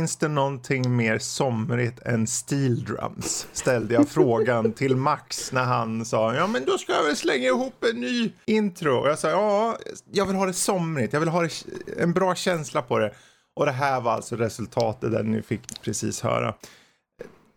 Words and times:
Finns 0.00 0.16
det 0.16 0.28
någonting 0.28 0.96
mer 0.96 1.18
somrigt 1.18 2.00
än 2.06 2.26
steel 2.26 2.84
drums? 2.84 3.46
Ställde 3.52 3.94
jag 3.94 4.08
frågan 4.08 4.72
till 4.76 4.96
Max 4.96 5.52
när 5.52 5.64
han 5.64 6.04
sa 6.04 6.34
ja 6.34 6.46
men 6.46 6.64
då 6.64 6.78
ska 6.78 6.92
jag 6.92 7.04
väl 7.04 7.16
slänga 7.16 7.48
ihop 7.48 7.84
en 7.84 8.00
ny 8.00 8.32
intro. 8.44 8.96
Och 8.96 9.08
jag 9.08 9.18
sa 9.18 9.30
ja, 9.30 9.78
jag 10.12 10.26
vill 10.26 10.36
ha 10.36 10.46
det 10.46 10.52
somrigt, 10.52 11.12
jag 11.12 11.20
vill 11.20 11.28
ha 11.28 11.48
en 11.96 12.12
bra 12.12 12.34
känsla 12.34 12.82
på 12.82 12.98
det. 12.98 13.14
Och 13.54 13.66
det 13.66 13.72
här 13.72 14.00
var 14.00 14.12
alltså 14.12 14.36
resultatet 14.36 15.12
där 15.12 15.22
ni 15.22 15.42
fick 15.42 15.82
precis 15.82 16.20
höra. 16.20 16.54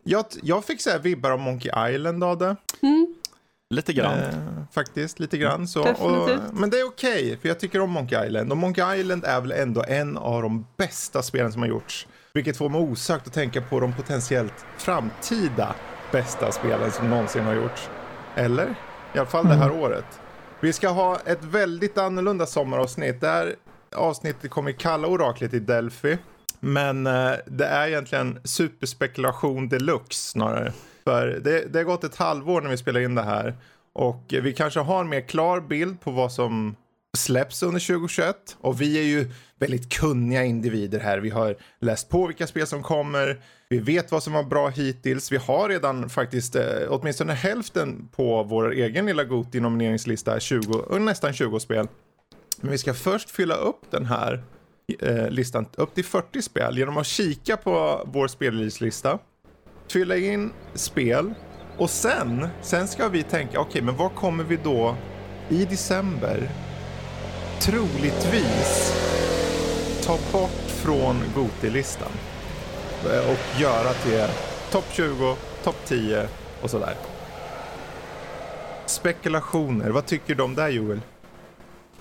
Jag, 0.03 0.25
jag 0.41 0.65
fick 0.65 0.81
så 0.81 0.89
här 0.89 0.99
vibbar 0.99 1.31
av 1.31 1.39
Monkey 1.39 1.71
Island 1.93 2.23
av 2.23 2.37
det. 2.37 2.55
Mm. 2.81 3.15
Lite 3.69 3.93
grann. 3.93 4.19
Eh, 4.19 4.63
faktiskt, 4.71 5.19
lite 5.19 5.37
grann 5.37 5.67
så. 5.67 5.89
Och, 5.89 6.29
men 6.53 6.69
det 6.69 6.79
är 6.79 6.87
okej, 6.87 7.25
okay, 7.25 7.37
för 7.37 7.47
jag 7.47 7.59
tycker 7.59 7.79
om 7.79 7.91
Monkey 7.91 8.27
Island. 8.27 8.51
Och 8.51 8.57
Monkey 8.57 8.99
Island 8.99 9.25
är 9.25 9.41
väl 9.41 9.51
ändå 9.51 9.83
en 9.87 10.17
av 10.17 10.41
de 10.41 10.65
bästa 10.77 11.21
spelen 11.21 11.51
som 11.51 11.61
har 11.61 11.69
gjorts. 11.69 12.07
Vilket 12.35 12.57
får 12.57 12.69
mig 12.69 12.81
osökt 12.81 13.27
att 13.27 13.33
tänka 13.33 13.61
på 13.61 13.79
de 13.79 13.93
potentiellt 13.93 14.65
framtida 14.77 15.75
bästa 16.11 16.51
spelen 16.51 16.91
som 16.91 17.09
någonsin 17.09 17.43
har 17.43 17.53
gjorts. 17.53 17.89
Eller? 18.35 18.75
I 19.13 19.17
alla 19.17 19.25
fall 19.25 19.47
det 19.47 19.55
här 19.55 19.69
mm. 19.69 19.81
året. 19.81 20.05
Vi 20.59 20.73
ska 20.73 20.89
ha 20.89 21.19
ett 21.25 21.43
väldigt 21.43 21.97
annorlunda 21.97 22.45
sommaravsnitt. 22.45 23.21
Det 23.21 23.27
här 23.27 23.55
avsnittet 23.95 24.51
kommer 24.51 24.71
kalla 24.71 25.07
oraklet 25.07 25.53
i 25.53 25.59
Delphi. 25.59 26.17
Men 26.59 27.07
eh, 27.07 27.31
det 27.45 27.65
är 27.65 27.87
egentligen 27.87 28.39
superspekulation 28.43 29.69
deluxe 29.69 30.29
snarare. 30.29 30.73
För 31.03 31.27
det, 31.27 31.73
det 31.73 31.79
har 31.79 31.83
gått 31.83 32.03
ett 32.03 32.15
halvår 32.15 32.61
när 32.61 32.69
vi 32.69 32.77
spelar 32.77 32.99
in 32.99 33.15
det 33.15 33.23
här. 33.23 33.55
Och 33.93 34.23
vi 34.27 34.53
kanske 34.53 34.79
har 34.79 35.01
en 35.01 35.09
mer 35.09 35.21
klar 35.21 35.61
bild 35.61 36.01
på 36.01 36.11
vad 36.11 36.31
som 36.31 36.75
släpps 37.17 37.63
under 37.63 37.79
2021. 37.79 38.57
Och 38.61 38.81
vi 38.81 38.99
är 38.99 39.03
ju 39.03 39.31
väldigt 39.59 39.93
kunniga 39.93 40.43
individer 40.43 40.99
här. 40.99 41.17
Vi 41.17 41.29
har 41.29 41.55
läst 41.79 42.09
på 42.09 42.27
vilka 42.27 42.47
spel 42.47 42.67
som 42.67 42.83
kommer. 42.83 43.41
Vi 43.69 43.79
vet 43.79 44.11
vad 44.11 44.23
som 44.23 44.33
var 44.33 44.43
bra 44.43 44.67
hittills. 44.69 45.31
Vi 45.31 45.37
har 45.37 45.69
redan 45.69 46.09
faktiskt 46.09 46.55
eh, 46.55 46.63
åtminstone 46.89 47.33
hälften 47.33 48.07
på 48.15 48.43
vår 48.43 48.73
egen 48.73 49.05
lilla 49.05 49.23
Goti 49.23 49.59
nomineringslista, 49.59 50.39
20, 50.39 50.85
eh, 50.91 50.99
nästan 50.99 51.33
20 51.33 51.59
spel. 51.59 51.87
Men 52.61 52.71
vi 52.71 52.77
ska 52.77 52.93
först 52.93 53.29
fylla 53.29 53.55
upp 53.55 53.81
den 53.89 54.05
här 54.05 54.43
eh, 54.99 55.29
listan 55.29 55.65
upp 55.75 55.95
till 55.95 56.05
40 56.05 56.41
spel 56.41 56.77
genom 56.77 56.97
att 56.97 57.07
kika 57.07 57.57
på 57.57 58.03
vår 58.05 58.27
spellista. 58.27 59.19
fylla 59.91 60.17
in 60.17 60.51
spel 60.73 61.33
och 61.77 61.89
sen, 61.89 62.47
sen 62.61 62.87
ska 62.87 63.07
vi 63.07 63.23
tänka, 63.23 63.59
okej, 63.59 63.69
okay, 63.69 63.81
men 63.81 63.97
vad 63.97 64.15
kommer 64.15 64.43
vi 64.43 64.59
då 64.63 64.95
i 65.49 65.65
december 65.65 66.49
troligtvis 67.65 68.93
ta 70.05 70.17
bort 70.31 70.63
från 70.67 71.15
Goti-listan 71.35 72.11
eh, 73.05 73.31
och 73.31 73.61
göra 73.61 73.93
till 73.93 74.27
topp 74.71 74.85
20, 74.91 75.35
topp 75.63 75.75
10 75.85 76.27
och 76.61 76.69
sådär. 76.69 76.93
Spekulationer, 78.85 79.89
vad 79.89 80.05
tycker 80.05 80.35
du 80.35 80.43
om 80.43 80.55
det 80.55 80.69
Joel? 80.69 81.01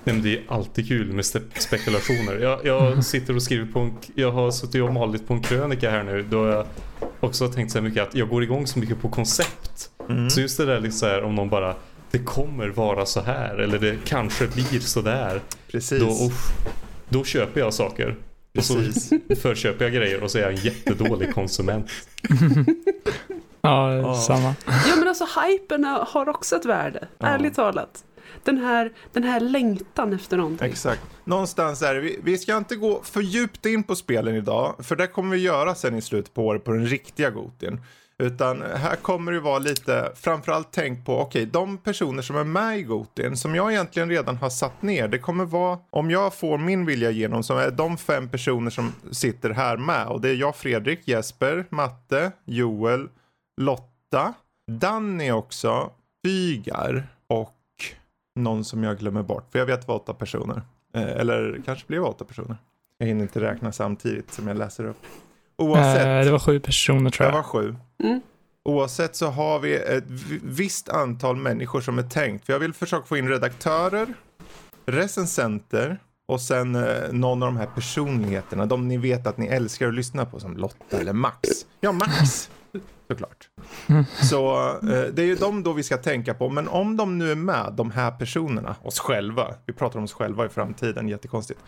Men 0.05 0.23
det 0.23 0.37
är 0.39 0.43
alltid 0.49 0.89
kul 0.89 1.13
med 1.13 1.25
spekulationer. 1.59 2.39
Jag, 2.39 2.65
jag, 2.65 3.05
sitter 3.05 3.37
och 3.37 3.42
skriver 3.42 3.73
på 3.73 3.81
en, 3.81 3.92
jag 4.15 4.33
har 4.33 4.51
suttit 4.51 4.83
och 4.83 4.92
malit 4.92 5.29
på 5.29 5.35
en 5.35 5.42
krönika 5.42 5.91
här 5.91 6.03
nu 6.03 6.23
då 6.23 6.47
jag 6.47 6.67
också 7.20 7.45
har 7.45 7.53
tänkt 7.53 7.73
så 7.73 7.81
mycket 7.81 8.09
att 8.09 8.15
jag 8.15 8.29
går 8.29 8.42
igång 8.42 8.67
så 8.67 8.79
mycket 8.79 9.01
på 9.01 9.09
koncept. 9.09 9.91
Mm. 10.09 10.31
Så 10.31 10.41
just 10.41 10.59
det 10.59 10.67
där 10.67 10.81
liksom 10.81 11.09
här, 11.09 11.23
om 11.23 11.35
någon 11.35 11.48
bara 11.48 11.75
det 12.12 12.18
kommer 12.18 12.68
vara 12.68 13.06
så 13.06 13.20
här 13.20 13.58
eller 13.58 13.78
det 13.78 13.96
kanske 14.05 14.46
blir 14.46 14.80
så 14.80 15.00
där. 15.00 15.40
Precis. 15.70 16.00
Då, 16.00 16.27
uff, 16.27 16.52
då 17.08 17.24
köper 17.24 17.61
jag 17.61 17.74
saker. 17.74 18.17
Precis. 18.52 19.12
Och 19.12 19.36
så 19.36 19.36
förköper 19.40 19.84
jag 19.84 19.95
grejer 19.95 20.23
och 20.23 20.30
så 20.30 20.39
är 20.39 20.42
jag 20.42 20.52
en 20.52 20.61
jättedålig 20.61 21.34
konsument. 21.34 21.90
ja, 23.61 23.95
ja, 23.95 24.14
samma. 24.14 24.55
Ja, 24.67 24.96
men 24.96 25.08
alltså 25.08 25.27
hypen 25.40 25.84
har 25.84 26.28
också 26.28 26.56
ett 26.56 26.64
värde, 26.64 27.08
ja. 27.18 27.27
ärligt 27.27 27.55
talat 27.55 28.05
den 28.44 28.58
här, 28.58 28.92
den 29.12 29.24
här 29.24 29.40
längtan 29.40 30.12
efter 30.12 30.36
någonting. 30.36 30.70
Exakt. 30.70 31.02
Någonstans 31.24 31.83
är 31.83 31.94
det, 31.94 32.00
vi, 32.00 32.18
vi 32.23 32.39
ska 32.39 32.56
inte 32.56 32.77
gå 32.77 33.02
för 33.02 33.20
djupt 33.20 33.67
in 33.67 33.83
på 33.83 33.96
spelen 33.96 34.34
idag, 34.34 34.74
för 34.79 34.96
det 34.96 35.06
kommer 35.06 35.36
vi 35.36 35.42
göra 35.42 35.74
sen 35.74 35.94
i 35.94 36.02
slutet 36.02 36.34
på 36.34 36.46
året 36.46 36.64
på 36.64 36.73
den 36.73 36.86
riktiga 36.86 37.30
Gotin. 37.30 37.80
Utan 38.23 38.63
här 38.63 38.97
kommer 38.97 39.33
det 39.33 39.41
vara 39.41 39.59
lite, 39.59 40.13
framförallt 40.15 40.69
tänk 40.71 41.07
på, 41.07 41.19
okej, 41.19 41.43
okay, 41.43 41.51
de 41.53 41.79
personer 41.79 42.23
som 42.23 42.37
är 42.37 42.45
med 42.45 42.79
i 42.79 42.83
Gotin, 42.83 43.37
som 43.37 43.55
jag 43.55 43.73
egentligen 43.73 44.09
redan 44.09 44.37
har 44.37 44.51
satt 44.51 44.83
ner, 44.83 45.09
det 45.09 45.19
kommer 45.19 45.45
vara, 45.45 45.79
om 45.91 46.11
jag 46.11 46.35
får 46.35 46.59
min 46.59 46.87
vilja 46.87 47.11
igenom, 47.11 47.43
så 47.43 47.57
är 47.57 47.71
de 47.71 47.97
fem 47.97 48.29
personer 48.29 48.71
som 48.71 48.93
sitter 49.11 49.51
här 49.51 49.77
med. 49.77 50.07
Och 50.07 50.21
det 50.21 50.29
är 50.29 50.35
jag, 50.35 50.57
Fredrik, 50.57 51.09
Jesper, 51.09 51.67
Matte, 51.71 52.33
Joel, 52.45 53.09
Lotta, 53.61 54.35
Danny 54.71 55.31
också, 55.31 55.91
Fygar 56.25 57.07
och 57.27 57.59
någon 58.35 58.65
som 58.65 58.85
jag 58.85 58.99
glömmer 58.99 59.23
bort. 59.23 59.49
För 59.53 59.59
jag 59.59 59.67
vet 59.67 59.89
var 59.89 59.95
åtta 59.95 60.15
personer. 60.15 60.63
Eh, 60.95 61.03
eller 61.03 61.63
kanske 61.65 61.87
blir 61.87 62.03
åtta 62.03 62.25
personer. 62.25 62.57
Jag 62.99 63.07
hinner 63.07 63.23
inte 63.23 63.41
räkna 63.41 63.73
samtidigt 63.73 64.33
som 64.33 64.49
jag 64.49 64.57
läser 64.57 64.85
upp. 64.85 65.07
Oavsett. 65.57 66.07
Eh, 66.07 66.24
det 66.24 66.30
var 66.30 66.39
sju 66.39 66.61
personer 66.61 67.11
tror 67.11 67.24
jag. 67.24 67.33
Det 67.35 67.36
var 67.36 67.42
sju. 67.42 67.77
Mm. 68.02 68.20
Oavsett 68.64 69.17
så 69.17 69.27
har 69.27 69.58
vi 69.58 69.74
ett 69.74 70.05
visst 70.42 70.89
antal 70.89 71.36
människor 71.36 71.80
som 71.80 71.98
är 71.98 72.02
tänkt. 72.02 72.46
För 72.46 72.52
jag 72.52 72.61
vill 72.61 72.73
försöka 72.73 73.07
få 73.07 73.17
in 73.17 73.29
redaktörer, 73.29 74.14
recensenter 74.86 75.98
och 76.29 76.41
sen 76.41 76.74
eh, 76.74 77.12
någon 77.12 77.42
av 77.42 77.48
de 77.48 77.57
här 77.57 77.68
personligheterna. 77.74 78.67
De 78.67 78.89
ni 78.89 78.96
vet 78.96 79.27
att 79.27 79.39
ni 79.39 79.46
älskar 79.46 79.89
att 79.89 79.95
lyssna 79.95 80.27
på 80.27 80.41
som 80.41 80.57
Lotta 80.57 81.01
eller 81.01 81.12
Max. 81.12 81.48
Ja, 81.80 81.92
Max 81.92 82.51
såklart. 83.08 83.48
Så 84.30 84.68
eh, 84.68 85.05
det 85.12 85.23
är 85.23 85.27
ju 85.27 85.35
de 85.35 85.62
då 85.62 85.73
vi 85.73 85.83
ska 85.83 85.96
tänka 85.96 86.35
på. 86.35 86.48
Men 86.48 86.68
om 86.68 86.96
de 86.96 87.18
nu 87.18 87.30
är 87.30 87.36
med, 87.36 87.73
de 87.77 87.91
här 87.91 88.11
personerna, 88.11 88.77
oss 88.83 88.98
själva. 88.98 89.55
Vi 89.67 89.73
pratar 89.73 89.98
om 89.98 90.05
oss 90.05 90.12
själva 90.12 90.46
i 90.46 90.48
framtiden, 90.48 91.08
jättekonstigt. 91.08 91.61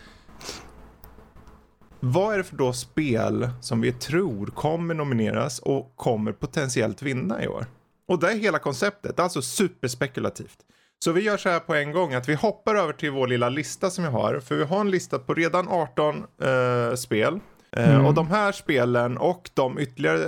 Vad 1.99 2.33
är 2.33 2.37
det 2.37 2.43
för 2.43 2.55
då 2.55 2.73
spel 2.73 3.49
som 3.61 3.81
vi 3.81 3.91
tror 3.91 4.47
kommer 4.47 4.93
nomineras 4.93 5.59
och 5.59 5.93
kommer 5.95 6.31
potentiellt 6.31 7.01
vinna 7.01 7.43
i 7.43 7.47
år? 7.47 7.65
Och 8.07 8.19
det 8.19 8.31
är 8.31 8.35
hela 8.35 8.59
konceptet, 8.59 9.19
alltså 9.19 9.41
superspekulativt. 9.41 10.57
Så 11.03 11.11
vi 11.11 11.21
gör 11.21 11.37
så 11.37 11.49
här 11.49 11.59
på 11.59 11.75
en 11.75 11.91
gång 11.91 12.13
att 12.13 12.29
vi 12.29 12.33
hoppar 12.33 12.75
över 12.75 12.93
till 12.93 13.11
vår 13.11 13.27
lilla 13.27 13.49
lista 13.49 13.89
som 13.89 14.03
vi 14.03 14.09
har. 14.09 14.39
För 14.39 14.55
vi 14.55 14.63
har 14.63 14.81
en 14.81 14.91
lista 14.91 15.19
på 15.19 15.33
redan 15.33 15.67
18 15.67 16.23
eh, 16.41 16.95
spel. 16.95 17.39
Eh, 17.71 17.95
mm. 17.95 18.05
och 18.05 18.13
de 18.13 18.27
här 18.27 18.51
spelen 18.51 19.17
och 19.17 19.49
de 19.53 19.79
ytterligare 19.79 20.23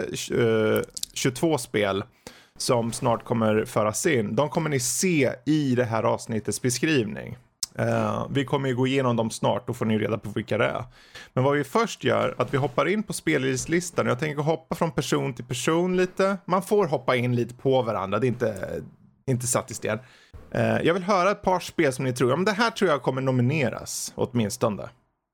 eh, 0.78 0.82
22 1.14 1.58
spel 1.58 2.04
som 2.58 2.94
snart 2.94 3.24
kommer 3.24 3.66
föras 3.66 4.06
in, 4.06 4.36
de 4.36 4.50
kommer 4.50 4.70
ni 4.70 4.80
se 4.80 5.32
i 5.46 5.76
det 5.76 5.84
här 5.84 6.04
avsnittets 6.04 6.62
beskrivning. 6.62 7.38
Uh, 7.80 8.28
vi 8.30 8.46
kommer 8.46 8.70
ju 8.70 8.76
gå 8.76 8.88
igenom 8.88 9.16
dem 9.16 9.32
snart, 9.32 9.68
då 9.68 9.74
får 9.74 9.86
ni 9.86 9.98
reda 9.98 10.18
på 10.18 10.30
vilka 10.30 10.58
det 10.58 10.66
är. 10.66 10.84
Men 11.34 11.44
vad 11.44 11.58
vi 11.58 11.64
först 11.64 12.04
gör, 12.04 12.36
att 12.38 12.54
vi 12.54 12.58
hoppar 12.58 12.88
in 12.88 13.04
på 13.04 13.14
spellistan. 13.14 14.08
Jag 14.08 14.20
tänker 14.20 14.42
hoppa 14.42 14.76
från 14.76 14.92
person 14.92 15.34
till 15.34 15.46
person 15.46 15.98
lite. 15.98 16.38
Man 16.46 16.62
får 16.62 16.88
hoppa 16.88 17.16
in 17.16 17.36
lite 17.36 17.56
på 17.56 17.82
varandra, 17.82 18.20
det 18.20 18.26
är 18.26 18.30
inte, 18.30 18.82
inte 19.28 19.48
satt 19.48 19.72
i 19.72 19.74
sten. 19.74 20.00
Uh, 20.56 20.82
jag 20.84 20.94
vill 20.94 21.04
höra 21.04 21.32
ett 21.32 21.42
par 21.42 21.60
spel 21.60 21.94
som 21.94 22.06
ni 22.06 22.14
tror, 22.14 22.30
ja, 22.30 22.36
men 22.36 22.46
det 22.46 22.52
här 22.52 22.72
tror 22.72 22.90
jag 22.90 23.02
kommer 23.02 23.22
nomineras 23.22 24.14
åtminstone. 24.16 24.90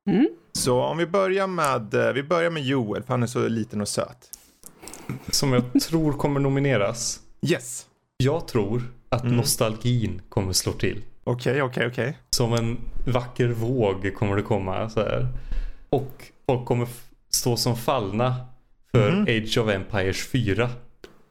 Mm. 0.10 0.28
Så 0.52 0.82
om 0.82 0.98
vi 0.98 1.06
börjar 1.08 1.48
med, 1.48 1.94
eh, 1.94 2.14
vi 2.14 2.24
börjar 2.24 2.50
med 2.50 2.64
Joel, 2.64 3.04
för 3.04 3.10
han 3.10 3.24
är 3.24 3.28
så 3.28 3.48
liten 3.48 3.82
och 3.82 3.88
söt. 3.88 4.30
Som 5.28 5.54
jag 5.54 5.82
tror 5.82 6.14
kommer 6.14 6.40
nomineras. 6.40 7.20
Yes. 7.42 7.86
Jag 8.18 8.48
tror 8.48 8.94
att 9.10 9.24
mm. 9.24 9.36
nostalgin 9.36 10.22
kommer 10.30 10.54
slå 10.54 10.72
till. 10.72 11.02
Okej, 11.24 11.52
okay, 11.52 11.62
okej, 11.62 11.66
okay, 11.66 11.88
okej. 11.88 12.10
Okay. 12.10 12.22
Som 12.30 12.54
en 12.54 12.78
vacker 13.06 13.48
våg 13.48 14.14
kommer 14.16 14.36
det 14.36 14.42
komma 14.42 14.90
så 14.90 15.00
här. 15.00 15.28
Och 15.90 16.32
folk 16.46 16.66
kommer 16.66 16.88
stå 17.30 17.58
som 17.58 17.76
fallna 17.76 18.36
för 18.92 19.10
mm. 19.10 19.22
Age 19.24 19.58
of 19.58 19.70
Empires 19.70 20.28
4. 20.28 20.70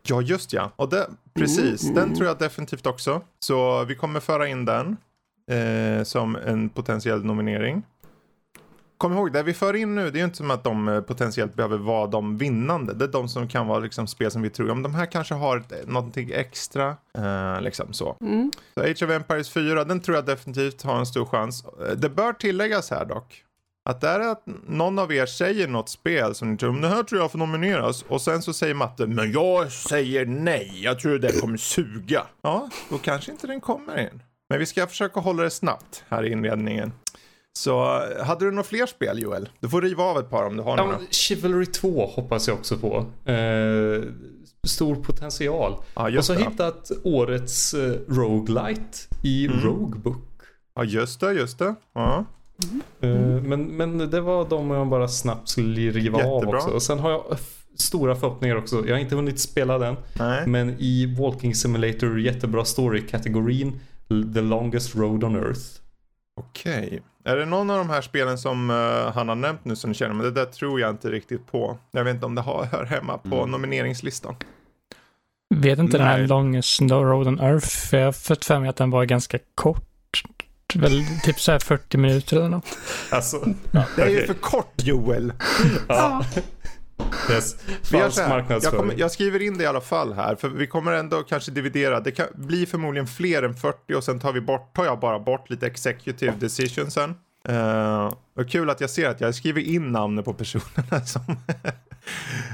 Ja, 0.03 0.23
just 0.23 0.53
ja. 0.53 0.73
Och 0.77 0.89
det, 0.89 1.07
precis, 1.35 1.83
mm. 1.83 1.95
den 1.95 2.15
tror 2.15 2.29
jag 2.29 2.39
definitivt 2.39 2.87
också. 2.87 3.23
Så 3.39 3.85
vi 3.85 3.95
kommer 3.95 4.21
föra 4.21 4.49
in 4.49 4.65
den 4.65 4.97
eh, 5.51 6.05
som 6.05 6.37
en 6.37 6.69
potentiell 6.69 7.25
nominering 7.25 7.83
kom 9.03 9.13
ihåg, 9.13 9.33
det 9.33 9.43
vi 9.43 9.55
för 9.55 9.77
in 9.77 9.95
nu, 9.95 10.11
det 10.11 10.17
är 10.17 10.21
ju 10.21 10.25
inte 10.25 10.37
som 10.37 10.51
att 10.51 10.65
de 10.65 10.89
eh, 10.89 11.01
potentiellt 11.01 11.55
behöver 11.55 11.79
vara 11.79 12.07
de 12.07 12.39
vinnande. 12.39 12.95
Det 12.95 13.05
är 13.05 13.09
de 13.09 13.29
som 13.29 13.49
kan 13.49 13.67
vara 13.67 13.79
liksom 13.79 14.07
spel 14.07 14.31
som 14.31 14.43
vi 14.43 14.51
tror, 14.51 14.71
om 14.71 14.83
de 14.83 14.95
här 14.95 15.07
kanske 15.07 15.35
har 15.35 15.63
någonting 15.87 16.31
extra, 16.35 16.97
eh, 17.19 17.61
liksom 17.61 17.93
så. 17.93 18.17
Mm. 18.21 18.53
Så 18.75 18.81
Age 18.81 19.03
of 19.03 19.11
Empires 19.11 19.51
4, 19.51 19.85
den 19.85 20.01
tror 20.01 20.17
jag 20.17 20.27
definitivt 20.27 20.83
har 20.83 20.99
en 20.99 21.07
stor 21.07 21.25
chans. 21.25 21.65
Eh, 21.65 21.97
det 21.97 22.09
bör 22.09 22.33
tilläggas 22.33 22.91
här 22.91 23.05
dock, 23.05 23.45
att 23.91 24.01
det 24.01 24.09
är 24.09 24.21
att 24.21 24.43
någon 24.67 24.99
av 24.99 25.13
er 25.13 25.27
säger 25.27 25.69
något 25.69 25.89
spel 25.89 26.35
som 26.35 26.51
ni 26.51 26.59
tror, 26.59 26.81
det 26.81 26.89
här 26.89 27.03
tror 27.03 27.21
jag 27.21 27.33
får 27.33 27.39
nomineras. 27.39 28.05
Och 28.09 28.21
sen 28.21 28.43
så 28.43 28.53
säger 28.53 28.75
Matte, 28.75 29.07
men 29.07 29.33
jag 29.33 29.73
säger 29.73 30.27
nej, 30.27 30.81
jag 30.85 30.99
tror 30.99 31.19
det 31.19 31.41
kommer 31.41 31.57
suga. 31.57 32.23
Ja, 32.43 32.69
då 32.91 32.99
kanske 32.99 33.33
inte 33.33 33.47
den 33.47 33.61
kommer 33.61 34.01
in. 34.01 34.23
Men 34.51 34.59
vi 34.59 34.67
ska 34.67 34.87
försöka 34.87 35.21
hålla 35.21 35.43
det 35.43 35.51
snabbt 35.51 36.05
här 36.09 36.25
i 36.25 36.33
inledningen. 36.33 36.93
Så 37.59 38.03
hade 38.23 38.45
du 38.45 38.51
några 38.51 38.65
fler 38.65 38.87
spel 38.87 39.23
Joel? 39.23 39.49
Du 39.61 39.69
får 39.69 39.83
riva 39.83 40.03
av 40.03 40.19
ett 40.19 40.31
par 40.31 40.45
om 40.45 40.57
du 40.57 40.63
har 40.63 40.77
ja, 40.77 40.85
några. 40.85 40.99
Chivalry 41.11 41.67
2 41.67 42.07
hoppas 42.07 42.49
jag 42.49 42.59
också 42.59 42.79
på. 42.79 43.07
Eh, 43.31 44.03
stor 44.67 44.95
potential. 44.95 45.77
Ja, 45.95 46.19
och 46.19 46.25
så 46.25 46.35
det. 46.35 46.39
hittat 46.39 46.91
årets 47.05 47.75
eh, 47.75 47.95
roguelite 48.09 48.99
i 49.23 49.47
mm. 49.47 49.61
Roguebook. 49.61 50.29
Ja 50.75 50.85
just 50.85 51.21
det, 51.21 51.33
just 51.33 51.59
det. 51.59 51.75
Ja. 51.95 52.25
Mm. 53.01 53.49
Men, 53.49 53.65
men 53.65 54.11
det 54.11 54.21
var 54.21 54.49
de 54.49 54.71
jag 54.71 54.89
bara 54.89 55.09
snabbt 55.09 55.49
skulle 55.49 55.91
riva 55.91 56.19
Jättebra. 56.19 56.37
av 56.37 56.49
också. 56.49 56.69
Och 56.69 56.83
sen 56.83 56.99
har 56.99 57.11
jag 57.11 57.25
stora 57.77 58.17
förhoppningar 58.17 58.57
också. 58.57 58.87
Jag 58.87 58.95
har 58.95 59.01
inte 59.01 59.15
hunnit 59.15 59.41
spela 59.41 59.79
den. 59.79 59.97
Nej. 60.19 60.47
Men 60.47 60.77
i 60.79 61.17
Walking 61.19 61.55
Simulator 61.55 62.21
jättebra 62.21 62.65
story-kategorin 62.65 63.81
The 64.35 64.41
Longest 64.41 64.97
Road 64.97 65.25
on 65.25 65.37
Earth. 65.37 65.82
Okej. 66.41 66.87
Okay. 66.87 67.01
Är 67.25 67.37
det 67.37 67.47
någon 67.47 67.71
av 67.71 67.79
de 67.79 67.91
här 67.91 68.01
spelen 68.01 68.39
som 68.39 68.71
uh, 68.71 69.13
han 69.13 69.29
har 69.29 69.35
nämnt 69.35 69.65
nu 69.65 69.77
som 69.77 69.91
du 69.91 69.95
känner, 69.95 70.15
men 70.15 70.25
det 70.25 70.31
där 70.31 70.45
tror 70.45 70.81
jag 70.81 70.91
inte 70.91 71.11
riktigt 71.11 71.47
på. 71.47 71.79
Jag 71.91 72.05
vet 72.05 72.15
inte 72.15 72.27
om 72.27 72.35
det 72.35 72.41
har, 72.41 72.65
hör 72.65 72.85
hemma 72.85 73.19
på 73.19 73.37
mm. 73.37 73.51
nomineringslistan. 73.51 74.35
Vet 75.55 75.79
inte 75.79 75.99
Nej. 75.99 76.07
den 76.07 76.21
här 76.21 76.27
Longest 76.27 76.81
Road 76.81 77.29
on 77.29 77.41
Earth, 77.41 77.69
för 77.69 77.97
jag 77.97 78.05
har 78.05 78.13
fått 78.13 78.45
för 78.45 78.61
mig 78.61 78.69
att 78.69 78.77
den 78.77 78.91
var 78.91 79.05
ganska 79.05 79.39
kort 79.55 79.89
väl 80.75 81.05
typ 81.23 81.41
så 81.41 81.53
här 81.53 81.59
40 81.59 81.99
minuter 81.99 82.37
eller 82.37 82.49
något. 82.49 82.79
Alltså, 83.11 83.47
ja, 83.71 83.85
det 83.97 84.03
är 84.03 84.09
ju 84.09 84.27
för 84.27 84.35
kort 84.35 84.83
Joel. 84.83 85.33
ja. 85.89 86.25
Yes. 87.31 87.57
Falsk 87.83 88.19
jag, 88.49 88.63
kommer, 88.63 88.95
jag 88.99 89.11
skriver 89.11 89.43
in 89.43 89.59
det 89.59 89.65
i 89.65 89.67
alla 89.67 89.81
fall 89.81 90.13
här, 90.13 90.35
för 90.35 90.49
vi 90.49 90.67
kommer 90.67 90.93
ändå 90.93 91.23
kanske 91.23 91.51
dividera. 91.51 92.01
Det 92.01 92.11
kan 92.11 92.27
bli 92.35 92.67
förmodligen 92.67 93.07
fler 93.07 93.43
än 93.43 93.55
40 93.55 93.95
och 93.95 94.05
sen 94.05 94.21
tar, 94.21 94.33
vi 94.33 94.41
bort, 94.41 94.75
tar 94.77 94.85
jag 94.85 95.01
bara 95.01 95.19
bort 95.19 95.51
lite 95.51 95.67
executive 95.67 96.33
decisions 96.39 96.95
sen. 96.95 97.15
Uh, 97.49 98.13
och 98.37 98.49
kul 98.49 98.71
att 98.71 98.81
jag 98.81 98.91
ser 98.91 99.09
att 99.09 99.21
jag 99.21 99.35
skriver 99.35 99.61
in 99.61 99.93
namnen 99.93 100.25
på 100.25 100.35
personerna 100.35 101.05
som, 101.07 101.23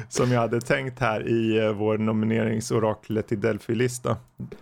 som 0.08 0.32
jag 0.32 0.40
hade 0.40 0.60
tänkt 0.60 1.00
här 1.00 1.28
i 1.28 1.60
uh, 1.60 1.72
vår 1.72 1.98
nomineringsoraklet 1.98 3.32
i 3.32 3.36
Delphi-lista. 3.36 4.10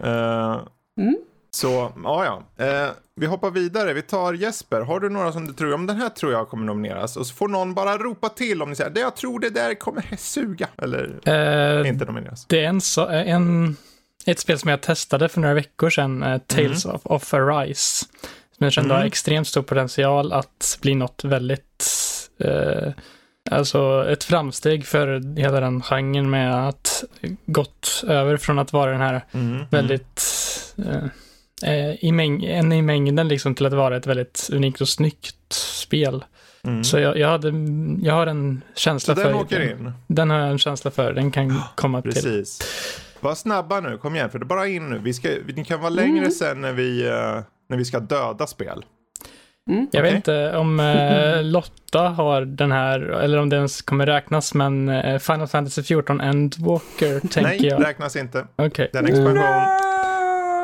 Uh, 0.05 0.61
mm. 1.01 1.17
Så, 1.57 1.93
ja 2.05 2.43
ja. 2.57 2.65
Eh, 2.65 2.91
vi 3.21 3.27
hoppar 3.27 3.51
vidare. 3.51 3.93
Vi 3.93 4.03
tar 4.03 4.33
Jesper. 4.33 4.81
Har 4.81 5.01
du 5.01 5.09
några 5.09 5.33
som 5.33 5.47
du 5.47 5.53
tror, 5.53 5.75
om 5.75 5.87
den 5.87 5.97
här 5.97 6.09
tror 6.09 6.33
jag 6.33 6.49
kommer 6.49 6.65
nomineras. 6.65 7.17
Och 7.17 7.27
så 7.27 7.35
får 7.35 7.49
någon 7.49 7.75
bara 7.75 7.99
ropa 7.99 8.29
till 8.29 8.63
om 8.63 8.71
ni 8.71 8.77
säger, 8.77 8.91
det 8.91 9.01
jag 9.01 9.17
tror 9.17 9.41
det 9.41 9.51
där 9.51 9.75
kommer 9.75 10.17
suga. 10.17 10.69
Eller 10.79 11.21
eh, 11.25 11.89
inte 11.89 12.05
nomineras. 12.05 12.47
Det 12.47 12.65
är 12.65 12.69
en, 12.69 12.81
så, 12.81 13.07
en, 13.07 13.77
ett 14.27 14.39
spel 14.39 14.59
som 14.59 14.71
jag 14.71 14.81
testade 14.81 15.29
för 15.29 15.41
några 15.41 15.55
veckor 15.55 15.91
sedan, 15.91 16.23
uh, 16.23 16.39
Tales 16.39 16.85
mm. 16.85 16.97
of, 16.97 17.07
of 17.07 17.35
Arise. 17.35 18.07
Som 18.57 18.65
jag 18.65 18.73
kände 18.73 18.91
mm. 18.91 19.01
har 19.01 19.07
extremt 19.07 19.49
stor 19.49 19.63
potential 19.63 20.33
att 20.33 20.79
bli 20.83 20.95
något 20.95 21.25
väldigt 21.25 21.93
uh, 22.45 22.93
Alltså 23.51 24.07
ett 24.09 24.25
framsteg 24.25 24.87
för 24.87 25.37
hela 25.39 25.61
den 25.61 25.83
genren 25.83 26.31
med 26.31 26.69
att 26.69 27.05
gått 27.47 28.05
över 28.07 28.37
från 28.37 28.59
att 28.59 28.73
vara 28.73 28.91
den 28.91 29.01
här 29.01 29.25
mm. 29.33 29.67
väldigt 29.71 30.23
uh, 30.79 31.05
eh, 31.63 32.05
i, 32.05 32.13
mäng 32.13 32.45
en 32.45 32.73
i 32.73 32.83
mängden 32.83 33.29
liksom 33.29 33.55
till 33.55 33.67
att 33.67 33.73
vara 33.73 33.97
ett 33.97 34.07
väldigt 34.07 34.49
unikt 34.53 34.81
och 34.81 34.89
snyggt 34.89 35.53
spel. 35.53 36.25
Mm. 36.65 36.85
Så 36.85 36.99
jag, 36.99 37.19
jag, 37.19 37.29
hade, 37.29 37.53
jag 38.03 38.15
har 38.15 38.27
en 38.27 38.63
känsla 38.75 39.15
Så 39.15 39.21
för... 39.21 39.29
den 39.29 39.39
åker 39.39 39.71
in? 39.71 39.93
Den 40.07 40.31
har 40.31 40.39
jag 40.39 40.51
en 40.51 40.59
känsla 40.59 40.91
för. 40.91 41.13
Den 41.13 41.31
kan 41.31 41.63
komma 41.75 42.03
Precis. 42.03 42.23
till. 42.23 42.33
Precis. 42.33 42.59
Var 43.21 43.35
snabba 43.35 43.81
nu, 43.81 43.99
kom 43.99 44.15
igen, 44.15 44.31
för 44.31 44.39
det 44.39 44.43
är 44.43 44.47
bara 44.47 44.67
in 44.67 44.89
nu. 44.89 44.99
Vi, 44.99 45.15
ska, 45.15 45.29
vi 45.47 45.65
kan 45.65 45.81
vara 45.81 45.91
längre 45.91 46.19
mm. 46.19 46.31
sen 46.31 46.61
när 46.61 46.73
vi, 46.73 47.05
uh, 47.05 47.43
när 47.69 47.77
vi 47.77 47.85
ska 47.85 48.01
döda 48.01 48.47
spel. 48.47 48.85
Mm. 49.71 49.89
Jag 49.93 50.01
okay. 50.01 50.03
vet 50.03 50.15
inte 50.15 50.57
om 50.57 50.81
uh, 50.81 51.43
Lotta 51.43 52.09
har 52.09 52.43
den 52.43 52.73
här, 52.73 53.01
eller 53.01 53.39
om 53.39 53.49
det 53.49 53.57
ens 53.57 53.83
kommer 53.83 54.07
räknas, 54.07 54.55
men 54.55 54.89
uh, 54.89 55.19
Final 55.19 55.47
Fantasy 55.47 55.83
14 55.83 56.21
Endwalker 56.21 57.21
tänker 57.21 57.43
Nej, 57.43 57.67
jag. 57.67 57.81
Nej, 57.81 57.89
räknas 57.89 58.17
inte. 58.17 58.47
Okay. 58.57 58.89
Den 58.93 59.07
expansion. 59.07 59.96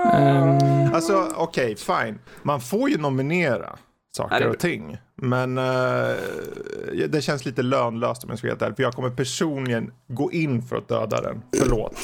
Um... 0.04 0.94
Alltså 0.94 1.28
okej, 1.34 1.72
okay, 1.72 2.04
fine. 2.04 2.18
Man 2.42 2.60
får 2.60 2.90
ju 2.90 2.98
nominera 2.98 3.78
saker 4.16 4.48
och 4.48 4.58
ting. 4.58 4.98
Men 5.16 5.58
uh, 5.58 6.16
det 7.08 7.22
känns 7.22 7.44
lite 7.44 7.62
lönlöst 7.62 8.24
om 8.24 8.30
jag 8.30 8.38
ska 8.38 8.46
vara 8.46 8.52
helt 8.52 8.62
ärlig. 8.62 8.76
För 8.76 8.82
jag 8.82 8.92
kommer 8.92 9.10
personligen 9.10 9.92
gå 10.08 10.32
in 10.32 10.62
för 10.62 10.76
att 10.76 10.88
döda 10.88 11.20
den. 11.20 11.42
Förlåt. 11.58 11.96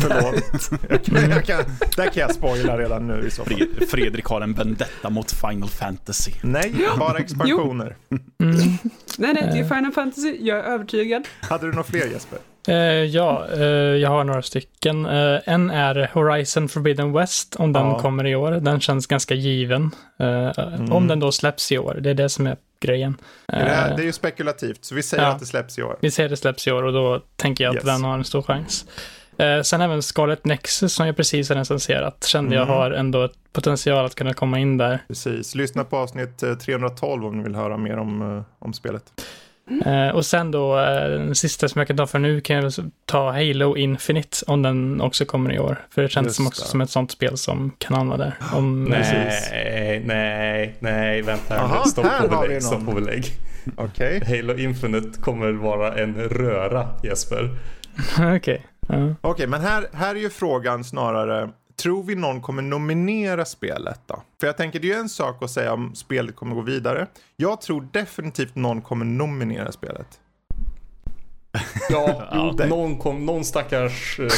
Förlåt. 0.00 0.70
jag 0.90 1.04
kan, 1.04 1.30
jag 1.30 1.44
kan, 1.44 1.64
där 1.96 2.06
kan 2.06 2.20
jag 2.20 2.34
spoila 2.34 2.78
redan 2.78 3.06
nu 3.06 3.26
i 3.26 3.30
så 3.30 3.44
fall. 3.44 3.66
Fredrik 3.88 4.24
har 4.24 4.40
en 4.40 4.54
vendetta 4.54 5.10
mot 5.10 5.32
Final 5.32 5.68
Fantasy. 5.68 6.32
Nej, 6.42 6.74
bara 6.98 7.18
expansioner. 7.18 7.96
Mm. 8.42 8.56
Nej, 9.18 9.34
nej, 9.34 9.50
det 9.52 9.58
är 9.58 9.64
Final 9.74 9.92
Fantasy. 9.92 10.36
Jag 10.40 10.58
är 10.58 10.62
övertygad. 10.62 11.28
Hade 11.40 11.66
du 11.66 11.72
några 11.72 11.84
fler 11.84 12.06
Jesper? 12.06 12.38
Uh, 12.68 12.74
ja, 13.04 13.46
uh, 13.56 13.62
jag 13.96 14.10
har 14.10 14.24
några 14.24 14.42
stycken. 14.42 15.06
Uh, 15.06 15.40
en 15.44 15.70
är 15.70 16.10
Horizon 16.12 16.68
Forbidden 16.68 17.12
West, 17.12 17.56
om 17.56 17.72
den 17.72 17.86
ja. 17.86 17.98
kommer 17.98 18.26
i 18.26 18.34
år. 18.34 18.52
Den 18.52 18.80
känns 18.80 19.06
ganska 19.06 19.34
given. 19.34 19.90
Mm. 20.18 20.92
Om 20.92 21.08
den 21.08 21.20
då 21.20 21.32
släpps 21.32 21.72
i 21.72 21.78
år, 21.78 21.98
det 22.00 22.10
är 22.10 22.14
det 22.14 22.28
som 22.28 22.46
är 22.46 22.56
grejen. 22.80 23.16
Det, 23.46 23.54
här, 23.54 23.96
det 23.96 24.02
är 24.02 24.06
ju 24.06 24.12
spekulativt, 24.12 24.84
så 24.84 24.94
vi 24.94 25.02
säger 25.02 25.24
att 25.24 25.38
det 25.38 25.46
släpps 25.46 25.78
i 25.78 25.82
år. 25.82 25.96
Vi 26.00 26.10
säger 26.10 26.26
att 26.26 26.30
det 26.30 26.36
släpps 26.36 26.66
i 26.66 26.72
år 26.72 26.82
och 26.82 26.92
då 26.92 27.22
tänker 27.36 27.64
jag 27.64 27.70
att 27.70 27.74
yes. 27.74 27.84
den 27.84 28.04
har 28.04 28.14
en 28.14 28.24
stor 28.24 28.42
chans. 28.42 28.86
sen 29.64 29.80
även 29.80 30.02
Scarlet 30.02 30.44
Nexus 30.44 30.92
som 30.92 31.06
jag 31.06 31.16
precis 31.16 31.48
har 31.48 31.56
recenserat 31.56 32.24
kände 32.24 32.56
mm. 32.56 32.68
jag 32.68 32.74
har 32.74 32.90
ändå 32.90 33.24
ett 33.24 33.52
potential 33.52 34.04
att 34.04 34.14
kunna 34.14 34.34
komma 34.34 34.58
in 34.58 34.76
där. 34.76 34.98
Precis, 35.08 35.54
lyssna 35.54 35.84
på 35.84 35.96
avsnitt 35.96 36.38
312 36.60 37.24
om 37.26 37.36
ni 37.36 37.44
vill 37.44 37.54
höra 37.54 37.76
mer 37.76 37.98
om, 37.98 38.44
om 38.58 38.72
spelet. 38.72 39.04
Uh, 39.86 40.08
och 40.08 40.26
sen 40.26 40.50
då, 40.50 40.78
uh, 40.78 40.84
den 41.08 41.34
sista 41.34 41.68
som 41.68 41.78
jag 41.78 41.88
kan 41.88 41.96
ta 41.96 42.06
för 42.06 42.18
nu 42.18 42.40
kan 42.40 42.56
jag 42.56 42.72
ta 43.06 43.30
Halo 43.32 43.76
Infinite 43.76 44.36
om 44.46 44.62
den 44.62 45.00
också 45.00 45.24
kommer 45.24 45.52
i 45.52 45.58
år. 45.58 45.86
För 45.90 46.02
det 46.02 46.08
känns 46.08 46.36
som 46.36 46.46
också 46.46 46.64
som 46.64 46.80
ett 46.80 46.90
sånt 46.90 47.10
spel 47.10 47.36
som 47.36 47.72
kan 47.78 47.96
hamna 47.96 48.16
där. 48.16 48.34
Om, 48.52 48.84
nej, 48.84 50.02
nej, 50.06 50.76
nej, 50.80 51.22
vänta 51.22 51.54
här 51.54 51.84
Stopp 51.84 52.06
på 52.20 52.40
belägg. 52.40 52.62
Stopp 52.62 52.86
på 52.86 52.92
belägg. 52.92 53.24
Okay. 53.76 54.20
Halo 54.26 54.58
Infinite 54.58 55.20
kommer 55.20 55.52
vara 55.52 55.94
en 55.94 56.14
röra, 56.14 56.88
Jesper. 57.02 57.50
Okej. 58.18 58.36
Okay. 58.36 58.58
Uh. 58.98 59.12
Okej, 59.20 59.30
okay, 59.30 59.46
men 59.46 59.60
här, 59.60 59.86
här 59.92 60.14
är 60.14 60.20
ju 60.20 60.30
frågan 60.30 60.84
snarare 60.84 61.50
Tror 61.82 62.02
vi 62.02 62.14
någon 62.14 62.40
kommer 62.40 62.62
nominera 62.62 63.44
spelet 63.44 64.00
då? 64.06 64.22
För 64.40 64.46
jag 64.46 64.56
tänker 64.56 64.80
det 64.80 64.86
är 64.86 64.94
ju 64.94 65.00
en 65.00 65.08
sak 65.08 65.42
att 65.42 65.50
säga 65.50 65.72
om 65.72 65.94
spelet 65.94 66.36
kommer 66.36 66.54
gå 66.54 66.60
vidare. 66.60 67.06
Jag 67.36 67.60
tror 67.60 67.88
definitivt 67.92 68.54
någon 68.54 68.82
kommer 68.82 69.04
nominera 69.04 69.72
spelet. 69.72 70.20
Ja, 71.90 72.28
jo, 72.32 72.66
någon, 72.68 72.98
kom, 72.98 73.26
någon 73.26 73.44
stackars 73.44 74.20
eh, 74.20 74.28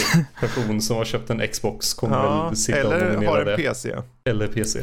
person 0.40 0.80
som 0.80 0.96
har 0.96 1.04
köpt 1.04 1.30
en 1.30 1.48
Xbox 1.48 1.94
kommer 1.94 2.16
ja, 2.16 2.46
väl 2.46 2.56
sitta 2.56 2.88
och 2.88 2.92
nominera 2.92 3.16
det. 3.16 3.26
Eller 3.26 3.44
har 3.44 3.46
en 3.50 3.56
PC. 3.56 3.96
Eller 4.24 4.46
PC. 4.46 4.82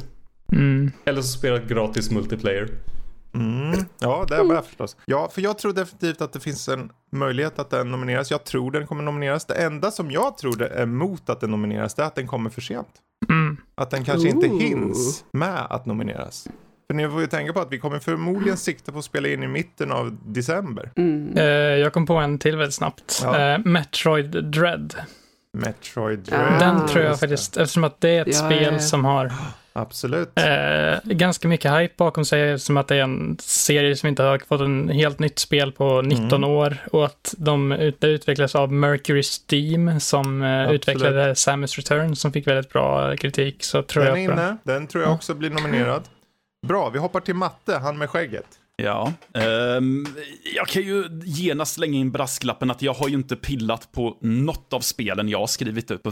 Mm. 0.52 0.92
Eller 1.06 1.22
så 1.22 1.28
spelar 1.28 1.60
gratis 1.60 2.12
multiplayer. 2.12 2.70
Mm. 3.34 3.86
Ja, 4.00 4.26
det 4.30 4.36
är 4.36 4.44
med 4.44 4.66
förstås. 4.66 4.98
Ja, 5.06 5.30
för 5.34 5.42
jag 5.42 5.58
tror 5.58 5.74
definitivt 5.74 6.22
att 6.22 6.34
det 6.34 6.40
finns 6.40 6.70
en 6.70 6.92
möjlighet 7.12 7.60
att 7.60 7.70
den 7.70 7.92
nomineras. 7.92 8.32
Jag 8.32 8.44
tror 8.44 8.72
den 8.72 8.88
kommer 8.88 9.04
nomineras. 9.04 9.46
Det 9.46 9.54
enda 9.54 9.92
som 9.92 10.12
jag 10.12 10.38
tror 10.38 10.56
det 10.56 10.68
är 10.68 10.84
emot 10.84 11.30
att 11.30 11.40
den 11.40 11.52
nomineras 11.52 11.94
det 11.94 12.02
är 12.02 12.08
att 12.08 12.16
den 12.16 12.28
kommer 12.28 12.50
för 12.50 12.62
sent. 12.62 12.88
Mm. 13.30 13.58
Att 13.76 13.90
den 13.90 14.04
kanske 14.04 14.28
Ooh. 14.28 14.36
inte 14.36 14.48
hinns 14.48 15.26
med 15.32 15.68
att 15.70 15.86
nomineras. 15.86 16.48
För 16.88 16.96
ni 16.96 17.10
får 17.10 17.22
ju 17.22 17.28
tänka 17.28 17.54
på 17.54 17.60
att 17.60 17.72
vi 17.72 17.80
kommer 17.80 18.00
förmodligen 18.00 18.58
sikta 18.58 18.92
på 18.92 19.00
att 19.00 19.06
spela 19.06 19.28
in 19.28 19.44
i 19.44 19.48
mitten 19.48 19.92
av 19.92 20.18
december. 20.26 20.92
Mm. 20.96 21.38
Uh, 21.38 21.44
jag 21.80 21.94
kom 21.94 22.06
på 22.06 22.14
en 22.14 22.40
till 22.40 22.58
väldigt 22.58 22.76
snabbt. 22.76 23.22
Ja. 23.24 23.58
Uh, 23.58 23.66
Metroid 23.66 24.44
Dread. 24.44 24.96
Metroid 25.58 26.20
Dread. 26.20 26.60
Den 26.60 26.88
tror 26.88 27.04
jag 27.04 27.20
faktiskt, 27.20 27.58
eftersom 27.58 27.84
att 27.84 28.02
det 28.02 28.10
är 28.10 28.22
ett 28.22 28.28
ja, 28.28 28.46
spel 28.46 28.82
som 28.82 29.06
har 29.06 29.32
Absolut. 29.74 30.40
Eh, 30.40 31.00
ganska 31.04 31.48
mycket 31.48 31.72
hype 31.72 31.94
bakom 31.98 32.26
sig 32.26 32.60
som 32.60 32.78
att 32.78 32.88
det 32.88 32.96
är 32.96 33.04
en 33.04 33.38
serie 33.40 33.96
som 33.96 34.10
inte 34.10 34.24
har 34.24 34.40
fått 34.40 34.62
en 34.62 34.90
helt 34.90 35.20
nytt 35.20 35.40
spel 35.40 35.72
på 35.72 36.02
19 36.02 36.28
mm. 36.32 36.50
år 36.50 36.78
och 36.92 37.06
att 37.06 37.36
de 37.38 37.70
det 38.00 38.08
utvecklas 38.08 38.56
av 38.56 38.72
Mercury 38.74 39.24
Steam 39.24 40.00
som 40.00 40.42
eh, 40.42 40.72
utvecklade 40.72 41.36
Samus 41.36 41.78
Return 41.78 42.16
som 42.16 42.34
fick 42.34 42.48
väldigt 42.48 42.74
bra 42.74 43.16
kritik. 43.16 43.64
Så 43.64 43.84
tror 43.84 44.04
den 44.04 44.10
jag 44.10 44.20
är 44.20 44.34
inne. 44.34 44.58
Den 44.64 44.88
tror 44.88 45.04
jag 45.04 45.14
också 45.14 45.34
blir 45.34 45.50
nominerad. 45.50 46.04
Bra, 46.68 46.90
vi 46.90 47.00
hoppar 47.00 47.20
till 47.20 47.36
matte, 47.36 47.78
han 47.78 47.98
med 47.98 48.10
skägget. 48.10 48.61
Ja, 48.84 49.14
um, 49.78 50.08
jag 50.56 50.68
kan 50.68 50.82
ju 50.82 51.22
genast 51.24 51.74
slänga 51.74 52.00
in 52.00 52.12
brasklappen 52.12 52.72
att 52.72 52.82
jag 52.82 52.94
har 52.94 53.08
ju 53.08 53.16
inte 53.16 53.36
pillat 53.36 53.92
på 53.92 54.18
något 54.22 54.74
av 54.74 54.80
spelen 54.80 55.30
jag 55.30 55.40
har 55.40 55.48
skrivit 55.48 55.92
upp, 55.92 56.08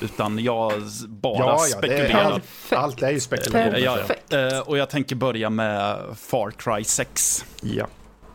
utan 0.00 0.38
jag 0.38 0.72
bara 1.08 1.38
ja, 1.38 1.66
ja, 1.70 1.78
spekulerar. 1.78 2.40
Är, 2.70 2.76
allt 2.76 3.02
är 3.02 3.10
ju 3.10 3.20
spekulation. 3.20 3.82
Ja, 3.82 3.98
ja. 4.28 4.56
Uh, 4.56 4.60
och 4.60 4.78
jag 4.78 4.90
tänker 4.90 5.16
börja 5.16 5.50
med 5.50 5.98
Far 6.16 6.50
Cry 6.50 6.84
6. 6.84 7.44
Ja. 7.62 7.86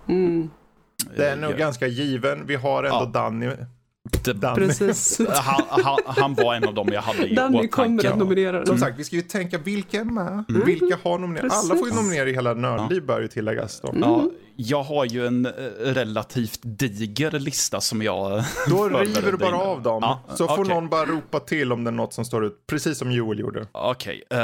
Mm. 0.10 0.50
Det 1.16 1.28
är 1.28 1.36
nog 1.36 1.52
ja. 1.52 1.58
ganska 1.58 1.88
given. 1.88 2.46
Vi 2.48 2.56
har 2.56 2.84
ändå 2.84 2.98
ja. 2.98 3.06
Danny 3.06 3.50
Det, 4.24 4.34
Danny. 4.34 4.56
Precis. 4.68 5.22
han, 5.30 5.64
han, 5.70 6.00
han 6.06 6.34
var 6.34 6.56
en 6.56 6.64
av 6.68 6.74
dem 6.74 6.90
jag 6.94 7.02
hade 7.02 7.28
i 7.28 7.36
Danny 7.36 7.68
kommer 7.68 7.88
åtanke. 7.88 8.10
att 8.10 8.18
nominera 8.18 8.58
den. 8.58 8.66
Som 8.68 8.78
sagt, 8.78 9.00
vi 9.00 9.04
ska 9.04 9.16
ju 9.16 9.22
tänka 9.22 9.58
vilka 9.58 10.00
är 10.00 10.04
med? 10.04 10.46
Vilka 10.66 10.98
har 11.04 11.20
nominerat? 11.20 11.52
Alla 11.52 11.76
får 11.76 11.88
ju 11.90 11.96
nominera 11.96 12.30
i 12.30 12.34
hela 12.34 12.54
Nördliv 12.54 13.06
bör 13.06 13.22
ju 13.22 13.28
tilläggas 13.28 13.82
då. 13.82 13.94
Ja, 14.02 14.30
jag 14.56 14.84
har 14.84 15.06
ju 15.06 15.28
en 15.28 15.46
eh, 15.46 15.52
relativt 15.80 16.60
diger 16.64 17.32
lista 17.32 17.82
som 17.82 18.02
jag... 18.02 18.44
Då 18.70 18.90
river 18.90 19.32
du 19.32 19.38
bara 19.38 19.50
innan. 19.50 19.62
av 19.62 19.82
dem. 19.82 20.00
Ja, 20.02 20.24
så 20.36 20.48
får 20.48 20.60
okej. 20.60 20.74
någon 20.74 20.90
bara 20.90 21.06
ropa 21.06 21.40
till 21.40 21.72
om 21.72 21.84
det 21.84 21.90
är 21.90 21.92
något 21.92 22.14
som 22.14 22.26
står 22.26 22.46
ut. 22.46 22.68
Precis 22.68 22.98
som 22.98 23.12
Joel 23.12 23.40
gjorde. 23.40 23.68
Okej. 23.72 24.24
eh, 24.30 24.38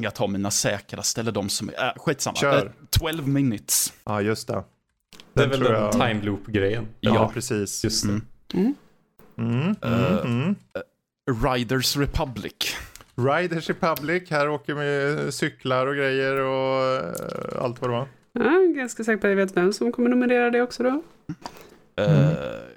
jag 0.00 0.14
tar 0.14 0.28
mina 0.28 0.50
säkraste, 0.50 1.20
eller 1.20 1.32
de 1.32 1.48
som... 1.48 1.68
Äh, 1.68 1.74
skitsamma. 1.96 2.36
Kör. 2.36 2.66
Eh, 2.66 2.72
12 2.90 3.28
minutes. 3.28 3.92
Ja, 4.04 4.20
just 4.20 4.48
det. 4.48 4.64
Det 5.34 5.42
är 5.42 5.48
Den 5.48 5.50
väl 5.50 5.72
den 5.72 5.82
jag- 5.82 5.92
time 5.92 6.22
loop-grejen. 6.22 6.86
Ja, 7.00 7.14
Ja. 7.14 7.30
precis. 7.34 7.84
Just 7.84 8.04
det. 8.06 8.08
Mm. 8.58 8.74
Mm. 9.36 9.54
Mm, 9.56 9.74
mm, 9.82 10.04
Eh, 10.14 10.24
mm. 10.24 10.54
Riders 11.44 11.96
Republic. 11.96 12.76
Riders 13.16 13.68
Republic, 13.68 14.30
här 14.30 14.48
åker 14.48 14.74
vi 14.74 15.32
cyklar 15.32 15.86
och 15.86 15.94
grejer 15.94 16.36
och 16.36 16.82
eh, 16.84 17.62
allt 17.64 17.80
vad 17.80 17.90
det 17.90 17.94
var. 17.96 18.06
Ja, 18.32 18.42
jag 18.44 18.62
är 18.64 18.74
ganska 18.74 19.04
säker 19.04 19.16
på 19.20 19.26
att 19.26 19.30
jag 19.30 19.36
vet 19.36 19.56
vem 19.56 19.72
som 19.72 19.92
kommer 19.92 20.10
nominera 20.10 20.50
det 20.50 20.62
också 20.62 20.82
då. 20.82 21.02
Eh, 22.02 22.28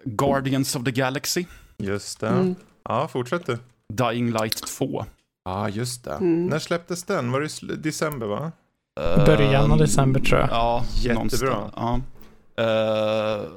Guardians 0.03 0.75
of 0.75 0.83
the 0.83 0.91
Galaxy. 0.91 1.45
Just 1.77 2.19
det. 2.19 2.27
Mm. 2.27 2.55
Ja, 2.83 3.07
fortsätt 3.07 3.45
du. 3.45 3.57
Dying 3.93 4.31
Light 4.31 4.57
2. 4.67 5.05
Ja, 5.45 5.69
just 5.69 6.03
det. 6.03 6.11
Mm. 6.11 6.45
När 6.45 6.59
släpptes 6.59 7.03
den? 7.03 7.31
Var 7.31 7.41
det 7.67 7.75
december 7.75 8.25
va? 8.27 8.51
Eh, 8.99 9.25
Början 9.25 9.71
av 9.71 9.77
december 9.77 10.19
tror 10.19 10.39
jag. 10.39 10.49
Ja, 10.49 10.83
Jättebra. 10.95 11.71
Ja. 11.75 11.99
Uh, 12.61 13.47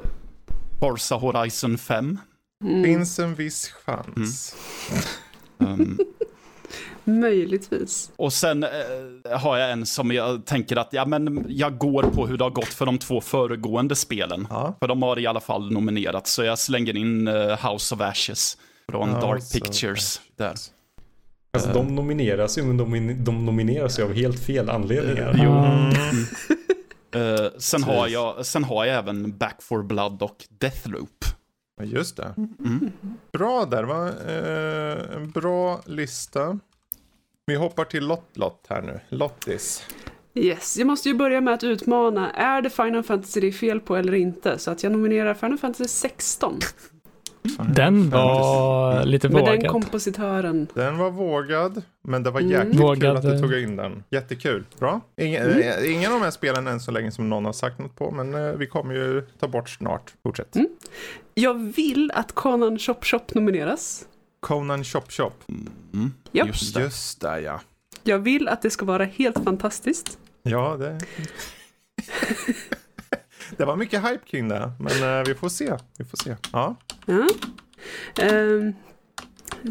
Forza 0.80 1.14
Horizon 1.14 1.78
5. 1.78 2.18
Mm. 2.64 2.84
Finns 2.84 3.18
en 3.18 3.34
viss 3.34 3.72
chans. 3.84 4.56
Um, 5.58 5.98
Möjligtvis. 7.04 8.10
och 8.16 8.32
sen 8.32 8.62
eh, 8.62 9.38
har 9.38 9.58
jag 9.58 9.70
en 9.70 9.86
som 9.86 10.12
jag 10.12 10.46
tänker 10.46 10.76
att 10.76 10.88
ja, 10.92 11.06
men 11.06 11.44
jag 11.48 11.78
går 11.78 12.02
på 12.02 12.26
hur 12.26 12.36
det 12.38 12.44
har 12.44 12.50
gått 12.50 12.68
för 12.68 12.86
de 12.86 12.98
två 12.98 13.20
föregående 13.20 13.96
spelen. 13.96 14.46
Ja. 14.50 14.76
För 14.80 14.88
de 14.88 15.02
har 15.02 15.18
i 15.18 15.26
alla 15.26 15.40
fall 15.40 15.72
nominerat, 15.72 16.26
så 16.26 16.42
jag 16.42 16.58
slänger 16.58 16.96
in 16.96 17.28
eh, 17.28 17.70
House 17.72 17.94
of 17.94 18.00
Ashes 18.00 18.56
från 18.90 19.08
House 19.08 19.20
Dark 19.20 19.52
Pictures. 19.52 20.20
Där. 20.36 20.54
Alltså 21.52 21.72
de 21.72 21.94
nomineras 21.94 22.58
ju, 22.58 22.62
men 22.62 22.76
de, 22.76 23.24
de 23.24 23.46
nomineras 23.46 23.98
ju 23.98 24.02
av 24.02 24.12
helt 24.12 24.40
fel 24.40 24.70
anledningar. 24.70 25.40
Jo. 25.42 25.50
Mm. 25.50 26.26
Eh, 27.14 27.46
sen, 27.58 27.82
har 27.82 28.08
jag, 28.08 28.46
sen 28.46 28.64
har 28.64 28.84
jag 28.84 28.96
även 28.96 29.36
Back 29.38 29.62
for 29.62 29.82
Blood 29.82 30.22
och 30.22 30.44
Deathloop. 30.48 31.24
Ja, 31.76 31.84
Just 31.84 32.16
det. 32.16 32.34
Mm. 32.36 32.92
Bra 33.32 33.64
där, 33.64 33.84
va? 33.84 34.08
Eh, 34.08 35.16
en 35.16 35.30
bra 35.30 35.80
lista. 35.86 36.58
Vi 37.46 37.54
hoppar 37.56 37.84
till 37.84 38.06
Lott 38.06 38.36
Lott 38.36 38.66
här 38.68 38.82
nu. 38.82 39.00
Lottis. 39.08 39.86
Yes, 40.34 40.76
jag 40.76 40.86
måste 40.86 41.08
ju 41.08 41.14
börja 41.14 41.40
med 41.40 41.54
att 41.54 41.64
utmana. 41.64 42.30
Är 42.30 42.62
det 42.62 42.70
Final 42.70 43.02
Fantasy 43.02 43.40
det 43.40 43.46
är 43.46 43.52
fel 43.52 43.80
på 43.80 43.96
eller 43.96 44.14
inte? 44.14 44.58
Så 44.58 44.70
att 44.70 44.82
jag 44.82 44.92
nominerar 44.92 45.34
Final 45.34 45.58
Fantasy 45.58 45.88
16. 45.88 46.58
Den 47.74 48.10
var 48.10 49.04
lite 49.04 49.28
Med 49.28 49.44
den 49.44 49.56
vågad. 49.56 49.70
kompositören. 49.70 50.66
Den 50.74 50.98
var 50.98 51.10
vågad, 51.10 51.82
men 52.02 52.22
det 52.22 52.30
var 52.30 52.40
Mm. 52.40 52.52
jäkligt 52.52 52.80
Vågad, 52.80 53.00
kul 53.00 53.16
att 53.16 53.22
du 53.22 53.34
eh. 53.34 53.40
tog 53.40 53.54
in 53.54 53.76
den. 53.76 54.04
Jättekul. 54.10 54.64
Bra. 54.78 55.00
Ingen, 55.16 55.42
Mm. 55.42 55.58
eh, 55.60 55.92
ingen 55.92 56.12
av 56.12 56.18
de 56.18 56.24
här 56.24 56.30
spelen 56.30 56.66
än 56.66 56.80
så 56.80 56.90
länge 56.90 57.10
som 57.10 57.28
någon 57.28 57.44
har 57.44 57.52
sagt 57.52 57.78
något 57.78 57.96
på, 57.96 58.10
men 58.10 58.34
eh, 58.34 58.52
vi 58.52 58.66
kommer 58.66 58.94
ju 58.94 59.22
ta 59.40 59.48
bort 59.48 59.68
snart. 59.70 60.14
Fortsätt. 60.22 60.56
Mm. 60.56 60.68
Jag 61.34 61.54
vill 61.72 62.10
att 62.14 62.32
Conan 62.32 62.78
Shop 62.78 62.96
Shop 63.02 63.20
nomineras. 63.34 64.04
Conan 64.40 64.84
Chop 64.84 65.12
Chop. 65.12 65.34
Mm. 65.48 66.12
Japp. 66.32 66.46
Just 66.46 66.74
det. 66.74 66.82
Just 66.82 67.20
det, 67.20 67.40
ja. 67.40 67.60
Jag 68.02 68.18
vill 68.18 68.48
att 68.48 68.62
det 68.62 68.70
ska 68.70 68.84
vara 68.84 69.04
helt 69.04 69.44
fantastiskt. 69.44 70.18
Ja, 70.42 70.76
det... 70.76 70.98
det 73.56 73.64
var 73.64 73.76
mycket 73.76 74.02
hype 74.02 74.26
kring 74.26 74.48
det, 74.48 74.72
men 74.78 75.24
vi 75.24 75.34
får 75.34 75.48
se. 75.48 75.72
Vi 75.98 76.04
får 76.04 76.16
se. 76.16 76.36
Ja. 76.52 76.76
Ja. 77.10 77.26
Ehm, 78.24 78.72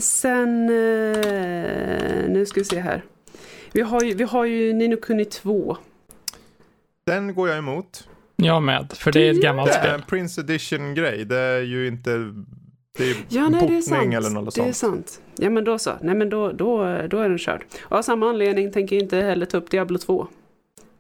sen, 0.01 0.69
eh, 0.69 2.29
nu 2.29 2.46
ska 2.48 2.60
vi 2.60 2.65
se 2.65 2.79
här. 2.79 3.03
Vi 3.72 3.81
har 3.81 4.03
ju, 4.03 4.13
vi 4.13 4.24
har 4.24 4.46
ju 4.46 4.74
Nino 4.74 4.98
Kuni 4.98 5.25
2. 5.25 5.77
Den 7.05 7.34
går 7.36 7.50
jag 7.50 7.58
emot. 7.58 8.08
Jag 8.36 8.63
med, 8.63 8.91
för 8.96 9.12
det 9.12 9.27
är 9.27 9.31
ett 9.31 9.41
gammalt 9.41 9.72
Det 9.72 9.77
är 9.77 9.93
en 9.93 10.00
spel. 10.00 10.10
Prince 10.10 10.41
Edition-grej. 10.41 11.25
Det 11.25 11.38
är 11.39 11.62
ju 11.62 11.88
inte... 11.88 12.10
Det 12.98 13.03
är 13.10 13.15
Ja, 13.29 13.50
nej, 13.50 13.67
det 13.67 13.77
är 13.77 13.81
sant. 13.81 14.13
eller 14.13 14.29
något 14.29 14.55
det 14.55 14.62
är 14.62 14.63
sånt. 14.74 14.75
sant. 15.10 15.22
Ja, 15.38 15.50
men 15.50 15.63
då 15.63 15.79
så. 15.79 15.91
Nej, 16.01 16.15
men 16.15 16.29
då, 16.29 16.51
då, 16.51 16.77
då 17.08 17.17
är 17.19 17.29
den 17.29 17.38
körd. 17.38 17.65
Och 17.81 17.98
av 17.98 18.01
samma 18.01 18.29
anledning 18.29 18.72
tänker 18.72 18.96
jag 18.96 19.03
inte 19.03 19.17
heller 19.17 19.46
ta 19.46 19.58
upp 19.58 19.69
Diablo 19.69 19.98
2. 19.98 20.27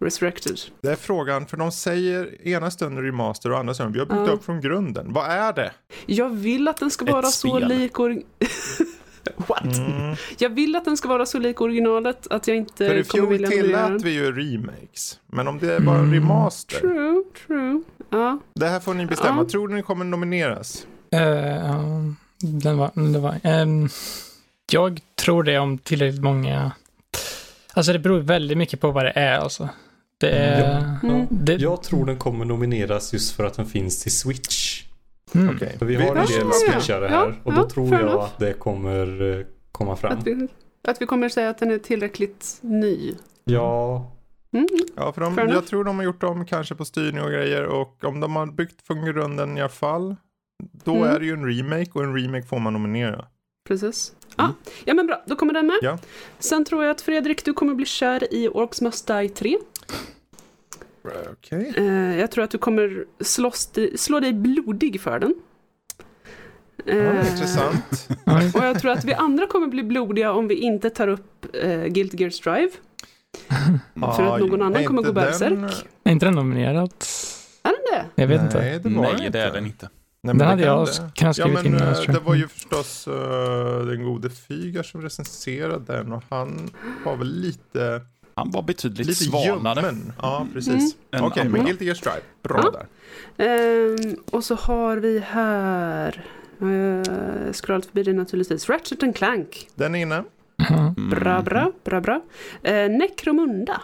Resurrected. 0.01 0.57
Det 0.81 0.91
är 0.91 0.95
frågan, 0.95 1.45
för 1.45 1.57
de 1.57 1.71
säger 1.71 2.47
ena 2.47 2.71
stunden 2.71 3.03
remaster 3.03 3.51
och 3.51 3.57
andra 3.59 3.73
stunden 3.73 3.93
vi 3.93 3.99
har 3.99 4.05
byggt 4.05 4.27
Ja. 4.29 4.33
upp 4.33 4.45
från 4.45 4.61
grunden. 4.61 5.13
Vad 5.13 5.25
är 5.31 5.53
det? 5.53 5.71
Jag 6.05 6.29
vill 6.29 6.67
att 6.67 6.77
den 6.77 6.91
ska 6.91 7.05
Ett 7.05 7.11
vara 7.11 7.25
så 7.25 7.57
spel. 7.57 7.67
lik... 7.67 7.93
Or- 7.99 8.23
What? 9.47 9.63
Mm. 9.77 10.15
Jag 10.37 10.49
vill 10.49 10.75
att 10.75 10.85
den 10.85 10.97
ska 10.97 11.07
vara 11.07 11.25
så 11.25 11.39
lik 11.39 11.61
originalet 11.61 12.27
att 12.29 12.47
jag 12.47 12.57
inte 12.57 12.87
För 12.87 12.95
i 12.95 13.03
kommer 13.03 13.23
fjol 13.23 13.27
vilja 13.31 13.47
tillät 13.49 13.87
den. 13.87 13.97
vi 13.97 14.11
ju 14.11 14.31
remakes. 14.31 15.19
Men 15.27 15.47
om 15.47 15.59
det 15.59 15.73
är 15.73 15.79
bara 15.79 15.95
en 15.97 16.03
Mm. 16.03 16.13
remaster. 16.13 16.79
True, 16.79 17.23
true. 17.47 17.81
Ja. 18.09 18.39
Det 18.53 18.67
här 18.67 18.79
får 18.79 18.93
ni 18.93 19.05
bestämma. 19.05 19.41
Ja. 19.43 19.49
Tror 19.49 19.67
ni 19.67 19.81
kommer 19.81 20.05
nomineras? 20.05 20.87
Ja, 21.09 21.19
den 22.61 22.77
var, 22.77 23.11
det 23.13 23.19
var, 23.19 23.35
ehm, 23.43 23.89
jag 24.71 24.99
tror 25.21 25.43
det 25.43 25.57
om 25.59 25.77
tillräckligt 25.77 26.23
många... 26.23 26.71
Alltså 27.73 27.93
det 27.93 27.99
beror 27.99 28.19
väldigt 28.19 28.57
mycket 28.57 28.79
på 28.81 28.91
vad 28.91 29.05
det 29.05 29.11
är 29.15 29.37
alltså. 29.39 29.69
Det 30.19 30.29
är... 30.29 30.95
Mm. 31.03 31.27
Det, 31.29 31.53
Jag 31.53 31.83
tror 31.83 32.05
den 32.05 32.17
kommer 32.17 32.45
nomineras 32.45 33.13
just 33.13 33.35
för 33.35 33.43
att 33.43 33.53
den 33.53 33.65
finns 33.65 34.03
till 34.03 34.17
Switch. 34.17 34.83
mm. 35.35 35.59
För 35.79 35.85
vi 35.85 35.95
har 35.95 36.15
en 36.15 36.25
Ja, 36.29 36.37
del 36.37 36.47
ja, 36.47 36.51
switchare 36.73 37.05
ja. 37.05 37.09
här 37.09 37.39
och 37.43 37.53
då 37.53 37.61
Ja, 37.61 37.69
tror 37.69 37.91
jag 37.91 38.01
enough. 38.01 38.23
att 38.23 38.39
det 38.39 38.53
kommer 38.53 39.37
eh, 39.39 39.45
komma 39.71 39.95
fram. 39.95 40.17
Att, 40.17 40.27
vi, 40.27 40.47
att 40.87 41.01
vi 41.01 41.05
kommer 41.05 41.29
säga 41.29 41.49
att 41.49 41.57
den 41.57 41.71
är 41.71 41.77
tillräckligt 41.77 42.57
ny. 42.61 43.13
Ja, 43.43 44.11
Mm. 44.53 44.67
Ja, 44.95 45.11
för 45.13 45.21
de, 45.21 45.35
Fair 45.35 45.43
enough. 45.43 45.55
jag 45.57 45.67
tror 45.67 45.83
de 45.83 45.97
har 45.97 46.03
gjort 46.05 46.23
om 46.23 46.45
kanske 46.45 46.75
på 46.75 46.85
styrning 46.85 47.21
och 47.23 47.29
grejer. 47.31 47.63
Och 47.65 48.03
om 48.03 48.19
de 48.19 48.35
har 48.35 48.45
byggt 48.45 48.87
från 48.87 49.05
grunden 49.05 49.57
i 49.57 49.61
alla 49.61 49.69
fall. 49.69 50.15
Då 50.83 50.95
Mm. 50.95 51.07
är 51.15 51.19
det 51.19 51.25
ju 51.25 51.33
en 51.33 51.45
remake 51.45 51.91
och 51.93 52.03
en 52.03 52.15
remake 52.17 52.43
får 52.47 52.59
man 52.59 52.73
nominera. 52.73 53.25
Precis. 53.67 54.13
Ja. 54.37 54.53
ja, 54.85 54.93
men 54.93 55.07
bra. 55.07 55.23
Då 55.25 55.35
kommer 55.35 55.53
den 55.53 55.67
med. 55.67 55.77
Ja. 55.81 55.97
Sen 56.39 56.65
tror 56.65 56.83
jag 56.83 56.91
att 56.91 57.01
Fredrik, 57.01 57.45
du 57.45 57.53
kommer 57.53 57.73
bli 57.75 57.85
kär 57.85 58.33
i 58.33 58.47
Orcs 58.49 58.81
Must 58.81 59.07
Die 59.07 59.29
3. 59.29 59.57
Okej. 61.31 61.73
Eh, 61.77 62.19
jag 62.19 62.31
tror 62.31 62.43
att 62.43 62.51
du 62.51 62.57
kommer 62.57 63.05
slåss 63.23 63.67
di- 63.67 63.97
slå 63.97 64.19
dig 64.19 64.33
blodig 64.33 65.01
för 65.01 65.19
den. 65.19 65.33
Ja, 66.85 66.93
Eh, 66.93 67.31
intressant. 67.31 68.07
Och 68.55 68.63
jag 68.63 68.79
tror 68.81 68.91
att 68.91 69.05
vi 69.05 69.13
andra 69.13 69.47
kommer 69.47 69.67
bli 69.67 69.83
blodiga 69.83 70.31
om 70.33 70.47
vi 70.47 70.55
inte 70.55 70.89
tar 70.89 71.07
upp 71.07 71.45
uh, 71.63 71.85
Guilty 71.85 72.17
Gear 72.17 72.29
Strive. 72.29 72.71
För 74.15 74.35
att 74.35 74.39
någon 74.39 74.61
annan 74.61 74.85
kommer 74.85 75.01
gå 75.01 75.13
bärserk. 75.13 75.49
den- 75.49 75.69
Är 76.03 76.11
inte 76.11 76.25
den 76.25 76.33
nominerad? 76.35 76.93
Är 77.63 77.69
den 77.71 77.81
det? 78.15 78.21
Jag 78.21 78.27
vet 78.27 78.37
Nej, 78.41 78.45
inte. 78.45 78.59
det 78.89 78.89
Nej, 79.01 79.11
inte. 79.11 79.29
det 79.29 79.39
är 79.39 79.51
den 79.53 79.65
inte. 79.65 79.89
Nej, 80.21 80.35
men 80.35 80.37
Den 80.37 80.37
det 80.37 80.45
hade 80.45 80.63
jag 80.63 80.87
det. 80.87 81.11
kunnat 81.15 81.37
Ja, 81.37 81.45
skrivit 81.45 81.53
men 81.63 81.65
in. 81.65 81.79
jag. 82.05 82.13
det 82.15 82.19
var 82.19 82.35
ju 82.35 82.47
förstås 82.47 83.07
eh, 83.07 83.85
den 83.85 84.03
gode 84.03 84.29
Fygar 84.29 84.83
som 84.83 85.01
recenserade 85.01 85.93
den 85.93 86.11
och 86.13 86.23
han 86.29 86.69
var 87.05 87.15
väl 87.15 87.27
lite, 87.41 88.01
Han 88.39 88.51
var 88.51 88.61
betydligt 88.61 89.07
lite 89.07 89.23
svalare. 89.23 89.45
ljummen. 89.85 90.13
Ja, 90.21 90.41
Mm. 90.41 90.53
precis. 90.53 90.95
än 91.11 91.23
Okej, 91.23 91.43
men 91.43 91.53
andra. 91.53 91.63
Guilty 91.65 91.85
Gear 91.85 91.95
Strive. 91.95 92.21
Bra 92.43 92.61
Ja. 92.63 92.71
där. 92.71 92.85
Ehm, 93.45 94.15
och 94.31 94.43
så 94.43 94.55
har 94.55 94.97
vi 94.97 95.19
här, 95.19 96.25
uh, 96.61 97.51
scrollat 97.53 97.85
förbi 97.85 98.03
det 98.03 98.13
naturligtvis, 98.13 98.69
Ratchet 98.69 99.03
and 99.03 99.15
Clank. 99.15 99.67
Den 99.75 99.95
är 99.95 99.99
inne. 99.99 100.23
Mm. 100.69 101.09
Bra, 101.09 101.41
bra, 101.41 101.71
bra, 101.83 102.01
bra. 102.01 102.15
Uh, 102.67 102.89
Necromunda, 102.89 103.81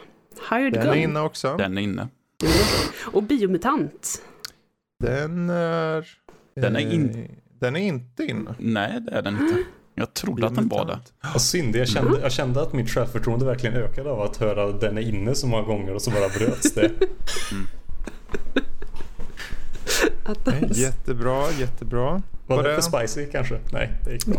Hired 0.49 0.73
Den 0.73 0.83
Gun. 0.83 0.93
är 0.93 0.97
inne 0.97 1.19
också. 1.19 1.55
Den 1.57 1.77
är 1.77 1.81
inne. 1.81 2.07
Och 3.05 3.23
Biomutant. 3.23 4.21
Den 5.03 5.49
är... 5.49 6.05
Den 6.55 6.75
är 6.75 6.79
in- 6.93 7.09
eh, 7.23 7.31
Den 7.59 7.75
är 7.75 7.79
inte 7.79 8.23
inne. 8.25 8.55
Nej, 8.59 9.01
det 9.01 9.11
är 9.11 9.21
den 9.21 9.33
inte. 9.41 9.57
Jag 9.95 10.13
trodde 10.13 10.47
att 10.47 10.55
den 10.55 10.67
var 10.67 10.85
det. 10.85 10.99
vad 11.33 11.41
synd. 11.41 11.75
Jag 11.75 11.87
kände, 11.87 12.19
jag 12.21 12.31
kände 12.31 12.61
att 12.61 12.73
mitt 12.73 12.89
självförtroende 12.89 13.45
verkligen 13.45 13.75
ökade 13.75 14.09
av 14.11 14.21
att 14.21 14.37
höra 14.37 14.71
den 14.71 14.97
är 14.97 15.01
inne 15.01 15.35
så 15.35 15.47
många 15.47 15.63
gånger 15.63 15.93
och 15.93 16.01
så 16.01 16.11
bara 16.11 16.29
bröts 16.29 16.73
det. 16.73 16.91
Att 20.25 20.45
Nej, 20.45 20.59
den... 20.61 20.69
Jättebra, 20.73 21.51
jättebra. 21.59 22.21
Var 22.47 22.55
Var 22.55 22.63
det 22.63 22.69
det- 22.69 22.75
för 22.75 22.81
spicy 23.07 23.25
kanske? 23.31 23.59
Nej, 23.73 23.91
det 24.05 24.11
gick 24.11 24.25
bra. 24.25 24.37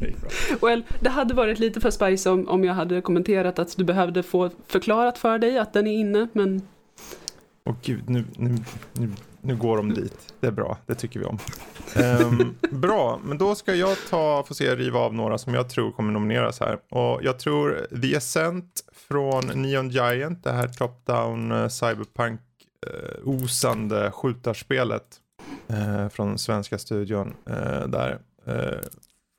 Det 0.00 0.06
gick 0.06 0.20
bra. 0.20 0.30
Well, 0.68 0.82
det 1.00 1.08
hade 1.10 1.34
varit 1.34 1.58
lite 1.58 1.80
för 1.80 1.90
spicy 1.90 2.30
om, 2.30 2.48
om 2.48 2.64
jag 2.64 2.74
hade 2.74 3.00
kommenterat 3.00 3.58
att 3.58 3.76
du 3.76 3.84
behövde 3.84 4.22
få 4.22 4.50
förklarat 4.66 5.18
för 5.18 5.38
dig 5.38 5.58
att 5.58 5.72
den 5.72 5.86
är 5.86 5.92
inne, 5.92 6.28
men 6.32 6.62
Åh 7.66 7.74
gud, 7.82 8.10
nu, 8.10 8.24
nu, 8.36 8.56
nu 8.92 9.10
nu 9.46 9.56
går 9.56 9.76
de 9.76 9.94
dit. 9.94 10.34
Det 10.40 10.46
är 10.46 10.50
bra, 10.50 10.78
det 10.86 10.94
tycker 10.94 11.20
vi 11.20 11.26
om. 11.26 11.38
Um, 12.26 12.54
bra, 12.70 13.20
men 13.24 13.38
då 13.38 13.54
ska 13.54 13.74
jag 13.74 13.96
ta, 14.10 14.44
få 14.48 14.54
se, 14.54 14.76
riva 14.76 14.98
av 14.98 15.14
några 15.14 15.38
som 15.38 15.54
jag 15.54 15.68
tror 15.68 15.92
kommer 15.92 16.12
nomineras 16.12 16.60
här. 16.60 16.78
Och 16.90 17.20
jag 17.22 17.38
tror 17.38 17.86
The 18.02 18.16
Ascent 18.16 18.84
från 19.08 19.62
Neon 19.62 19.90
Giant, 19.90 20.44
det 20.44 20.52
här 20.52 20.68
top-down 20.68 21.62
eh, 21.62 21.68
cyberpunk 21.68 22.40
uh, 22.86 23.28
osande 23.28 24.10
skjutarspelet 24.10 25.16
uh, 25.70 26.08
från 26.08 26.38
svenska 26.38 26.78
studion 26.78 27.34
där 27.86 28.18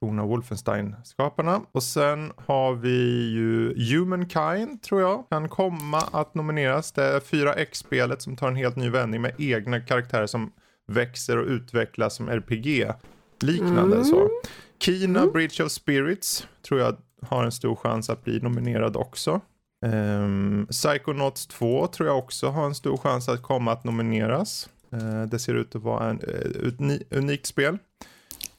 forna 0.06 0.26
Wolfenstein-skaparna. 0.26 1.62
Och 1.72 1.84
sen 1.84 2.32
har 2.38 2.74
vi 2.74 3.30
ju 3.32 3.74
Humankind 3.94 4.82
tror 4.82 5.02
jag 5.02 5.30
kan 5.30 5.50
komma 5.50 5.98
att 5.98 6.36
nomineras. 6.36 6.92
Det 6.92 7.04
är 7.04 7.20
4X-spelet 7.20 8.22
som 8.22 8.36
tar 8.36 8.48
en 8.48 8.56
helt 8.56 8.76
ny 8.76 8.90
vändning 8.90 9.22
med 9.22 9.32
egna 9.38 9.80
karaktärer 9.80 10.28
som 10.28 10.52
växer 10.88 11.38
och 11.38 11.48
utvecklas 11.48 12.16
som 12.16 12.30
RPG. 12.30 12.92
Liknande 13.40 13.96
mm. 13.96 14.06
så. 14.06 14.30
Kina 14.80 15.20
mm. 15.20 15.34
Bridge 15.34 15.64
of 15.64 15.72
Spirits 15.72 16.48
tror 16.68 16.80
jag 16.80 16.96
har 17.22 17.44
en 17.44 17.52
stor 17.52 17.76
chans 17.76 18.10
att 18.10 18.24
bli 18.24 18.40
nominerad 18.40 18.96
också. 18.96 19.42
Um, 19.86 20.68
Psychonauts 20.72 21.48
2 21.48 21.88
tror 21.88 22.10
jag 22.10 22.18
också 22.18 22.50
har 22.50 22.66
en 22.66 22.76
stor 22.76 22.98
chans 22.98 23.30
att 23.30 23.42
komma 23.42 23.72
att 23.72 23.84
nomineras. 23.84 24.70
Uh, 24.94 25.24
det 25.24 25.40
ser 25.40 25.54
ut 25.54 25.76
att 25.76 25.82
vara 25.82 26.10
en 26.10 26.22
uh, 26.22 26.72
unikt 27.10 27.46
spel. 27.46 27.78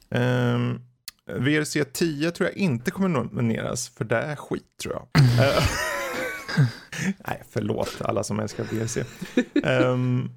Um, 0.09 0.81
VRC 1.27 1.85
10 1.93 2.31
tror 2.31 2.49
jag 2.49 2.57
inte 2.57 2.91
kommer 2.91 3.07
nomineras, 3.09 3.89
för 3.89 4.05
det 4.05 4.17
är 4.17 4.35
skit 4.35 4.77
tror 4.81 4.93
jag. 4.93 5.07
Nej, 7.27 7.43
förlåt 7.49 8.01
alla 8.01 8.23
som 8.23 8.39
älskar 8.39 8.63
VRC. 8.63 8.97
Um, 8.97 9.63
ehm, 9.63 10.29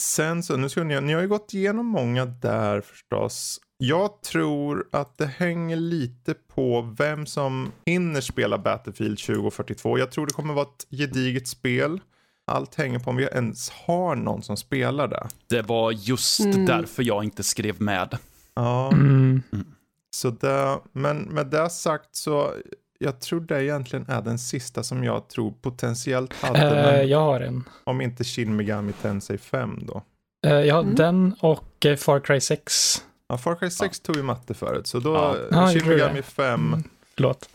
sen 0.00 0.42
så, 0.42 0.56
nu 0.56 0.68
ska 0.68 0.84
ni, 0.84 1.00
ni 1.00 1.12
har 1.12 1.20
ju 1.20 1.28
gått 1.28 1.54
igenom 1.54 1.86
många 1.86 2.24
där 2.26 2.80
förstås. 2.80 3.60
Jag 3.76 4.22
tror 4.22 4.88
att 4.92 5.18
det 5.18 5.26
hänger 5.26 5.76
lite 5.76 6.34
på 6.34 6.94
vem 6.98 7.26
som 7.26 7.72
hinner 7.86 8.20
spela 8.20 8.58
Battlefield 8.58 9.18
2042. 9.18 9.98
Jag 9.98 10.10
tror 10.10 10.26
det 10.26 10.32
kommer 10.32 10.54
vara 10.54 10.66
ett 10.66 10.98
gediget 10.98 11.48
spel. 11.48 12.00
Allt 12.46 12.74
hänger 12.74 12.98
på 12.98 13.10
om 13.10 13.16
vi 13.16 13.24
ens 13.24 13.70
har 13.70 14.16
någon 14.16 14.42
som 14.42 14.56
spelar 14.56 15.08
det. 15.08 15.28
Det 15.48 15.62
var 15.62 15.92
just 15.92 16.40
mm. 16.40 16.66
därför 16.66 17.02
jag 17.02 17.24
inte 17.24 17.42
skrev 17.42 17.82
med. 17.82 18.18
Ja. 18.54 18.92
Mm. 18.92 19.42
mm. 19.52 19.66
Så 20.14 20.30
det, 20.30 20.78
men 20.92 21.18
med 21.18 21.46
det 21.46 21.70
sagt 21.70 22.16
så 22.16 22.54
jag 22.98 23.20
tror 23.20 23.40
det 23.40 23.64
egentligen 23.64 24.06
är 24.08 24.22
den 24.22 24.38
sista 24.38 24.82
som 24.82 25.04
jag 25.04 25.28
tror 25.28 25.52
potentiellt 25.62 26.34
hade. 26.34 27.00
Uh, 27.00 27.10
jag 27.10 27.20
har 27.20 27.40
en. 27.40 27.64
Om 27.84 28.00
inte 28.00 28.24
Shin 28.24 28.56
Megami 28.56 28.92
Tensei 28.92 29.38
5 29.38 29.86
då. 29.86 30.02
Uh, 30.46 30.52
jag 30.52 30.74
har 30.74 30.82
mm. 30.82 30.94
den 30.94 31.34
och 31.40 31.86
uh, 31.86 31.96
Far 31.96 32.20
Cry 32.20 32.40
6. 32.40 33.04
Ja, 33.28 33.38
Far 33.38 33.54
Cry 33.54 33.70
6 33.70 34.00
ja. 34.02 34.06
tog 34.06 34.16
vi 34.16 34.22
matte 34.22 34.54
förut, 34.54 34.86
så 34.86 34.98
då 34.98 35.36
ja. 35.50 35.68
Shin 35.72 35.88
Megami 35.88 36.22
5. 36.22 36.68
Mm. 36.68 36.84
Förlåt. 37.14 37.48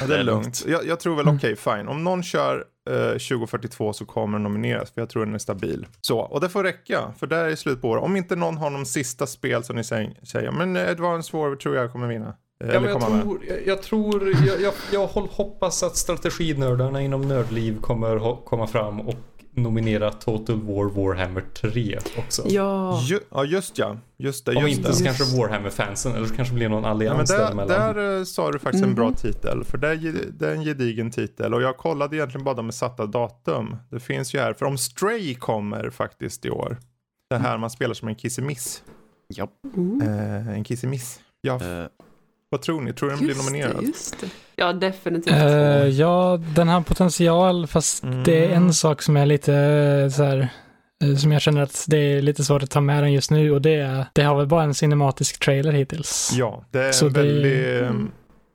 Ja, 0.00 0.06
det 0.08 0.16
är 0.16 0.22
lugnt. 0.22 0.64
Jag, 0.66 0.86
jag 0.86 1.00
tror 1.00 1.16
väl 1.16 1.24
mm. 1.24 1.36
okej, 1.36 1.52
okay, 1.52 1.76
fine. 1.76 1.88
Om 1.88 2.04
någon 2.04 2.22
kör 2.22 2.64
eh, 2.90 3.08
2042 3.08 3.92
så 3.92 4.04
kommer 4.04 4.38
den 4.38 4.42
nomineras, 4.42 4.90
för 4.90 5.00
jag 5.00 5.10
tror 5.10 5.24
den 5.24 5.34
är 5.34 5.38
stabil. 5.38 5.86
Så, 6.00 6.18
och 6.18 6.40
det 6.40 6.48
får 6.48 6.64
räcka, 6.64 7.12
för 7.18 7.26
det 7.26 7.36
är 7.36 7.56
slut 7.56 7.80
på 7.80 7.88
året. 7.88 8.04
Om 8.04 8.16
inte 8.16 8.36
någon 8.36 8.56
har 8.56 8.70
någon 8.70 8.86
sista 8.86 9.26
spel 9.26 9.64
som 9.64 9.76
ni 9.76 9.84
säger, 9.84 10.50
men 10.50 10.76
Advanced 10.76 11.40
War 11.40 11.56
tror 11.56 11.76
jag 11.76 11.92
kommer 11.92 12.08
vinna. 12.08 12.34
Eh, 12.64 12.74
ja, 12.74 12.80
men 12.80 12.90
jag, 12.90 13.00
tror, 13.00 13.44
jag, 13.48 13.66
jag, 13.66 13.82
tror, 13.82 14.28
jag, 14.46 14.60
jag, 14.60 14.72
jag 14.92 15.06
hoppas 15.06 15.82
att 15.82 15.96
strateginördarna 15.96 17.02
inom 17.02 17.22
Nördliv 17.22 17.80
kommer 17.80 18.44
komma 18.44 18.66
fram 18.66 19.00
och 19.00 19.14
nominera 19.54 20.12
Total 20.12 20.60
War 20.60 20.84
Warhammer 20.84 21.44
3 21.54 21.98
också. 22.18 22.42
Ja, 22.46 23.00
Ju, 23.02 23.20
ja 23.30 23.44
just 23.44 23.78
ja. 23.78 23.96
Just 24.16 24.46
det, 24.46 24.52
just 24.52 24.64
Om 24.64 24.68
inte 24.68 24.92
så 24.92 25.04
kanske 25.04 25.24
Warhammer-fansen 25.24 26.14
eller 26.14 26.26
så 26.26 26.34
kanske 26.34 26.54
blir 26.54 26.68
någon 26.68 26.84
allians 26.84 27.30
ja, 27.30 27.54
men 27.54 27.68
där, 27.68 27.94
där 27.94 28.18
uh, 28.18 28.24
sa 28.24 28.50
du 28.50 28.58
faktiskt 28.58 28.84
mm. 28.84 28.90
en 28.90 28.94
bra 28.94 29.06
mhm. 29.06 29.14
titel. 29.14 29.64
För 29.64 29.78
det 29.78 29.88
är, 29.88 30.14
det 30.32 30.48
är 30.48 30.54
en 30.54 30.64
gedigen 30.64 31.10
titel. 31.10 31.54
Och 31.54 31.62
jag 31.62 31.76
kollade 31.76 32.16
egentligen 32.16 32.44
bara 32.44 32.62
med 32.62 32.74
satta 32.74 33.06
datum. 33.06 33.76
Det 33.90 34.00
finns 34.00 34.34
ju 34.34 34.38
här. 34.38 34.52
För 34.52 34.66
om 34.66 34.78
Stray 34.78 35.34
kommer 35.34 35.90
faktiskt 35.90 36.44
i 36.44 36.50
år. 36.50 36.78
Det 37.30 37.36
här 37.36 37.58
man 37.58 37.70
spelar 37.70 37.94
som 37.94 38.08
en 38.08 38.14
kissemiss. 38.14 38.82
Ja. 39.28 39.48
Mm. 39.76 40.02
Uh, 40.02 40.48
en 40.48 40.64
kissemiss. 40.64 41.20
Ja. 41.40 41.54
Uh. 41.54 41.86
Vad 42.48 42.62
tror 42.62 42.80
ni? 42.80 42.92
Tror 42.92 43.10
ni 43.10 43.16
den 43.16 43.24
blir 43.24 43.34
nominerad? 43.34 43.76
Det, 43.80 43.86
just 43.86 44.20
det. 44.20 44.26
Ja, 44.56 44.72
definitivt. 44.72 45.34
Uh, 45.34 45.88
ja, 45.88 46.40
den 46.54 46.68
har 46.68 46.82
potential, 46.82 47.66
fast 47.66 48.02
mm. 48.02 48.24
det 48.24 48.44
är 48.44 48.50
en 48.50 48.74
sak 48.74 49.02
som 49.02 49.16
är 49.16 49.26
lite 49.26 49.54
eh, 49.54 50.08
så 50.10 50.22
här, 50.22 50.48
eh, 51.04 51.16
som 51.16 51.32
jag 51.32 51.42
känner 51.42 51.62
att 51.62 51.84
det 51.88 51.96
är 51.96 52.22
lite 52.22 52.44
svårt 52.44 52.62
att 52.62 52.70
ta 52.70 52.80
med 52.80 53.02
den 53.02 53.12
just 53.12 53.30
nu 53.30 53.52
och 53.52 53.62
det 53.62 53.74
är, 53.74 54.06
det 54.12 54.22
har 54.22 54.36
väl 54.36 54.46
bara 54.46 54.62
en 54.62 54.74
cinematisk 54.74 55.40
trailer 55.40 55.72
hittills. 55.72 56.30
Ja, 56.34 56.64
det 56.70 56.84
är 56.84 56.92
så 56.92 57.06
en 57.06 57.12
väldigt, 57.12 57.42
det... 57.42 57.86
Mm. 57.86 58.10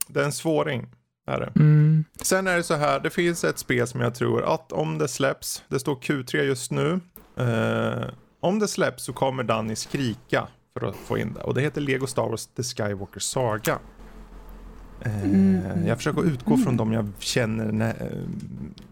det 0.08 0.20
är 0.20 0.26
en 0.26 0.32
svåring. 0.32 0.90
Är 1.28 1.40
det. 1.40 1.52
Mm. 1.56 2.06
Sen 2.22 2.48
är 2.48 2.58
det 2.58 2.64
så 2.64 2.76
här, 2.76 3.00
det 3.00 3.10
finns 3.10 3.44
ett 3.44 3.60
spel 3.60 3.88
som 3.88 4.02
jag 4.02 4.16
tror 4.16 4.54
att 4.54 4.72
om 4.72 4.98
det 4.98 5.08
släpps, 5.08 5.64
det 5.68 5.80
står 5.80 5.96
Q3 5.96 6.42
just 6.42 6.72
nu, 6.72 7.00
uh, 7.40 8.06
om 8.40 8.60
det 8.60 8.68
släpps 8.68 9.04
så 9.04 9.14
kommer 9.14 9.44
Danny 9.44 9.76
skrika 9.76 10.48
för 10.80 10.88
att 10.88 10.96
få 10.96 11.18
in 11.18 11.34
det. 11.34 11.42
Och 11.42 11.54
det 11.54 11.62
heter 11.62 11.82
Lego 11.82 12.08
Star 12.08 12.30
Wars 12.30 12.46
The 12.46 12.64
Skywalker 12.64 13.20
Saga. 13.20 13.80
Eh, 15.02 15.24
mm. 15.24 15.88
Jag 15.88 15.98
försöker 15.98 16.26
utgå 16.26 16.58
från 16.58 16.78
dem 16.78 16.94
jag 16.94 17.12
känner, 17.20 17.72
när, 17.72 17.90
eh, 17.90 18.24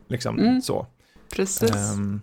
liksom 0.07 0.39
mm. 0.39 0.61
så. 0.61 0.87
Precis. 1.35 1.93
Um, 1.93 2.21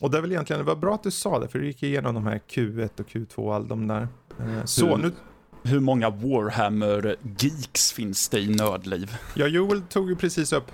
och 0.00 0.10
det 0.10 0.18
är 0.18 0.22
väl 0.22 0.32
egentligen, 0.32 0.60
det 0.60 0.66
var 0.66 0.76
bra 0.76 0.94
att 0.94 1.02
du 1.02 1.10
sa 1.10 1.38
det, 1.38 1.48
för 1.48 1.58
du 1.58 1.66
gick 1.66 1.82
igenom 1.82 2.14
de 2.14 2.26
här 2.26 2.40
Q1 2.48 3.00
och 3.00 3.06
Q2 3.06 3.34
och 3.36 3.54
all 3.54 3.68
de 3.68 3.86
där. 3.86 4.08
Uh, 4.40 4.64
så 4.64 4.96
nu 4.96 5.12
hur 5.62 5.80
många 5.80 6.10
Warhammer-geeks 6.10 7.92
finns 7.92 8.28
det 8.28 8.40
i 8.40 8.48
Nördliv? 8.48 9.16
Ja, 9.34 9.46
Joel 9.46 9.82
tog 9.82 10.08
ju 10.08 10.16
precis 10.16 10.52
upp 10.52 10.70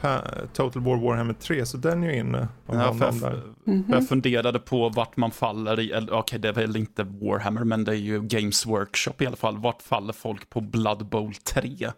Total 0.53 0.83
War 0.83 0.97
Warhammer 0.97 1.35
3, 1.35 1.67
så 1.67 1.77
den 1.77 2.03
är 2.03 2.13
ju 2.13 2.19
inne. 2.19 2.49
Ja, 2.67 2.95
för, 2.95 3.05
jag, 3.05 3.15
mm 3.15 3.43
-hmm. 3.65 3.85
jag 3.89 4.09
funderade 4.09 4.59
på 4.59 4.89
vart 4.89 5.17
man 5.17 5.31
faller 5.31 5.81
i, 5.81 5.93
okej 5.95 6.19
okay, 6.19 6.39
det 6.39 6.49
är 6.49 6.53
väl 6.53 6.77
inte 6.77 7.03
Warhammer, 7.05 7.65
men 7.65 7.85
det 7.85 7.93
är 7.93 7.97
ju 7.97 8.23
Games 8.23 8.67
Workshop 8.67 9.15
i 9.21 9.27
alla 9.27 9.37
fall. 9.37 9.59
Vart 9.59 9.83
faller 9.83 10.13
folk 10.13 10.51
på 10.51 10.61
Blood 10.61 11.07
Bowl 11.07 11.35
3? 11.35 11.93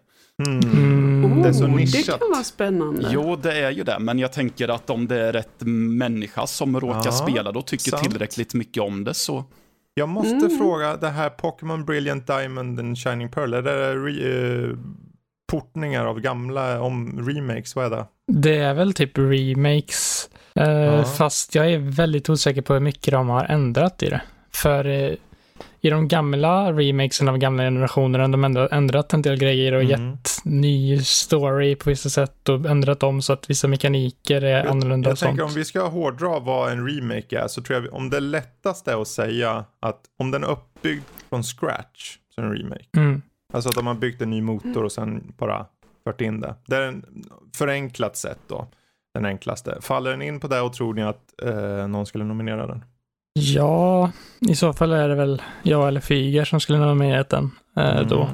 Mm. 0.46 0.60
Mm. 0.60 1.42
Det 1.42 1.48
är 1.48 1.52
så 1.52 1.66
nischat. 1.66 2.06
Det 2.06 2.18
kan 2.18 2.30
vara 2.30 2.44
spännande. 2.44 3.08
Jo, 3.12 3.36
det 3.36 3.52
är 3.52 3.70
ju 3.70 3.84
det. 3.84 3.98
Men 3.98 4.18
jag 4.18 4.32
tänker 4.32 4.68
att 4.68 4.90
om 4.90 5.06
det 5.06 5.20
är 5.20 5.32
rätt 5.32 5.60
människa 5.60 6.46
som 6.46 6.80
råkar 6.80 7.02
ja, 7.04 7.12
spela 7.12 7.52
då 7.52 7.62
tycker 7.62 7.90
sant. 7.90 8.02
tillräckligt 8.02 8.54
mycket 8.54 8.82
om 8.82 9.04
det 9.04 9.14
så 9.14 9.44
jag 9.98 10.08
måste 10.08 10.46
mm. 10.46 10.58
fråga, 10.58 10.96
det 10.96 11.08
här 11.08 11.30
Pokémon 11.30 11.84
Brilliant 11.84 12.26
Diamond 12.26 12.80
and 12.80 12.98
Shining 12.98 13.28
Pearl, 13.28 13.54
är 13.54 13.62
det 13.62 13.94
re, 13.94 14.28
uh, 14.28 14.78
portningar 15.52 16.06
av 16.06 16.20
gamla, 16.20 16.80
om 16.80 17.28
remakes, 17.28 17.76
vad 17.76 17.84
är 17.84 17.90
det? 17.90 18.06
Det 18.32 18.56
är 18.56 18.74
väl 18.74 18.92
typ 18.92 19.18
remakes, 19.18 20.30
uh, 20.60 20.64
ja. 20.64 21.04
fast 21.04 21.54
jag 21.54 21.72
är 21.72 21.78
väldigt 21.78 22.28
osäker 22.28 22.62
på 22.62 22.72
hur 22.74 22.80
mycket 22.80 23.12
de 23.12 23.28
har 23.28 23.44
ändrat 23.44 24.02
i 24.02 24.10
det. 24.10 24.22
För 24.52 24.86
uh, 24.86 25.14
i 25.86 25.90
de 25.90 26.08
gamla 26.08 26.72
remakesen 26.72 27.28
av 27.28 27.38
gamla 27.38 27.62
generationer 27.62 28.18
har 28.18 28.28
de 28.28 28.44
ändå 28.44 28.68
ändrat 28.70 29.12
en 29.12 29.22
del 29.22 29.38
grejer 29.38 29.72
och 29.72 29.82
mm. 29.82 30.10
gett 30.10 30.30
ny 30.44 30.98
story 30.98 31.76
på 31.76 31.90
vissa 31.90 32.08
sätt 32.08 32.48
och 32.48 32.66
ändrat 32.66 33.02
om 33.02 33.22
så 33.22 33.32
att 33.32 33.50
vissa 33.50 33.68
mekaniker 33.68 34.42
är 34.42 34.56
jag, 34.56 34.66
annorlunda 34.66 35.08
jag 35.08 35.12
och 35.12 35.18
sånt. 35.18 35.28
Tänker 35.28 35.44
om 35.44 35.54
vi 35.54 35.64
ska 35.64 35.88
hårdra 35.88 36.38
vad 36.38 36.72
en 36.72 36.88
remake 36.88 37.38
är 37.38 37.48
så 37.48 37.62
tror 37.62 37.82
jag 37.82 37.94
om 37.94 38.10
det 38.10 38.20
lättaste 38.20 38.92
är 38.92 39.02
att 39.02 39.08
säga 39.08 39.64
att 39.80 40.00
om 40.18 40.30
den 40.30 40.44
är 40.44 40.48
uppbyggd 40.48 41.04
från 41.28 41.42
scratch 41.42 42.18
så 42.34 42.40
är 42.40 42.44
det 42.44 42.50
en 42.50 42.56
remake. 42.56 42.86
Mm. 42.96 43.22
Alltså 43.52 43.68
att 43.68 43.76
de 43.76 43.86
har 43.86 43.94
byggt 43.94 44.22
en 44.22 44.30
ny 44.30 44.42
motor 44.42 44.84
och 44.84 44.92
sen 44.92 45.32
bara 45.38 45.66
fört 46.04 46.20
in 46.20 46.40
det. 46.40 46.54
Det 46.66 46.76
är 46.76 46.82
en 46.82 47.04
förenklat 47.56 48.16
sätt 48.16 48.40
då. 48.46 48.68
Den 49.14 49.24
enklaste. 49.24 49.78
Faller 49.80 50.10
den 50.10 50.22
in 50.22 50.40
på 50.40 50.48
det 50.48 50.60
och 50.60 50.72
tror 50.72 50.94
ni 50.94 51.02
att 51.02 51.42
eh, 51.42 51.88
någon 51.88 52.06
skulle 52.06 52.24
nominera 52.24 52.66
den? 52.66 52.84
Ja, 53.38 54.10
i 54.40 54.54
så 54.54 54.72
fall 54.72 54.92
är 54.92 55.08
det 55.08 55.14
väl 55.14 55.42
jag 55.62 55.88
eller 55.88 56.00
Fyger 56.00 56.44
som 56.44 56.60
skulle 56.60 56.78
nominera 56.78 57.22
den 57.22 57.50
eh, 57.76 57.96
mm. 57.96 58.08
då. 58.08 58.28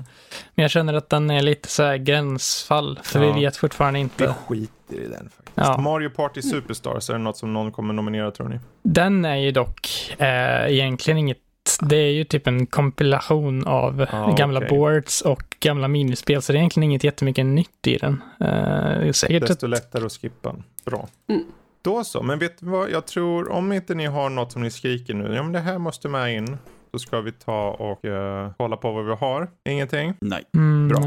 Men 0.55 0.63
jag 0.63 0.71
känner 0.71 0.95
att 0.95 1.11
den 1.11 1.31
är 1.31 1.43
lite 1.43 1.69
så 1.69 1.83
här 1.83 1.97
gränsfall, 1.97 2.99
för 3.03 3.23
ja. 3.23 3.33
vi 3.33 3.41
vet 3.41 3.57
fortfarande 3.57 3.99
inte. 3.99 4.27
Vi 4.27 4.33
skiter 4.33 4.95
i 4.95 5.09
den 5.09 5.31
faktiskt. 5.37 5.53
Ja. 5.55 5.79
Mario 5.79 6.11
Party 6.11 6.43
Superstars, 6.43 7.11
är 7.11 7.15
det 7.15 7.19
något 7.19 7.37
som 7.37 7.53
någon 7.53 7.73
kommer 7.73 7.95
nominera 7.95 8.31
tror 8.31 8.49
ni? 8.49 8.61
Den 8.83 9.25
är 9.25 9.37
ju 9.37 9.51
dock 9.51 9.89
eh, 10.19 10.73
egentligen 10.73 11.19
inget 11.19 11.39
det 11.81 11.97
är 11.97 12.11
ju 12.11 12.25
typ 12.25 12.47
en 12.47 12.67
kompilation 12.67 13.67
av 13.67 14.07
ah, 14.11 14.33
gamla 14.33 14.59
okay. 14.59 14.69
boards 14.69 15.21
och 15.21 15.57
gamla 15.61 15.89
minispel, 15.89 16.43
så 16.43 16.53
det 16.53 16.57
är 16.57 16.61
egentligen 16.61 16.91
inget 16.91 17.05
jättemycket 17.05 17.47
nytt 17.47 17.87
i 17.87 17.97
den. 17.97 18.23
Uh, 18.41 19.13
säkert 19.13 19.47
Desto 19.47 19.67
lättare 19.67 20.07
att 20.07 20.13
skippa. 20.13 20.57
Bra. 20.85 21.09
Mm. 21.29 21.45
Då 21.83 22.05
så, 22.05 22.23
men 22.23 22.39
vet 22.39 22.59
du 22.59 22.67
vad, 22.67 22.91
jag 22.91 23.07
tror 23.07 23.51
om 23.51 23.73
inte 23.73 23.95
ni 23.95 24.07
har 24.07 24.31
något 24.31 24.53
som 24.53 24.63
ni 24.63 24.71
skriker 24.71 25.15
nu, 25.15 25.35
ja 25.35 25.43
men 25.43 25.53
det 25.53 25.61
här 25.61 25.79
måste 25.79 26.09
med 26.09 26.37
in. 26.37 26.57
Så 26.93 26.99
ska 26.99 27.21
vi 27.21 27.33
ta 27.33 27.71
och 27.71 28.05
uh, 28.05 28.53
kolla 28.59 28.77
på 28.77 28.93
vad 28.93 29.07
vi 29.07 29.13
har. 29.13 29.51
Ingenting? 29.69 30.15
Nej. 30.21 30.45
Mm, 30.55 30.89
Bra. 30.89 31.01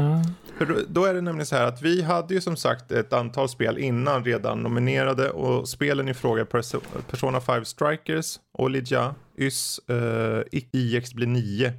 För 0.58 0.84
då 0.88 1.04
är 1.04 1.14
det 1.14 1.20
nämligen 1.20 1.46
så 1.46 1.56
här 1.56 1.66
att 1.66 1.82
vi 1.82 2.02
hade 2.02 2.34
ju 2.34 2.40
som 2.40 2.56
sagt 2.56 2.92
ett 2.92 3.12
antal 3.12 3.48
spel 3.48 3.78
innan 3.78 4.24
redan 4.24 4.62
nominerade 4.62 5.30
och 5.30 5.68
spelen 5.68 6.08
i 6.08 6.14
fråga 6.14 6.42
är 6.42 7.00
Persona 7.10 7.40
5 7.40 7.64
Strikers, 7.64 8.38
Olija, 8.58 9.14
YS, 9.38 9.80
uh, 9.90 10.42
IX 10.52 11.14
blir 11.14 11.26
9. 11.26 11.72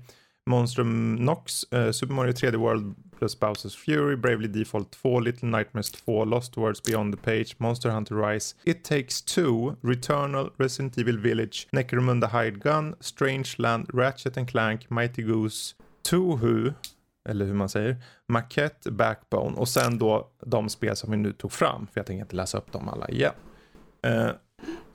Monstrum 0.50 1.16
Nox, 1.16 1.74
uh, 1.74 1.92
Super 1.92 2.14
Mario 2.14 2.32
3D 2.32 2.56
World 2.56 2.96
plus 3.18 3.36
Bowsers 3.36 3.76
Fury, 3.76 4.16
Bravely 4.16 4.48
Default 4.48 4.92
2, 4.92 5.20
Little 5.20 5.50
Nightmares 5.50 5.92
2, 5.92 6.26
Lost 6.26 6.58
Words 6.58 6.82
Beyond 6.82 7.14
the 7.14 7.18
Page, 7.18 7.56
Monster 7.60 7.90
Hunter 7.90 8.16
Rise, 8.16 8.56
It 8.66 8.84
Takes 8.84 9.22
Two, 9.22 9.76
Returnal, 9.82 10.52
Resident 10.58 10.98
Evil 10.98 11.18
Village, 11.18 11.68
Necromunda 11.72 12.28
Hide 12.28 12.60
Gun, 12.60 12.96
Strange 13.00 13.56
Land, 13.58 13.90
Ratchet 13.94 14.38
and 14.38 14.48
Clank, 14.48 14.90
Mighty 14.90 15.24
Goose, 15.24 15.76
Tohu, 16.04 16.74
eller 17.30 17.46
hur 17.46 17.54
man 17.54 17.70
säger, 17.70 17.98
Maquette, 18.28 18.92
Backbone 18.92 19.58
och 19.58 19.70
sen 19.70 19.98
då 19.98 20.32
de 20.46 20.70
spel 20.70 20.96
som 20.96 21.12
vi 21.12 21.18
nu 21.18 21.34
tog 21.34 21.52
fram, 21.52 21.88
för 21.88 22.00
jag 22.00 22.06
tänker 22.06 22.22
inte 22.22 22.36
läsa 22.36 22.58
upp 22.58 22.72
dem 22.72 22.90
alla 22.90 23.10
igen. 23.10 23.34
Uh, 24.08 24.32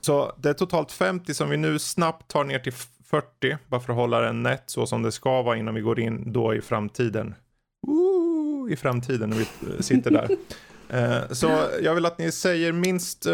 så 0.01 0.33
det 0.37 0.49
är 0.49 0.53
totalt 0.53 0.91
50 0.91 1.33
som 1.33 1.49
vi 1.49 1.57
nu 1.57 1.79
snabbt 1.79 2.31
tar 2.31 2.43
ner 2.43 2.59
till 2.59 2.73
40, 2.73 3.57
bara 3.67 3.81
för 3.81 3.93
att 3.93 3.99
hålla 3.99 4.21
den 4.21 4.43
nätt 4.43 4.63
så 4.65 4.85
som 4.85 5.01
det 5.01 5.11
ska 5.11 5.41
vara 5.41 5.57
innan 5.57 5.75
vi 5.75 5.81
går 5.81 5.99
in 5.99 6.33
då 6.33 6.55
i 6.55 6.61
framtiden. 6.61 7.35
I 8.69 8.75
framtiden 8.75 9.29
när 9.29 9.37
vi 9.37 9.83
sitter 9.83 10.11
där. 10.11 10.29
uh, 10.93 11.27
så 11.31 11.67
jag 11.81 11.95
vill 11.95 12.05
att 12.05 12.17
ni 12.17 12.31
säger 12.31 12.71
minst 12.71 13.27
uh, 13.27 13.33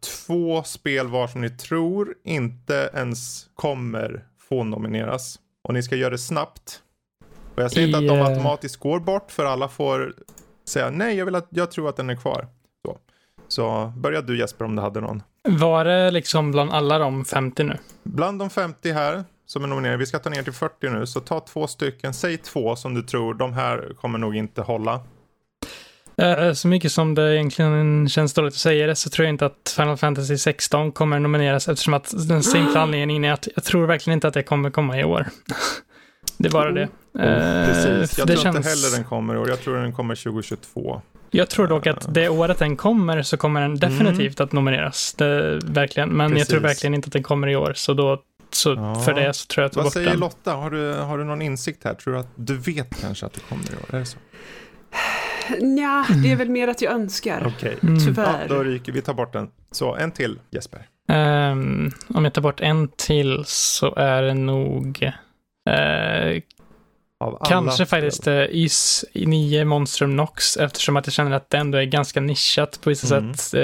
två 0.00 0.62
spel 0.62 1.08
var 1.08 1.26
som 1.26 1.40
ni 1.40 1.50
tror 1.50 2.14
inte 2.24 2.90
ens 2.94 3.46
kommer 3.54 4.24
få 4.48 4.64
nomineras. 4.64 5.38
Och 5.68 5.74
ni 5.74 5.82
ska 5.82 5.96
göra 5.96 6.10
det 6.10 6.18
snabbt. 6.18 6.80
Och 7.54 7.62
jag 7.62 7.72
säger 7.72 7.86
I, 7.86 7.90
inte 7.90 7.98
att 7.98 8.18
de 8.18 8.32
automatiskt 8.32 8.76
går 8.76 9.00
bort 9.00 9.32
för 9.32 9.44
alla 9.44 9.68
får 9.68 10.14
säga 10.68 10.90
nej, 10.90 11.16
jag, 11.16 11.24
vill 11.24 11.34
att, 11.34 11.48
jag 11.50 11.70
tror 11.70 11.88
att 11.88 11.96
den 11.96 12.10
är 12.10 12.16
kvar. 12.16 12.46
Så, 12.86 12.98
så 13.48 13.92
börja 13.96 14.20
du 14.20 14.38
Jesper 14.38 14.64
om 14.64 14.76
du 14.76 14.82
hade 14.82 15.00
någon. 15.00 15.22
Var 15.48 15.84
det 15.84 16.10
liksom 16.10 16.50
bland 16.50 16.70
alla 16.70 16.98
de 16.98 17.24
50 17.24 17.62
nu? 17.62 17.78
Bland 18.02 18.38
de 18.38 18.50
50 18.50 18.92
här 18.92 19.24
som 19.46 19.64
är 19.64 19.68
nominerade, 19.68 19.98
vi 19.98 20.06
ska 20.06 20.18
ta 20.18 20.30
ner 20.30 20.42
till 20.42 20.52
40 20.52 20.90
nu, 20.90 21.06
så 21.06 21.20
ta 21.20 21.40
två 21.40 21.66
stycken, 21.66 22.14
säg 22.14 22.36
två 22.36 22.76
som 22.76 22.94
du 22.94 23.02
tror, 23.02 23.34
de 23.34 23.52
här 23.52 23.92
kommer 24.00 24.18
nog 24.18 24.36
inte 24.36 24.62
hålla. 24.62 25.00
Uh, 26.22 26.52
så 26.52 26.68
mycket 26.68 26.92
som 26.92 27.14
det 27.14 27.34
egentligen 27.34 28.08
känns 28.08 28.34
dåligt 28.34 28.54
att 28.54 28.58
säga 28.58 28.86
det 28.86 28.96
så 28.96 29.10
tror 29.10 29.24
jag 29.24 29.32
inte 29.34 29.46
att 29.46 29.74
Final 29.76 29.96
Fantasy 29.96 30.38
16 30.38 30.92
kommer 30.92 31.20
nomineras 31.20 31.68
eftersom 31.68 31.94
att 31.94 32.28
den 32.28 32.42
simpla 32.42 32.80
anledningen 32.80 33.24
är 33.24 33.32
att 33.32 33.48
jag 33.54 33.64
tror 33.64 33.86
verkligen 33.86 34.16
inte 34.16 34.28
att 34.28 34.34
det 34.34 34.42
kommer 34.42 34.70
komma 34.70 35.00
i 35.00 35.04
år. 35.04 35.26
det 36.38 36.48
är 36.48 36.52
bara 36.52 36.72
det. 36.72 36.82
Uh, 36.82 37.66
Precis, 37.66 38.18
jag 38.18 38.26
tror 38.26 38.36
känns... 38.36 38.56
inte 38.56 38.68
heller 38.68 38.96
den 38.96 39.04
kommer 39.04 39.34
i 39.34 39.38
år, 39.38 39.48
jag 39.48 39.60
tror 39.60 39.76
den 39.76 39.92
kommer 39.92 40.14
2022. 40.14 41.02
Jag 41.30 41.50
tror 41.50 41.66
dock 41.66 41.86
att 41.86 42.14
det 42.14 42.28
året 42.28 42.58
den 42.58 42.76
kommer 42.76 43.22
så 43.22 43.36
kommer 43.36 43.60
den 43.60 43.78
definitivt 43.78 44.40
mm. 44.40 44.46
att 44.46 44.52
nomineras. 44.52 45.14
Det, 45.14 45.60
verkligen. 45.64 46.08
Men 46.08 46.30
Precis. 46.30 46.40
jag 46.40 46.48
tror 46.48 46.68
verkligen 46.68 46.94
inte 46.94 47.06
att 47.06 47.12
den 47.12 47.22
kommer 47.22 47.48
i 47.48 47.56
år. 47.56 47.72
Så 47.76 47.94
då 47.94 48.22
så 48.54 48.74
ja. 48.74 48.94
för 48.94 49.14
det 49.14 49.32
så 49.32 49.46
tror 49.46 49.62
jag 49.62 49.68
att 49.68 49.76
Vad 49.76 49.92
säger 49.92 50.10
den. 50.10 50.20
Lotta? 50.20 50.52
Har 50.52 50.70
du, 50.70 50.92
har 50.92 51.18
du 51.18 51.24
någon 51.24 51.42
insikt 51.42 51.84
här? 51.84 51.94
Tror 51.94 52.14
du 52.14 52.20
att 52.20 52.32
du 52.34 52.56
vet 52.56 53.00
kanske 53.00 53.26
att 53.26 53.32
det 53.32 53.40
kommer 53.40 53.62
i 53.72 53.76
år? 53.76 53.94
Är 53.94 53.98
det 53.98 54.06
så? 54.06 54.18
Ja, 55.60 56.06
det 56.22 56.32
är 56.32 56.36
väl 56.36 56.48
mer 56.48 56.68
att 56.68 56.82
jag 56.82 56.92
önskar. 56.92 57.42
Okej, 57.46 57.76
okay. 57.76 57.90
mm. 57.90 58.00
tyvärr. 58.06 58.46
Ja, 58.48 58.54
då 58.54 58.62
ryker 58.62 58.92
vi. 58.92 59.02
tar 59.02 59.14
bort 59.14 59.32
den. 59.32 59.50
Så, 59.70 59.94
en 59.94 60.10
till 60.10 60.38
Jesper. 60.50 60.86
Um, 61.08 61.92
om 62.08 62.24
jag 62.24 62.34
tar 62.34 62.42
bort 62.42 62.60
en 62.60 62.88
till 62.88 63.42
så 63.46 63.94
är 63.94 64.22
det 64.22 64.34
nog 64.34 65.10
uh, 65.70 66.40
Kanske 67.44 67.86
faktiskt 67.86 68.28
uh, 68.28 68.44
Is 68.50 69.04
9 69.14 69.64
Monstrum 69.64 70.16
Nox 70.16 70.56
eftersom 70.56 70.96
att 70.96 71.06
jag 71.06 71.14
känner 71.14 71.36
att 71.36 71.50
det 71.50 71.58
ändå 71.58 71.78
är 71.78 71.84
ganska 71.84 72.20
nischat 72.20 72.80
på 72.82 72.90
vissa 72.90 73.16
mm. 73.16 73.34
sätt. 73.34 73.54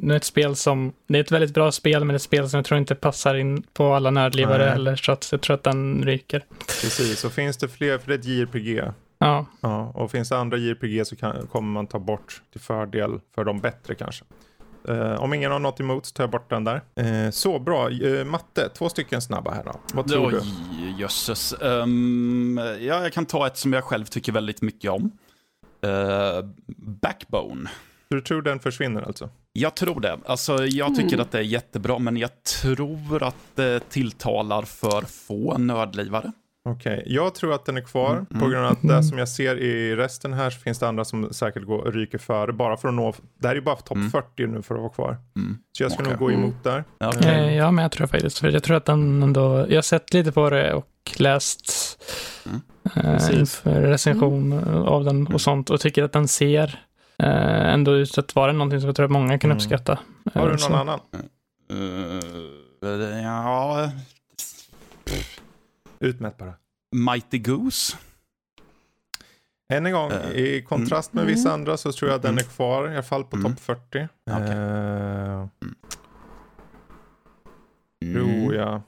Uh, 0.00 0.16
ett 0.16 0.24
spel 0.24 0.56
som, 0.56 0.92
det 1.06 1.18
är 1.18 1.22
ett 1.22 1.32
väldigt 1.32 1.54
bra 1.54 1.72
spel 1.72 2.04
men 2.04 2.16
ett 2.16 2.22
spel 2.22 2.48
som 2.48 2.58
jag 2.58 2.64
tror 2.64 2.78
inte 2.78 2.94
passar 2.94 3.34
in 3.34 3.62
på 3.72 3.94
alla 3.94 4.10
nördlivare 4.10 4.64
Nej. 4.64 4.72
heller 4.72 4.96
så 4.96 5.12
att 5.12 5.28
jag 5.32 5.40
tror 5.40 5.54
att 5.54 5.62
den 5.62 6.02
ryker. 6.04 6.44
Precis, 6.66 7.24
och 7.24 7.32
finns 7.32 7.56
det 7.56 7.68
fler, 7.68 7.98
för 7.98 8.08
det 8.08 8.14
är 8.14 8.18
ett 8.18 8.24
JRPG. 8.24 8.82
Ja. 9.18 9.46
ja. 9.60 9.92
Och 9.94 10.10
finns 10.10 10.28
det 10.28 10.38
andra 10.38 10.56
JRPG 10.56 11.06
så 11.06 11.16
kan, 11.16 11.46
kommer 11.46 11.72
man 11.72 11.86
ta 11.86 11.98
bort 11.98 12.42
till 12.52 12.60
fördel 12.60 13.20
för 13.34 13.44
de 13.44 13.60
bättre 13.60 13.94
kanske. 13.94 14.24
Uh, 14.88 15.22
om 15.22 15.34
ingen 15.34 15.52
har 15.52 15.58
något 15.58 15.80
emot 15.80 16.06
så 16.06 16.12
tar 16.12 16.24
jag 16.24 16.30
bort 16.30 16.50
den 16.50 16.64
där. 16.64 16.80
Uh, 17.00 17.30
så 17.30 17.58
bra. 17.58 17.90
Uh, 17.90 18.24
matte, 18.24 18.68
två 18.68 18.88
stycken 18.88 19.22
snabba 19.22 19.50
här 19.50 19.64
då. 19.64 19.80
Vad 19.94 20.08
tror 20.08 20.26
Oj, 20.26 20.40
du? 20.40 21.02
Jösses. 21.02 21.54
Um, 21.60 22.60
ja, 22.80 23.02
jag 23.02 23.12
kan 23.12 23.26
ta 23.26 23.46
ett 23.46 23.56
som 23.56 23.72
jag 23.72 23.84
själv 23.84 24.04
tycker 24.04 24.32
väldigt 24.32 24.62
mycket 24.62 24.90
om. 24.90 25.10
Backbone. 26.76 27.70
Du 28.08 28.20
tror 28.20 28.42
den 28.42 28.60
försvinner 28.60 29.02
alltså? 29.02 29.28
Jag 29.52 29.74
tror 29.74 30.00
det. 30.00 30.18
Alltså, 30.26 30.66
jag 30.66 30.94
tycker 30.94 31.08
mm. 31.08 31.20
att 31.20 31.32
det 31.32 31.38
är 31.38 31.42
jättebra, 31.42 31.98
men 31.98 32.16
jag 32.16 32.30
tror 32.42 33.22
att 33.22 33.36
det 33.54 33.80
tilltalar 33.90 34.62
för 34.62 35.02
få 35.02 35.58
nördlivare. 35.58 36.32
Okej, 36.68 36.98
okay. 36.98 37.14
jag 37.14 37.34
tror 37.34 37.54
att 37.54 37.64
den 37.64 37.76
är 37.76 37.80
kvar 37.80 38.12
mm. 38.12 38.26
på 38.40 38.48
grund 38.48 38.66
av 38.66 38.72
att 38.72 38.82
det 38.82 39.02
som 39.02 39.18
jag 39.18 39.28
ser 39.28 39.56
i 39.56 39.96
resten 39.96 40.32
här 40.32 40.50
så 40.50 40.60
finns 40.60 40.78
det 40.78 40.88
andra 40.88 41.04
som 41.04 41.32
säkert 41.32 41.64
går, 41.64 41.92
ryker 41.92 42.18
före 42.18 42.52
bara 42.52 42.76
för 42.76 42.88
att 42.88 42.94
nå, 42.94 43.14
det 43.38 43.48
här 43.48 43.56
är 43.56 43.60
bara 43.60 43.76
topp 43.76 43.96
mm. 43.96 44.10
40 44.10 44.46
nu 44.46 44.62
för 44.62 44.74
att 44.74 44.80
vara 44.80 44.92
kvar. 44.92 45.16
Mm. 45.36 45.58
Så 45.72 45.82
jag 45.82 45.92
ska 45.92 46.02
okay. 46.02 46.12
nog 46.12 46.20
gå 46.20 46.32
emot 46.32 46.64
där. 46.64 46.84
Okay. 47.00 47.34
Eh, 47.34 47.56
ja, 47.56 47.70
men 47.70 47.82
jag 47.82 47.92
tror 47.92 48.06
faktiskt, 48.06 48.38
för 48.38 48.48
jag 48.48 48.62
tror 48.62 48.76
att 48.76 48.84
den 48.84 49.22
ändå, 49.22 49.66
jag 49.68 49.76
har 49.76 49.82
sett 49.82 50.14
lite 50.14 50.32
på 50.32 50.50
det 50.50 50.74
och 50.74 50.86
läst 51.16 51.72
mm. 52.46 52.60
eh, 52.94 53.38
inför 53.38 53.80
recension 53.80 54.52
av 54.68 55.04
den 55.04 55.26
och 55.26 55.40
sånt 55.40 55.70
och 55.70 55.80
tycker 55.80 56.04
att 56.04 56.12
den 56.12 56.28
ser 56.28 56.84
eh, 57.18 57.72
ändå 57.72 57.96
ut 57.96 58.18
att 58.18 58.34
vara 58.34 58.52
någonting 58.52 58.80
som 58.80 58.86
jag 58.86 58.96
tror 58.96 59.04
att 59.04 59.12
många 59.12 59.38
kan 59.38 59.50
mm. 59.50 59.56
uppskatta. 59.56 59.98
Har 60.34 60.44
du 60.44 60.48
någon 60.48 60.58
så. 60.58 60.74
annan? 60.74 61.00
Uh, 61.72 63.22
ja, 63.22 63.90
Utmätt 66.04 66.36
bara. 66.36 66.54
Mighty 66.96 67.38
Goose. 67.38 67.96
Än 69.72 69.86
en 69.86 69.92
gång, 69.92 70.12
uh, 70.12 70.30
i 70.30 70.64
kontrast 70.68 71.12
med 71.12 71.22
mm. 71.22 71.34
vissa 71.34 71.52
andra 71.52 71.76
så 71.76 71.92
tror 71.92 72.10
jag 72.10 72.16
att 72.16 72.22
den 72.22 72.38
är 72.38 72.42
kvar, 72.42 72.88
i 72.88 72.92
alla 72.92 73.02
fall 73.02 73.24
på 73.24 73.36
mm. 73.36 73.52
topp 73.52 73.60
40. 73.60 74.08
Okay. 74.30 74.40
Uh, 74.40 75.48
mm. 78.04 78.14
Tror 78.14 78.54
jag. 78.54 78.82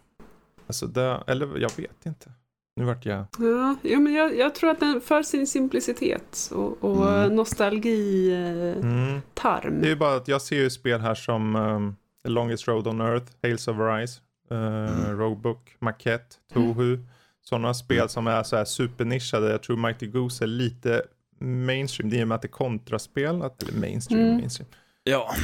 Alltså 0.66 0.86
det, 0.86 1.22
eller 1.26 1.58
jag 1.58 1.76
vet 1.76 2.06
inte. 2.06 2.32
Nu 2.76 2.84
vart 2.84 3.06
jag... 3.06 3.24
Ja, 3.38 3.76
ja 3.82 3.98
men 3.98 4.12
jag, 4.12 4.36
jag, 4.36 4.54
tror 4.54 4.70
att 4.70 4.80
den 4.80 5.00
för 5.00 5.22
sin 5.22 5.46
simplicitet 5.46 6.50
och, 6.52 6.84
och 6.84 7.12
mm. 7.12 7.36
nostalgi-tarm. 7.36 9.68
Mm. 9.68 9.80
Det 9.80 9.86
är 9.86 9.90
ju 9.90 9.96
bara 9.96 10.16
att 10.16 10.28
jag 10.28 10.42
ser 10.42 10.56
ju 10.56 10.70
spel 10.70 11.00
här 11.00 11.14
som 11.14 11.56
um, 11.56 11.96
The 12.22 12.28
Longest 12.28 12.68
Road 12.68 12.86
on 12.86 13.00
Earth, 13.00 13.32
Tales 13.40 13.68
of 13.68 13.78
Arise, 13.78 14.20
uh, 14.50 15.18
Roguebook, 15.18 15.76
Maquette, 15.78 16.36
Toho. 16.52 16.82
Mm. 16.82 17.06
Sådana 17.44 17.74
spel 17.74 17.98
mm. 17.98 18.08
som 18.08 18.26
är 18.26 18.42
så 18.42 18.56
här 18.56 18.64
supernischade. 18.64 19.50
Jag 19.50 19.62
tror 19.62 19.76
Mighty 19.76 20.06
Goose 20.06 20.44
är 20.44 20.46
lite 20.46 21.02
mainstream. 21.38 22.10
Det 22.10 22.16
är 22.16 22.20
i 22.20 22.24
och 22.24 22.28
med 22.28 22.34
att 22.34 22.42
det 22.42 22.48
är 22.48 22.50
kontraspel. 22.50 23.42
Att 23.42 23.58
det 23.58 23.72
är 23.72 23.80
mainstream, 23.80 24.22
mm. 24.22 24.36
mainstream. 24.36 24.70
Ja. 25.04 25.34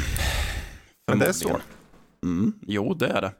Men 1.06 1.18
det 1.18 1.26
är 1.26 1.32
så. 1.32 1.60
Mm. 2.22 2.52
Jo, 2.66 2.94
det 2.94 3.06
är 3.06 3.20
det. 3.20 3.32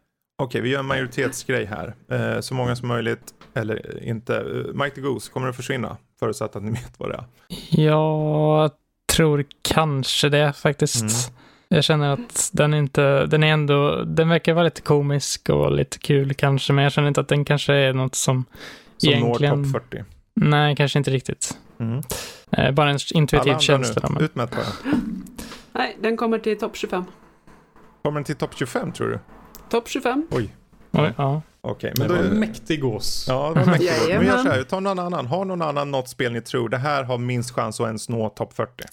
Okej, 0.42 0.61
vi 0.61 0.68
gör 0.68 0.81
en 0.81 0.87
majoritetsgrej 0.87 1.64
här. 1.64 1.94
Eh, 2.09 2.40
så 2.40 2.55
många 2.55 2.77
som 2.77 2.88
möjligt, 2.88 3.35
eller 3.55 4.05
inte. 4.05 4.40
Uh, 4.40 4.75
Mighty 4.75 5.01
Goose, 5.01 5.31
kommer 5.33 5.47
det 5.47 5.53
försvinna? 5.53 5.97
Förutsatt 6.18 6.57
att 6.57 6.62
ni 6.62 6.71
vet 6.71 6.92
vad 6.99 7.11
det 7.11 7.14
är. 7.14 7.25
Jag 7.83 8.71
tror 9.07 9.44
kanske 9.62 10.29
det 10.29 10.53
faktiskt. 10.53 11.01
Mm. 11.01 11.12
Jag 11.68 11.85
känner 11.85 12.12
att 12.12 12.50
den 12.52 12.74
inte, 12.74 13.26
den 13.26 13.42
är 13.42 13.52
ändå, 13.52 14.04
den 14.04 14.28
verkar 14.28 14.54
vara 14.54 14.64
lite 14.64 14.81
komisk 14.81 15.48
och 15.48 15.72
lite 15.72 15.98
kul 15.98 16.35
kanske, 16.35 16.72
men 16.72 16.85
jag 16.85 16.92
känner 16.92 17.09
inte 17.09 17.20
att 17.20 17.28
den 17.28 17.44
kanske 17.44 17.74
är 17.74 17.92
något 17.92 18.14
som, 18.14 18.44
som 18.96 19.09
egentligen... 19.09 19.62
når 19.62 19.72
topp 19.72 19.83
40? 19.90 20.04
Nej, 20.35 20.76
kanske 20.76 20.98
inte 20.98 21.11
riktigt. 21.11 21.59
Mm. 21.78 22.02
Eh, 22.50 22.70
bara 22.70 22.90
en 22.90 22.98
intuitiv 23.14 23.59
känsla. 23.59 24.11
Utmätt 24.20 24.50
bara. 24.50 24.92
Nej, 25.72 25.96
den 26.00 26.16
kommer 26.16 26.38
till 26.38 26.59
topp 26.59 26.76
25. 26.76 27.04
Kommer 28.02 28.20
den 28.20 28.24
till 28.24 28.37
topp 28.37 28.54
25 28.57 28.92
tror 28.92 29.09
du? 29.09 29.18
Topp 29.70 29.88
25. 29.88 30.26
Oj. 30.31 30.54
Oj, 30.92 31.12
ja. 31.16 31.42
Okej, 31.61 31.92
men 31.98 32.09
det 32.09 32.14
var 32.14 32.22
en 32.22 32.40
mäktig 32.40 32.81
gås. 32.81 33.26
Ja, 33.28 33.52
det 33.54 33.61
var 33.61 33.66
mäktig 33.66 33.88
gås. 33.88 34.09
Men 34.09 34.26
gör 34.26 34.38
så 34.38 34.48
här, 34.48 34.62
ta 34.62 34.81
någon 34.81 34.98
annan. 34.98 35.26
Har 35.26 35.44
någon 35.44 35.62
annan 35.62 35.90
något 35.90 36.09
spel 36.09 36.33
ni 36.33 36.40
tror, 36.40 36.68
det 36.68 36.76
här 36.76 37.04
har 37.04 37.18
minst 37.18 37.54
chans 37.54 37.81
att 37.81 37.87
ens 37.87 38.09
nå 38.09 38.28
topp 38.28 38.52
40? 38.52 38.85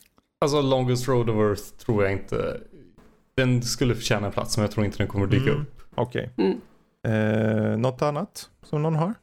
Alltså 0.42 0.62
Longest 0.62 1.08
Road 1.08 1.30
of 1.30 1.36
Earth 1.36 1.64
tror 1.64 2.04
jag 2.04 2.14
inte 2.14 2.62
den 3.36 3.64
skulle 3.64 3.96
förtjäna 3.96 4.28
en 4.28 4.34
plats 4.34 4.58
men 4.58 4.62
jag 4.62 4.72
tror 4.72 4.86
inte 4.86 4.98
den 4.98 5.08
kommer 5.08 5.28
dyka 5.28 5.52
mm. 5.52 5.62
upp. 5.62 5.82
Okej. 5.96 6.30
Okay. 6.34 6.46
Mm. 6.46 6.62
Eh, 7.08 7.78
något 7.78 8.02
annat 8.02 8.50
som 8.64 8.82
någon 8.82 8.96
har? 8.96 9.14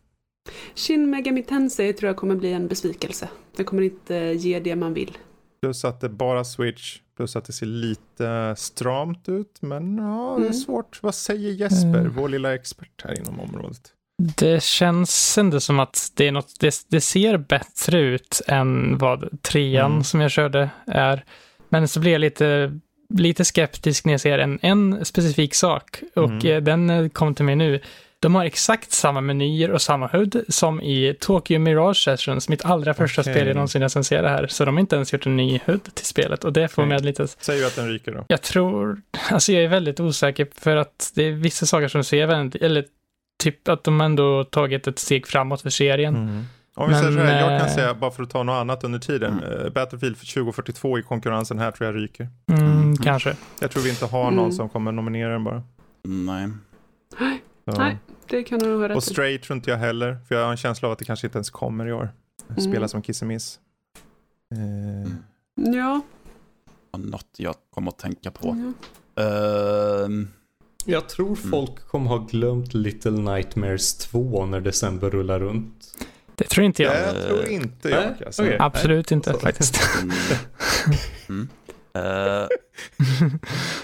Shin 0.74 1.10
Megami 1.10 1.42
Tensei 1.42 1.92
tror 1.92 2.08
jag 2.08 2.16
kommer 2.16 2.36
bli 2.36 2.52
en 2.52 2.68
besvikelse. 2.68 3.28
Den 3.56 3.64
kommer 3.64 3.82
inte 3.82 4.14
ge 4.16 4.60
det 4.60 4.76
man 4.76 4.94
vill. 4.94 5.18
Plus 5.60 5.84
att 5.84 6.00
det 6.00 6.08
bara 6.08 6.44
Switch, 6.44 7.00
plus 7.16 7.36
att 7.36 7.44
det 7.44 7.52
ser 7.52 7.66
lite 7.66 8.54
stramt 8.56 9.28
ut. 9.28 9.58
Men 9.62 9.98
ja, 9.98 10.34
det 10.36 10.42
är 10.42 10.46
mm. 10.46 10.52
svårt. 10.52 11.02
Vad 11.02 11.14
säger 11.14 11.50
Jesper, 11.50 11.98
mm. 11.98 12.12
vår 12.12 12.28
lilla 12.28 12.54
expert 12.54 13.04
här 13.04 13.20
inom 13.20 13.40
området? 13.40 13.92
Det 14.24 14.62
känns 14.62 15.38
ändå 15.38 15.60
som 15.60 15.80
att 15.80 16.12
det, 16.14 16.28
är 16.28 16.32
något, 16.32 16.60
det, 16.60 16.74
det 16.88 17.00
ser 17.00 17.36
bättre 17.36 17.98
ut 17.98 18.42
än 18.46 18.98
vad 18.98 19.42
trean 19.42 19.92
mm. 19.92 20.04
som 20.04 20.20
jag 20.20 20.30
körde 20.30 20.70
är. 20.86 21.24
Men 21.68 21.88
så 21.88 22.00
blir 22.00 22.12
jag 22.12 22.20
lite 22.20 22.78
lite 23.18 23.44
skeptisk 23.44 24.04
när 24.04 24.12
jag 24.12 24.20
ser 24.20 24.38
en, 24.38 24.58
en 24.62 25.04
specifik 25.04 25.54
sak 25.54 26.02
och 26.14 26.24
mm. 26.24 26.46
Eh, 26.46 26.62
den 26.62 26.90
eh, 26.90 27.08
kom 27.08 27.34
till 27.34 27.44
mig 27.44 27.56
nu. 27.56 27.80
De 28.20 28.34
har 28.34 28.44
exakt 28.44 28.92
samma 28.92 29.20
menyer 29.20 29.70
och 29.70 29.82
samma 29.82 30.06
HUD 30.06 30.44
som 30.48 30.80
i 30.80 31.16
Tokyo 31.20 31.58
Mirage 31.58 31.96
Sessions, 32.04 32.48
mitt 32.48 32.64
allra 32.64 32.94
första 32.94 33.20
Okej. 33.20 33.34
spel 33.34 33.46
jag 33.46 33.54
någonsin 33.54 33.82
recenserade 33.82 34.28
här. 34.28 34.46
Så 34.46 34.64
de 34.64 34.74
har 34.74 34.80
inte 34.80 34.96
ens 34.96 35.12
gjort 35.12 35.26
en 35.26 35.36
ny 35.36 35.60
HUD 35.64 35.94
till 35.94 36.06
spelet 36.06 36.44
och 36.44 36.52
det 36.52 36.68
får 36.68 36.82
Okej. 36.82 36.88
mig 36.88 36.96
att 36.96 37.04
lite... 37.04 37.26
Säger 37.26 37.60
ju 37.60 37.66
att 37.66 37.76
den 37.76 37.88
ryker 37.88 38.12
då. 38.12 38.24
Jag 38.28 38.42
tror... 38.42 39.02
Alltså 39.30 39.52
jag 39.52 39.64
är 39.64 39.68
väldigt 39.68 40.00
osäker 40.00 40.46
för 40.54 40.76
att 40.76 41.12
det 41.14 41.24
är 41.24 41.32
vissa 41.32 41.66
saker 41.66 41.88
som 41.88 42.04
ser 42.04 42.26
väldigt... 42.26 42.62
Eller 42.62 42.84
typ 43.42 43.68
att 43.68 43.84
de 43.84 44.00
ändå 44.00 44.44
tagit 44.44 44.86
ett 44.86 44.98
steg 44.98 45.26
framåt 45.26 45.62
för 45.62 45.70
serien. 45.70 46.16
Mm. 46.16 46.44
Om 46.74 46.86
vi 46.88 46.92
Men, 46.92 47.02
säger 47.02 47.16
så 47.18 47.24
här, 47.24 47.40
jag 47.50 47.60
kan 47.60 47.68
eh, 47.68 47.74
säga, 47.74 47.94
bara 47.94 48.10
för 48.10 48.22
att 48.22 48.30
ta 48.30 48.42
något 48.42 48.52
annat 48.60 48.84
under 48.84 48.98
tiden, 48.98 49.42
eh, 49.42 49.70
Battlefield 49.72 50.16
2042 50.16 50.98
i 50.98 51.02
konkurrensen 51.02 51.58
här 51.58 51.70
tror 51.70 51.86
jag 51.86 51.96
ryker. 52.02 52.28
Mm, 52.52 52.72
Mm. 52.72 52.96
Kanske. 52.96 53.36
Jag 53.60 53.70
tror 53.70 53.82
vi 53.82 53.90
inte 53.90 54.06
har 54.06 54.30
någon 54.30 54.38
Mm. 54.44 54.52
som 54.52 54.68
kommer 54.68 54.92
nominera 54.92 55.32
den 55.32 55.44
bara. 55.44 55.62
Nej. 56.04 56.48
Så. 57.64 57.78
Nej, 57.80 57.98
det 58.28 58.42
kan 58.42 58.58
du 58.58 58.66
nog 58.66 58.80
ha 58.80 58.88
rätt 58.88 58.96
Och. 58.96 59.04
Stray 59.04 59.38
tror 59.38 59.56
inte 59.56 59.70
jag 59.70 59.78
heller, 59.78 60.18
för 60.28 60.34
jag 60.34 60.42
har 60.44 60.50
en 60.50 60.56
känsla 60.56 60.88
av 60.88 60.92
att 60.92 60.98
det 60.98 61.04
kanske 61.04 61.26
inte 61.26 61.36
ens 61.38 61.50
kommer 61.50 61.86
i 61.86 61.92
år. 61.92 62.08
Mm. 62.50 62.60
Spela 62.60 62.88
som 62.88 63.02
kissemiss. 63.02 63.58
Eh, 64.54 65.12
Ja. 65.74 66.00
Något 66.98 67.26
jag 67.36 67.54
kommer 67.74 67.88
att 67.90 67.98
tänka 67.98 68.30
på. 68.30 68.72
ja. 69.14 69.22
Jag 70.84 71.08
tror 71.08 71.36
folk 71.36 71.86
kommer 71.88 72.08
ha 72.08 72.18
glömt 72.18 72.74
Little 72.74 73.10
Nightmares 73.10 73.94
2 73.94 74.46
när 74.46 74.60
december 74.60 75.10
rullar 75.10 75.40
runt. 75.40 75.74
Det 76.34 76.44
tror 76.44 76.66
inte 76.66 76.82
jag. 76.82 76.92
det 77.14 77.26
tror 77.26 77.48
inte 77.48 77.88
jag. 77.88 78.00
Nej, 78.00 78.14
jag 78.20 78.28
okej. 78.46 78.56
Absolut 78.60 79.10
inte 79.12 79.32
Så. 79.32 79.38
faktiskt. 79.38 79.80
mm. 80.02 80.12
Mm. 81.28 81.48
Eh, 81.94 82.46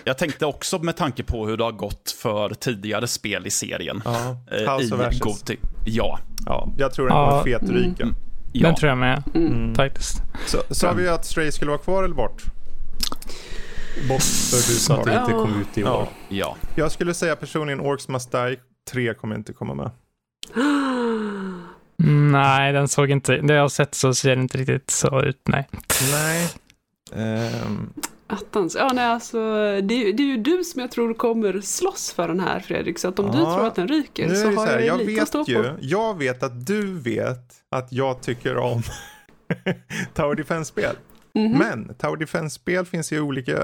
jag 0.04 0.18
tänkte 0.18 0.46
också 0.46 0.78
med 0.78 0.96
tanke 0.96 1.22
på 1.24 1.46
hur 1.46 1.56
det 1.56 1.64
har 1.64 1.72
gått 1.72 2.10
för 2.22 2.54
tidigare 2.54 3.06
spel 3.06 3.46
i 3.46 3.50
serien. 3.50 4.02
Ja, 4.04 4.36
eh, 4.52 4.74
House 4.76 4.94
of 4.94 5.00
Ashes. 5.00 5.20
Goti. 5.20 5.56
Ja. 5.84 6.18
Ja, 6.46 6.68
jag 6.78 6.94
tror 6.94 7.08
den 7.08 7.16
Ja. 7.16 7.30
kommer 7.30 7.58
fetryka. 7.58 8.02
Mm. 8.02 8.14
ja. 8.52 8.66
Den 8.66 8.74
tror 8.76 8.88
jag 8.88 8.98
med, 8.98 9.22
Mm. 9.34 9.46
Mm. 9.52 9.74
faktiskt. 9.74 10.22
Så 10.46 10.62
sa 10.70 10.92
vi 10.92 11.08
att 11.08 11.24
Stray 11.26 11.52
skulle 11.52 11.70
vara 11.70 11.80
kvar 11.80 12.04
eller 12.04 12.14
bort? 12.14 12.42
Bort 14.08 14.22
för 14.22 14.56
du 14.56 14.78
sa 14.78 14.96
att 14.98 15.04
det 15.04 15.14
inte 15.20 15.32
kom 15.32 15.60
ut 15.60 15.78
i 15.78 15.84
år. 15.84 15.88
Ja. 15.88 16.08
ja. 16.28 16.56
Jag 16.74 16.92
skulle 16.92 17.14
säga 17.14 17.36
personligen 17.36 17.80
Orcs 17.80 18.08
Must 18.08 18.32
Die 18.32 18.56
3 18.90 19.14
kommer 19.14 19.34
inte 19.36 19.52
komma 19.52 19.74
med. 19.74 19.90
Nej, 22.32 22.72
den 22.72 22.88
såg 22.88 23.10
inte... 23.10 23.36
Det 23.36 23.54
jag 23.54 23.60
har 23.62 23.68
sett 23.68 23.94
så 23.94 24.14
ser 24.14 24.36
det 24.36 24.42
inte 24.42 24.58
riktigt 24.58 24.90
så 24.90 25.22
ut, 25.22 25.40
nej. 25.48 25.68
Nej. 26.12 26.48
Ehm, 27.14 27.90
Attans. 28.26 28.76
Ja, 28.78 28.90
nej, 28.94 29.04
alltså, 29.04 29.38
det, 29.82 29.94
är 29.94 30.06
ju- 30.06 30.12
det 30.12 30.22
är 30.22 30.26
ju 30.26 30.36
du 30.36 30.64
som 30.64 30.80
jag 30.80 30.90
tror 30.90 31.14
kommer 31.14 31.60
slåss 31.60 32.12
för 32.12 32.28
den 32.28 32.40
här, 32.40 32.60
Fredrik. 32.60 32.98
Så 32.98 33.08
att 33.08 33.18
om 33.18 33.30
du 33.30 33.38
Ja, 33.38 33.54
tror 33.56 33.66
att 33.66 33.74
den 33.74 33.88
ryker 33.88 34.24
så 34.28 34.30
det 34.30 34.36
så 34.54 34.60
har 34.60 34.66
här, 34.66 34.78
jag, 34.78 34.86
jag 35.00 35.06
lite 35.06 35.22
att 35.22 35.28
stå 35.28 35.38
vet 35.38 35.48
ju, 35.48 35.62
på. 35.62 35.76
jag 35.80 36.18
vet 36.18 36.42
att 36.42 36.66
du 36.66 36.98
vet 36.98 37.54
att 37.70 37.92
jag 37.92 38.20
tycker 38.22 38.56
om 38.56 38.82
Tower 40.14 40.34
Defense-spel. 40.34 40.96
Mhm. 41.38 41.58
Men 41.58 41.94
Tower 41.94 42.16
Defense-spel 42.16 42.84
finns 42.86 43.12
i 43.12 43.20
olika 43.20 43.54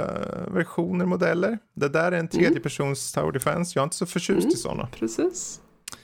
versioner, 0.49 1.07
modeller. 1.07 1.59
Det 1.75 1.89
där 1.89 2.13
är 2.13 2.19
en 2.19 2.29
tredjepersons 2.29 3.13
Tower 3.13 3.33
Defense. 3.33 3.73
Jag 3.75 3.83
är 3.83 3.85
inte 3.85 3.97
så 3.97 4.07
förtjust 4.07 4.45
Mm. 4.45 4.55
i 4.55 4.57
sådana. 4.57 4.89
Precis. 4.99 5.61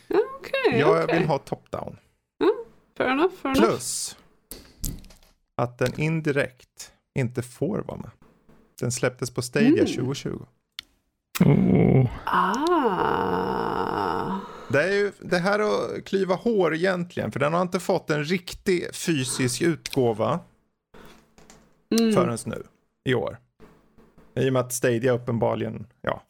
Okej. 0.08 0.80
Jag 0.80 1.04
okej. 1.04 1.18
vill 1.18 1.28
ha 1.28 1.38
top-down. 1.38 1.96
Fair 2.98 3.10
enough, 3.10 3.34
fair 3.42 3.50
enough. 3.56 3.68
Plus 3.70 4.16
att 5.54 5.78
den 5.78 6.00
indirekt 6.00 6.92
inte 7.14 7.42
får 7.42 7.78
vara 7.86 7.98
med. 7.98 8.10
Den 8.80 8.92
släpptes 8.92 9.30
på 9.30 9.42
Stadia 9.42 9.68
Mm. 9.68 9.86
2020. 9.86 10.42
Oh. 11.44 12.06
Ah. 12.24 14.36
Det 14.72 14.82
är 14.82 14.92
ju 14.92 15.12
det 15.20 15.38
här 15.38 15.58
att 15.60 16.04
klyva 16.04 16.34
hår 16.34 16.74
egentligen, 16.74 17.32
för 17.32 17.40
den 17.40 17.52
har 17.52 17.62
inte 17.62 17.80
fått 17.80 18.10
en 18.10 18.24
riktig 18.24 18.94
fysisk 18.94 19.62
utgåva 19.62 20.40
Mm. 21.90 22.12
förrän 22.12 22.38
nu 22.46 22.62
i 23.08 23.14
år. 23.14 23.38
I 24.34 24.48
och 24.48 24.52
med 24.52 24.60
att 24.60 24.72
Stadia 24.72 25.12
uppenbarligen, 25.12 25.86
ja, 26.00 26.22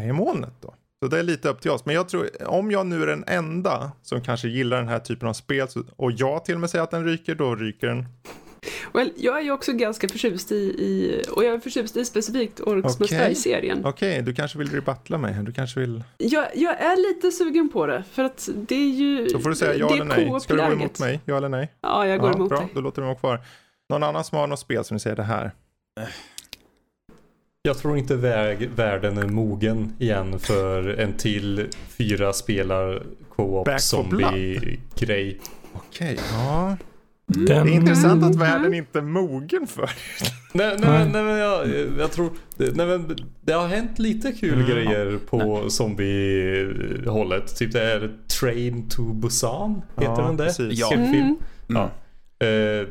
är 0.00 0.08
i 0.08 0.12
molnet 0.12 0.54
då. 0.60 0.74
Så 1.02 1.08
det 1.08 1.18
är 1.18 1.22
lite 1.22 1.48
upp 1.48 1.60
till 1.60 1.70
oss. 1.70 1.84
Men 1.84 1.94
jag 1.94 2.08
tror, 2.08 2.28
om 2.46 2.70
jag 2.70 2.86
nu 2.86 3.02
är 3.02 3.06
den 3.06 3.24
enda 3.26 3.92
som 4.02 4.20
kanske 4.20 4.48
gillar 4.48 4.76
den 4.76 4.88
här 4.88 4.98
typen 4.98 5.28
av 5.28 5.32
spel 5.32 5.68
och 5.96 6.12
jag 6.12 6.44
till 6.44 6.54
och 6.54 6.60
med 6.60 6.70
säger 6.70 6.84
att 6.84 6.90
den 6.90 7.04
ryker, 7.04 7.34
då 7.34 7.54
ryker 7.54 7.86
den. 7.86 8.06
Well, 8.94 9.12
jag 9.16 9.38
är 9.38 9.42
ju 9.42 9.50
också 9.50 9.72
ganska 9.72 10.08
förtjust 10.08 10.52
i, 10.52 10.54
i 10.54 11.22
och 11.30 11.44
jag 11.44 11.54
är 11.54 11.58
förtjust 11.58 11.96
i 11.96 12.04
specifikt 12.04 12.60
Okej. 12.60 12.92
okay. 13.00 13.34
serien 13.34 13.84
Okej, 13.84 14.22
du 14.22 14.34
kanske 14.34 14.58
vill 14.58 14.70
rebattla 14.70 15.18
mig. 15.18 15.34
Du 15.42 15.52
kanske 15.52 15.80
vill... 15.80 16.04
Jag, 16.18 16.46
jag 16.54 16.80
är 16.80 17.14
lite 17.14 17.30
sugen 17.30 17.68
på 17.68 17.86
det, 17.86 18.04
för 18.12 18.24
att 18.24 18.48
det 18.54 18.74
är 18.74 18.90
ju... 18.90 19.26
Då 19.26 19.38
får 19.38 19.50
du 19.50 19.56
säga 19.56 19.74
ja 19.74 19.94
eller 19.94 20.04
nej. 20.04 20.40
Ska 20.40 20.54
du 20.54 20.62
gå 20.62 20.72
emot 20.72 21.00
mig? 21.00 21.20
Ja 21.24 21.36
eller 21.36 21.48
nej? 21.48 21.72
Ja, 21.80 22.06
jag 22.06 22.20
går 22.20 22.30
ja, 22.30 22.36
emot 22.36 22.48
bra, 22.48 22.58
dig. 22.58 22.68
då 22.74 22.80
låter 22.80 23.02
vi 23.02 23.06
vara 23.06 23.18
kvar. 23.18 23.40
Någon 23.92 24.02
annan 24.02 24.24
som 24.24 24.38
har 24.38 24.46
något 24.46 24.58
spel 24.58 24.84
som 24.84 24.94
ni 24.94 25.00
säger 25.00 25.16
det 25.16 25.22
här? 25.22 25.50
Jag 27.62 27.78
tror 27.78 27.98
inte 27.98 28.16
väg, 28.16 28.70
världen 28.70 29.18
är 29.18 29.28
mogen 29.28 29.92
igen 29.98 30.38
för 30.38 30.88
en 30.88 31.12
till 31.12 31.68
fyra 31.88 32.32
spelar 32.32 33.02
co-op 33.28 33.68
zombie-grej. 33.80 35.40
Okej, 35.72 36.18
ja. 36.32 36.76
Den... 37.26 37.44
Det 37.44 37.54
är 37.54 37.68
intressant 37.68 38.24
att 38.24 38.34
världen 38.36 38.74
inte 38.74 38.98
är 38.98 39.02
mogen 39.02 39.66
för 39.66 39.90
Nej, 40.52 40.76
nej, 40.78 40.90
men, 40.90 41.08
nej 41.12 41.22
men 41.22 41.36
jag, 41.38 41.68
jag 41.98 42.12
tror, 42.12 42.30
nej, 42.56 42.86
men 42.86 43.16
det 43.40 43.52
har 43.52 43.68
hänt 43.68 43.98
lite 43.98 44.32
kul 44.32 44.54
Mm. 44.54 44.66
grejer 44.66 45.18
på 45.30 45.70
zombie-hållet. 45.70 47.56
Typ 47.56 47.72
det 47.72 47.82
är 47.82 48.16
Train 48.40 48.88
to 48.88 49.02
Busan, 49.12 49.82
heter 49.96 50.12
Ja, 50.12 50.22
den 50.26 50.36
det? 50.36 50.44
precis. 50.44 50.78
Ja. 50.78 50.88
Film. 50.88 51.10
Mm. 51.12 51.36
Mm. 51.68 52.80
Eh, 52.80 52.88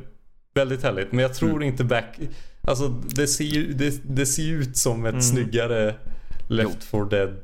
väldigt 0.53 0.83
härligt, 0.83 1.11
men 1.11 1.19
jag 1.21 1.33
tror 1.33 1.49
Mm. 1.49 1.63
inte 1.63 1.83
back... 1.83 2.19
Alltså 2.67 2.87
det 2.89 3.27
ser 3.27 3.43
ju 3.43 3.73
det, 3.73 4.01
det 4.15 4.25
ser 4.25 4.51
ut 4.51 4.77
som 4.77 5.05
ett 5.05 5.09
Mm. 5.11 5.21
snyggare 5.21 5.95
Left 6.47 6.83
4 6.83 7.05
Dead. 7.05 7.37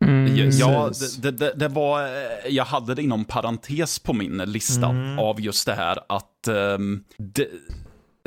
Mm. 0.00 0.50
Ja, 0.52 0.90
det, 1.22 1.30
det, 1.30 1.52
det 1.56 1.68
var, 1.68 2.02
eh, 2.02 2.08
jag 2.48 2.64
hade 2.64 2.94
det 2.94 3.02
inom 3.02 3.24
parentes 3.24 3.98
på 3.98 4.12
min 4.12 4.36
lista 4.36 4.86
Mm. 4.86 5.18
av 5.18 5.40
just 5.40 5.66
det 5.66 5.74
här 5.74 5.98
att 6.08 6.48
ehm, 6.48 7.04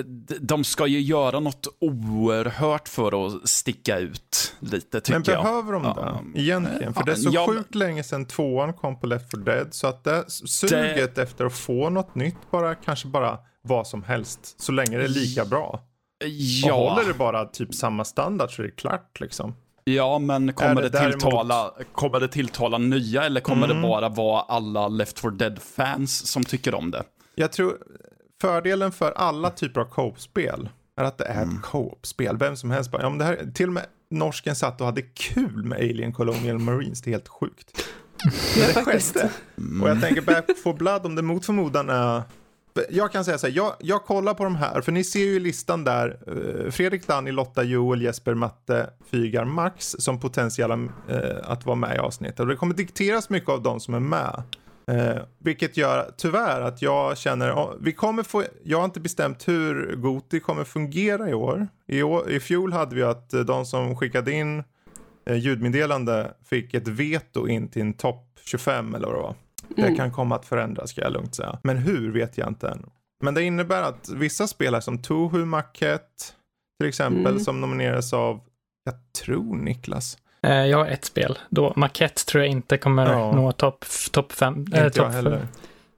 de, 0.04 0.26
de, 0.26 0.36
de 0.42 0.64
ska 0.64 0.88
ju 0.88 1.02
göra 1.02 1.40
något 1.40 1.68
oerhört 1.80 2.88
för 2.88 3.26
att 3.28 3.50
sticka 3.50 3.98
ut 4.00 4.56
lite 4.60 5.02
tycker 5.02 5.20
Men 5.20 5.24
jag. 5.34 5.44
behöver 5.44 5.74
de 5.74 5.84
Ja. 5.84 6.22
det 6.34 6.40
egentligen? 6.42 6.94
För 6.94 7.04
det 7.04 7.12
är 7.12 7.16
så 7.16 7.30
Ja, 7.34 7.46
men- 7.48 7.56
sjukt 7.58 7.76
länge 7.76 8.04
sedan 8.04 8.26
tvåan 8.26 8.74
kom 8.74 9.00
på 9.00 9.08
Left 9.08 9.32
4 9.32 9.42
Dead. 9.44 9.68
Så 9.74 9.88
att 9.88 10.04
det 10.04 10.24
suget 10.30 11.18
efter 11.18 11.46
att 11.46 11.54
få 11.54 11.90
något 11.90 12.16
nytt 12.16 12.52
bara 12.52 12.76
kanske 12.76 13.08
bara 13.08 13.38
vad 13.62 13.88
som 13.88 14.04
helst. 14.04 14.62
Så 14.62 14.72
länge 14.72 14.98
det 14.98 15.04
är 15.04 15.08
lika 15.08 15.46
bra. 15.46 15.68
Och 16.24 16.28
Ja, 16.30 16.90
håller 16.90 17.08
det 17.08 17.14
bara 17.14 17.46
typ 17.46 17.74
samma 17.76 18.06
standard 18.06 18.56
så 18.56 18.62
är 18.62 18.66
det 18.66 18.72
klart 18.72 19.20
liksom. 19.20 19.56
ja, 19.84 20.20
men 20.20 20.54
kommer 20.54 20.76
det, 20.76 20.82
det 20.82 20.90
däremot- 20.90 21.12
tilltala, 21.12 21.72
kommer 21.94 22.20
det 22.20 22.28
tilltala 22.28 22.78
nya 22.78 23.24
eller 23.24 23.42
kommer 23.42 23.66
Mm. 23.66 23.82
det 23.82 23.88
bara 23.88 24.10
vara 24.10 24.42
alla 24.42 24.88
Left 24.88 25.20
4 25.20 25.32
Dead-fans 25.32 26.28
som 26.28 26.44
tycker 26.44 26.76
om 26.76 26.92
det? 26.92 27.04
Jag 27.36 27.52
tror 27.52 27.78
fördelen 28.42 28.92
för 28.92 29.12
alla 29.12 29.50
typer 29.50 29.82
av 29.82 29.86
co-op-spel 29.86 30.70
är 30.98 31.04
att 31.04 31.18
det 31.18 31.26
är 31.26 31.42
Mm. 31.44 31.56
ett 31.56 31.62
co-op-spel. 31.62 32.38
Vem 32.38 32.56
som 32.56 32.72
helst 32.72 32.92
bara, 32.92 33.02
ja 33.02 33.10
men 33.10 33.18
det 33.20 33.26
här, 33.26 33.52
till 33.54 33.68
och 33.68 33.74
med 33.74 33.86
norsken 34.12 34.56
satt 34.56 34.80
och 34.82 34.86
hade 34.88 35.02
kul 35.02 35.64
med 35.64 35.78
Alien 35.78 36.14
Colonial 36.14 36.60
Marines. 36.60 37.02
Det 37.02 37.10
är 37.10 37.12
helt 37.12 37.28
sjukt. 37.28 37.72
Ja, 38.58 38.68
det 38.68 38.84
skedde. 38.86 39.30
Och 39.84 39.90
jag 39.90 40.02
tänker 40.02 40.22
Back 40.22 40.46
for 40.64 40.74
Blood, 40.74 41.06
om 41.06 41.16
det 41.16 41.22
mot 41.22 41.46
förmodan 41.46 41.90
är... 41.90 42.22
Jag 42.90 43.12
kan 43.12 43.26
säga 43.26 43.38
så 43.38 43.48
här, 43.48 43.54
jag, 43.54 43.74
jag 43.80 44.06
kollar 44.06 44.34
på 44.34 44.44
de 44.44 44.56
här, 44.56 44.82
för 44.82 44.92
ni 44.92 45.04
ser 45.04 45.20
ju 45.20 45.40
listan 45.40 45.84
där, 45.84 46.20
eh, 46.28 46.72
Fredrik, 46.72 47.08
Danny, 47.08 47.32
Lotta, 47.32 47.64
Joel, 47.64 48.02
Jesper, 48.02 48.34
Matte, 48.34 48.90
Fygar, 49.12 49.46
Max 49.46 49.96
som 50.00 50.20
potentiella 50.20 50.74
eh, 51.10 51.20
att 51.44 51.66
vara 51.66 51.76
med 51.76 51.96
i 51.96 52.00
avsnittet. 52.00 52.40
Och 52.40 52.48
det 52.48 52.56
kommer 52.56 52.74
dikteras 52.74 53.30
mycket 53.30 53.50
av 53.50 53.62
de 53.64 53.80
som 53.80 53.94
är 53.94 54.00
med. 54.00 54.44
Eh, 54.90 55.22
vilket 55.38 55.78
gör 55.78 56.12
tyvärr 56.18 56.62
att 56.62 56.82
jag 56.82 57.18
känner, 57.18 57.74
vi 57.82 57.92
kommer 57.94 58.24
få, 58.24 58.44
jag 58.64 58.78
har 58.78 58.86
inte 58.86 59.00
bestämt 59.00 59.48
hur 59.48 59.96
Goti 59.96 60.40
kommer 60.40 60.64
fungera 60.64 61.30
i 61.30 61.34
år. 61.34 61.68
I, 61.88 62.04
år, 62.04 62.30
i 62.30 62.40
fjol 62.40 62.74
hade 62.74 62.96
vi 62.96 63.04
att 63.04 63.34
eh, 63.34 63.40
de 63.42 63.66
som 63.66 63.96
skickade 63.96 64.32
in 64.32 64.64
eh, 65.26 65.36
ljudmeddelande 65.38 66.34
fick 66.46 66.74
ett 66.74 66.88
veto 66.88 67.48
in 67.48 67.68
till 67.68 67.82
en 67.82 67.94
topp 67.94 68.40
25 68.46 68.96
eller 68.96 69.08
vad 69.08 69.16
det 69.16 69.22
var. 69.22 69.36
Det 69.76 69.82
Mm. 69.82 69.96
kan 69.96 70.12
komma 70.12 70.36
att 70.36 70.46
förändras 70.46 70.90
ska 70.90 71.02
jag 71.02 71.14
lugnt 71.14 71.36
säga. 71.36 71.60
Men 71.64 71.78
hur 71.78 72.12
vet 72.12 72.38
jag 72.38 72.48
inte 72.48 72.70
än. 72.70 72.90
Men 73.24 73.34
det 73.34 73.44
innebär 73.44 73.82
att 73.82 74.10
vissa 74.10 74.48
spelare 74.48 74.82
som 74.82 75.02
Tohu 75.02 75.46
Macket 75.46 76.36
till 76.80 76.90
exempel 76.90 77.32
Mm. 77.32 77.40
som 77.40 77.62
nomineras 77.62 78.14
av, 78.14 78.40
jag 78.84 78.94
tror 79.26 79.56
Niklas. 79.56 80.18
Eh, 80.44 80.52
Jag 80.66 80.78
har 80.78 80.86
ett 80.86 81.06
spel 81.06 81.38
då. 81.50 81.74
Makett 81.76 82.26
tror 82.26 82.44
jag 82.44 82.52
inte 82.52 82.78
kommer 82.78 83.12
Ja. 83.14 83.32
nå 83.32 83.52
topp 83.52 83.86
top 84.12 84.32
fem. 84.32 84.58
Inte 84.60 84.78
Äh, 84.78 84.84
jag 84.84 84.94
top 84.94 85.12
heller. 85.12 85.48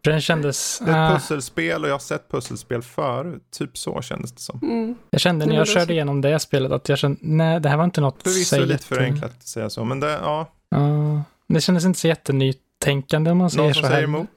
För 0.03 0.11
den 0.11 0.21
kändes... 0.21 0.79
Det 0.85 0.91
är 0.91 1.05
ett 1.05 1.11
ah, 1.11 1.15
pusselspel 1.15 1.83
och 1.83 1.89
jag 1.89 1.93
har 1.93 1.99
sett 1.99 2.31
pusselspel 2.31 2.81
förut. 2.81 3.43
Typ 3.57 3.77
så 3.77 4.01
kändes 4.01 4.31
det 4.31 4.41
som. 4.41 4.59
Mm. 4.63 4.95
jag 5.09 5.21
kände 5.21 5.45
när 5.45 5.53
Ja, 5.53 5.59
jag 5.59 5.67
körde 5.67 5.85
så. 5.85 5.91
igenom 5.91 6.21
det 6.21 6.39
spelet 6.39 6.71
att 6.71 6.89
jag 6.89 6.97
kände, 6.97 7.19
nej 7.21 7.59
det 7.59 7.69
här 7.69 7.77
var 7.77 7.83
inte 7.83 8.01
något 8.01 8.23
Förvisso 8.23 8.55
lite 8.59 8.71
jätte- 8.73 8.83
förenklat 8.85 9.31
att 9.31 9.47
säga 9.47 9.69
så, 9.69 9.83
men 9.83 9.99
det, 9.99 10.11
ja. 10.11 10.47
Ja, 10.69 11.23
Det 11.47 11.61
kändes 11.61 11.85
inte 11.85 11.99
så 11.99 12.07
jättenytänkande 12.07 13.31
om 13.31 13.37
man 13.37 13.49
säger 13.49 13.63
Någon 13.63 13.73
så 13.73 13.79
som 13.79 13.87
här. 13.89 13.95
säger 13.95 14.07
emot? 14.07 14.29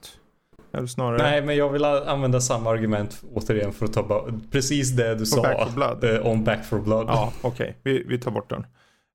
Eller 0.73 0.87
snarare 0.87 1.17
Nej, 1.17 1.41
men 1.41 1.55
jag 1.55 1.69
vill 1.69 1.85
använda 1.85 2.41
samma 2.41 2.69
argument 2.69 3.23
återigen 3.33 3.73
för 3.73 3.85
att 3.85 3.93
ta 3.93 4.27
precis 4.51 4.91
det 4.91 5.15
du 5.15 5.25
sa 5.25 5.41
Back 5.41 5.63
for 5.67 5.71
Blood? 5.75 6.03
eh, 6.03 6.25
om 6.27 6.43
Back 6.43 6.65
for 6.65 6.79
Blood. 6.79 7.05
Ja, 7.07 7.31
okej. 7.41 7.77
Vi, 7.83 8.03
vi 8.07 8.17
tar 8.19 8.31
bort 8.31 8.49
den. 8.49 8.65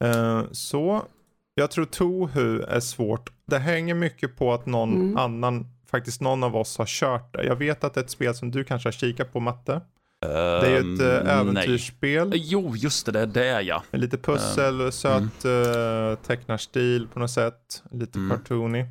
Eh, 0.04 0.42
så, 0.52 1.02
jag 1.54 1.70
tror 1.70 1.84
Tohu 1.84 2.62
är 2.62 2.80
svårt. 2.80 3.32
Det 3.46 3.58
hänger 3.58 3.94
mycket 3.94 4.36
på 4.36 4.52
att 4.52 4.66
någon 4.66 4.94
Mm. 4.94 5.16
annan, 5.16 5.66
faktiskt 5.90 6.20
någon 6.20 6.42
av 6.44 6.56
oss 6.56 6.78
har 6.78 6.86
kört 6.86 7.32
det. 7.32 7.44
Jag 7.44 7.56
vet 7.56 7.84
att 7.84 7.94
det 7.94 8.00
är 8.00 8.04
ett 8.04 8.10
spel 8.10 8.34
som 8.34 8.50
du 8.50 8.64
kanske 8.64 8.86
har 8.86 8.92
kikat 8.92 9.32
på, 9.32 9.40
Matte. 9.40 9.80
Det 10.22 10.66
är 10.66 10.70
ju 10.70 10.76
ett 10.76 11.00
Ehm, 11.00 11.26
uh, 11.26 11.34
äventyrsspel. 11.38 12.28
nej. 12.28 12.38
Jo, 12.44 12.76
just 12.76 13.12
det, 13.12 13.26
det, 13.26 13.46
är 13.48 13.60
jag. 13.60 13.82
Med 13.90 14.00
lite 14.00 14.18
pussel, 14.18 14.92
söt 14.92 15.44
uh, 15.44 16.14
tecknarstil 16.26 17.08
på 17.12 17.18
något 17.18 17.30
sätt. 17.30 17.82
Lite 17.90 18.18
Mm. 18.18 18.36
cartoony. 18.38 18.84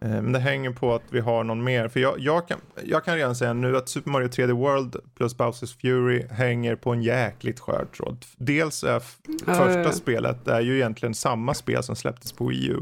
Eh, 0.00 0.08
Men 0.08 0.32
det 0.32 0.38
hänger 0.38 0.70
på 0.70 0.94
att 0.94 1.02
vi 1.10 1.20
har 1.20 1.44
någon 1.44 1.64
mer. 1.64 1.88
För 1.88 2.00
jag, 2.00 2.14
jag, 2.18 2.48
kan, 2.48 2.58
jag 2.84 3.04
kan 3.04 3.14
redan 3.16 3.36
säga 3.36 3.52
nu 3.52 3.76
att 3.76 3.88
Super 3.88 4.10
Mario 4.10 4.28
3D 4.28 4.52
World 4.52 4.96
plus 5.16 5.36
Bowsers 5.36 5.76
Fury 5.76 6.26
hänger 6.30 6.76
på 6.76 6.92
en 6.92 7.02
jäkligt 7.02 7.60
skör 7.60 7.86
tråd. 7.96 8.24
Dels 8.36 8.84
är 8.84 9.02
Ja, 9.46 9.54
första 9.54 9.92
spelet 9.92 10.48
är 10.48 10.60
ju 10.60 10.76
egentligen 10.76 11.14
samma 11.14 11.54
spel 11.54 11.82
som 11.82 11.96
släpptes 11.96 12.32
på 12.32 12.46
Wii 12.46 12.66
U. 12.68 12.76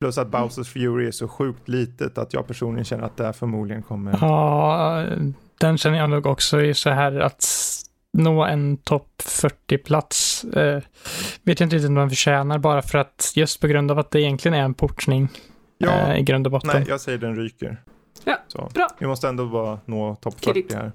Plus 0.00 0.18
att 0.18 0.28
Mm. 0.28 0.40
Bowsers 0.42 0.68
Fury 0.72 1.06
är 1.06 1.10
så 1.10 1.28
sjukt 1.28 1.68
litet 1.68 2.18
att 2.18 2.32
jag 2.34 2.46
personligen 2.46 2.84
känner 2.84 3.04
att 3.04 3.16
det 3.16 3.24
här 3.24 3.32
förmodligen 3.32 3.82
kommer... 3.82 4.18
Ja, 4.20 5.04
den 5.60 5.78
känner 5.78 5.98
jag 5.98 6.10
nog 6.10 6.26
också 6.26 6.62
i 6.62 6.74
så 6.74 6.90
här 6.90 7.20
att 7.20 7.44
nå 8.18 8.44
en 8.44 8.76
topp 8.76 9.22
40-plats. 9.22 10.44
Eh, 10.44 10.82
vet 11.42 11.60
jag 11.60 11.66
inte 11.66 11.76
riktigt 11.76 11.88
om 11.88 11.94
den 11.94 12.08
förtjänar 12.08 12.58
bara 12.58 12.82
för 12.82 12.98
att 12.98 13.32
just 13.34 13.60
på 13.60 13.66
grund 13.66 13.90
av 13.90 13.98
att 13.98 14.10
det 14.10 14.20
egentligen 14.20 14.58
är 14.58 14.62
en 14.62 14.74
portning 14.74 15.28
Ja, 15.82 16.12
eh, 16.12 16.18
i 16.18 16.22
grund 16.22 16.46
och 16.46 16.50
botten. 16.50 16.70
nej, 16.74 16.84
jag 16.88 17.00
säger 17.00 17.18
den 17.18 17.36
ryker. 17.36 17.82
Ja, 18.24 18.36
så. 18.48 18.68
bra. 18.74 18.88
Vi 18.98 19.06
måste 19.06 19.28
ändå 19.28 19.46
bara 19.46 19.78
nå 19.84 20.14
topp 20.14 20.40
Kiddigt. 20.40 20.72
40 20.72 20.76
här. 20.82 20.92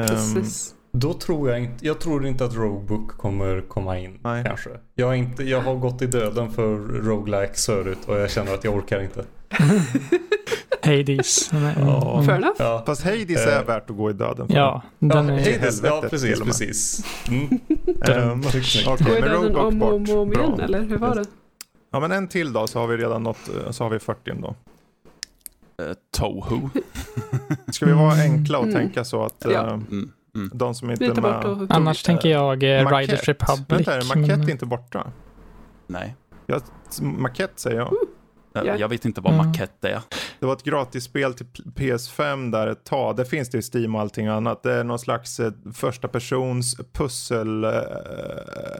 Ehm, 0.00 0.06
Precis. 0.06 0.74
Då 0.92 1.12
tror 1.14 1.50
jag 1.50 1.58
inte, 1.60 1.86
jag 1.86 2.00
tror 2.00 2.26
inte 2.26 2.44
att 2.44 2.54
Roguebook 2.54 3.08
kommer 3.18 3.60
komma 3.60 3.98
in 3.98 4.18
Nej. 4.22 4.44
kanske. 4.44 4.70
Jag, 4.94 5.10
är 5.10 5.14
inte, 5.14 5.42
jag 5.44 5.60
har 5.60 5.74
gått 5.74 6.02
i 6.02 6.06
döden 6.06 6.50
för 6.50 6.76
roguelike 6.78 7.54
förut 7.54 7.98
och 8.06 8.18
jag 8.18 8.30
känner 8.30 8.54
att 8.54 8.64
jag 8.64 8.74
orkar 8.76 9.00
inte. 9.02 9.24
Hades. 10.84 11.52
Mm, 11.52 11.70
Ja. 11.80 12.12
mm. 12.14 12.26
Fair 12.26 12.36
enough. 12.36 12.54
Ja, 12.58 12.82
Fast 12.86 13.04
Hades 13.04 13.46
Eh, 13.46 13.56
är 13.56 13.64
värt 13.64 13.90
att 13.90 13.96
gå 13.96 14.10
i 14.10 14.12
döden 14.12 14.48
för. 14.48 14.54
Ja, 14.54 14.82
ja, 14.98 15.08
den 15.08 15.30
är... 15.30 15.58
Hades. 15.58 15.82
ja 15.84 16.02
precis, 16.10 16.40
precis. 16.40 17.04
Mm. 17.28 17.48
Ehm, 18.08 18.42
snyggt. 18.42 18.86
okej, 18.88 19.06
Går 19.06 19.16
i 19.16 19.20
men 19.20 19.30
döden 19.30 19.54
Roguebook 19.54 19.72
om 19.72 19.82
och 19.82 19.92
om, 19.94 20.04
bort. 20.04 20.16
om 20.16 20.32
igen, 20.32 20.56
Bra. 20.56 20.64
eller 20.64 20.82
hur 20.82 20.96
var 20.98 21.14
det? 21.14 21.24
Ja, 21.92 22.00
men 22.00 22.12
en 22.12 22.28
till 22.28 22.52
då 22.52 22.66
så 22.66 22.78
har 22.80 22.86
vi 22.86 22.96
redan 22.96 23.22
nått, 23.22 23.48
eh, 23.66 23.70
så 23.70 23.84
har 23.84 23.90
vi 23.90 23.98
40 23.98 24.30
ändå. 24.30 24.54
Uh, 25.82 25.92
Toho. 26.18 26.70
Ska 27.72 27.86
vi 27.86 27.92
vara 27.92 28.12
Mm. 28.14 28.32
enkla 28.32 28.58
och 28.58 28.64
Mm. 28.64 28.76
tänka 28.76 29.04
så 29.04 29.24
att 29.24 29.36
Ja. 29.44 29.50
eh, 29.50 29.72
Mm, 29.72 30.12
mm. 30.34 30.50
de 30.54 30.74
som 30.74 30.90
inte 30.90 31.04
är 31.04 31.14
med... 31.20 31.66
Annars 31.72 32.02
tänker 32.02 32.28
jag 32.28 32.56
Maquette. 32.56 32.96
Riders 32.98 33.28
Republic. 33.28 33.66
Vänta, 33.68 33.94
är 33.96 34.04
Maquette 34.16 34.36
men- 34.38 34.50
inte 34.50 34.66
borta? 34.66 35.12
Nej, 35.86 36.16
Maquette 37.02 37.60
säger 37.60 37.76
jag. 37.78 37.92
jag, 38.52 38.66
Ja. 38.66 38.76
jag 38.76 38.88
vet 38.88 39.04
inte 39.04 39.20
vad 39.20 39.34
Mm. 39.34 39.46
makett 39.46 39.84
är. 39.84 40.00
Det 40.42 40.46
var 40.46 40.52
ett 40.52 40.62
gratisspel 40.62 41.34
till 41.34 41.46
P- 41.46 41.62
PS5 41.76 42.50
där 42.52 42.66
ett 42.66 42.84
tag. 42.84 43.16
Det 43.16 43.24
finns 43.24 43.50
det 43.50 43.58
i 43.58 43.62
Steam 43.74 43.94
och 43.94 44.00
allting 44.00 44.26
annat. 44.26 44.62
Det 44.62 44.72
är 44.72 44.84
någon 44.84 44.98
slags 44.98 45.40
eh, 45.40 45.52
första 45.74 46.08
persons 46.08 46.76
pussel, 46.92 47.64
eh, 47.64 47.70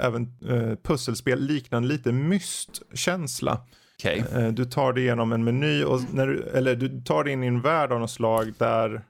även, 0.01 0.22
eh, 0.48 0.77
pusselspel 0.83 1.40
liknande 1.40 1.88
lite 1.88 2.12
myst-känsla. 2.12 3.59
Okej. 3.98 4.25
Eh, 4.35 4.48
Du 4.48 4.64
tar 4.64 4.92
dig 4.92 5.03
igenom 5.05 5.33
en 5.33 5.44
meny 5.44 5.85
och 5.85 6.01
när 6.12 6.27
du, 6.27 6.42
eller 6.55 6.75
du 6.75 7.01
tar 7.01 7.25
dig 7.25 7.33
in 7.33 7.44
i 7.44 7.46
en 7.46 7.61
värld 7.61 7.92
av 7.92 8.01
något 8.01 8.11
slag 8.11 8.53
där 8.59 9.03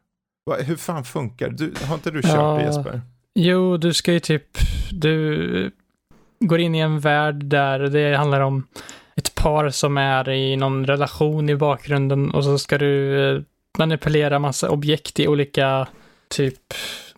Va, 0.46 0.56
hur 0.60 0.76
fan 0.76 1.04
funkar? 1.04 1.48
Du, 1.50 1.72
Har 1.86 1.94
inte 1.94 2.10
du 2.10 2.22
kört 2.22 2.32
Ja. 2.34 2.54
det 2.58 2.64
Jesper? 2.64 3.00
Jo, 3.34 3.76
du 3.76 3.92
ska 3.94 4.12
ju 4.12 4.20
typ... 4.20 4.44
Du 4.92 5.70
går 6.40 6.60
in 6.60 6.74
i 6.74 6.78
en 6.78 7.00
värld 7.00 7.44
där 7.44 7.78
det 7.78 8.16
handlar 8.16 8.40
om 8.40 8.66
ett 9.16 9.34
par 9.34 9.70
som 9.70 9.96
är 9.98 10.28
i 10.28 10.56
någon 10.56 10.86
relation 10.86 11.48
i 11.50 11.56
bakgrunden 11.56 12.30
och 12.30 12.44
så 12.44 12.58
ska 12.58 12.78
du 12.78 13.20
eh, 13.36 13.42
manipulera 13.78 14.38
massa 14.38 14.70
objekt 14.70 15.20
i 15.20 15.28
olika 15.28 15.88
typ 16.28 16.74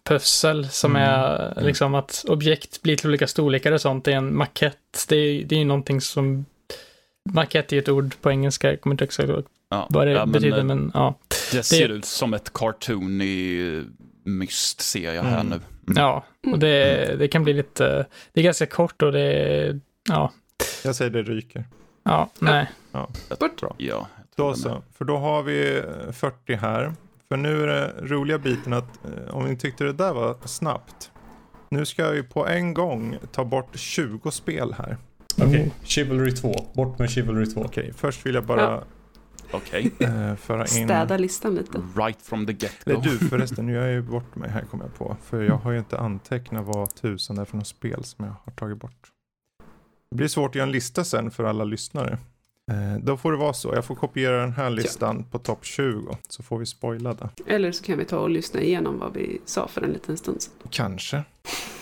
pussel 0.08 0.68
som 0.68 0.96
Mm. 0.96 1.08
är 1.10 1.52
Mm. 1.52 1.66
liksom 1.66 1.94
att 1.94 2.24
objekt 2.28 2.82
blir 2.82 2.96
till 2.96 3.08
olika 3.08 3.26
storlekar 3.26 3.72
och 3.72 3.80
sånt. 3.80 4.04
Det 4.04 4.12
är 4.12 4.16
en 4.16 4.36
makett. 4.36 5.06
Det 5.08 5.16
är, 5.16 5.44
det 5.44 5.54
är 5.54 5.58
ju 5.58 5.64
någonting 5.64 6.00
som... 6.00 6.44
Makett 7.32 7.72
är 7.72 7.78
ett 7.78 7.88
ord 7.88 8.14
på 8.20 8.30
engelska, 8.30 8.70
jag 8.70 8.80
kommer 8.80 8.94
inte 8.94 9.04
exakt 9.04 9.28
ihåg 9.28 9.44
Ja. 9.70 9.86
vad 9.90 10.06
det 10.06 10.10
ja, 10.12 10.18
men, 10.26 10.32
betyder, 10.32 10.58
eh, 10.58 10.64
men 10.64 10.90
ja. 10.94 11.14
Det 11.52 11.62
ser 11.62 11.88
det- 11.88 11.94
ut 11.94 12.04
som 12.04 12.34
ett 12.34 12.52
cartoon 12.52 13.20
i 13.22 13.82
myst 14.24 14.80
ser 14.80 15.12
jag 15.14 15.22
här 15.22 15.40
Mm. 15.40 15.60
nu. 15.86 15.94
Ja, 15.96 16.24
och 16.52 16.58
det, 16.58 17.16
det 17.18 17.28
kan 17.28 17.44
bli 17.44 17.52
lite... 17.52 18.06
Det 18.32 18.40
är 18.40 18.44
ganska 18.44 18.66
kort 18.66 19.02
och 19.02 19.12
det 19.12 19.20
är... 19.20 19.80
Ja, 20.08 20.32
Jag 20.84 20.94
säger 20.94 21.10
det 21.10 21.22
ryker. 21.22 21.64
Ja, 22.04 22.30
nej. 22.38 22.70
Bort. 23.40 23.60
Bra. 23.60 23.74
Ja, 23.78 24.08
jag 24.16 24.36
tror 24.36 24.36
Då 24.36 24.44
det 24.44 24.48
med. 24.50 24.58
så, 24.58 24.82
för 24.98 25.04
då 25.04 25.16
har 25.16 25.42
vi 25.42 25.78
eh, 26.06 26.12
40 26.12 26.54
här. 26.54 26.92
För 27.28 27.36
nu 27.36 27.62
är 27.62 27.66
det 27.66 27.94
roliga 28.02 28.38
biten 28.38 28.72
att 28.72 29.04
eh, 29.04 29.34
om 29.36 29.44
ni 29.44 29.56
tyckte 29.56 29.84
det 29.84 29.92
där 29.92 30.12
var 30.12 30.36
snabbt. 30.44 31.10
Nu 31.68 31.84
ska 31.86 32.10
vi 32.10 32.22
på 32.22 32.46
en 32.46 32.74
gång 32.74 33.18
ta 33.32 33.44
bort 33.44 33.68
20 33.78 34.30
spel 34.30 34.74
här. 34.78 34.96
Okej, 35.38 35.72
Chivalry 35.82 36.32
2. 36.32 36.54
Bort 36.74 36.98
med 36.98 37.10
Chivalry 37.10 37.46
2. 37.46 37.60
Okej, 37.64 37.92
först 37.96 38.26
vill 38.26 38.34
jag 38.34 38.44
bara 38.44 38.60
Ja. 38.60 38.82
Okej. 39.52 39.92
eh, 40.00 40.34
föra 40.36 40.60
in... 40.60 40.66
Städa 40.66 41.16
listan 41.16 41.54
lite. 41.54 41.78
Right 41.96 42.22
from 42.22 42.46
the 42.46 42.52
Eller 42.52 42.96
get-go. 42.96 43.00
du 43.02 43.28
förresten, 43.28 43.66
nu 43.66 43.78
är 43.78 43.82
jag 43.82 43.92
ju 43.92 44.02
bort 44.02 44.36
mig 44.36 44.50
här 44.50 44.62
kommer 44.62 44.84
jag 44.84 44.94
på. 44.94 45.16
För 45.24 45.42
jag 45.42 45.56
har 45.56 45.72
ju 45.72 45.78
inte 45.78 45.98
antecknat 45.98 46.64
vad 46.66 46.94
tusan 46.94 47.36
det 47.36 47.42
är 47.42 47.46
för 47.46 47.56
något 47.56 47.66
spel 47.66 48.04
som 48.04 48.24
jag 48.24 48.34
har 48.44 48.52
tagit 48.52 48.78
bort. 48.78 49.10
Det 50.14 50.18
blir 50.18 50.28
svårt 50.28 50.50
att 50.50 50.54
göra 50.54 50.66
en 50.66 50.72
lista 50.72 51.04
sen 51.04 51.30
för 51.30 51.44
alla 51.44 51.64
lyssnare. 51.64 52.18
Eh, 52.70 53.02
då 53.02 53.16
får 53.16 53.32
det 53.32 53.38
vara 53.38 53.52
så. 53.52 53.74
Jag 53.74 53.84
får 53.84 53.94
kopiera 53.94 54.40
den 54.40 54.52
här 54.52 54.70
listan 54.70 55.24
på 55.30 55.38
topp 55.38 55.64
20. 55.64 56.16
Så 56.28 56.42
får 56.42 56.58
vi 56.58 56.66
spoila 56.66 57.14
det. 57.14 57.28
Eller 57.46 57.72
så 57.72 57.84
kan 57.84 57.98
vi 57.98 58.04
ta 58.04 58.18
och 58.18 58.30
lyssna 58.30 58.60
igenom 58.60 58.98
vad 58.98 59.14
vi 59.14 59.40
sa 59.44 59.68
för 59.68 59.82
en 59.82 59.90
liten 59.90 60.16
stund 60.16 60.42
sedan. 60.42 60.52
Kanske. 60.70 61.22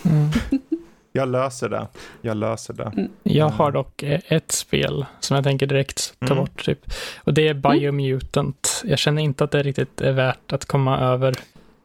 Mm. 0.04 0.30
Jag 1.12 1.28
löser 1.28 1.68
det. 1.68 1.86
Jag 2.20 2.36
löser 2.36 2.74
det. 2.74 3.08
Jag 3.22 3.46
Mm. 3.46 3.58
har 3.58 3.72
dock 3.72 4.02
eh, 4.02 4.20
ett 4.28 4.52
spel 4.52 5.06
som 5.20 5.34
jag 5.34 5.44
tänker 5.44 5.66
direkt 5.66 6.14
ta 6.20 6.26
Mm. 6.26 6.38
bort. 6.38 6.64
Typ. 6.64 6.92
Och 7.24 7.34
det 7.34 7.48
är 7.48 7.54
Biomutant. 7.54 8.82
Jag 8.84 8.98
känner 8.98 9.22
inte 9.22 9.44
att 9.44 9.50
det 9.50 9.62
riktigt 9.62 10.00
är 10.00 10.12
värt 10.12 10.52
att 10.52 10.64
komma 10.64 10.98
över 11.00 11.34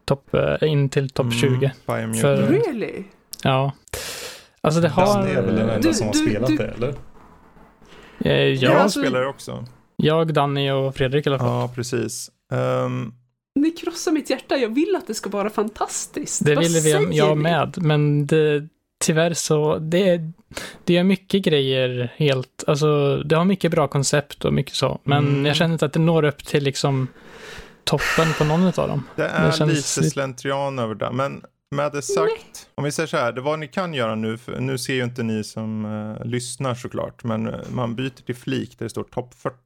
topp, 0.04 0.34
eh, 0.34 0.68
in 0.68 0.88
till 0.88 1.10
topp 1.10 1.32
20. 1.40 1.46
Mm, 1.46 1.70
Biomutant. 1.86 2.20
För- 2.20 2.36
Really? 2.52 3.04
Ja. 3.42 3.72
Alltså 4.60 4.80
det 4.80 4.88
har... 4.88 5.06
Danne 5.06 5.30
är 5.30 5.42
väl 5.42 5.56
den 5.56 5.68
enda 5.70 5.88
Du- 5.88 5.94
som 5.94 6.06
har 6.06 6.14
du- 6.14 6.18
spelat 6.18 6.48
du- 6.50 6.56
det, 6.56 6.64
eller? 6.76 6.94
Eh, 8.20 8.32
Jag 8.32 8.54
jag, 8.56 8.72
alltså- 8.72 9.00
spelar 9.00 9.20
det 9.20 9.26
också. 9.26 9.64
jag, 9.96 10.34
Danny 10.34 10.70
och 10.70 10.96
Fredrik 10.96 11.26
i 11.26 11.28
alla 11.30 11.38
fall. 11.38 11.48
Ja, 11.48 11.70
precis. 11.74 12.30
Ehm, 12.52 13.12
Ni 13.54 13.70
krossar 13.70 14.12
mitt 14.12 14.30
hjärta. 14.30 14.56
Jag 14.56 14.74
vill 14.74 14.96
att 14.96 15.06
det 15.06 15.14
ska 15.14 15.30
vara 15.30 15.50
fantastiskt. 15.50 16.44
Det 16.44 16.54
Vad 16.54 16.64
ville 16.64 16.80
vi, 16.80 17.16
jag 17.16 17.36
ni? 17.36 17.42
med. 17.42 17.74
Men 17.78 18.26
det, 18.26 18.68
tyvärr 19.04 19.34
så, 19.34 19.78
det, 19.78 20.20
det 20.84 20.96
är 20.96 21.04
mycket 21.04 21.42
grejer 21.42 22.12
helt, 22.16 22.64
alltså 22.66 23.16
det 23.16 23.36
har 23.36 23.44
mycket 23.44 23.70
bra 23.70 23.88
koncept 23.88 24.44
och 24.44 24.52
mycket 24.52 24.74
så. 24.74 25.00
Men 25.04 25.26
Mm. 25.28 25.46
jag 25.46 25.56
känner 25.56 25.72
inte 25.72 25.86
att 25.86 25.92
det 25.92 25.98
når 26.00 26.24
upp 26.24 26.44
till 26.46 26.64
liksom 26.64 27.08
toppen 27.84 28.26
på 28.38 28.44
någon 28.44 28.66
av 28.66 28.72
dem. 28.88 29.04
det 29.16 29.22
är 29.28 29.50
lite 29.50 29.64
lite- 29.66 30.10
slentrian 30.10 30.78
över 30.78 30.94
det. 30.94 31.10
Men 31.12 31.42
med 31.70 31.92
det 31.92 32.02
sagt, 32.02 32.68
om 32.74 32.84
vi 32.84 32.92
säger 32.92 33.06
så 33.06 33.16
här, 33.16 33.32
det 33.32 33.40
vad 33.40 33.58
ni 33.58 33.68
kan 33.68 33.94
göra 33.94 34.14
nu, 34.14 34.38
för 34.38 34.60
nu 34.60 34.78
ser 34.78 34.94
ju 34.94 35.04
inte 35.04 35.22
ni 35.22 35.44
som 35.44 35.84
eh, 35.84 36.26
lyssnar 36.26 36.74
såklart, 36.74 37.24
men 37.24 37.46
eh, 37.48 37.60
man 37.70 37.94
byter 37.96 38.22
till 38.26 38.34
flik 38.36 38.78
där 38.78 38.84
det 38.86 38.90
står 38.90 39.04
topp 39.04 39.34
40. 39.34 39.56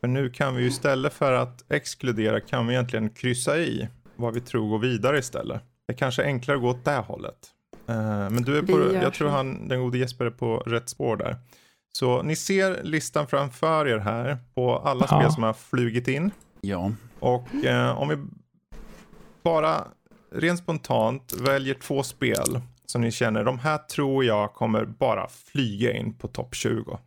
För 0.00 0.08
nu 0.08 0.30
kan 0.30 0.54
vi 0.54 0.62
ju 0.62 0.68
istället 0.68 1.12
för 1.12 1.32
att 1.32 1.72
exkludera 1.72 2.40
kan 2.40 2.66
vi 2.66 2.74
egentligen 2.74 3.10
kryssa 3.10 3.58
i 3.58 3.88
vad 4.16 4.34
vi 4.34 4.40
tror 4.40 4.68
går 4.68 4.78
vidare 4.78 5.18
istället. 5.18 5.62
Det 5.86 5.92
är 5.92 5.96
kanske 5.96 6.22
är 6.22 6.26
enklare 6.26 6.56
att 6.56 6.62
gå 6.62 6.68
åt 6.68 6.84
det 6.84 6.96
hållet. 6.96 7.36
Eh, 7.88 7.96
men 8.30 8.42
du 8.42 8.58
är 8.58 8.62
på, 8.62 8.94
jag 8.94 9.14
tror 9.14 9.28
han, 9.28 9.68
den 9.68 9.80
gode 9.80 9.98
Jesper 9.98 10.24
är 10.24 10.30
på 10.30 10.56
rätt 10.56 10.88
spår 10.88 11.16
där. 11.16 11.36
Så 11.92 12.22
ni 12.22 12.36
ser 12.36 12.82
listan 12.82 13.26
framför 13.26 13.88
er 13.88 13.98
här 13.98 14.38
på 14.54 14.78
alla 14.78 15.06
Ja. 15.10 15.20
spel 15.20 15.32
som 15.32 15.42
har 15.42 15.52
flugit 15.52 16.08
in. 16.08 16.30
Ja. 16.60 16.92
Och 17.18 17.54
eh, 17.64 17.98
om 17.98 18.08
vi 18.08 18.16
bara 19.42 19.84
rent 20.32 20.58
spontant 20.58 21.32
väljer 21.32 21.74
två 21.74 22.02
spel 22.02 22.60
som 22.86 23.00
ni 23.00 23.10
känner, 23.10 23.44
de 23.44 23.58
här 23.58 23.78
tror 23.78 24.24
jag 24.24 24.54
kommer 24.54 24.84
bara 24.84 25.28
flyga 25.28 25.92
in 25.92 26.14
på 26.14 26.28
topp 26.28 26.54
20. 26.54 26.98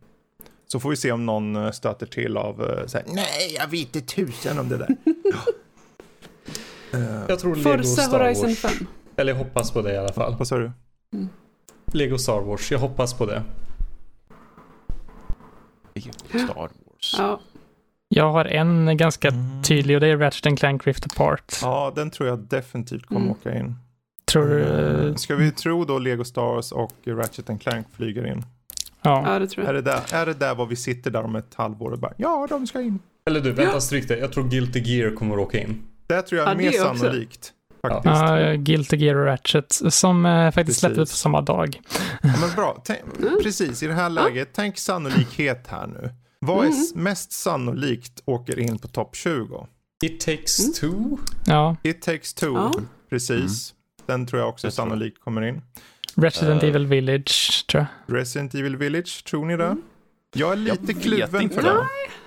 Så 0.66 0.80
får 0.80 0.90
vi 0.90 0.96
se 0.96 1.12
om 1.12 1.26
någon 1.26 1.56
eh, 1.56 1.70
stöter 1.70 2.06
till 2.06 2.36
av 2.36 2.62
eh, 2.62 2.86
så 2.86 2.98
här, 2.98 3.06
nej 3.08 3.54
jag 3.58 3.68
vet 3.68 3.96
inte 3.96 4.00
tusen 4.00 4.58
om 4.58 4.68
det 4.68 4.76
där. 4.76 4.88
Eh, 6.92 7.22
Jag 7.28 7.38
tror 7.38 7.56
Lego 7.56 7.70
Forza 7.70 8.02
Star 8.02 8.18
Horizon 8.20 8.46
Wars. 8.48 8.58
5. 8.58 8.70
Eller 9.16 9.32
jag 9.32 9.38
hoppas 9.38 9.70
på 9.72 9.82
det 9.82 9.92
i 9.94 9.96
alla 9.98 10.12
fall. 10.12 10.36
vad 10.38 10.48
sa 10.48 10.58
du? 10.58 10.72
Lego 11.86 12.18
Star 12.18 12.40
Wars, 12.40 12.70
jag 12.72 12.78
hoppas 12.78 13.14
på 13.14 13.26
det. 13.26 13.42
Star 16.28 16.54
Wars. 16.54 17.14
Ja. 17.18 17.40
Jag 18.08 18.32
har 18.32 18.44
en 18.44 18.96
ganska 18.96 19.28
Mm. 19.28 19.62
tydlig 19.62 19.96
och 19.96 20.00
det 20.00 20.06
är 20.08 20.16
Ratchet 20.16 20.58
Clank 20.58 20.86
Rift 20.86 21.04
Apart. 21.06 21.58
Ja, 21.62 21.92
den 21.96 22.10
tror 22.10 22.28
jag 22.28 22.38
definitivt 22.38 23.06
kommer 23.06 23.20
Mm. 23.20 23.32
åka 23.32 23.54
in. 23.58 23.74
Tror 24.32 24.46
du? 24.48 24.62
Eh, 25.08 25.14
Ska 25.14 25.36
vi 25.36 25.50
tro 25.50 25.84
då 25.84 25.98
Lego 25.98 26.24
Star 26.24 26.42
Wars 26.42 26.72
och 26.72 26.92
Ratchet 27.06 27.50
and 27.50 27.60
Clank 27.62 27.86
flyger 27.96 28.26
in? 28.26 28.44
Ja. 29.02 29.24
ja, 29.32 29.38
det 29.38 29.46
tror 29.46 29.64
Är 29.64 29.74
jag. 29.74 29.84
det, 29.84 29.90
där, 29.90 30.00
är 30.12 30.26
det 30.26 30.34
där 30.34 30.54
var 30.54 30.66
vi 30.66 30.76
sitter 30.76 31.10
där 31.10 31.24
om 31.24 31.36
ett 31.36 31.54
halvår 31.54 31.90
och 31.90 31.98
bara 31.98 32.12
ja, 32.16 32.46
de 32.50 32.66
ska 32.66 32.80
in. 32.80 32.98
Eller 33.26 33.40
du, 33.40 33.52
vänta 33.52 33.80
stryk 33.80 34.08
det. 34.08 34.18
Jag 34.18 34.32
tror 34.32 34.48
Guilty 34.48 34.80
Gear 34.80 35.10
kommer 35.14 35.38
åka 35.38 35.58
in. 35.60 35.82
Det 36.06 36.22
tror 36.22 36.38
jag 36.40 36.48
är 36.48 36.52
Ja, 36.52 36.56
mer 36.58 36.68
också. 36.68 37.04
sannolikt. 37.04 37.52
Faktiskt. 37.82 38.04
Ja, 38.14 38.52
Guilty 38.56 38.96
Gear 38.96 39.14
och 39.16 39.24
Ratchet 39.24 39.72
som 39.88 40.26
eh, 40.26 40.50
faktiskt 40.50 40.80
släpptes 40.80 40.98
Precis. 40.98 41.12
på 41.14 41.16
samma 41.18 41.40
dag. 41.40 41.80
Ja, 42.22 42.32
men 42.40 42.54
bra. 42.56 42.82
Tänk, 42.84 43.00
Mm. 43.18 43.38
precis, 43.42 43.82
i 43.82 43.86
det 43.86 43.92
här 43.94 44.10
läget, 44.10 44.48
tänk 44.52 44.78
sannolikhet 44.78 45.66
här 45.68 45.86
nu. 45.86 46.10
Vad 46.46 46.56
är 46.58 46.68
Mm. 46.70 46.80
s- 46.80 46.94
mest 46.94 47.32
sannolikt 47.32 48.22
åker 48.24 48.58
in 48.58 48.78
på 48.78 48.88
topp 48.88 49.16
20? 49.16 49.66
It 50.04 50.20
takes 50.20 50.58
Mm. 50.60 50.72
two. 50.72 51.16
Ja, 51.46 51.76
It 51.82 52.02
takes 52.02 52.34
two, 52.34 52.46
Ja. 52.46 52.72
precis. 53.10 53.74
Den 54.06 54.26
tror 54.26 54.40
jag 54.40 54.48
också 54.48 54.66
Jag 54.66 54.74
sannolikt 54.74 55.20
kommer 55.20 55.42
in. 55.42 55.62
Resident 56.14 56.62
Eh. 56.62 56.68
Evil 56.68 56.86
Village 56.86 57.64
tror 57.70 57.86
jag. 58.06 58.16
Resident 58.18 58.54
Evil 58.54 58.76
Village, 58.76 59.24
tror 59.24 59.44
ni 59.46 59.56
det? 59.56 59.64
Mm. 59.66 59.82
Jag 60.34 60.52
är 60.52 60.56
lite 60.56 60.82
vet 60.86 61.02
kluven 61.02 61.42
inte. 61.42 61.54
för 61.54 61.62
det. 61.62 61.74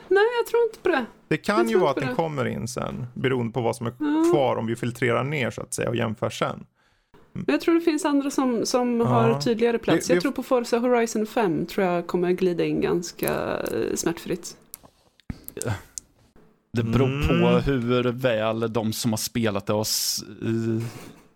Nej, 0.09 0.23
jag 0.39 0.47
tror 0.47 0.63
inte 0.63 0.79
på 0.79 0.89
det. 0.89 1.05
Det 1.27 1.37
kan 1.37 1.57
Jag 1.57 1.69
ju 1.69 1.77
vara 1.79 1.89
att 1.89 1.95
den 1.97 2.07
det. 2.07 2.13
kommer 2.15 2.45
in 2.47 2.67
sen, 2.67 3.07
beroende 3.13 3.53
på 3.53 3.61
vad 3.61 3.75
som 3.75 3.87
är 3.87 3.93
Ja. 3.99 4.31
kvar 4.33 4.55
om 4.55 4.65
vi 4.67 4.75
filtrerar 4.75 5.23
ner 5.23 5.51
så 5.51 5.61
att 5.61 5.73
säga 5.73 5.89
och 5.89 5.95
jämför 5.95 6.29
sen. 6.29 6.65
Men 7.45 7.53
jag 7.53 7.61
tror 7.61 7.75
det 7.75 7.81
finns 7.81 8.05
andra 8.05 8.31
som, 8.31 8.65
som 8.65 8.99
Ja. 8.99 9.05
har 9.05 9.41
tydligare 9.41 9.77
plats. 9.77 10.09
Vi- 10.09 10.13
vi- 10.13 10.15
Jag 10.15 10.21
tror 10.21 10.31
på 10.31 10.43
Forza 10.43 10.77
Horizon 10.79 11.25
5 11.25 11.65
tror 11.65 11.85
jag 11.85 12.07
kommer 12.07 12.31
glida 12.31 12.65
in 12.65 12.81
ganska 12.81 13.57
eh, 13.59 13.95
smärtfritt. 13.95 14.55
Det 16.73 16.83
beror 16.83 17.07
Mm. 17.07 17.27
på 17.27 17.47
hur 17.71 18.11
väl 18.11 18.73
de 18.73 18.93
som 18.93 19.11
har 19.11 19.17
spelat 19.17 19.65
det 19.65 19.73
har 19.73 19.81
s- 19.81 20.23
eh, 20.45 20.87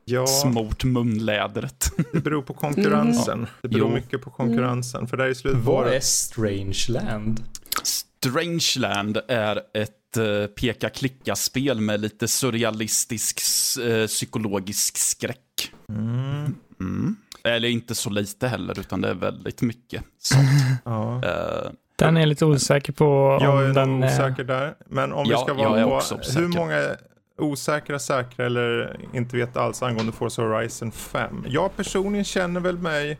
Ja, 0.06 0.28
smort 0.28 0.84
munlädret. 0.84 1.91
det 2.14 2.20
beror 2.20 2.41
på 2.41 2.54
konkurrensen. 2.54 3.47
Det 3.62 3.68
beror 3.68 3.88
Jo. 3.89 3.93
mycket 3.95 4.22
på 4.22 4.30
konkurrensen. 4.30 5.08
För 5.08 5.18
där 5.18 5.28
i 5.28 5.36
slutet 5.36 5.62
Vad 5.64 5.88
är 5.88 5.91
det... 5.91 6.02
Strangeland? 6.02 7.43
Strangeland 7.84 9.18
är 9.28 9.62
ett 9.74 10.18
uh, 10.18 10.45
peka-klicka-spel 10.47 11.82
med 11.82 11.99
lite 12.02 12.28
surrealistisk 12.28 13.39
eh, 13.84 14.08
psykologisk 14.08 14.97
skräck. 14.97 15.72
Mm, 15.97 16.55
Mm. 16.79 17.15
Eller 17.43 17.67
inte 17.69 17.95
så 17.95 18.09
lite 18.09 18.47
heller, 18.47 18.79
utan 18.79 19.01
det 19.01 19.09
är 19.09 19.13
väldigt 19.13 19.61
mycket 19.61 20.03
sånt. 20.19 20.41
ja. 20.85 21.15
Eh, 21.25 21.71
Den 21.95 22.17
är 22.17 22.21
jag 22.21 22.27
lite 22.29 22.45
osäker 22.45 22.93
på 22.93 23.37
Jag 23.41 23.53
om 23.53 23.59
är 23.59 23.73
den 23.73 24.03
är... 24.03 24.07
osäker 24.07 24.43
där. 24.43 24.75
Men 24.85 25.13
om 25.13 25.23
vi 25.23 25.29
Ja, 25.31 25.37
ska 25.37 25.47
jag 25.57 25.79
är 25.79 25.85
vara 25.85 26.01
på 26.01 26.39
hur 26.39 26.47
många 26.47 26.95
osäkra, 27.37 27.99
säkra 27.99 28.45
eller 28.45 28.97
inte 29.13 29.37
vet 29.37 29.57
alls 29.57 29.83
angående 29.83 30.11
Forza 30.11 30.41
Horizon 30.41 30.91
5. 30.91 31.45
Jag 31.47 31.75
personligen 31.75 32.25
känner 32.25 32.59
väl 32.59 32.77
mig 32.77 33.19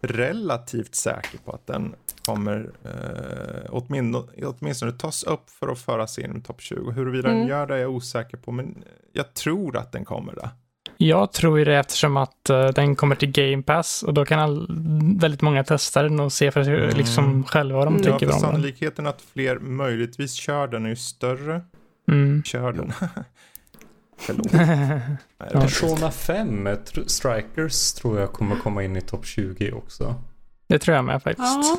relativt 0.00 0.94
säker 0.94 1.38
på 1.44 1.52
att 1.52 1.66
den 1.66 1.94
kommer 2.26 2.70
eh, 2.84 3.70
åtminstone, 3.70 4.46
åtminstone 4.46 4.92
tas 4.92 5.22
upp 5.22 5.50
för 5.50 5.68
att 5.68 5.78
föras 5.78 6.18
in 6.18 6.36
i 6.36 6.40
topp 6.40 6.60
20. 6.60 6.90
Huruvida 6.90 7.28
den 7.28 7.36
Mm. 7.36 7.48
gör 7.48 7.66
det 7.66 7.74
är 7.74 7.78
jag 7.78 7.90
osäker 7.90 8.36
på, 8.36 8.52
men 8.52 8.84
jag 9.12 9.34
tror 9.34 9.76
att 9.76 9.92
den 9.92 10.04
kommer 10.04 10.34
det. 10.34 10.50
Jag 11.06 11.32
tror 11.32 11.58
ju 11.58 11.64
det 11.64 11.76
eftersom 11.78 12.16
att 12.16 12.50
eh, 12.50 12.66
den 12.66 12.96
kommer 12.96 13.14
till 13.16 13.30
Game 13.32 13.62
Pass 13.62 14.02
och 14.02 14.14
då 14.14 14.24
kan 14.24 14.38
all, 14.38 14.66
väldigt 15.20 15.42
många 15.42 15.64
testa 15.64 16.02
den 16.02 16.20
och 16.20 16.32
se 16.32 16.50
för 16.50 16.64
sig 16.64 16.74
Mm. 16.84 16.96
liksom 16.96 17.44
själva 17.44 17.78
vad 17.78 17.86
de 17.86 17.94
Mm. 17.94 18.06
Ja, 18.06 18.12
tycker 18.18 18.26
för 18.32 18.36
om 18.36 18.42
den. 18.42 18.50
sannolikheten 18.50 19.06
att 19.06 19.22
fler 19.32 19.58
möjligtvis 19.58 20.32
kör 20.34 20.66
den 20.68 20.84
är 20.84 20.88
ju 20.90 20.96
större. 20.96 21.60
Mm. 22.08 22.42
Kör 22.44 22.72
den. 22.72 22.92
Förlåt. 24.18 24.52
Var- 24.52 25.60
Persona 25.60 26.10
5, 26.10 26.66
eh, 26.66 26.72
tr- 26.72 27.06
Strikers, 27.06 27.92
tror 27.92 28.20
jag 28.20 28.32
kommer 28.32 28.56
komma 28.56 28.82
in 28.82 28.96
i 28.96 29.00
topp 29.00 29.26
20 29.26 29.72
också. 29.72 30.14
Det 30.68 30.78
tror 30.78 30.96
jag 30.96 31.04
med 31.04 31.22
faktiskt. 31.22 31.48
Ja, 31.48 31.78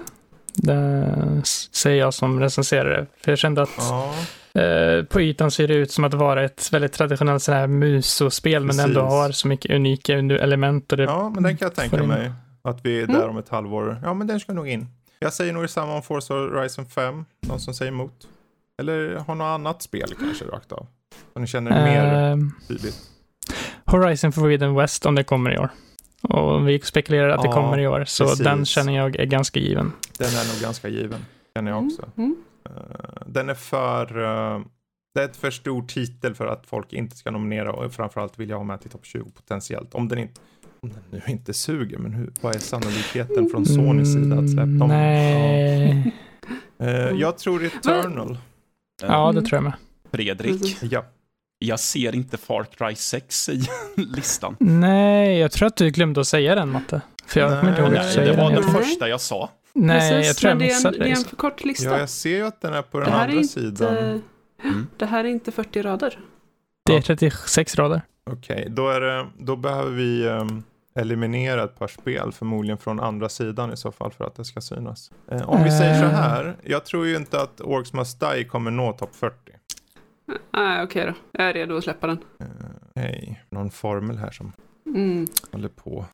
Det 0.55 1.41
säger 1.71 1.99
jag 1.99 2.13
som 2.13 2.39
recenserare. 2.39 3.05
För 3.24 3.32
jag 3.32 3.39
kände 3.39 3.61
att 3.61 3.69
Ja. 3.78 4.13
Eh, 4.60 5.04
på 5.06 5.22
ytan 5.22 5.51
ser 5.51 5.68
det 5.68 5.74
ut 5.74 5.91
som 5.91 6.04
att 6.04 6.14
vara 6.14 6.43
ett 6.43 6.74
väldigt 6.74 6.93
traditionellt 6.93 7.43
sådär 7.43 7.68
musospel 7.68 8.64
men 8.64 8.80
ändå 8.80 9.01
har 9.01 9.32
så 9.32 9.47
mycket 9.47 9.72
unika 9.72 10.14
element. 10.18 10.91
Och 10.91 10.97
det, 10.97 11.04
Ja, 11.04 11.30
men 11.30 11.43
den 11.43 11.58
kan 11.58 11.66
jag 11.66 11.76
tänka 11.76 11.99
in. 12.01 12.08
mig. 12.08 12.32
Att 12.64 12.80
vi 12.86 12.99
är 12.99 13.04
Mm. 13.04 13.16
där 13.16 13.28
om 13.28 13.38
ett 13.38 13.49
halvår. 13.49 13.99
Ja, 14.04 14.14
men 14.14 14.28
den 14.28 14.39
ska 14.39 14.54
nog 14.54 14.68
in. 14.70 14.88
Jag 15.20 15.34
säger 15.34 15.54
nog 15.54 15.64
detsamma 15.64 15.95
om 15.95 16.01
Forza 16.04 16.34
Horizon 16.34 16.86
5. 16.86 17.26
Någon 17.47 17.60
som 17.60 17.74
säger 17.74 17.91
emot? 17.91 18.28
Eller 18.82 19.16
har 19.16 19.36
något 19.36 19.45
annat 19.45 19.82
spel 19.82 20.14
kanske 20.20 20.45
rakt 20.45 20.72
av? 20.72 20.88
Som 21.34 21.41
ni 21.41 21.47
känner 21.47 21.72
är 21.72 21.84
mer 21.84 22.32
Eh, 22.32 22.38
tydligt. 22.68 22.97
Horizon 23.86 24.32
Forbidden 24.32 24.76
West 24.76 25.06
om 25.06 25.16
det 25.16 25.24
kommer 25.24 25.54
i 25.54 25.58
år. 25.58 25.70
Och 26.22 26.68
vi 26.68 26.80
spekulerar 26.80 27.30
att 27.30 27.41
det 27.41 27.47
Ja, 27.47 27.54
kommer 27.54 27.80
i 27.80 27.88
år, 27.88 28.06
så 28.06 28.24
precis. 28.24 28.39
den 28.43 28.66
känner 28.66 28.95
jag 28.95 29.16
är 29.16 29.26
ganska 29.26 29.60
given. 29.60 29.91
Den 30.20 30.28
är 30.28 30.54
nog 30.54 30.62
ganska 30.62 30.88
given. 30.88 31.26
Känner 31.56 31.72
jag 31.72 31.86
också. 31.86 32.10
Mm. 32.18 32.30
Eh, 32.32 32.53
den 33.26 33.49
är 33.49 33.53
för... 33.53 34.24
eh, 34.24 34.59
det 35.16 35.22
är 35.22 35.26
ett 35.26 35.36
för 35.38 35.51
stor 35.51 35.84
titel 35.84 36.36
för 36.36 36.47
att 36.47 36.66
folk 36.68 36.93
inte 36.93 37.16
ska 37.18 37.32
nominera 37.32 37.72
och 37.74 37.93
framförallt 37.93 38.39
vill 38.39 38.49
jag 38.49 38.57
ha 38.57 38.64
med 38.64 38.82
till 38.82 38.89
topp 38.91 39.05
20 39.05 39.30
potentiellt. 39.32 39.93
Om 39.95 40.07
den 40.07 40.20
inte... 40.20 40.41
Om 40.82 40.89
den 40.89 41.03
nu 41.11 41.22
inte 41.28 41.53
suger, 41.53 41.97
men 41.97 42.14
hur, 42.14 42.32
vad 42.41 42.55
är 42.55 42.59
sannolikheten 42.59 43.49
från 43.49 43.66
Sonys 43.66 44.14
sida 44.14 44.36
att 44.39 44.49
släppa 44.49 44.66
dem? 44.66 44.88
Nej. 44.88 46.11
Ja. 46.78 46.86
Eh, 46.86 47.09
jag 47.20 47.38
tror 47.38 47.64
Eternal. 47.66 48.38
Ja, 49.01 49.32
det 49.32 49.41
tror 49.41 49.57
jag 49.57 49.64
med. 49.64 49.74
Fredrik. 50.11 50.78
Ja. 50.82 51.05
jag 51.59 51.80
ser 51.80 52.16
inte 52.16 52.38
Far 52.38 52.64
Cry 52.64 52.95
6 52.95 53.49
i 53.49 53.64
listan. 53.95 54.55
Nej, 54.59 55.39
jag 55.39 55.51
tror 55.51 55.68
att 55.68 55.76
du 55.76 55.89
glömde 55.89 56.22
att 56.22 56.28
säga 56.28 56.55
den, 56.55 56.70
Matte. 56.70 57.01
För 57.26 57.39
jag 57.39 57.59
kommer 57.59 57.70
inte 57.72 57.82
ihåg 57.82 57.95
att 57.95 58.03
Nej, 58.03 58.14
säger 58.14 58.32
det 58.32 58.38
var 58.41 58.51
den. 58.51 58.61
det 58.61 58.68
Nej. 58.74 58.82
första 58.84 59.09
jag 59.09 59.22
sa. 59.22 59.49
Nej, 59.76 60.11
Precis, 60.11 60.28
jag 60.28 60.36
tror 60.38 60.49
jag 60.49 60.57
men 60.57 60.67
det 60.67 60.71
är 60.71 60.76
en, 60.76 60.76
missade 60.78 60.97
det 60.97 61.05
är 61.05 61.17
en 61.17 61.24
för 61.24 61.36
kort 61.36 61.63
lista. 61.63 61.89
ja, 61.89 61.99
jag 61.99 62.09
ser 62.09 62.38
ju 62.38 62.45
att 62.45 62.61
den 62.61 62.74
är 62.74 62.82
på 62.82 62.99
den 62.99 63.13
andra 63.13 63.34
inte, 63.34 63.47
sidan. 63.47 63.97
Mm. 64.63 64.88
det 64.97 65.05
här 65.05 65.24
är 65.24 65.28
inte 65.30 65.51
40 65.51 65.82
rader. 65.82 66.19
Det 66.86 66.95
är 66.95 67.01
36 67.01 67.76
rader. 67.76 68.01
Okej, 68.32 68.67
då, 68.69 68.89
är 68.89 69.01
det, 69.01 69.28
då 69.38 69.55
behöver 69.55 69.91
vi 69.91 70.28
ehm, 70.28 70.63
eliminera 70.95 71.63
ett 71.63 71.80
par 71.80 71.88
spel, 71.88 72.32
förmodligen 72.32 72.78
från 72.78 72.99
andra 72.99 73.30
sidan 73.30 73.74
i 73.74 73.78
så 73.78 73.91
fall 73.91 74.11
för 74.11 74.26
att 74.26 74.36
det 74.36 74.45
ska 74.45 74.61
synas. 74.61 75.11
Eh, 75.32 75.49
om 75.49 75.63
vi 75.63 75.71
säger 75.71 75.99
så 75.99 76.05
Eh. 76.05 76.11
här, 76.11 76.55
jag 76.63 76.86
tror 76.86 77.07
ju 77.07 77.15
inte 77.15 77.41
att 77.41 77.61
Orcs 77.61 77.93
Must 77.93 78.19
Die 78.19 78.43
kommer 78.43 78.71
nå 78.71 78.93
topp 78.93 79.15
40. 79.15 79.36
Nej, 80.53 80.84
okej 80.84 81.05
då. 81.05 81.13
Jag 81.32 81.49
är 81.49 81.53
redo 81.53 81.78
att 81.78 81.84
släppa 81.84 82.07
den. 82.07 82.17
Eh, 82.39 82.45
Hej, 82.95 83.43
någon 83.49 83.71
formel 83.71 84.17
här 84.17 84.32
som 84.32 84.51
Mm. 84.86 85.28
håller 85.51 85.69
på. 85.69 86.05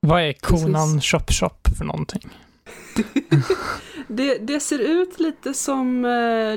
Vad 0.00 0.22
är 0.22 0.32
konan 0.32 0.94
Precis. 0.94 1.10
Shop 1.10 1.24
Shop 1.32 1.70
för 1.78 1.84
någonting? 1.84 2.28
Det, 4.12 4.38
det 4.38 4.60
ser 4.60 4.78
ut 4.78 5.20
lite 5.20 5.54
som 5.54 6.04
eh, 6.04 6.08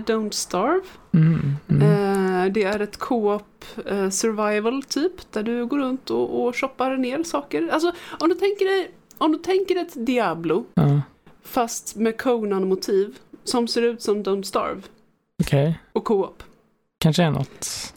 Don't 0.02 0.32
Starve. 0.32 0.82
Mm, 1.14 1.56
mm. 1.70 1.82
Eh, 1.82 2.52
det 2.54 2.64
är 2.64 2.80
ett 2.80 2.98
co-op 2.98 3.66
eh, 3.86 4.10
survival 4.10 4.84
typ, 4.84 5.32
där 5.32 5.44
du 5.44 5.66
går 5.66 5.80
runt 5.80 6.10
och, 6.10 6.44
och 6.44 6.56
shoppar 6.56 6.98
ner 6.98 7.24
saker. 7.24 7.70
Alltså, 7.72 7.92
om 8.20 8.30
du 8.30 8.36
tänker 8.36 8.66
dig, 8.66 8.92
om 9.18 9.32
du 9.32 9.38
tänker 9.38 9.76
ett 9.76 10.06
Diablo, 10.06 10.66
fast 11.44 11.96
med 11.96 12.22
Conan-motiv, 12.22 13.18
som 13.44 13.68
ser 13.68 13.82
ut 13.82 14.02
som 14.02 14.24
Don't 14.24 14.44
Starve, 14.44 14.82
Okej, 15.44 15.80
och 15.94 16.04
co-op. 16.04 16.44
kanske 17.00 17.24
är 17.24 17.32
något. 17.32 17.94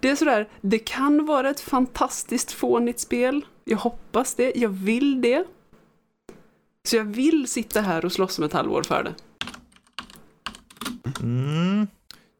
Det 0.00 0.10
är 0.10 0.16
sådär, 0.16 0.48
det 0.60 0.78
kan 0.78 1.26
vara 1.26 1.50
ett 1.50 1.60
fantastiskt 1.60 2.52
fånigt 2.52 3.00
spel. 3.00 3.44
Jag 3.64 3.78
hoppas 3.78 4.34
det, 4.34 4.52
jag 4.56 4.68
vill 4.68 5.20
det. 5.20 5.44
Så 6.86 6.96
jag 6.96 7.04
vill 7.04 7.46
sitta 7.48 7.80
här 7.80 8.04
och 8.04 8.12
slåss 8.12 8.38
om 8.38 8.44
ett 8.44 8.52
halvår 8.52 8.82
för 8.82 9.04
det. 9.04 9.14
Mm. 11.20 11.86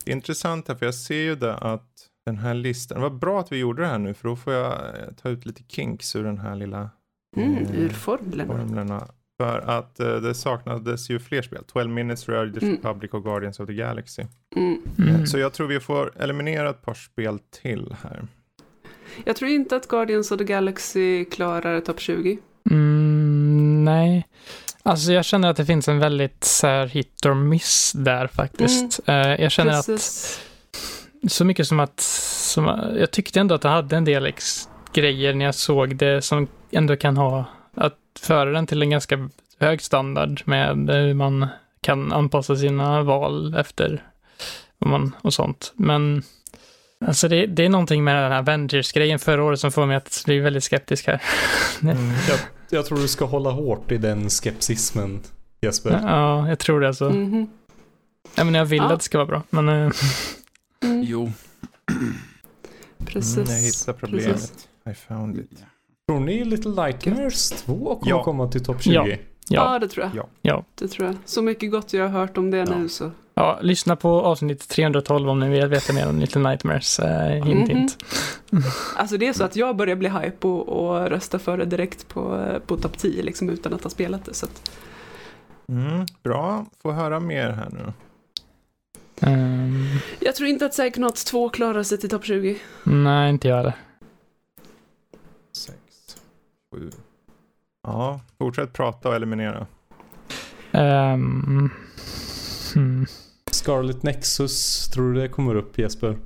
Det 0.04 0.10
är 0.10 0.14
intressant 0.14 0.68
här, 0.68 0.74
för 0.74 0.86
jag 0.86 0.94
ser 0.94 1.22
ju 1.22 1.34
det 1.34 1.54
att 1.56 1.88
den 2.26 2.38
här 2.38 2.54
listan, 2.54 3.00
vad 3.00 3.18
bra 3.18 3.40
att 3.40 3.52
vi 3.52 3.56
gjorde 3.56 3.82
det 3.82 3.88
här 3.88 3.98
nu, 3.98 4.14
för 4.14 4.28
då 4.28 4.36
får 4.36 4.52
jag 4.52 4.72
eh, 4.72 5.12
ta 5.22 5.28
ut 5.28 5.46
lite 5.46 5.62
kinks 5.68 6.16
ur 6.16 6.24
den 6.24 6.38
här 6.38 6.56
lilla 6.56 6.90
Mm, 7.36 7.56
eh, 7.56 7.80
ur 7.80 7.88
formlerna. 7.88 8.46
formlerna. 8.58 9.08
För 9.40 9.58
att 9.58 10.00
eh, 10.00 10.16
det 10.16 10.34
saknades 10.34 11.10
ju 11.10 11.18
fler 11.18 11.42
spel. 11.42 11.64
12 11.66 11.90
Minutes, 11.90 12.28
Rare 12.28 12.42
Mm. 12.48 12.60
Republic 12.76 13.10
och 13.12 13.24
Guardians 13.24 13.60
of 13.60 13.66
the 13.66 13.74
Galaxy. 13.74 14.22
Mm. 14.56 14.82
Mm. 14.98 15.26
Så 15.26 15.38
jag 15.38 15.52
tror 15.52 15.66
vi 15.66 15.80
får 15.80 16.12
eliminera 16.22 16.70
ett 16.70 16.82
par 16.82 16.94
spel 16.94 17.38
till 17.62 17.96
här. 18.02 18.26
Jag 19.24 19.36
tror 19.36 19.50
inte 19.50 19.76
att 19.76 19.88
Guardians 19.88 20.32
of 20.32 20.38
the 20.38 20.44
Galaxy 20.44 21.24
klarar 21.24 21.80
topp 21.80 22.00
20. 22.00 22.38
Mm, 23.88 24.08
nej. 24.08 24.26
Alltså 24.82 25.12
jag 25.12 25.24
känner 25.24 25.50
att 25.50 25.56
det 25.56 25.66
finns 25.66 25.88
en 25.88 25.98
väldigt 25.98 26.44
så 26.44 26.66
här, 26.66 26.86
hit 26.86 27.26
or 27.26 27.34
miss 27.34 27.92
där 27.92 28.26
faktiskt. 28.26 29.00
Eh, 29.06 29.14
jag 29.16 29.52
känner 29.52 29.72
Precis. 29.72 30.40
att 31.24 31.32
så 31.32 31.44
mycket 31.44 31.66
som 31.68 31.80
att 31.80 32.00
som, 32.00 32.94
jag 32.98 33.10
tyckte 33.10 33.40
ändå 33.40 33.54
att 33.54 33.62
det 33.62 33.68
hade 33.68 33.96
en 33.96 34.04
del 34.04 34.26
ex- 34.26 34.68
grejer 34.92 35.34
när 35.34 35.44
jag 35.44 35.54
såg 35.54 35.96
det 35.96 36.22
som 36.22 36.48
ändå 36.70 36.96
kan 36.96 37.16
ha 37.16 37.44
att 37.74 37.98
föra 38.20 38.50
den 38.50 38.66
till 38.66 38.82
en 38.82 38.90
ganska 38.90 39.28
hög 39.60 39.82
standard 39.82 40.42
med 40.44 40.90
hur 40.90 41.14
man 41.14 41.46
kan 41.80 42.12
anpassa 42.12 42.56
sina 42.56 43.02
val 43.02 43.54
efter 43.54 44.02
vad 44.78 44.90
man, 44.90 45.16
och 45.22 45.34
sånt. 45.34 45.72
Men 45.76 46.22
alltså 47.06 47.28
det, 47.28 47.46
det 47.46 47.64
är 47.64 47.68
någonting 47.68 48.04
med 48.04 48.16
den 48.16 48.32
här 48.32 48.38
Avengers-grejen 48.38 49.18
förra 49.18 49.44
året 49.44 49.60
som 49.60 49.72
får 49.72 49.86
mig 49.86 49.96
att 49.96 50.22
bli 50.26 50.38
väldigt 50.38 50.64
skeptisk 50.64 51.06
här. 51.06 51.22
Mm. 51.82 52.10
Jag, 52.28 52.38
jag, 52.70 52.86
tror 52.86 52.98
du 52.98 53.08
ska 53.08 53.24
hålla 53.24 53.50
hårt 53.50 53.92
i 53.92 53.98
den 53.98 54.30
skepsismen, 54.30 55.20
Jesper. 55.60 56.00
Ja, 56.02 56.48
jag 56.48 56.58
tror 56.58 56.80
det 56.80 56.88
alltså. 56.88 57.04
Mm 57.04 57.34
-hmm. 57.34 57.46
ja, 58.34 58.44
men 58.44 58.54
jag 58.54 58.64
vill 58.64 58.78
ja. 58.78 58.92
att 58.92 58.98
det 58.98 59.04
ska 59.04 59.18
vara 59.18 59.28
bra, 59.28 59.42
men... 59.50 59.68
Uh... 59.68 59.92
Mm. 60.84 61.02
Jo. 61.02 61.32
Precis. 63.06 63.36
Mm, 63.36 63.50
jag 63.50 63.58
hittade 63.58 63.98
problemet. 63.98 64.32
Precis. 64.32 64.68
I 64.90 64.94
found 64.94 65.38
it. 65.38 65.64
Tror 66.08 66.20
ni 66.20 66.44
Little 66.44 66.84
Nightmares 66.84 67.50
2 67.50 67.96
kommer 67.96 68.10
ja. 68.10 68.24
komma 68.24 68.48
till 68.48 68.64
topp 68.64 68.82
20? 68.82 68.92
Ja. 68.92 69.06
Ja. 69.06 69.18
ja, 69.48 69.78
det 69.78 69.88
tror 69.88 70.04
jag. 70.04 70.16
Ja. 70.16 70.28
ja. 70.42 70.64
Det 70.74 70.88
tror 70.88 71.06
jag. 71.06 71.16
Så 71.24 71.42
mycket 71.42 71.70
gott 71.70 71.92
jag 71.92 72.08
har 72.08 72.20
hört 72.20 72.38
om 72.38 72.50
det 72.50 72.56
ja. 72.56 72.78
nu 72.78 72.88
så. 72.88 73.10
Ja, 73.38 73.58
lyssna 73.62 73.96
på 73.96 74.20
avsnitt 74.20 74.68
312 74.68 75.28
om 75.28 75.40
ni 75.40 75.48
vill 75.48 75.66
veta 75.66 75.92
mer 75.92 76.08
om 76.08 76.18
Little 76.18 76.40
Nightmares. 76.40 77.00
Uh, 77.00 77.06
hint, 77.06 77.46
mm 77.46 77.64
-hmm. 77.64 77.68
hint. 77.68 77.98
alltså 78.96 79.16
det 79.16 79.26
är 79.28 79.32
så 79.32 79.44
att 79.44 79.56
jag 79.56 79.76
börjar 79.76 79.96
bli 79.96 80.08
hype 80.08 80.48
och, 80.48 80.68
och 80.68 81.08
rösta 81.08 81.38
för 81.38 81.58
det 81.58 81.64
direkt 81.64 82.08
på, 82.08 82.48
på 82.66 82.76
topp 82.76 82.98
10 82.98 83.22
liksom 83.22 83.50
utan 83.50 83.74
att 83.74 83.82
ha 83.82 83.90
spelat 83.90 84.24
det. 84.24 84.34
Så 84.34 84.46
att... 84.46 84.70
mm, 85.68 86.06
bra, 86.22 86.66
få 86.82 86.92
höra 86.92 87.20
mer 87.20 87.50
här 87.50 87.68
nu. 87.70 87.92
Um... 89.30 89.86
Jag 90.20 90.34
tror 90.34 90.48
inte 90.48 90.66
att 90.66 90.72
Psychonauts 90.72 91.24
2 91.24 91.48
klarar 91.48 91.82
sig 91.82 91.98
till 91.98 92.10
topp 92.10 92.24
20. 92.24 92.58
Nej, 92.82 93.30
inte 93.30 93.48
jag 93.48 93.56
heller. 93.56 93.74
6, 95.52 95.76
7. 96.74 96.90
Ja, 97.82 98.20
fortsätt 98.38 98.72
prata 98.72 99.08
och 99.08 99.14
eliminera. 99.14 99.66
Um, 100.72 101.70
hmm. 102.74 103.06
Scarlet 103.66 104.02
Nexus, 104.02 104.88
tror 104.88 105.12
du 105.12 105.20
det 105.20 105.28
kommer 105.28 105.54
upp 105.54 105.78
Jesper? 105.78 106.16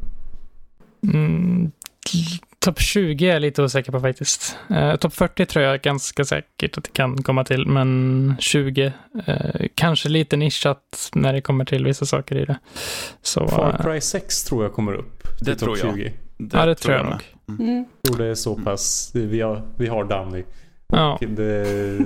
Mm, 1.13 1.73
Topp 2.59 2.81
20 2.81 3.29
är 3.29 3.33
jag 3.33 3.43
lite 3.43 3.63
osäker 3.63 3.93
på 3.93 4.01
faktiskt. 4.01 4.57
Uh, 4.71 4.97
Topp 4.97 5.15
40 5.15 5.47
tror 5.47 5.65
jag 5.65 5.81
ganska 5.81 6.25
säkert 6.25 6.79
att 6.79 6.85
det 6.85 6.93
kan 6.93 7.23
komma 7.23 7.45
till, 7.45 7.67
men 7.67 8.37
20 8.39 8.87
uh, 8.87 8.93
eh, 9.27 9.67
kanske 9.75 10.09
lite 10.09 10.37
nischat 10.37 11.11
när 11.15 11.33
det 11.33 11.41
kommer 11.41 11.65
till 11.65 11.85
vissa 11.85 12.07
saker 12.07 12.37
i 12.37 12.45
det. 12.45 12.59
Så, 13.23 13.49
Far 13.49 13.81
Cry 13.83 14.01
6 14.01 14.45
tror 14.45 14.63
jag 14.63 14.73
kommer 14.73 14.95
upp. 14.95 15.29
Det 15.41 15.55
tror 15.55 15.79
jag. 15.79 15.95
20. 15.95 16.13
Det 16.37 16.57
ja, 16.57 16.67
det 16.67 16.75
tror 16.75 16.95
jag, 16.95 17.05
jag 17.05 17.11
nog. 17.11 17.61
Mm. 17.61 17.85
Jag 18.03 18.13
tror 18.13 18.25
det 18.25 18.31
är 18.31 18.35
så 18.35 18.55
pass. 18.55 19.11
Vi 19.15 19.41
har, 19.41 19.63
vi 19.77 19.87
har 19.87 20.05
Downey. 20.05 20.45
Ja. 20.93 21.19
Det, 21.21 21.99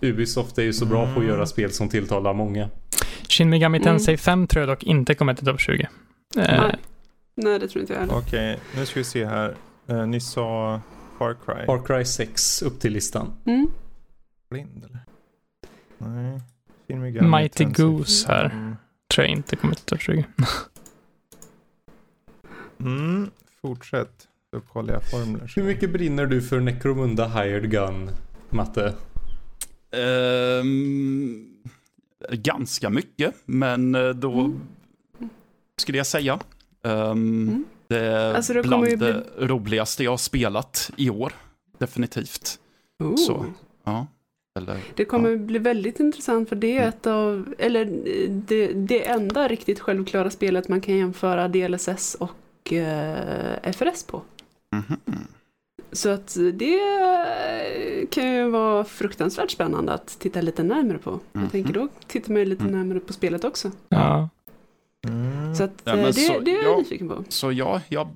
Ubisoft 0.00 0.58
är 0.58 0.62
ju 0.62 0.72
så 0.72 0.86
bra 0.86 1.04
på 1.04 1.10
att 1.10 1.16
mm. 1.16 1.28
göra 1.28 1.46
spel 1.46 1.72
som 1.72 1.88
tilltalar 1.88 2.34
många. 2.34 2.70
Shin 3.28 3.50
Megami 3.50 3.80
Tensei 3.80 4.12
mm. 4.12 4.18
5 4.18 4.46
tror 4.46 4.60
jag 4.60 4.68
dock 4.68 4.82
inte 4.82 5.14
kommer 5.14 5.34
till 5.34 5.46
topp 5.46 5.60
20. 5.60 5.88
Nej. 6.34 6.46
Eh. 6.46 6.74
Nej, 7.34 7.58
det 7.58 7.68
tror 7.68 7.80
inte 7.80 7.92
jag 7.92 8.00
heller. 8.00 8.14
Okej, 8.14 8.54
okay, 8.54 8.80
nu 8.80 8.86
ska 8.86 9.00
vi 9.00 9.04
se 9.04 9.24
här. 9.24 9.54
Uh, 9.90 10.06
ni 10.06 10.20
sa 10.20 10.80
Far 11.18 11.36
Cry. 11.46 11.66
Far 11.66 11.86
Cry 11.86 12.04
6 12.04 12.62
upp 12.62 12.80
till 12.80 12.92
listan. 12.92 13.32
Mm. 13.46 13.70
Blind 14.50 14.84
eller? 14.84 15.00
Nej. 15.98 16.40
Shin 16.88 17.00
Megami 17.00 17.28
Mighty 17.28 17.64
Tensei 17.64 17.84
Goose 17.84 18.28
här. 18.28 18.44
Mm. 18.44 18.76
Tror 19.14 19.26
jag 19.26 19.36
inte 19.36 19.56
kommer 19.56 19.74
till 19.74 19.84
topp 19.84 20.00
20. 20.00 20.24
mm, 22.80 23.30
fortsätt. 23.62 24.28
Jag 24.56 25.10
formler. 25.10 25.52
Hur 25.56 25.62
mycket 25.62 25.90
brinner 25.90 26.26
du 26.26 26.42
för 26.42 26.60
Necromunda 26.60 27.28
Hired 27.28 27.70
Gun, 27.70 28.10
Matte? 28.50 28.94
Um, 30.60 31.56
ganska 32.30 32.90
mycket, 32.90 33.34
men 33.44 33.94
eh, 33.94 34.08
då 34.08 34.32
mm. 34.32 34.60
skulle 35.76 35.98
jag 35.98 36.06
säga. 36.06 36.38
Um, 36.82 36.92
mm. 37.02 37.64
Det 37.88 37.98
är 37.98 38.34
alltså, 38.34 38.52
det 38.52 38.62
bland 38.62 38.82
bli... 38.82 38.96
det 38.96 39.24
roligaste 39.38 40.04
jag 40.04 40.12
har 40.12 40.16
spelat 40.16 40.90
i 40.96 41.10
år. 41.10 41.32
Definitivt. 41.78 42.58
Oh. 42.98 43.16
Så, 43.16 43.46
ja. 43.84 44.06
Eller, 44.58 44.78
det 44.94 45.04
kommer 45.04 45.30
ja. 45.30 45.36
bli 45.36 45.58
väldigt 45.58 46.00
intressant 46.00 46.48
för 46.48 46.56
det 46.56 46.78
är 46.78 46.88
ett 46.88 47.06
av, 47.06 47.54
eller 47.58 47.84
det, 48.28 48.66
det 48.72 49.06
enda 49.06 49.48
riktigt 49.48 49.80
självklara 49.80 50.30
spelet 50.30 50.68
man 50.68 50.80
kan 50.80 50.96
jämföra 50.96 51.48
DLSS 51.48 52.14
och 52.14 52.72
eh, 52.72 53.72
FRS 53.72 54.04
på. 54.04 54.22
Mm-hmm. 54.76 55.18
Så 55.92 56.08
att 56.08 56.36
det 56.54 56.80
kan 58.10 58.32
ju 58.34 58.50
vara 58.50 58.84
fruktansvärt 58.84 59.50
spännande 59.50 59.92
att 59.92 60.18
titta 60.18 60.40
lite 60.40 60.62
närmare 60.62 60.98
på. 60.98 61.10
Mm-hmm. 61.10 61.42
Jag 61.42 61.50
tänker 61.50 61.72
då 61.72 61.88
tittar 62.06 62.32
man 62.32 62.44
lite 62.44 62.64
mm. 62.64 62.78
närmare 62.78 63.00
på 63.00 63.12
spelet 63.12 63.44
också. 63.44 63.70
Ja. 63.88 64.28
Mm. 65.08 65.54
Så 65.54 65.64
att 65.64 65.82
ja, 65.84 65.96
det, 65.96 66.12
så, 66.12 66.40
det 66.40 66.56
är 66.56 66.64
jag 66.64 66.78
nyfiken 66.78 67.08
på. 67.08 67.24
Så 67.28 67.52
ja, 67.52 67.80
jag 67.88 68.08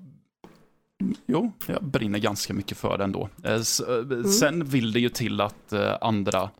Jo, 1.26 1.52
jag 1.66 1.84
brinner 1.84 2.18
ganska 2.18 2.54
mycket 2.54 2.78
för 2.78 2.98
det 2.98 3.04
ändå. 3.04 3.28
Eh, 3.44 3.52
eh, 3.52 3.60
mm. 3.88 4.24
Sen 4.24 4.64
vill 4.64 4.92
det 4.92 5.00
ju 5.00 5.08
till 5.08 5.40
att 5.40 5.72
eh, 5.72 5.96
andra 6.00 6.50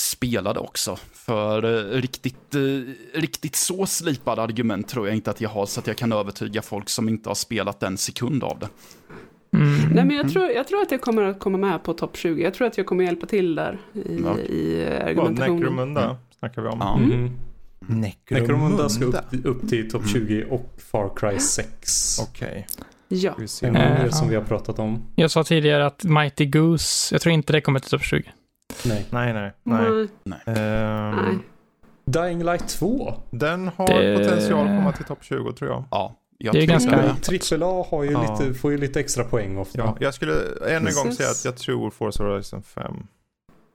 spelade 0.00 0.60
också. 0.60 0.96
För 1.12 1.62
riktigt, 1.92 2.54
riktigt 3.14 3.56
så 3.56 3.86
slipade 3.86 4.42
argument 4.42 4.88
tror 4.88 5.06
jag 5.06 5.16
inte 5.16 5.30
att 5.30 5.40
jag 5.40 5.50
har 5.50 5.66
så 5.66 5.80
att 5.80 5.86
jag 5.86 5.96
kan 5.96 6.12
övertyga 6.12 6.62
folk 6.62 6.88
som 6.88 7.08
inte 7.08 7.30
har 7.30 7.34
spelat 7.34 7.82
en 7.82 7.98
sekund 7.98 8.44
av 8.44 8.58
det. 8.58 8.68
Mm. 9.54 9.90
Nej, 9.92 10.04
men 10.04 10.16
jag 10.16 10.32
tror, 10.32 10.50
jag 10.50 10.68
tror 10.68 10.82
att 10.82 10.90
jag 10.90 11.00
kommer 11.00 11.22
att 11.22 11.38
komma 11.38 11.58
med 11.58 11.82
på 11.82 11.94
topp 11.94 12.16
20. 12.16 12.42
Jag 12.42 12.54
tror 12.54 12.66
att 12.66 12.78
jag 12.78 12.86
kommer 12.86 13.04
att 13.04 13.10
hjälpa 13.10 13.26
till 13.26 13.54
där 13.54 13.78
i, 13.92 14.22
ja. 14.24 14.38
i 14.38 14.86
argumentationen. 14.86 15.60
Necromunda 15.60 16.04
mm. 16.04 16.16
snackar 16.38 16.62
vi 16.62 16.68
om. 16.68 16.78
Ja. 16.80 16.96
Mm. 16.96 17.30
Necromunda. 17.80 18.40
Necromunda 18.40 18.88
ska 18.88 19.04
upp, 19.04 19.16
upp 19.44 19.68
till 19.68 19.90
topp 19.90 20.08
20 20.08 20.36
mm. 20.36 20.50
och 20.50 20.74
Far 20.78 21.10
Cry 21.16 21.38
6. 21.38 22.18
Okej. 22.22 22.48
Okay. 22.48 22.84
Ja. 23.08 23.34
En 23.62 23.72
mer 23.72 24.08
som 24.08 24.28
vi 24.28 24.34
har 24.34 24.42
pratat 24.42 24.78
om. 24.78 25.02
Jag 25.14 25.30
sa 25.30 25.44
tidigare 25.44 25.86
att 25.86 26.04
Mighty 26.04 26.46
Goose, 26.46 27.14
jag 27.14 27.22
tror 27.22 27.32
inte 27.32 27.52
det 27.52 27.60
kommer 27.60 27.80
till 27.80 27.90
topp 27.90 28.02
20. 28.02 28.32
Nej. 28.84 29.06
Nej, 29.10 29.32
nej, 29.32 29.52
nej. 29.62 30.08
nej. 30.24 30.40
Um, 30.46 31.16
nej. 31.16 31.38
Dying 32.04 32.44
Light 32.44 32.68
2. 32.68 33.14
Den 33.30 33.70
har 33.76 33.86
det... 33.86 34.16
potential 34.16 34.68
att 34.68 34.78
komma 34.78 34.92
till 34.92 35.04
topp 35.04 35.18
20 35.22 35.52
tror 35.52 35.70
jag. 35.70 35.84
Ja. 35.90 36.16
Jag 36.38 36.54
det 36.54 36.62
är 36.62 36.66
ganska... 36.66 37.16
Trippel 37.22 37.62
A 37.62 37.86
har 37.90 38.04
ju 38.04 38.10
ja. 38.10 38.38
lite, 38.38 38.54
får 38.54 38.72
ju 38.72 38.78
lite 38.78 39.00
extra 39.00 39.24
poäng 39.24 39.58
ofta. 39.58 39.78
Ja, 39.78 39.96
jag 40.00 40.14
skulle 40.14 40.34
än 40.68 40.86
en 40.86 40.94
gång 40.94 41.12
säga 41.12 41.30
att 41.30 41.44
jag 41.44 41.56
tror 41.56 41.90
Forza 41.90 42.24
Horizon 42.24 42.62
5. 42.62 43.06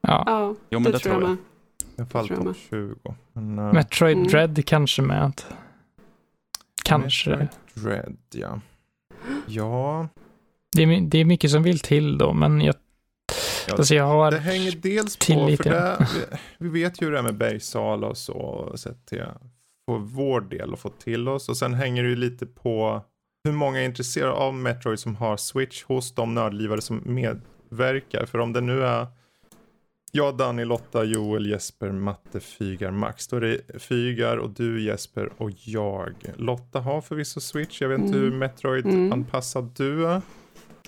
Ja, 0.01 0.23
ja 0.25 0.55
jo, 0.69 0.79
men 0.79 0.83
det, 0.83 0.91
det 0.91 0.99
tror 0.99 1.21
jag. 1.21 1.31
jag. 1.31 1.37
I 1.37 1.37
alla 1.97 2.05
fall 2.05 2.27
topp 2.27 2.57
20. 2.69 3.15
Men, 3.33 3.59
uh... 3.59 3.73
Metroid 3.73 4.17
mm. 4.17 4.27
Dread 4.27 4.65
kanske 4.65 5.01
med. 5.01 5.41
Kanske. 6.83 7.29
Metroid 7.29 7.49
Dread, 7.73 8.17
ja. 8.31 8.59
Ja. 9.47 10.07
Det 10.71 10.83
är, 10.83 11.01
det 11.01 11.17
är 11.17 11.25
mycket 11.25 11.51
som 11.51 11.63
vill 11.63 11.79
till 11.79 12.17
då, 12.17 12.33
men 12.33 12.61
jag, 12.61 12.75
ja, 13.67 13.75
alltså 13.77 13.95
jag 13.95 14.07
har 14.07 14.31
Det 14.31 14.37
hänger 14.37 14.71
dels 14.71 15.17
på, 15.17 15.23
för 15.63 15.63
det, 15.63 16.07
vi, 16.13 16.37
vi, 16.57 16.69
vet 16.69 17.01
ju 17.01 17.05
hur 17.05 17.13
det 17.13 17.19
är 17.19 17.23
med 17.23 17.37
bergsala 17.37 18.07
och 18.07 18.17
så, 18.17 18.71
sett 18.75 19.05
till 19.05 19.17
för 19.89 20.15
vår 20.15 20.41
del 20.41 20.73
och 20.73 20.79
få 20.79 20.89
till 20.89 21.27
oss. 21.27 21.49
Och 21.49 21.57
sen 21.57 21.73
hänger 21.73 22.03
det 22.03 22.09
ju 22.09 22.15
lite 22.15 22.45
på 22.45 23.01
hur 23.43 23.51
många 23.51 23.79
är 23.79 23.85
intresserade 23.85 24.33
av 24.33 24.53
Metroid 24.53 24.99
som 24.99 25.15
har 25.15 25.37
Switch 25.37 25.83
hos 25.83 26.15
de 26.15 26.35
nördlivare 26.35 26.81
som 26.81 27.01
medverkar. 27.05 28.25
För 28.25 28.39
om 28.39 28.53
det 28.53 28.61
nu 28.61 28.83
är 28.83 29.07
jag, 30.11 30.37
Danny, 30.37 30.65
Lotta, 30.65 31.03
Joel, 31.03 31.49
Jesper, 31.49 31.91
Matte, 31.91 32.39
Fygar, 32.39 32.91
Max. 32.91 33.27
Då 33.27 33.35
är 33.35 33.41
det 33.41 33.79
Fygar 33.79 34.37
och 34.37 34.49
du 34.49 34.83
Jesper 34.83 35.29
och 35.37 35.51
jag. 35.53 36.13
Lotta 36.35 36.79
har 36.79 37.01
förvisso 37.01 37.39
Switch. 37.39 37.81
Jag 37.81 37.89
vet 37.89 37.99
inte 37.99 38.17
mm. 38.17 38.31
hur 38.31 38.39
Metroid-anpassad 38.39 39.61
mm. 39.61 39.73
du 39.75 40.07
är. 40.07 40.21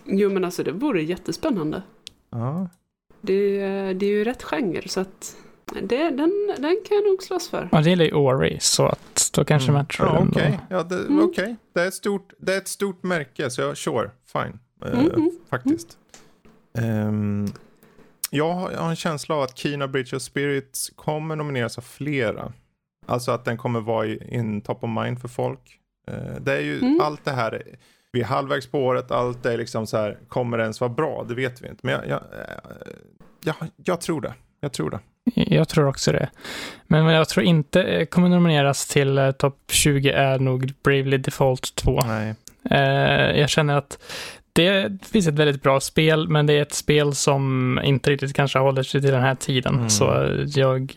Jo 0.05 0.29
men 0.29 0.45
alltså 0.45 0.63
det 0.63 0.71
vore 0.71 1.03
jättespännande. 1.03 1.83
Ja. 2.29 2.69
Det, 3.21 3.59
det 3.93 4.05
är 4.05 4.09
ju 4.09 4.23
rätt 4.23 4.43
genre 4.43 4.87
så 4.87 4.99
att 4.99 5.35
det, 5.73 6.09
den, 6.09 6.53
den 6.57 6.79
kan 6.87 6.97
jag 6.97 7.05
nog 7.05 7.23
slåss 7.23 7.49
för. 7.49 7.69
Ja, 7.71 7.81
det 7.81 7.89
gillar 7.89 8.05
ju 8.05 8.11
Ori, 8.11 8.57
så 8.59 8.85
att 8.85 9.31
då 9.33 9.45
kanske 9.45 9.69
mm. 9.69 9.81
Metroid 9.81 10.11
ja, 10.11 10.27
Okej, 10.29 10.29
okay. 10.29 10.57
ja, 10.69 10.83
det, 10.83 10.95
mm. 10.95 11.19
okay. 11.19 11.55
det, 11.73 11.81
är 11.81 11.87
ett 11.87 11.93
stort, 11.93 12.33
det 12.37 12.53
är 12.53 12.57
ett 12.57 12.67
stort 12.67 13.03
märke, 13.03 13.49
så 13.49 13.61
jag, 13.61 13.77
sure, 13.77 14.11
fine. 14.33 14.59
Uh, 14.85 15.27
faktiskt. 15.49 15.97
Um, 16.73 17.53
jag 18.29 18.53
har, 18.53 18.89
en 18.89 18.95
känsla 18.95 19.35
av 19.35 19.41
att 19.41 19.57
Kina 19.57 19.87
Bridge 19.87 20.15
of 20.15 20.21
Spirits 20.21 20.89
kommer 20.95 21.35
nomineras 21.35 21.77
av 21.77 21.81
flera. 21.81 22.53
Alltså 23.05 23.31
att 23.31 23.45
den 23.45 23.57
kommer 23.57 23.81
vara 23.81 24.07
in 24.07 24.61
top 24.61 24.83
of 24.83 24.89
mind 24.89 25.21
för 25.21 25.27
folk. 25.27 25.79
Uh, 26.11 26.41
det 26.41 26.53
är 26.53 26.61
ju 26.61 26.79
mm. 26.79 27.01
allt 27.01 27.25
det 27.25 27.31
här. 27.31 27.63
Vi 28.11 28.21
är 28.21 28.25
halvvägs 28.25 28.67
på 28.67 28.79
året, 28.79 29.11
allt 29.11 29.45
är 29.45 29.57
liksom 29.57 29.87
så 29.87 29.97
här, 29.97 30.17
kommer 30.27 30.57
det 30.57 30.63
ens 30.63 30.81
vara 30.81 30.89
bra? 30.89 31.25
Det 31.27 31.35
vet 31.35 31.61
vi 31.61 31.67
inte. 31.67 31.79
Men 31.85 31.93
jag, 31.93 32.07
jag, 32.07 32.19
eh, 32.19 32.81
jag, 33.43 33.55
jag 33.75 34.01
tror 34.01 34.21
det. 34.21 34.33
Jag 34.59 34.73
tror 34.73 34.89
det. 34.89 34.99
Jag 35.35 35.69
tror 35.69 35.87
också 35.87 36.11
det. 36.11 36.29
Men 36.87 37.05
jag 37.05 37.29
tror 37.29 37.45
inte 37.45 37.83
eh, 37.83 38.05
kommer 38.05 38.29
nomineras 38.29 38.87
till 38.87 39.19
uh, 39.19 39.31
topp 39.31 39.57
20 39.67 40.09
är 40.09 40.39
nog 40.39 40.73
Bravely 40.83 41.17
Default 41.17 41.75
2. 41.75 42.01
Nej. 42.05 42.35
Uh, 42.71 43.39
jag 43.39 43.49
känner 43.49 43.77
att 43.77 43.97
det 44.53 44.91
finns 45.07 45.27
ett 45.27 45.33
väldigt 45.33 45.63
bra 45.63 45.79
spel, 45.79 46.27
men 46.27 46.45
det 46.45 46.53
är 46.53 46.61
ett 46.61 46.73
spel 46.73 47.15
som 47.15 47.79
inte 47.83 48.09
riktigt 48.09 48.35
kanske 48.35 48.59
håller 48.59 48.83
sig 48.83 49.01
till 49.01 49.11
den 49.11 49.21
här 49.21 49.35
tiden. 49.35 49.75
Mm. 49.75 49.89
Så 49.89 50.29
jag... 50.55 50.93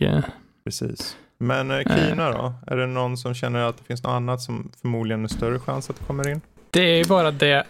Precis. 0.64 1.16
Men 1.38 1.70
eh, 1.70 1.78
Kina 1.78 2.30
då? 2.30 2.54
Är 2.66 2.76
det 2.76 2.86
någon 2.86 3.16
som 3.16 3.34
känner 3.34 3.60
att 3.60 3.78
det 3.78 3.84
finns 3.84 4.02
något 4.02 4.10
annat 4.10 4.40
som 4.40 4.70
förmodligen 4.80 5.24
är 5.24 5.28
större 5.28 5.58
chans 5.58 5.90
att 5.90 5.96
det 5.98 6.04
kommer 6.04 6.28
in? 6.28 6.40
Det 6.70 6.80
är 6.80 6.96
ju 6.96 7.04
bara 7.04 7.30
det, 7.30 7.64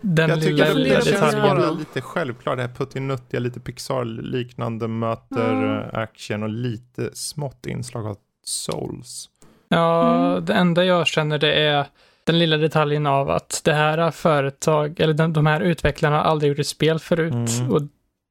den 0.00 0.30
Jag 0.30 0.38
lilla, 0.38 0.64
tycker 0.64 0.74
det, 0.74 0.80
lilla 0.80 0.98
det 0.98 1.04
känns 1.04 1.34
bara 1.34 1.70
lite 1.70 2.00
självklart. 2.00 2.56
Det 2.56 2.62
här 2.62 2.74
puttinuttiga, 2.74 3.40
lite 3.40 3.60
Pixar-liknande 3.60 4.88
möter 4.88 5.52
Mm. 5.52 5.78
eh, 5.78 5.98
action 5.98 6.42
och 6.42 6.48
lite 6.48 7.10
smått 7.14 7.66
inslag 7.66 8.06
av 8.06 8.16
Souls. 8.44 9.28
Ja, 9.68 10.14
Mm. 10.32 10.44
det 10.44 10.54
enda 10.54 10.84
jag 10.84 11.06
känner 11.06 11.38
det 11.38 11.52
är 11.54 11.86
den 12.24 12.38
lilla 12.38 12.56
detaljen 12.56 13.06
av 13.06 13.30
att 13.30 13.60
det 13.64 13.72
här 13.74 14.10
företag, 14.10 15.00
eller 15.00 15.14
de, 15.14 15.32
de 15.32 15.46
här 15.46 15.60
utvecklarna 15.60 16.16
har 16.16 16.24
aldrig 16.24 16.48
gjort 16.48 16.58
ett 16.58 16.66
spel 16.66 16.98
förut. 16.98 17.32
Mm. 17.32 17.72
Och 17.72 17.82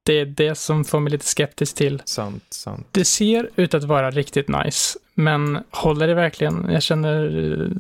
det 0.06 0.14
är 0.14 0.26
det 0.26 0.56
som 0.56 0.86
får 0.86 1.00
mig 1.00 1.12
lite 1.12 1.26
skeptisk 1.26 1.76
till. 1.76 2.02
Sant, 2.06 2.44
sant. 2.50 2.88
Det 2.92 3.06
ser 3.06 3.50
ut 3.56 3.74
att 3.74 3.84
vara 3.84 4.12
riktigt 4.12 4.48
nice, 4.48 5.00
men 5.14 5.60
håller 5.72 6.08
det 6.08 6.14
verkligen? 6.14 6.68
Jag 6.72 6.84
känner... 6.84 7.72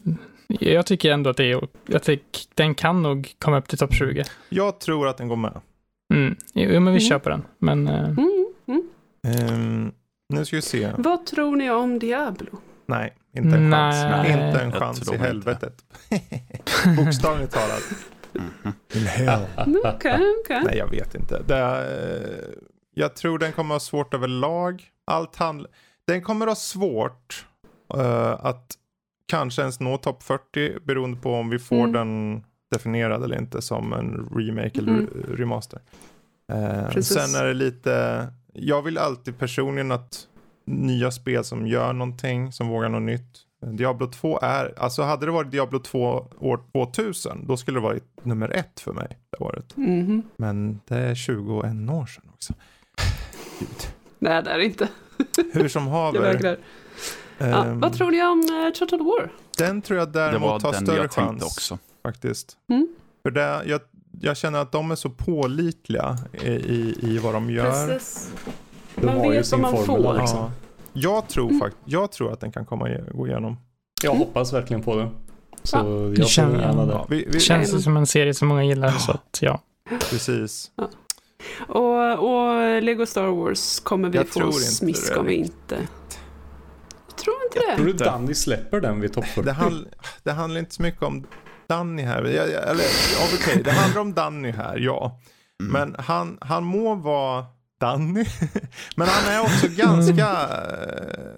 Jag 0.47 0.85
tycker 0.85 1.11
ändå 1.11 1.29
att 1.29 1.37
det 1.37 1.51
är... 1.51 1.67
Jag 1.85 2.03
tycker, 2.03 2.41
den 2.55 2.75
kan 2.75 3.03
nog 3.03 3.33
komma 3.39 3.57
upp 3.57 3.67
till 3.67 3.77
topp 3.77 3.93
20. 3.93 4.23
Jag 4.49 4.79
tror 4.79 5.07
att 5.07 5.17
den 5.17 5.27
går 5.27 5.35
med. 5.35 5.61
Mm. 6.13 6.35
Jo, 6.53 6.79
men 6.79 6.93
vi 6.93 7.07
Mm. 7.07 7.19
på 7.19 7.29
den. 7.29 7.43
Men 7.59 7.87
eh, 7.87 8.03
Mm, 8.09 8.45
mm. 8.67 8.89
Ehm, 9.27 9.91
nu 10.33 10.45
ska 10.45 10.55
vi 10.55 10.61
se. 10.61 10.91
Vad 10.97 11.25
tror 11.25 11.55
ni 11.55 11.71
om 11.71 11.99
Diablo? 11.99 12.49
Nej, 12.85 13.13
inte 13.37 13.57
en 13.57 13.71
chans. 13.71 13.95
Nej. 13.95 14.31
Inte 14.31 14.61
en 14.61 14.71
chans 14.71 15.11
i 15.13 15.17
helvetet. 15.17 15.83
Bokstavligt 16.97 17.53
talat. 17.53 17.83
Mhm. 18.33 18.73
In 18.95 19.05
hell. 19.05 19.45
Mm, 19.57 19.81
Okej, 19.95 20.19
okej. 20.45 20.61
Nej, 20.65 20.77
jag 20.77 20.89
vet 20.89 21.15
inte. 21.15 21.41
Det 21.47 21.57
eh, 21.57 22.59
jag 22.93 23.15
tror 23.15 23.39
den 23.39 23.51
kommer 23.51 23.75
ha 23.75 23.79
svårt 23.79 24.13
överlag. 24.13 24.83
Allt 25.05 25.37
handl- 25.37 25.67
den 26.07 26.21
kommer 26.21 26.47
ha 26.47 26.55
svårt 26.55 27.45
eh, 27.95 28.45
att 28.45 28.77
kanske 29.27 29.61
ens 29.61 29.79
nå 29.79 29.97
topp 29.97 30.23
40 30.23 30.79
beroende 30.85 31.17
på 31.21 31.33
om 31.33 31.49
vi 31.49 31.59
får 31.59 31.75
Mm. 31.75 31.91
den 31.91 32.43
definierad 32.71 33.23
eller 33.23 33.37
inte 33.39 33.61
som 33.61 33.93
en 33.93 34.29
remake 34.35 34.79
eller 34.79 34.91
Mm. 34.91 35.05
re- 35.07 35.35
remaster. 35.35 35.79
Eh, 36.53 36.89
sen 37.01 37.35
är 37.35 37.45
det 37.45 37.53
lite, 37.53 38.27
jag 38.53 38.81
vill 38.81 38.97
alltid 38.97 39.37
personligen 39.39 39.91
att 39.91 40.27
nya 40.65 41.11
spel 41.11 41.43
som 41.43 41.67
gör 41.67 41.93
någonting, 41.93 42.51
som 42.51 42.67
vågar 42.67 42.89
något 42.89 43.01
nytt. 43.01 43.37
Diablo 43.77 44.07
2 44.07 44.39
är, 44.41 44.73
alltså 44.77 45.01
hade 45.01 45.25
det 45.25 45.31
varit 45.31 45.51
Diablo 45.51 45.79
2 45.79 46.27
år 46.39 46.59
2000, 46.71 47.45
då 47.47 47.57
skulle 47.57 47.77
det 47.77 47.83
varit 47.83 48.03
nummer 48.25 48.49
ett 48.55 48.79
för 48.79 48.93
mig 48.93 49.07
det 49.29 49.37
året. 49.43 49.77
Mhm. 49.77 50.23
Men 50.37 50.79
det 50.87 50.95
är 50.97 51.15
21 51.15 51.89
år 51.89 52.05
sedan 52.05 52.23
också. 52.33 52.53
Gud. 53.59 53.69
Nej, 54.19 54.43
det 54.43 54.49
är 54.49 54.57
det 54.57 54.65
inte. 54.65 54.87
Hur 55.53 55.67
som 55.67 55.87
haver. 55.87 56.57
Ja, 57.37 57.45
ehm, 57.65 57.79
vad 57.79 57.93
tror 57.93 58.11
ni 58.11 58.23
om 58.23 58.39
uh, 58.65 58.71
Total 58.73 58.99
War? 58.99 59.31
Den 59.57 59.81
tror 59.81 59.99
jag 59.99 60.07
Det 60.07 60.19
däremot 60.19 60.63
har 60.63 60.73
större 60.73 60.97
jag 60.97 61.11
chans 61.11 61.43
också. 61.43 61.77
faktiskt. 62.03 62.57
Mm. 62.69 62.87
För 63.23 63.31
det, 63.31 63.61
jag, 63.65 63.81
jag 64.21 64.37
känner 64.37 64.59
att 64.59 64.71
de 64.71 64.91
är 64.91 64.95
så 64.95 65.09
pålitliga 65.09 66.17
i, 66.43 66.47
i, 66.49 66.95
i 67.01 67.17
vad 67.17 67.33
de 67.33 67.49
gör. 67.49 67.87
Precis. 67.87 68.31
De 68.95 69.05
Man 69.05 69.21
vet 69.31 69.51
vad 69.51 69.59
man 69.61 69.71
formel 69.85 70.03
får. 70.03 70.13
liksom. 70.19 70.39
Ja. 70.39 70.51
Jag 70.93 71.27
tror 71.27 71.47
Mm. 71.49 71.59
fakt 71.59 71.75
jag 71.85 72.11
tror 72.11 72.33
att 72.33 72.39
den 72.39 72.51
kan 72.51 72.65
komma 72.65 72.89
gå 73.11 73.27
igenom. 73.27 73.57
Jag 74.03 74.15
Mm. 74.15 74.27
hoppas 74.27 74.53
verkligen 74.53 74.83
på 74.83 74.95
det. 74.95 75.09
Så 75.63 75.77
Ja. 75.77 76.13
jag 76.21 76.27
känner- 76.27 76.59
gärna 76.61 76.85
det. 76.85 76.91
Ja, 76.93 77.05
vi, 77.09 77.15
vi, 77.25 77.31
det 77.31 77.39
känns 77.39 77.67
Jajamän. 77.67 77.81
som 77.81 77.97
en 77.97 78.07
serie 78.07 78.33
som 78.33 78.47
många 78.47 78.63
gillar, 78.63 78.91
så 78.91 79.11
att 79.11 79.37
ja. 79.41 79.61
Precis. 80.09 80.71
Och, 81.67 82.11
och 82.19 82.81
Lego 82.83 83.05
Star 83.05 83.27
Wars 83.27 83.79
kommer 83.79 84.09
vi 84.09 84.17
Jag 84.17 84.27
få 84.27 84.51
smisk 84.51 85.13
det 85.13 85.19
om 85.19 85.25
vi 85.25 85.31
riktigt. 85.37 85.53
inte. 85.71 85.87
Jag 87.27 87.55
tror 87.55 87.65
inte 87.67 87.75
Tror 87.75 87.85
det. 87.85 87.91
du 87.91 88.05
Danny 88.05 88.33
släpper 88.35 88.81
den 88.81 88.99
vid 88.99 89.13
topp 89.13 89.25
40? 89.25 89.41
Det, 89.45 89.51
handl, 89.51 89.83
det 90.23 90.31
handlar 90.31 90.59
inte 90.59 90.75
så 90.75 90.81
mycket 90.81 91.01
om 91.03 91.25
Danny 91.67 92.03
här. 92.03 92.23
Jag, 92.23 92.49
jag, 92.49 92.69
eller, 92.69 92.83
ja, 93.13 93.27
okej, 93.35 93.61
det 93.63 93.71
handlar 93.81 94.01
om 94.01 94.13
Danny 94.13 94.51
här, 94.51 94.77
ja. 94.77 95.19
Mm. 95.61 95.71
Men 95.73 95.95
han, 96.05 96.37
han 96.41 96.63
må 96.63 96.95
vara 96.95 97.45
Danny. 97.79 98.25
Men 98.95 99.07
han 99.07 99.33
är 99.33 99.41
också 99.41 99.67
ganska... 99.69 100.27
eh, 100.27 101.29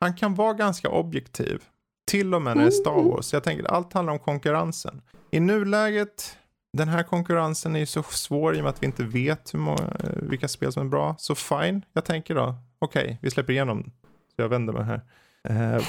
Han 0.00 0.14
kan 0.16 0.34
vara 0.34 0.52
ganska 0.52 0.88
objektiv. 0.88 1.62
Till 2.10 2.34
och 2.34 2.42
med 2.42 2.56
när 2.56 2.62
det 2.64 2.68
är 2.68 2.70
Star 2.70 2.92
Mm. 2.98 3.04
Wars. 3.08 3.32
Jag 3.32 3.44
tänker 3.44 3.64
allt 3.64 3.92
handlar 3.92 4.12
om 4.12 4.18
konkurrensen. 4.18 5.02
I 5.30 5.40
nuläget, 5.40 6.36
den 6.72 6.88
här 6.88 7.02
konkurrensen 7.02 7.76
är 7.76 7.80
ju 7.80 7.86
så 7.86 8.02
svår 8.02 8.54
i 8.56 8.58
och 8.58 8.62
med 8.62 8.70
att 8.70 8.82
vi 8.82 8.86
inte 8.86 9.04
vet 9.04 9.54
hur 9.54 9.58
många, 9.58 9.82
eh, 10.04 10.10
vilka 10.22 10.48
spel 10.48 10.72
som 10.72 10.86
är 10.86 10.90
bra. 10.90 11.14
Så 11.18 11.34
fine, 11.34 11.82
jag 11.92 12.04
tänker 12.04 12.34
då, 12.34 12.54
okej, 12.78 13.18
vi 13.22 13.30
släpper 13.30 13.52
igenom. 13.52 13.92
Så 14.36 14.42
jag 14.42 14.48
vänder 14.48 14.72
mig 14.72 14.84
här. 14.84 15.00
Eh, 15.48 15.82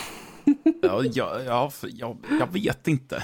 Ja, 0.81 1.03
ja, 1.13 1.39
ja, 1.45 1.69
för- 1.69 1.89
jag, 1.93 2.17
jag 2.39 2.53
vet 2.53 2.87
inte. 2.87 3.23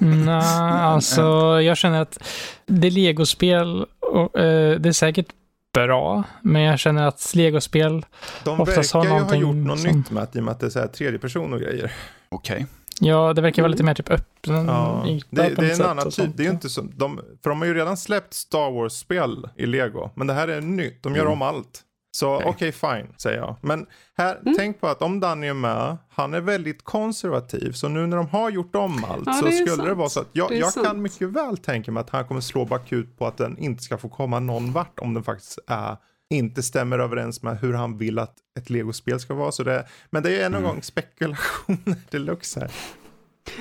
Nej, 0.00 0.34
alltså 0.82 1.22
jag 1.60 1.76
känner 1.76 2.02
att 2.02 2.18
det 2.66 2.86
är 2.86 2.90
legospel 2.90 3.86
och 4.00 4.38
eh, 4.40 4.80
det 4.80 4.88
är 4.88 4.92
säkert 4.92 5.26
bra, 5.74 6.22
men 6.42 6.62
jag 6.62 6.78
känner 6.78 7.06
att 7.06 7.32
legospel, 7.34 8.06
de 8.44 8.60
Oftast 8.60 8.92
har 8.92 9.00
verkar 9.00 9.14
ju 9.16 9.20
ha 9.20 9.30
någonting 9.30 9.40
gjort 9.40 9.68
något 9.68 9.80
som- 9.80 9.90
nytt 9.98 10.10
med 10.10 10.22
att, 10.22 10.36
i 10.36 10.38
och 10.38 10.42
med 10.44 10.52
att 10.52 10.60
det 10.60 10.66
är 10.66 10.70
så 10.70 10.78
här 10.80 10.86
tredje 10.86 11.18
person 11.18 11.52
och 11.52 11.60
grejer. 11.60 11.92
Okej. 12.28 12.66
ja, 13.00 13.32
det 13.32 13.42
verkar 13.42 13.62
vara 13.62 13.70
lite 13.70 13.84
mer 13.84 13.94
typ 13.94 14.10
öppen 14.10 14.66
Ja, 14.66 15.06
yta 15.08 15.26
det, 15.30 15.54
på 15.54 15.60
det 15.60 15.70
är 15.72 15.80
en 15.80 15.86
annan 15.90 16.10
typ. 16.10 16.36
Det 16.36 16.42
är 16.42 16.44
ju 16.44 16.50
inte 16.50 16.68
som, 16.68 16.92
de, 16.96 17.20
för 17.42 17.50
de 17.50 17.58
har 17.60 17.66
ju 17.66 17.74
redan 17.74 17.96
släppt 17.96 18.34
Star 18.34 18.70
Wars-spel 18.70 19.48
i 19.56 19.66
Lego. 19.66 20.10
Men 20.14 20.26
det 20.26 20.34
här 20.34 20.48
är 20.48 20.60
nytt. 20.60 21.02
De 21.02 21.14
gör 21.14 21.20
Mm. 21.22 21.32
om 21.32 21.42
allt. 21.42 21.82
Så 22.16 22.34
okej, 22.36 22.48
Okej. 22.48 22.72
fine, 22.72 23.14
säger 23.16 23.38
jag. 23.38 23.56
Men 23.60 23.86
här, 24.18 24.38
Mm. 24.42 24.54
tänk 24.58 24.80
på 24.80 24.88
att 24.88 25.02
om 25.02 25.20
Danny 25.20 25.46
är 25.46 25.54
med, 25.54 25.96
han 26.10 26.34
är 26.34 26.40
väldigt 26.40 26.82
konservativ. 26.84 27.72
Så 27.72 27.88
nu 27.88 28.06
när 28.06 28.16
de 28.16 28.28
har 28.28 28.50
gjort 28.50 28.76
om 28.76 29.04
allt 29.04 29.22
Ja, 29.26 29.32
så 29.32 29.46
skulle 29.50 29.66
sant. 29.70 29.84
det 29.84 29.94
vara 29.94 30.08
så 30.08 30.20
att 30.20 30.28
jag, 30.32 30.52
jag 30.52 30.72
kan 30.74 31.02
mycket 31.02 31.28
väl 31.28 31.56
tänka 31.56 31.92
mig 31.92 32.00
att 32.00 32.10
han 32.10 32.24
kommer 32.24 32.40
slå 32.40 32.64
bakut 32.64 33.18
på 33.18 33.26
att 33.26 33.36
den 33.36 33.58
inte 33.58 33.82
ska 33.82 33.98
få 33.98 34.08
komma 34.08 34.40
någon 34.40 34.72
vart 34.72 34.98
om 34.98 35.14
den 35.14 35.22
faktiskt 35.22 35.58
är 35.66 35.96
inte 36.30 36.62
stämmer 36.62 36.98
överens 36.98 37.42
med 37.42 37.58
hur 37.60 37.72
han 37.74 37.98
vill 37.98 38.18
att 38.18 38.34
ett 38.58 38.70
legospel 38.70 39.20
ska 39.20 39.34
vara. 39.34 39.52
Så 39.52 39.62
det, 39.62 39.86
men 40.10 40.22
det 40.22 40.40
är 40.40 40.46
en 40.46 40.54
Mm. 40.54 40.62
gång 40.68 40.82
spekulationer 40.82 41.96
deluxe 42.10 42.60
här. 42.60 42.70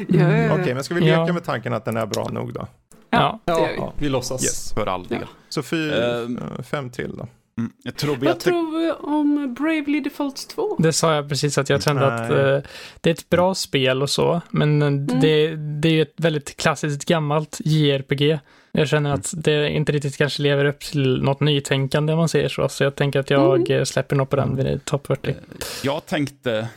Ja, 0.08 0.32
ja, 0.32 0.38
ja. 0.38 0.54
Okej, 0.62 0.74
men 0.74 0.84
ska 0.84 0.94
vi 0.96 1.02
leka 1.02 1.14
Ja. 1.28 1.34
med 1.34 1.44
tanken 1.44 1.74
att 1.74 1.86
den 1.86 1.98
är 1.98 2.06
bra 2.06 2.30
nog 2.32 2.54
då? 2.54 2.68
Ja, 3.10 3.40
det 3.46 3.52
gör 3.52 3.60
Ja, 3.60 3.68
vi. 3.68 3.76
ja, 3.78 3.94
vi 3.98 4.10
låtsas. 4.10 4.44
Yes. 4.44 4.74
För 4.74 4.88
all 4.88 5.08
del. 5.08 5.20
Ja. 5.22 5.28
Så 5.50 5.64
fyra, 5.64 6.22
eh, 6.22 6.28
fem 6.64 6.90
till 6.90 7.18
då. 7.18 7.28
Mm. 7.58 7.72
Jag 7.84 7.96
tror 7.96 8.16
vi 8.16 8.28
Vad 8.28 8.40
tror 8.40 8.80
vi 8.80 8.92
om 8.92 9.54
Bravely 9.54 10.00
Default 10.00 10.48
2? 10.50 10.76
det 10.80 10.94
sa 10.94 11.16
jag 11.16 11.30
precis 11.30 11.58
att 11.58 11.70
jag 11.70 11.84
kände 11.84 12.08
att 12.14 12.30
eh, 12.32 12.70
det 13.02 13.10
är 13.10 13.14
ett 13.14 13.30
bra 13.30 13.56
spel 13.56 14.02
och 14.02 14.10
så, 14.10 14.42
men 14.50 14.82
eh, 14.82 14.88
Mm. 14.88 15.06
det, 15.22 15.56
det 15.56 15.88
är 15.88 15.92
ju 15.94 16.02
ett 16.02 16.14
väldigt 16.18 16.58
klassiskt 16.58 17.06
gammalt 17.06 17.58
JRPG. 17.66 18.40
Jag 18.72 18.88
känner 18.88 19.14
att 19.14 19.34
det 19.38 19.70
inte 19.70 19.92
riktigt 19.92 20.18
kanske 20.18 20.42
lever 20.42 20.66
upp 20.66 20.80
till 20.80 21.22
något 21.24 21.40
nytänkande 21.40 22.14
om 22.14 22.20
man 22.20 22.30
säger 22.30 22.50
så, 22.50 22.70
så 22.70 22.84
jag 22.84 22.96
tänker 22.96 23.20
att 23.20 23.30
jag 23.30 23.70
eh, 23.72 23.84
släpper 23.84 24.16
nog 24.16 24.30
på 24.30 24.36
den 24.36 24.56
vid 24.56 24.86
topp 24.86 25.08
40. 25.08 25.36
Jag 25.84 26.06
tänkte... 26.06 26.68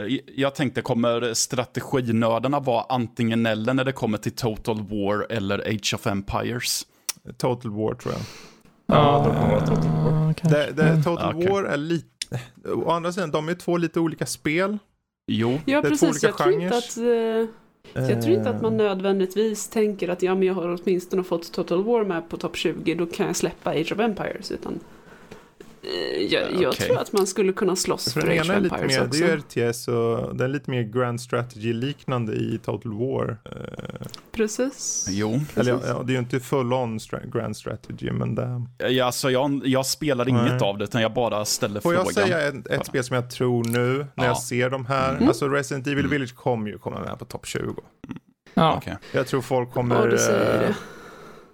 eh, 0.00 0.04
Jag 0.36 0.54
tänkte, 0.54 0.82
kommer 0.82 1.34
strateginördarna 1.34 2.60
vara 2.60 2.84
antingen 2.88 3.46
eller 3.46 3.74
när 3.74 3.84
det 3.84 3.92
kommer 3.92 4.18
till 4.18 4.32
Total 4.32 4.76
War 4.82 5.26
eller 5.30 5.58
Age 5.58 5.94
of 5.94 6.06
Empires? 6.06 6.82
Total 7.38 7.70
War 7.70 7.94
tror 7.94 8.14
jag. 8.14 8.22
Ja, 8.90 9.24
det 9.28 9.34
kommer 9.40 9.48
vara 9.54 9.66
Total 9.66 10.04
War. 10.04 10.34
Det, 10.50 10.72
det, 10.72 11.02
Total 11.02 11.34
Okej. 11.36 11.50
War 11.50 11.64
är 11.64 11.76
lite... 11.76 12.06
Å 12.74 12.90
andra 12.90 13.12
sidan, 13.12 13.30
de 13.30 13.48
är 13.48 13.54
två 13.54 13.76
lite 13.76 14.00
olika 14.00 14.26
spel. 14.26 14.78
Jo, 15.26 15.58
Ja, 15.64 15.80
Det 15.82 15.88
är 15.88 15.96
två 15.96 16.06
precis. 16.06 16.08
olika 16.24 16.26
Jag 16.26 16.36
tror, 16.36 16.52
inte 16.52 16.64
genrer. 16.66 16.78
att, 16.78 17.46
eh, 18.04 18.10
jag 18.10 18.22
tror 18.22 18.34
inte 18.36 18.50
att 18.50 18.62
man 18.62 18.72
Eh, 18.72 18.76
nödvändigtvis 18.86 19.68
tänker 19.68 20.08
att 20.08 20.22
ja, 20.22 20.34
men 20.34 20.42
jag 20.42 20.54
har 20.54 20.78
åtminstone 20.82 21.22
fått 21.24 21.52
Total 21.52 21.84
War 21.84 22.04
med 22.04 22.28
på 22.28 22.36
topp 22.36 22.56
20, 22.56 22.94
då 22.94 23.06
kan 23.06 23.26
jag 23.26 23.36
släppa 23.36 23.70
Age 23.70 23.92
of 23.92 23.98
Empires. 24.00 24.50
Utan, 24.50 24.80
jag, 26.30 26.42
jag 26.62 26.68
Okej. 26.72 26.86
tror 26.86 26.98
att 26.98 27.12
man 27.12 27.26
skulle 27.26 27.52
kunna 27.52 27.76
slåss 27.76 28.12
För 28.12 28.20
för, 28.20 28.28
den 28.28 28.36
ena 28.36 28.54
är 28.54 28.60
lite 28.60 28.76
mer, 28.86 29.02
också. 29.06 29.20
det 29.20 29.30
är 29.30 29.36
RTS 29.36 29.88
och 29.88 30.36
det 30.36 30.44
är 30.44 30.48
lite 30.48 30.70
mer 30.70 30.82
Grand 30.82 31.20
Strategy-liknande 31.20 32.32
i 32.32 32.60
Total 32.64 32.92
War. 32.92 33.36
Eh, 33.44 34.06
Precis. 34.32 35.06
jo. 35.10 35.28
eller 35.56 35.70
ja, 35.72 35.78
Precis. 35.78 35.90
ja, 35.96 36.02
det 36.06 36.10
är 36.12 36.14
ju 36.14 36.18
inte 36.18 36.40
full 36.40 36.72
on 36.72 36.98
stra- 36.98 37.30
Grand 37.38 37.56
Strategy, 37.56 38.10
men 38.10 38.34
det... 38.34 38.62
Ja, 38.88 39.04
Alltså, 39.06 39.30
jag, 39.30 39.62
jag 39.64 39.86
spelar 39.86 40.24
Nej. 40.24 40.34
inget 40.48 40.62
av 40.62 40.78
det, 40.78 40.84
utan 40.84 41.02
jag 41.02 41.12
bara 41.14 41.44
ställer 41.44 41.80
Får 41.80 41.90
frågan. 41.90 42.06
jag 42.06 42.14
säga 42.14 42.48
ett, 42.48 42.66
ett 42.66 42.86
spel 42.86 43.04
som 43.04 43.14
jag 43.16 43.30
tror 43.30 43.64
nu, 43.64 43.96
när 44.14 44.24
Ja. 44.24 44.24
jag 44.24 44.38
ser 44.38 44.70
de 44.70 44.86
här, 44.86 45.10
Mm. 45.14 45.28
alltså 45.28 45.48
Resident 45.48 45.86
Evil 45.86 45.98
Mm. 45.98 46.10
Village 46.10 46.34
kommer 46.34 46.70
ju 46.70 46.78
komma 46.78 47.00
med 47.00 47.18
på 47.18 47.24
topp 47.24 47.46
20. 47.46 47.74
Ja, 48.54 48.74
Okej. 48.76 48.96
Jag 49.12 49.26
tror 49.26 49.40
folk 49.40 49.68
Ja, 49.68 49.72
kommer... 49.74 50.08
du 50.08 50.18
säger 50.18 50.54
eh, 50.54 50.60
det. 50.68 50.74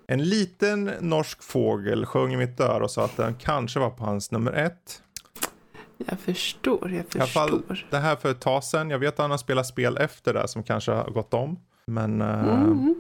En 0.09 0.25
liten 0.25 0.85
norsk 1.01 1.43
fågel 1.43 2.07
sjöng 2.07 2.33
i 2.33 2.37
mitt 2.37 2.61
öra 2.61 2.85
och 2.85 2.91
sa 2.91 3.05
att 3.05 3.17
den 3.17 3.35
kanske 3.35 3.81
var 3.81 3.91
på 3.91 4.05
hans 4.05 4.31
nummer 4.31 4.53
ett. 4.53 5.03
Jag 6.07 6.21
förstår, 6.21 6.91
jag 6.93 7.05
alla 7.15 7.27
fall- 7.27 7.63
förstår. 7.69 7.87
Det 7.91 7.99
här 7.99 8.17
för 8.17 8.31
ett 8.31 8.41
tag 8.41 8.65
sedan. 8.65 8.91
Jag 8.91 8.99
vet 8.99 9.13
att 9.15 9.19
han 9.19 9.31
har 9.31 9.39
spelat 9.39 9.67
spel 9.67 9.97
efter 9.97 10.35
det 10.35 10.49
som 10.49 10.63
kanske 10.63 10.93
har 10.93 11.11
gått 11.11 11.35
om. 11.35 11.59
Men 11.87 12.21
eh, 12.21 12.41
Mm. 12.53 12.95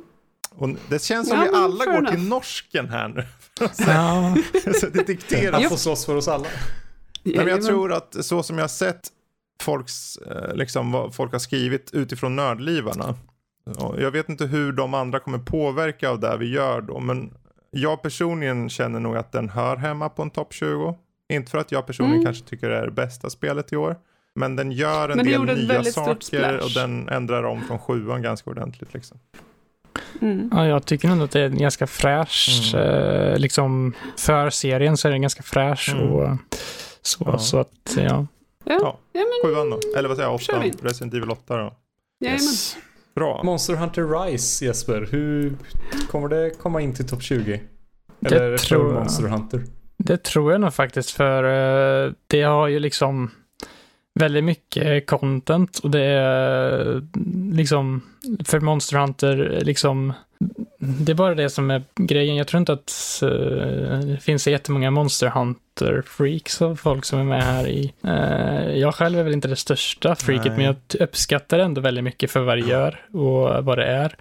och 0.50 0.68
det 0.88 1.02
känns 1.02 1.28
som 1.28 1.38
Ja, 1.38 1.44
vi 1.44 1.56
alla 1.56 1.84
går 1.84 1.94
enough. 1.96 2.10
till 2.14 2.28
norsken 2.28 2.88
här 2.88 3.08
nu. 3.08 3.24
ja. 3.78 4.36
så 4.80 4.86
det 4.86 5.30
Japp. 5.60 5.68
får 5.70 5.76
slåss 5.76 6.06
för 6.06 6.16
oss 6.16 6.28
alla. 6.28 6.46
Nej, 7.22 7.36
men 7.36 7.48
jag 7.48 7.62
tror 7.64 7.92
att 7.92 8.24
så 8.24 8.42
som 8.42 8.56
jag 8.58 8.62
har 8.62 8.68
sett 8.68 9.08
folks, 9.62 10.16
eh, 10.16 10.54
liksom, 10.54 10.92
vad 10.92 11.14
folk 11.14 11.32
har 11.32 11.38
skrivit 11.38 11.90
utifrån 11.92 12.36
nördlivarna. 12.36 13.14
Jag 13.98 14.10
vet 14.10 14.28
inte 14.28 14.46
hur 14.46 14.72
de 14.72 14.94
andra 14.94 15.18
kommer 15.18 15.38
påverka 15.38 16.10
av 16.10 16.20
det 16.20 16.36
vi 16.36 16.50
gör 16.50 16.80
då, 16.80 17.00
men 17.00 17.34
jag 17.70 18.02
personligen 18.02 18.68
känner 18.68 19.00
nog 19.00 19.16
att 19.16 19.32
den 19.32 19.48
hör 19.48 19.76
hemma 19.76 20.08
på 20.08 20.22
en 20.22 20.30
topp 20.30 20.52
20. 20.52 20.94
Inte 21.28 21.50
för 21.50 21.58
att 21.58 21.72
jag 21.72 21.86
personligen 21.86 22.20
mm. 22.20 22.24
kanske 22.24 22.44
tycker 22.44 22.68
det 22.68 22.76
är 22.76 22.84
det 22.84 22.92
bästa 22.92 23.30
spelet 23.30 23.72
i 23.72 23.76
år. 23.76 23.96
Men 24.34 24.56
den 24.56 24.72
gör 24.72 25.08
en 25.08 25.24
del 25.24 25.44
nya 25.44 25.84
saker 25.84 26.56
och 26.64 26.70
den 26.74 27.08
ändrar 27.08 27.42
om 27.42 27.62
från 27.62 27.78
sjuan 27.78 28.22
ganska 28.22 28.50
ordentligt. 28.50 28.94
Liksom. 28.94 29.18
Mm. 30.20 30.50
Ja, 30.52 30.66
jag 30.66 30.86
tycker 30.86 31.08
nog 31.08 31.22
att 31.22 31.30
det 31.30 31.40
är 31.40 31.48
ganska 31.48 31.86
fräsch. 31.86 32.72
Mm. 32.74 32.86
Eh, 32.86 33.38
liksom, 33.38 33.92
för 34.16 34.50
serien 34.50 34.96
så 34.96 35.08
är 35.08 35.12
den 35.12 35.22
ganska 35.22 35.42
fräsch. 35.42 35.94
Mm. 35.94 36.12
Och, 36.12 36.38
så, 37.02 37.24
ja. 37.26 37.38
så 37.38 37.58
att, 37.58 37.96
ja. 37.96 38.02
Ja, 38.02 38.26
ja. 38.64 38.98
ja 39.12 39.20
men, 39.20 39.50
sjuan 39.50 39.70
då. 39.70 39.80
Eller 39.98 40.08
vad 40.08 40.16
säger 40.16 40.30
jag, 40.30 40.34
åttan. 40.34 40.72
Resident 40.82 41.14
Evil 41.14 41.30
8 41.30 41.56
då. 41.56 41.74
Yes. 42.26 42.76
Bra. 43.16 43.42
Monster 43.44 43.74
Hunter 43.74 44.02
Rise, 44.02 44.64
Jesper. 44.64 45.08
Hur 45.10 45.56
kommer 46.10 46.28
det 46.28 46.50
komma 46.50 46.80
in 46.80 46.94
till 46.94 47.08
topp 47.08 47.22
20? 47.22 47.60
Eller 48.26 48.50
det 48.50 48.58
tror 48.58 48.94
Monster 48.94 49.28
Hunter? 49.28 49.62
Det 49.98 50.22
tror 50.22 50.52
jag 50.52 50.60
nog 50.60 50.74
faktiskt, 50.74 51.10
för 51.10 51.44
uh, 51.44 52.12
det 52.26 52.42
har 52.42 52.68
ju 52.68 52.78
liksom 52.78 53.30
väldigt 54.18 54.44
mycket 54.44 55.06
content 55.06 55.78
och 55.78 55.90
det 55.90 56.02
är 56.02 57.02
liksom 57.52 58.02
för 58.44 58.60
Monster 58.60 58.98
Hunter 58.98 59.60
liksom 59.62 60.12
det 60.78 61.12
är 61.12 61.16
bara 61.16 61.34
det 61.34 61.50
som 61.50 61.70
är 61.70 61.82
grejen. 61.94 62.36
Jag 62.36 62.46
tror 62.46 62.58
inte 62.58 62.72
att 62.72 63.20
uh, 63.22 63.30
det 64.00 64.18
finns 64.22 64.42
så 64.42 64.50
jättemånga 64.50 64.90
Monster 64.90 65.28
Hunter-freaks 65.28 66.62
av 66.62 66.76
folk 66.76 67.04
som 67.04 67.18
är 67.18 67.24
med 67.24 67.42
här 67.42 67.68
i. 67.68 67.92
Uh, 68.04 68.78
jag 68.78 68.94
själv 68.94 69.18
är 69.18 69.22
väl 69.22 69.32
inte 69.32 69.48
det 69.48 69.56
största 69.56 70.14
freaket, 70.14 70.46
Nej. 70.46 70.56
men 70.56 70.66
jag 70.66 71.02
uppskattar 71.02 71.58
ändå 71.58 71.80
väldigt 71.80 72.04
mycket 72.04 72.30
för 72.30 72.40
vad 72.40 72.58
det 72.58 72.66
gör 72.68 73.00
och 73.12 73.64
vad 73.64 73.78
det 73.78 73.86
är. 73.86 74.16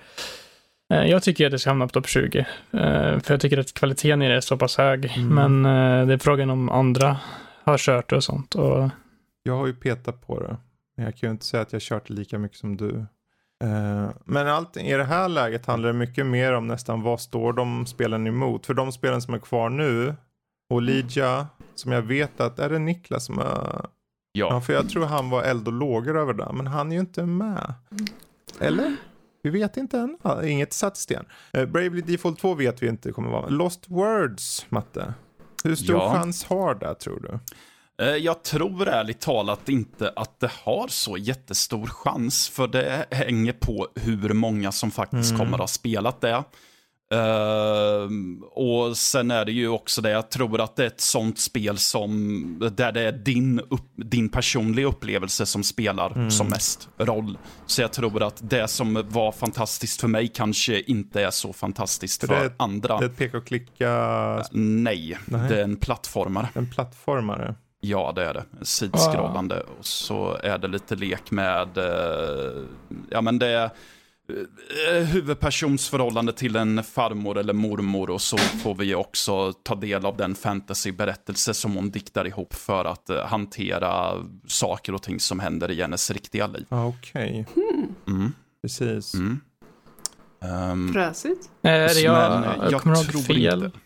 Uh, 0.93 1.09
jag 1.09 1.23
tycker 1.23 1.45
att 1.45 1.51
det 1.51 1.59
ska 1.59 1.69
hamna 1.69 1.87
på 1.87 1.91
topp 1.91 2.07
20, 2.07 2.45
för 2.71 3.23
jag 3.27 3.41
tycker 3.41 3.57
att 3.57 3.73
kvaliteten 3.73 4.21
i 4.21 4.27
det 4.27 4.35
är 4.35 4.41
så 4.41 4.57
pass 4.57 4.77
hög. 4.77 5.13
Mm. 5.17 5.35
Men 5.35 6.07
det 6.07 6.13
är 6.13 6.17
frågan 6.17 6.49
om 6.49 6.69
andra 6.69 7.17
har 7.63 7.77
kört 7.77 8.11
och 8.11 8.23
sånt. 8.23 8.55
Och... 8.55 8.89
Jag 9.47 9.57
har 9.57 9.67
ju 9.67 9.73
petat 9.73 10.27
på 10.27 10.39
det, 10.39 10.57
men 10.95 11.05
jag 11.05 11.15
kan 11.15 11.29
ju 11.29 11.31
inte 11.31 11.45
säga 11.45 11.63
att 11.63 11.73
jag 11.73 11.81
kört 11.81 12.09
lika 12.09 12.39
mycket 12.39 12.57
som 12.57 12.77
du. 12.77 13.05
Eh, 13.63 14.09
men 14.25 14.47
allt, 14.47 14.77
i 14.77 14.91
det 14.91 15.03
här 15.03 15.29
läget 15.29 15.65
handlar 15.65 15.87
det 15.87 15.99
mycket 15.99 16.25
mer 16.25 16.53
om 16.53 16.67
nästan 16.67 17.01
vad 17.01 17.21
står 17.21 17.53
de 17.53 17.85
spelen 17.85 18.27
emot. 18.27 18.65
För 18.65 18.73
de 18.73 18.91
spelen 18.91 19.21
som 19.21 19.33
är 19.33 19.39
kvar 19.39 19.69
nu, 19.69 20.15
Olidja, 20.69 21.47
som 21.75 21.91
jag 21.91 22.01
vet 22.01 22.39
att, 22.39 22.59
är 22.59 22.69
det 22.69 22.79
Niklas 22.79 23.25
som 23.25 23.39
är... 23.39 23.45
Ja. 23.45 23.89
ja. 24.31 24.61
För 24.61 24.73
jag 24.73 24.89
tror 24.89 25.05
han 25.05 25.29
var 25.29 25.43
eld 25.43 25.67
och 25.67 25.73
lågor 25.73 26.17
över 26.17 26.33
det, 26.33 26.51
men 26.53 26.67
han 26.67 26.91
är 26.91 26.95
ju 26.95 26.99
inte 26.99 27.25
med. 27.25 27.73
Eller? 28.59 28.95
Vi 29.43 29.49
vet 29.49 29.77
inte 29.77 29.99
än. 29.99 30.17
Inget 30.43 30.73
satt 30.73 30.97
sten. 30.97 31.25
Uh, 31.57 31.65
Bravely 31.65 32.01
Default 32.01 32.39
2 32.39 32.53
vet 32.53 32.83
vi 32.83 32.87
inte 32.87 33.11
kommer 33.11 33.29
vara. 33.29 33.47
Lost 33.47 33.89
Words, 33.89 34.65
Matte. 34.69 35.13
Hur 35.63 35.75
stor 35.75 35.95
ja. 35.95 36.13
chans 36.13 36.43
har 36.43 36.75
det 36.75 36.95
tror 36.95 37.19
du? 37.19 37.39
Eh, 38.01 38.07
jag 38.07 38.43
tror 38.43 38.87
ärligt 38.87 39.21
talat 39.21 39.69
inte 39.69 40.13
att 40.15 40.39
det 40.39 40.51
har 40.63 40.87
så 40.87 41.17
jättestor 41.17 41.87
chans, 41.87 42.49
för 42.49 42.67
det 42.67 43.05
hänger 43.11 43.53
på 43.53 43.87
hur 43.95 44.33
många 44.33 44.71
som 44.71 44.91
faktiskt 44.91 45.31
mm. 45.31 45.39
kommer 45.39 45.53
att 45.53 45.59
ha 45.59 45.67
spelat 45.67 46.21
det. 46.21 46.43
Uh, 47.13 48.09
och 48.51 48.97
sen 48.97 49.31
är 49.31 49.45
det 49.45 49.51
ju 49.51 49.67
också 49.67 50.01
det, 50.01 50.09
jag 50.09 50.29
tror 50.29 50.61
att 50.61 50.75
det 50.75 50.83
är 50.83 50.87
ett 50.87 51.01
sånt 51.01 51.39
spel 51.39 51.77
som, 51.77 52.71
där 52.75 52.91
det 52.91 53.01
är 53.01 53.11
din, 53.11 53.59
upp, 53.59 53.91
din 53.95 54.29
personliga 54.29 54.87
upplevelse 54.87 55.45
som 55.45 55.63
spelar 55.63 56.11
mm. 56.11 56.31
som 56.31 56.47
mest 56.47 56.89
roll. 56.97 57.37
Så 57.65 57.81
jag 57.81 57.93
tror 57.93 58.23
att 58.23 58.49
det 58.49 58.67
som 58.67 59.03
var 59.09 59.31
fantastiskt 59.31 60.01
för 60.01 60.07
mig 60.07 60.27
kanske 60.27 60.81
inte 60.81 61.23
är 61.23 61.31
så 61.31 61.53
fantastiskt 61.53 62.21
för, 62.21 62.27
för 62.27 62.35
det 62.35 62.45
är, 62.45 62.53
andra. 62.57 62.97
Det 62.97 63.05
är 63.05 63.09
ett 63.09 63.17
peka 63.17 63.37
och 63.37 63.47
klicka? 63.47 64.43
Nej, 64.51 65.17
nej, 65.25 65.49
det 65.49 65.59
är 65.59 65.63
en 65.63 65.75
plattformare. 65.75 66.49
En 66.53 66.69
plattformare? 66.69 67.55
Ja, 67.85 68.11
det 68.15 68.23
är 68.23 68.33
det. 68.33 68.45
Sidskrollande. 68.61 69.63
Ah. 69.67 69.71
Och 69.79 69.85
så 69.85 70.37
är 70.43 70.57
det 70.57 70.67
lite 70.67 70.95
lek 70.95 71.31
med, 71.31 71.77
eh, 71.77 72.63
ja 73.09 73.21
men 73.21 73.39
det 73.39 73.47
är 73.47 73.69
eh, 74.89 75.03
huvudpersonsförhållande 75.03 76.33
till 76.33 76.55
en 76.55 76.83
farmor 76.83 77.37
eller 77.37 77.53
mormor 77.53 78.09
och 78.09 78.21
så 78.21 78.37
får 78.37 78.75
vi 78.75 78.95
också 78.95 79.53
ta 79.53 79.75
del 79.75 80.05
av 80.05 80.17
den 80.17 80.35
fantasyberättelse 80.35 81.53
som 81.53 81.75
hon 81.75 81.89
diktar 81.91 82.27
ihop 82.27 82.53
för 82.53 82.85
att 82.85 83.09
eh, 83.09 83.25
hantera 83.25 84.13
saker 84.47 84.93
och 84.93 85.01
ting 85.01 85.19
som 85.19 85.39
händer 85.39 85.71
i 85.71 85.81
hennes 85.81 86.11
riktiga 86.11 86.47
liv. 86.47 86.65
Ah, 86.69 86.85
Okej. 86.85 87.45
Okay. 87.49 87.63
Hmm. 87.63 87.95
Mm. 88.07 88.33
Precis. 88.61 89.13
Mm. 89.13 89.41
Um, 90.39 90.93
Fräsigt. 90.93 91.49
Är 91.61 91.87
det 91.87 91.99
jag, 91.99 92.45
jag, 92.45 92.71
jag 92.71 92.81
kommer 92.81 93.15
ihåg 93.15 93.25
fel? 93.25 93.63
Inte. 93.63 93.79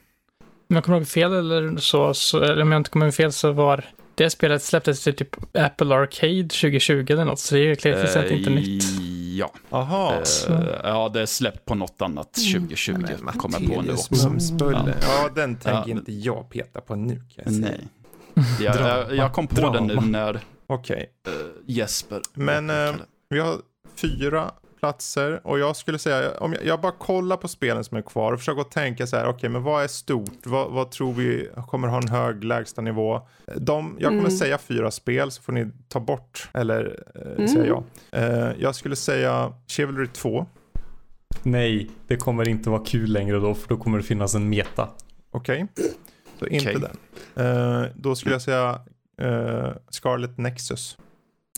Om 0.70 0.76
jag 0.76 0.84
kommer 0.84 0.98
ihåg 0.98 1.08
fel 1.08 1.34
eller 1.34 1.78
så, 1.78 2.14
så, 2.14 2.44
eller 2.44 2.62
om 2.62 2.72
jag 2.72 2.80
inte 2.80 2.90
kommer 2.90 3.06
ihåg 3.06 3.16
fel 3.16 3.32
så 3.32 3.52
var 3.52 3.86
det 4.16 4.30
spelet 4.30 4.64
släpptes 4.64 5.04
till 5.04 5.16
typ 5.16 5.36
Apple 5.56 5.96
Arcade 5.96 6.44
2020 6.44 7.06
eller 7.10 7.26
något, 7.26 7.40
så 7.40 7.56
det 7.56 7.62
är 7.62 7.76
klart 7.76 8.26
uh, 8.26 8.38
inte 8.38 8.50
nytt. 8.50 8.84
Ja. 9.38 9.52
Aha. 9.70 10.14
Uh, 10.50 10.56
ja, 10.84 11.10
det 11.14 11.22
är 11.22 11.26
släppt 11.26 11.66
på 11.66 11.76
något 11.76 12.02
annat 12.02 12.34
2020, 12.34 12.92
mm. 12.92 13.12
Men, 13.22 13.34
kommer 13.34 13.60
på 13.60 13.82
nu 13.82 13.94
också. 13.94 14.32
Ja. 14.60 14.88
ja, 15.02 15.30
den 15.36 15.56
tänker 15.56 15.90
ja. 15.90 15.98
inte 15.98 16.12
jag 16.12 16.50
peta 16.50 16.82
på 16.82 16.96
nu 16.96 17.16
kan 17.16 17.44
jag 17.46 17.54
säga. 17.54 17.68
Nej. 17.68 17.88
Jag, 18.60 18.76
jag, 18.76 19.16
jag 19.16 19.34
kom 19.34 19.48
på 19.48 19.70
den 19.74 19.88
nu 19.88 19.96
när 19.96 20.40
okay. 20.68 21.06
uh, 21.28 21.34
Jesper 21.66 22.22
Men 22.34 22.70
uh, 22.70 22.96
vi 23.30 23.40
har 23.40 23.56
fyra 23.96 24.52
platser. 24.80 25.48
Och 25.48 25.60
jag 25.60 25.76
skulle 25.76 26.00
säga, 26.00 26.38
om 26.40 26.54
jag, 26.54 26.66
jag 26.66 26.82
bara 26.82 26.92
kollar 26.92 27.38
på 27.38 27.48
spelen 27.48 27.84
som 27.84 27.98
är 27.98 28.02
kvar 28.02 28.34
och 28.34 28.40
försöker 28.40 28.64
tänka 28.64 29.08
så 29.08 29.16
här, 29.16 29.24
okej 29.24 29.36
okay, 29.36 29.50
men 29.50 29.64
vad 29.64 29.84
är 29.84 29.88
stort? 29.88 30.46
Vad, 30.46 30.72
vad, 30.72 30.92
tror 30.92 31.14
vi 31.14 31.50
kommer 31.68 31.88
ha 31.88 31.98
en 31.98 32.08
hög 32.08 32.44
lägsta 32.44 32.82
nivå? 32.82 33.22
De, 33.56 33.98
jag 34.00 34.10
kommer 34.10 34.20
mm. 34.20 34.32
säga 34.32 34.58
fyra 34.58 34.92
spel 34.92 35.32
så 35.32 35.42
får 35.42 35.54
ni 35.54 35.72
ta 35.88 36.00
bort, 36.00 36.50
eller 36.54 37.04
eh, 37.16 37.32
mm. 37.32 37.48
säga 37.48 37.66
ja. 37.66 37.84
Eh, 38.12 38.52
jag 38.60 38.76
skulle 38.76 38.96
säga 38.96 39.54
Chivalry 39.68 40.08
2. 40.08 40.46
Nej, 41.44 41.90
det 42.08 42.18
kommer 42.18 42.50
inte 42.50 42.70
vara 42.70 42.86
kul 42.86 43.12
längre 43.12 43.40
då, 43.40 43.56
för 43.56 43.70
då 43.70 43.78
kommer 43.78 43.98
det 43.98 44.04
finnas 44.04 44.36
en 44.36 44.50
meta. 44.50 44.90
Okej, 45.32 45.68
okay. 45.72 45.86
så 46.40 46.48
inte 46.48 46.70
okay. 46.70 46.90
den. 47.34 47.82
Eh, 47.82 47.88
då 47.96 48.16
skulle 48.16 48.36
jag 48.36 48.42
säga 48.42 48.82
eh, 49.22 49.72
Scarlet 49.90 50.38
Nexus. 50.38 50.98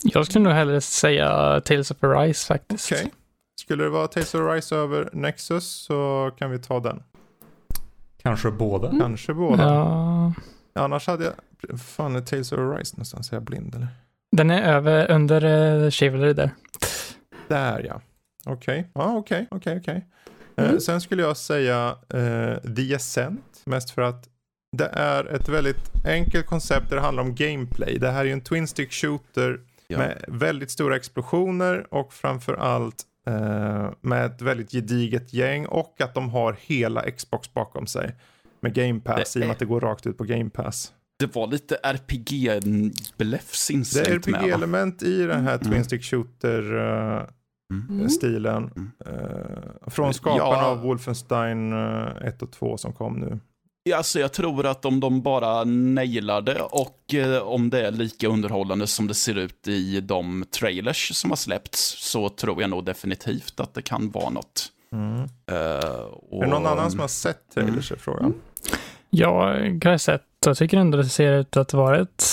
Jag 0.04 0.26
skulle 0.26 0.44
nog 0.44 0.54
hellre 0.54 0.82
säga 0.82 1.62
Tales 1.62 1.92
of 1.92 2.04
Arise 2.04 2.48
faktiskt. 2.48 2.92
Okej. 2.92 3.06
Okay. 3.06 3.12
Skulle 3.62 3.84
det 3.84 3.90
vara 3.90 4.08
Tales 4.08 4.36
of 4.36 4.42
Arise 4.42 4.76
över 4.76 5.10
Nexus 5.14 5.66
så 5.66 6.32
kan 6.38 6.52
vi 6.52 6.60
ta 6.60 6.80
den. 6.80 7.04
Kanske 8.24 8.52
båda. 8.52 8.88
Mm. 8.88 9.00
Kanske 9.00 9.34
båda. 9.34 9.64
Ja. 9.64 10.34
Annars 10.74 11.08
hade 11.08 11.24
jag... 11.24 11.34
Fan, 11.80 12.16
är 12.16 12.22
Tales 12.22 12.52
of 12.52 12.60
Arise 12.60 12.96
någonstans? 12.96 13.32
Är 13.32 13.36
jag 13.36 13.44
blind 13.44 13.76
eller? 13.76 13.88
Den 14.32 14.50
är 14.50 14.62
över, 14.62 15.12
under 15.12 15.46
uh, 15.46 15.90
Chivalry 15.90 16.34
där. 16.34 16.50
Där 17.48 17.86
ja. 17.88 18.02
Okej. 18.46 18.80
Okay. 18.80 18.92
Ja, 18.94 19.18
okej, 19.18 19.48
okay. 19.52 19.58
okej, 19.58 19.78
okay, 19.78 19.80
okej. 19.80 20.08
Eh, 20.56 20.70
mm. 20.70 20.80
sen 20.80 21.02
skulle 21.02 21.22
jag 21.22 21.38
säga 21.38 21.96
uh, 22.14 22.74
The 22.76 22.96
Ascent. 22.96 23.62
Mest 23.66 23.92
för 23.92 24.02
att 24.02 24.30
det 24.78 24.90
är 24.94 25.36
ett 25.36 25.50
väldigt 25.50 26.06
enkelt 26.06 26.46
koncept 26.46 26.90
där 26.90 26.96
det 26.96 27.02
handlar 27.02 27.24
om 27.24 27.36
gameplay. 27.36 27.98
Det 27.98 28.12
här 28.12 28.20
är 28.20 28.26
ju 28.26 28.32
en 28.32 28.42
twin 28.42 28.68
stick 28.68 28.92
shooter 28.92 29.60
Ja. 29.92 29.98
Med 29.98 30.26
väldigt 30.28 30.72
stora 30.72 30.96
explosioner 30.96 31.94
och 31.94 32.14
framförallt 32.14 33.04
eh, 33.28 33.90
med 34.02 34.26
ett 34.26 34.42
väldigt 34.42 34.72
gediget 34.72 35.34
gäng 35.34 35.66
och 35.66 36.02
att 36.02 36.14
de 36.14 36.30
har 36.30 36.56
hela 36.60 37.12
Xbox 37.12 37.54
bakom 37.54 37.88
sig. 37.88 38.16
Med 38.60 38.74
Game 38.74 39.00
Pass, 39.00 39.34
det 39.34 39.40
i 39.40 39.44
och 39.44 39.48
med 39.48 39.54
att 39.54 39.60
det 39.60 39.66
går 39.66 39.82
rakt 39.82 40.08
ut 40.08 40.18
på 40.18 40.24
Game 40.24 40.50
Pass. 40.50 40.94
Det 41.20 41.36
var 41.36 41.48
lite 41.48 41.76
RPG-bläfs 41.76 43.68
Det 43.68 44.08
är 44.08 44.16
RPG-element 44.16 45.04
i 45.04 45.24
den 45.24 45.44
här 45.44 45.56
mm. 45.56 45.72
Twin 45.72 45.84
Stick 45.84 46.04
Shooter-stilen. 46.04 48.64
Uh, 48.64 48.72
mm. 48.76 48.92
uh, 49.08 49.58
från 49.88 50.14
skaparna 50.14 50.62
ja. 50.62 50.66
av 50.66 50.82
Wolfenstein 50.82 51.74
1 51.74 52.42
och 52.42 52.52
2 52.52 52.78
som 52.78 52.94
kom 52.94 53.14
nu. 53.14 53.40
Alltså 53.96 54.20
jag 54.20 54.34
tror 54.34 54.66
att 54.66 54.86
om 54.86 55.00
de 55.00 55.22
bara 55.22 55.64
nailar 55.64 56.42
det 56.42 56.62
och 56.62 57.14
eh, 57.14 57.42
om 57.42 57.70
det 57.70 57.88
är 57.88 57.92
lika 57.92 58.28
underhållande 58.28 58.88
som 58.88 59.08
det 59.08 59.14
ser 59.14 59.38
ut 59.38 59.68
i 59.68 60.02
de 60.02 60.46
trailers 60.52 61.16
som 61.16 61.30
har 61.30 61.38
släppts 61.38 61.96
så 62.12 62.30
tror 62.30 62.62
jag 62.62 62.70
nog 62.70 62.86
definitivt 62.86 63.60
att 63.60 63.74
det 63.74 63.82
kan 63.82 64.12
vara 64.12 64.30
något. 64.30 64.68
Mm. 64.94 65.20
Uh, 65.20 65.26
och... 66.30 66.44
Är 66.44 66.46
det 66.46 66.48
någon 66.48 66.66
annan 66.66 66.92
som 66.92 67.00
har 67.00 67.08
sett 67.08 67.54
trailers 67.54 67.92
mm. 67.92 68.00
i 68.00 68.02
frågan? 68.02 68.34
Ja, 69.10 69.58
jag 69.58 69.86
har 69.86 69.98
sett. 69.98 70.24
Jag 70.46 70.58
tycker 70.58 70.78
ändå 70.78 70.98
det 70.98 71.06
ser 71.10 71.34
ut 71.34 71.58
att 71.58 71.74
vara 71.74 72.02
ett 72.02 72.24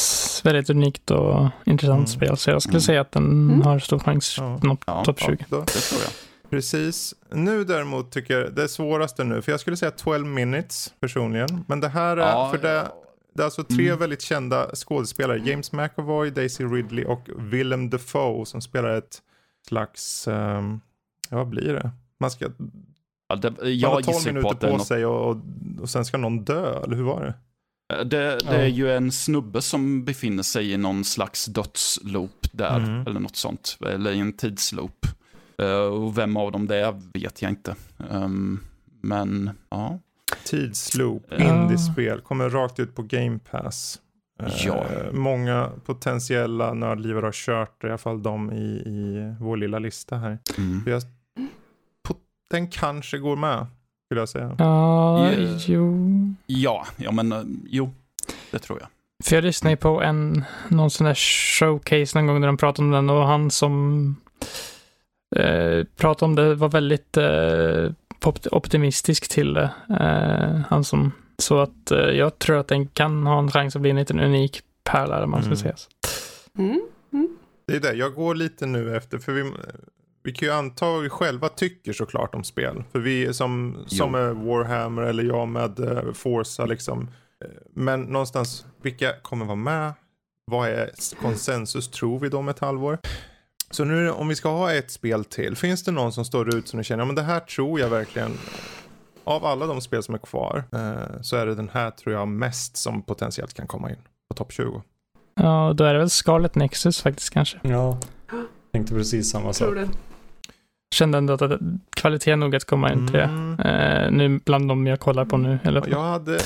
väldigt 0.45 0.71
unikt 0.71 1.11
och 1.11 1.49
intressant 1.67 1.99
mm. 1.99 2.07
spel. 2.07 2.37
Så 2.37 2.51
jag 2.51 2.63
skulle 2.63 2.73
mm. 2.73 2.81
säga 2.81 3.01
att 3.01 3.13
den 3.13 3.25
mm. 3.25 3.63
har 3.63 3.79
stor 3.79 3.99
chans 3.99 4.37
ja. 4.39 4.59
på 4.63 4.77
ja, 4.87 5.05
topp 5.05 5.21
20. 5.21 5.37
Ja, 5.51 5.57
det 5.59 5.67
tror 5.67 6.01
jag. 6.03 6.28
Precis. 6.51 7.15
Nu 7.33 7.65
däremot 7.65 8.11
tycker 8.13 8.39
jag 8.41 8.55
det 8.55 8.69
svåraste 8.69 9.25
nu, 9.25 9.43
för 9.43 9.53
jag 9.53 9.61
skulle 9.61 9.77
säga 9.77 9.91
12 9.91 10.27
minutes 10.27 10.95
personligen. 11.01 11.65
Men 11.69 11.81
det 11.81 11.89
här 11.89 12.17
är, 12.17 12.21
ja, 12.21 12.51
för 12.51 12.59
det, 12.63 12.89
det 13.35 13.43
är 13.43 13.45
alltså 13.45 13.65
tre 13.65 13.87
Mm. 13.87 13.99
väldigt 13.99 14.23
kända 14.23 14.71
skådespelare. 14.75 15.39
James 15.45 15.73
McAvoy, 15.73 16.31
Daisy 16.31 16.65
Ridley 16.65 17.05
och 17.05 17.29
Willem 17.39 17.91
Dafoe 17.91 18.47
som 18.47 18.61
spelar 18.61 18.95
ett 18.99 19.23
slags, 19.69 20.25
ja 20.27 21.37
vad 21.37 21.49
blir 21.49 21.73
det? 21.75 21.91
Man 22.21 22.31
ska, 22.31 22.49
Ja, 23.31 23.37
det, 23.37 23.51
man 23.51 23.61
har 23.61 23.69
jag 23.69 23.93
12 24.05 24.07
gissar 24.07 24.31
på 24.31 24.35
minuter 24.35 24.57
det 24.61 24.67
är 24.67 24.71
på 24.71 24.77
något 24.77 24.87
sig 24.87 25.07
och, 25.07 25.31
och, 25.31 25.37
och 25.81 25.91
sen 25.91 26.05
ska 26.05 26.17
någon 26.19 26.45
dö, 26.45 26.81
eller 26.85 26.97
hur 26.97 27.03
var 27.03 27.21
det? 27.25 27.35
Det, 28.05 28.05
det 28.05 28.39
Ja. 28.45 28.51
är 28.53 28.67
ju 28.67 28.93
en 28.93 29.13
snubbe 29.13 29.63
som 29.63 30.05
befinner 30.05 30.43
sig 30.43 30.73
i 30.73 30.77
någon 30.77 31.05
slags 31.05 31.47
dödsloop 31.47 32.47
där, 32.53 32.77
Mm. 32.77 33.07
eller 33.07 33.21
något 33.21 33.37
sånt. 33.37 33.79
Eller 33.87 34.13
i 34.13 34.19
en 34.19 34.33
tidsloop. 34.33 35.07
Eh, 35.63 35.69
och 35.81 36.19
vem 36.19 36.37
av 36.37 36.53
dem 36.53 36.67
det 36.67 36.77
är 36.77 37.01
vet 37.15 37.43
jag 37.43 37.51
inte. 37.51 37.75
Ehm, 38.11 38.61
men, 39.01 39.51
ja. 39.71 39.99
Tidsloop, 40.45 41.27
Ja. 41.39 41.63
indiespel, 41.63 42.21
kommer 42.21 42.51
rakt 42.51 42.79
ut 42.81 42.95
på 42.95 43.03
Game 43.03 43.39
Pass. 43.51 43.99
Eh, 44.43 44.67
Ja. 44.67 44.85
Många 45.13 45.71
potentiella 45.85 46.75
nördlivare 46.75 47.25
har 47.25 47.33
kört, 47.33 47.85
i 47.85 47.87
alla 47.87 47.99
fall 47.99 48.23
de 48.23 48.53
i, 48.53 48.83
i 48.87 49.35
vår 49.41 49.57
lilla 49.57 49.79
lista 49.79 50.17
här. 50.17 50.39
Mm. 50.59 50.83
Jag, 50.87 51.03
på, 52.09 52.15
den 52.51 52.69
kanske 52.69 53.19
går 53.19 53.37
med, 53.37 53.67
skulle 54.07 54.21
jag 54.21 54.29
säga. 54.29 54.55
Ja, 54.59 54.99
Yeah. 55.33 55.57
jo. 55.67 56.35
Ja, 56.47 56.87
ja 56.97 57.11
men 57.13 57.33
eh, 57.33 57.43
jo, 57.67 57.95
det 58.51 58.59
tror 58.59 58.79
jag. 58.81 58.89
För 59.25 59.35
jag 59.37 59.45
lyssnade 59.45 59.73
ju 59.73 59.77
på 59.77 60.03
en, 60.03 60.45
någon 60.69 60.91
sån 60.91 61.07
där 61.07 61.15
showcase 61.15 62.19
någon 62.19 62.27
gång 62.27 62.41
där 62.41 62.47
de 62.49 62.57
pratade 62.57 62.87
om 62.87 62.93
den 62.93 63.11
och 63.11 63.27
han 63.27 63.51
som 63.51 64.17
eh, 65.37 65.85
pratade 65.97 66.25
om 66.25 66.35
det 66.35 66.55
var 66.55 66.69
väldigt 66.69 67.17
eh, 67.17 67.93
opt- 68.25 68.47
optimistisk 68.53 69.29
till 69.29 69.55
det. 69.55 69.71
Eh, 69.91 70.61
han 70.69 70.85
som, 70.85 71.13
så 71.39 71.59
att 71.59 71.91
eh, 71.91 71.99
jag 71.99 72.39
tror 72.39 72.57
att 72.59 72.69
den 72.69 72.87
kan 72.87 73.27
ha 73.27 73.39
en 73.39 73.51
chans 73.51 73.77
att 73.77 73.83
bli 73.83 73.91
en 73.91 73.97
liten 73.97 74.21
unik 74.21 74.61
pärla, 74.85 75.27
man 75.27 75.41
ska 75.43 75.47
Mm. 75.49 75.57
säga. 75.57 75.75
Mm. 76.59 76.81
Det 77.67 77.77
är 77.77 77.81
det, 77.81 77.93
jag 77.93 78.15
går 78.15 78.35
lite 78.35 78.67
nu 78.67 78.97
efter, 78.97 79.19
för 79.19 79.33
vi, 79.33 79.53
vi 80.23 80.33
kan 80.33 80.49
ju 80.49 80.55
anta 80.55 80.87
vad 80.87 81.03
vi 81.03 81.09
själva 81.09 81.49
tycker 81.49 81.93
såklart 81.93 82.35
om 82.35 82.45
spel. 82.45 82.85
För 82.93 82.99
vi 82.99 83.35
som, 83.35 83.77
som 83.87 84.15
är 84.15 84.29
Warhammer 84.33 85.03
eller 85.03 85.23
jag 85.23 85.49
med 85.49 85.81
uh, 85.81 86.13
Forza 86.13 86.67
liksom. 86.67 87.03
Eh, 87.45 87.51
Men 87.75 88.01
någonstans, 88.01 88.67
vilka 88.83 89.13
kommer 89.23 89.45
vara 89.45 89.57
med? 89.57 89.93
Vad 90.51 90.69
är 90.69 90.91
konsensus 91.23 91.89
tror 91.89 92.19
vi 92.19 92.29
då 92.29 92.39
om 92.39 92.49
ett 92.49 92.59
halvår? 92.59 92.99
Så 93.71 93.85
nu 93.85 94.11
om 94.11 94.29
vi 94.29 94.35
ska 94.35 94.49
ha 94.49 94.73
ett 94.73 94.91
spel 94.91 95.25
till, 95.25 95.57
finns 95.57 95.85
det 95.85 95.93
någon 95.93 96.13
som 96.13 96.25
står 96.25 96.57
ut 96.57 96.69
som 96.69 96.79
ni 96.79 96.85
känner, 96.85 97.01
ja 97.03 97.07
men 97.07 97.15
det 97.15 97.23
här 97.23 97.41
tror 97.41 97.81
jag 97.81 97.89
verkligen, 97.89 98.33
av 99.25 99.45
alla 99.45 99.67
de 99.67 99.81
spel 99.81 100.03
som 100.03 100.15
är 100.15 100.19
kvar, 100.19 100.65
eh, 100.73 101.21
så 101.21 101.37
är 101.37 101.47
det 101.47 101.55
den 101.55 101.71
här 101.73 101.91
tror 101.91 102.15
jag 102.15 102.29
mest 102.29 102.77
som 102.77 103.03
potentiellt 103.03 103.55
kan 103.55 103.67
komma 103.67 103.91
in 103.91 103.97
på 104.29 104.35
topp 104.35 104.53
20. 104.53 104.83
Ja, 105.35 105.73
då 105.77 105.85
är 105.85 105.93
det 105.93 105.99
väl 105.99 106.11
Scarlet 106.11 106.55
Nexus 106.55 107.03
faktiskt 107.03 107.31
kanske. 107.31 107.59
Ja, 107.63 107.99
tänkte 108.73 108.95
precis 108.95 109.31
samma 109.31 109.53
sak. 109.53 109.69
Tror 109.69 109.75
det. 109.75 109.89
Kände 110.95 111.19
ändå 111.19 111.33
att 111.33 111.41
det, 111.41 111.59
kvalitet 111.91 112.37
nog 112.37 112.57
att 112.57 112.65
komma 112.65 112.93
in 112.93 113.07
till 113.07 113.17
det. 113.17 113.25
Mm. 113.25 113.61
Eh, 113.61 114.11
nu 114.11 114.41
bland 114.45 114.69
de 114.69 114.87
jag 114.87 115.01
kollar 115.01 115.25
på 115.25 115.37
nu. 115.37 115.59
Eller, 115.63 115.89
Jag 115.89 116.03
hade, 116.03 116.39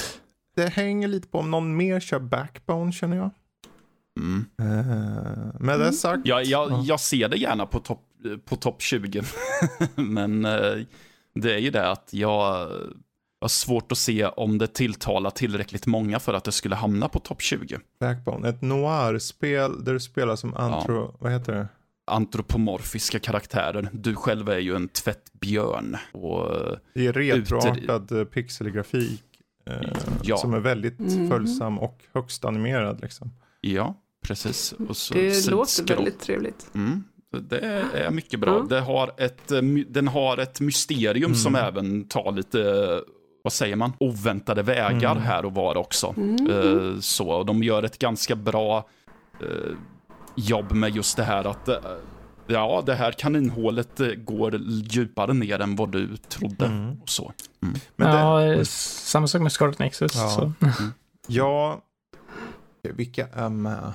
det 0.57 0.69
hänger 0.69 1.09
lite 1.09 1.29
på 1.29 1.39
om 1.39 1.51
någon 1.51 1.77
mer 1.77 2.01
kör 2.01 2.19
backbone 2.19 2.93
känner 2.93 3.17
jag. 3.17 3.31
Mm. 4.21 4.45
Eh, 4.61 5.61
med 5.61 5.81
det 5.81 5.93
sagt. 5.93 6.27
Jag, 6.27 6.45
jag, 6.45 6.71
Ja. 6.71 6.83
jag 6.85 7.01
ser 7.01 7.29
det 7.29 7.37
gärna 7.37 7.67
på 7.67 7.79
topp 7.81 8.09
på 8.45 8.57
top 8.57 8.83
20. 8.83 9.23
Men 9.95 10.45
eh, 10.45 10.75
det 11.35 11.55
är 11.55 11.59
ju 11.59 11.71
det 11.71 11.91
att 11.91 12.09
jag 12.13 12.69
har 13.41 13.49
svårt 13.49 13.93
att 13.93 13.99
se 13.99 14.27
om 14.27 14.59
det 14.59 14.67
tilltalar 14.75 15.31
tillräckligt 15.31 15.87
många 15.87 16.19
för 16.21 16.35
att 16.35 16.45
det 16.45 16.53
skulle 16.53 16.75
hamna 16.75 17.09
på 17.09 17.19
topp 17.19 17.43
20. 17.43 17.79
Backbone, 18.01 18.49
ett 18.49 18.63
noir-spel 18.63 19.85
där 19.85 19.93
du 19.93 20.01
spelar 20.01 20.37
som 20.37 20.55
antro, 20.55 21.17
vad 21.21 21.33
heter 21.33 21.53
det? 21.55 21.69
Antropomorfiska 22.07 23.19
karaktärer. 23.19 23.89
Du 23.93 24.15
själv 24.17 24.49
är 24.49 24.59
ju 24.59 24.77
en 24.77 24.89
tvättbjörn. 24.89 25.97
Och 26.13 26.55
eh, 26.57 26.77
Det 26.95 27.07
är 27.07 27.13
retroartad 27.13 28.13
eh, 28.13 28.25
pixelgrafik. 28.25 29.23
eh, 29.67 29.75
Ja. 30.23 30.37
Som 30.37 30.55
är 30.55 30.61
väldigt 30.61 30.99
Mhm. 30.99 31.29
följsam 31.31 31.79
och 31.79 32.05
högst 32.15 32.45
animerad 32.45 33.01
liksom. 33.01 33.31
ja, 33.61 33.95
precis. 34.23 34.73
Och 34.89 34.97
så 34.97 35.15
Det 35.15 35.51
låter 35.51 35.71
sidskroll. 35.71 35.97
väldigt 35.99 36.21
trevligt. 36.21 36.67
Mm. 36.75 37.05
Det 37.41 37.59
är 37.95 38.11
mycket 38.11 38.41
bra. 38.41 38.57
Ja. 38.57 38.67
Det 38.77 38.81
har 38.81 39.13
ett, 39.17 39.53
eh, 39.53 39.63
den 39.89 40.09
har 40.09 40.39
ett 40.39 40.61
mysterium 40.61 41.25
Mm. 41.25 41.35
som 41.37 41.55
även 41.55 42.05
tar 42.09 42.33
lite, 42.33 42.61
eh, 42.61 42.99
vad 43.45 43.53
säger 43.53 43.77
man, 43.77 43.93
oväntade 44.01 44.63
vägar 44.63 45.11
Mm. 45.13 45.23
här 45.23 45.45
och 45.45 45.55
var 45.55 45.77
också. 45.77 46.15
Mm. 46.17 46.51
Eh, 46.51 46.99
Så 47.01 47.29
och 47.31 47.47
de 47.47 47.63
gör 47.63 47.83
ett 47.83 47.99
ganska 47.99 48.37
bra 48.37 48.89
eh, 49.41 49.77
jobb 50.35 50.73
med 50.73 50.97
just 50.97 51.17
det 51.17 51.25
här 51.25 51.45
att 51.45 51.69
eh, 51.69 51.77
ja, 52.47 52.83
det 52.87 52.95
här 52.95 53.13
kaninhålet 53.13 54.01
går 54.17 54.57
djupare 54.91 55.33
ner 55.35 55.61
än 55.61 55.77
vad 55.77 55.93
du 55.93 56.17
trodde. 56.17 56.67
Mm. 56.67 57.01
Och 57.03 57.09
så. 57.09 57.33
Men 57.97 58.11
det, 58.13 58.19
ja, 58.59 58.65
samma 58.65 59.27
sak 59.27 59.43
med 59.43 59.53
Scarlet 59.53 59.79
Nexus. 59.79 60.13
Ja. 60.15 60.29
Så. 60.29 60.53
ja, 61.27 61.81
vilka 62.83 63.27
är 63.33 63.49
med? 63.49 63.93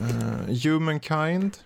Uh, 0.00 0.54
Humankind. 0.64 1.56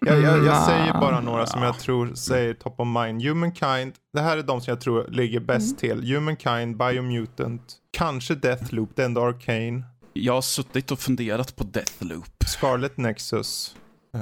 Jag, 0.00 0.22
jag, 0.22 0.44
jag 0.44 0.64
säger 0.64 0.92
bara 0.92 1.20
några 1.20 1.46
som 1.46 1.62
jag 1.62 1.78
tror 1.78 2.14
säger 2.14 2.54
top 2.54 2.80
of 2.80 2.88
mind. 2.88 3.22
Humankind, 3.22 3.92
det 4.12 4.20
här 4.20 4.38
är 4.38 4.42
de 4.42 4.60
som 4.60 4.70
jag 4.70 4.80
tror 4.80 5.06
ligger 5.08 5.40
bäst 5.40 5.78
till. 5.78 6.14
Humankind, 6.14 6.76
Biomutant, 6.76 7.76
kanske 7.90 8.34
Deathloop, 8.34 8.90
det 8.94 9.02
är 9.02 9.06
ändå 9.06 9.20
Arcane, 9.20 9.82
Jag 10.12 10.32
har 10.32 10.42
suttit 10.42 10.90
och 10.90 10.98
funderat 10.98 11.56
på 11.56 11.64
Deathloop. 11.64 12.44
Scarlet 12.46 12.96
Nexus, 12.96 13.76
uh, 14.16 14.20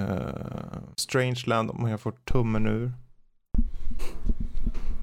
Strangeland 0.97 1.71
om 1.71 1.89
jag 1.89 2.01
får 2.01 2.13
tummen 2.13 2.67
ur. 2.67 2.93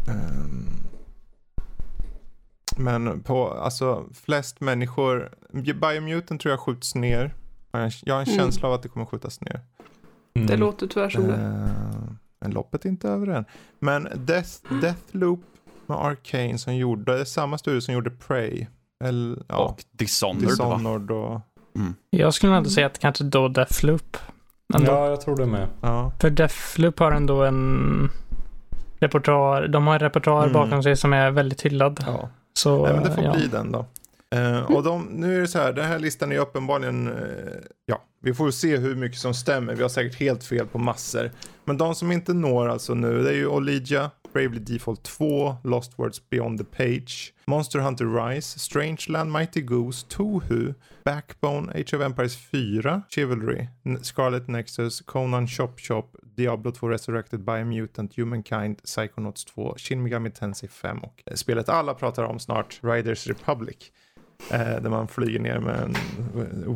Ehm, 0.07 0.69
men 2.77 3.23
på, 3.23 3.53
alltså 3.53 4.05
flest 4.13 4.61
människor, 4.61 5.31
Biomutant 5.53 6.41
tror 6.41 6.51
jag 6.51 6.59
skjuts 6.59 6.95
ner. 6.95 7.33
Jag 7.75 7.81
har 7.81 7.85
en- 7.85 7.91
Jag 8.03 8.13
har 8.15 8.21
en 8.21 8.27
Mm. 8.27 8.39
känsla 8.39 8.67
av 8.67 8.73
att 8.73 8.83
det 8.83 8.89
kommer 8.89 9.05
skjutas 9.05 9.41
ner. 9.41 9.59
Mm. 10.35 10.47
Det 10.47 10.57
låter 10.57 10.87
tyvärr 10.87 11.09
som 11.09 11.27
det. 11.27 11.33
Eh, 11.33 12.13
men 12.41 12.51
loppet 12.51 12.85
är 12.85 12.89
inte 12.89 13.09
över 13.09 13.27
än. 13.27 13.45
Men 13.79 14.07
Death, 14.15 14.49
Deathloop 14.81 15.39
med 15.85 15.97
Arcane 15.97 16.57
som 16.57 16.75
gjorde, 16.75 17.13
det 17.15 17.19
är 17.21 17.25
samma 17.25 17.57
studio 17.57 17.81
som 17.81 17.93
gjorde 17.93 18.09
Prey. 18.09 18.67
Eller, 19.03 19.43
ja, 19.47 19.55
Och 19.57 19.83
Dishonored, 19.91 20.43
va? 20.43 20.49
Dishonored 20.49 21.11
och, 21.11 21.41
Jag 22.09 22.33
skulle 22.33 22.55
ändå 22.55 22.69
säga 22.69 22.87
att 22.87 22.99
kanske 22.99 23.23
då 23.23 23.47
Deathloop. 23.47 24.17
Ändå. 24.73 24.91
Ja, 24.91 25.07
jag 25.09 25.21
tror 25.21 25.37
det 25.37 25.45
med. 25.45 25.67
ja. 25.81 26.11
För 26.19 26.29
Deathloop 26.29 26.99
har 26.99 27.11
ändå 27.11 27.43
en 27.43 28.09
repertoar. 28.99 29.67
De 29.67 29.87
har 29.87 29.93
en 29.93 29.99
repertoar 29.99 30.41
Mm. 30.47 30.53
bakom 30.53 30.83
sig 30.83 30.95
som 30.95 31.13
är 31.13 31.31
väldigt 31.31 31.61
hyllad. 31.61 32.03
ja. 32.07 32.29
Så, 32.53 32.83
Nej, 32.85 32.93
men 32.93 33.03
det 33.03 33.11
får 33.11 33.23
ja. 33.23 33.33
bli 33.33 33.47
den 33.47 33.71
då. 33.71 33.85
Uh, 34.35 34.71
och 34.75 34.83
de, 34.83 35.03
nu 35.05 35.37
är 35.37 35.41
det 35.41 35.47
så 35.47 35.59
här, 35.59 35.73
den 35.73 35.85
här 35.85 35.99
listan 35.99 36.31
är 36.31 36.39
uppenbarligen, 36.39 37.07
uh, 37.07 37.53
ja, 37.85 38.03
vi 38.21 38.33
får 38.33 38.51
se 38.51 38.77
hur 38.77 38.95
mycket 38.95 39.17
som 39.19 39.33
stämmer. 39.33 39.75
Vi 39.75 39.81
har 39.81 39.89
säkert 39.89 40.19
helt 40.19 40.43
fel 40.43 40.67
på 40.67 40.77
massor. 40.77 41.31
Men 41.65 41.77
de 41.77 41.95
som 41.95 42.11
inte 42.11 42.33
når 42.33 42.67
alltså 42.67 42.93
nu, 42.93 43.23
det 43.23 43.29
är 43.29 43.35
ju 43.35 43.47
Olivia, 43.47 44.11
Bravely 44.33 44.59
Default 44.59 45.03
2, 45.03 45.55
Lost 45.63 45.99
Words 45.99 46.29
Beyond 46.29 46.57
the 46.57 46.63
Page, 46.65 47.33
Monster 47.45 47.79
Hunter 47.79 48.05
Rise, 48.05 48.59
Strangeland, 48.59 49.31
Mighty 49.31 49.61
Goose, 49.61 50.05
Tohu, 50.09 50.73
Backbone, 51.05 51.71
Age 51.71 51.93
of 51.93 52.01
Empires 52.01 52.35
4, 52.35 53.01
Chivalry, 53.09 53.67
N- 53.85 54.03
Scarlet 54.03 54.47
Nexus, 54.47 55.01
Conan 55.01 55.47
Chop-chop, 55.47 56.15
Diablo 56.37 56.71
2 56.71 56.89
Resurrected 56.89 57.39
Biomutant, 57.45 58.17
Humankind, 58.17 58.81
Psychonauts 58.83 59.45
2, 59.45 59.75
Shin 59.77 60.03
Megami 60.03 60.31
Tensei 60.31 60.69
5 60.69 60.99
och 60.99 61.23
eh, 61.25 61.35
spelet 61.35 61.69
alla 61.69 61.93
pratar 61.93 62.23
om 62.23 62.39
snart, 62.39 62.79
Riders 62.83 63.27
Republic. 63.27 63.91
Eh, 64.51 64.59
där 64.59 64.89
man 64.89 65.07
flyger 65.07 65.39
ner 65.39 65.59
med 65.59 65.79
en 65.81 65.95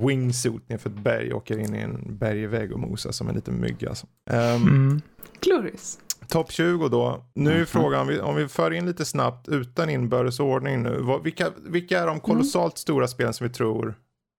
wingsuit 0.08 0.70
nerför 0.70 0.90
ett 0.90 0.96
berg 0.96 1.32
och 1.34 1.38
åker 1.38 1.58
in 1.60 1.76
i 1.76 1.80
en 1.80 2.18
bergvägg 2.18 2.72
och 2.74 2.80
mosar 2.80 3.12
som 3.12 3.30
en 3.30 3.36
liten 3.36 3.62
mygga. 3.62 3.90
Alltså. 3.90 4.08
Um, 4.32 4.38
Mm. 4.68 5.02
Glorious. 5.42 6.00
Topp 6.28 6.52
20 6.52 6.88
då. 6.90 7.26
Nu 7.34 7.52
är 7.52 7.56
Mhm. 7.58 7.66
frågan, 7.66 8.02
om 8.02 8.08
vi, 8.08 8.20
om 8.20 8.36
vi 8.36 8.48
för 8.48 8.72
in 8.74 8.86
lite 8.86 9.06
snabbt 9.06 9.48
utan 9.48 9.90
inbördes 9.90 10.40
ordning 10.40 10.84
nu. 10.84 10.98
Vad, 11.02 11.24
vilka, 11.24 11.48
vilka 11.68 12.00
är 12.00 12.08
de 12.08 12.20
kolossalt 12.20 12.78
stora 12.78 13.08
spelen 13.08 13.34
som 13.34 13.48
vi 13.48 13.54
tror 13.54 13.96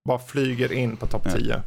bara 0.09 0.19
flyger 0.19 0.73
in 0.73 0.97
på 0.97 1.07
topp 1.07 1.23
Ja. 1.25 1.31
10? 1.33 1.63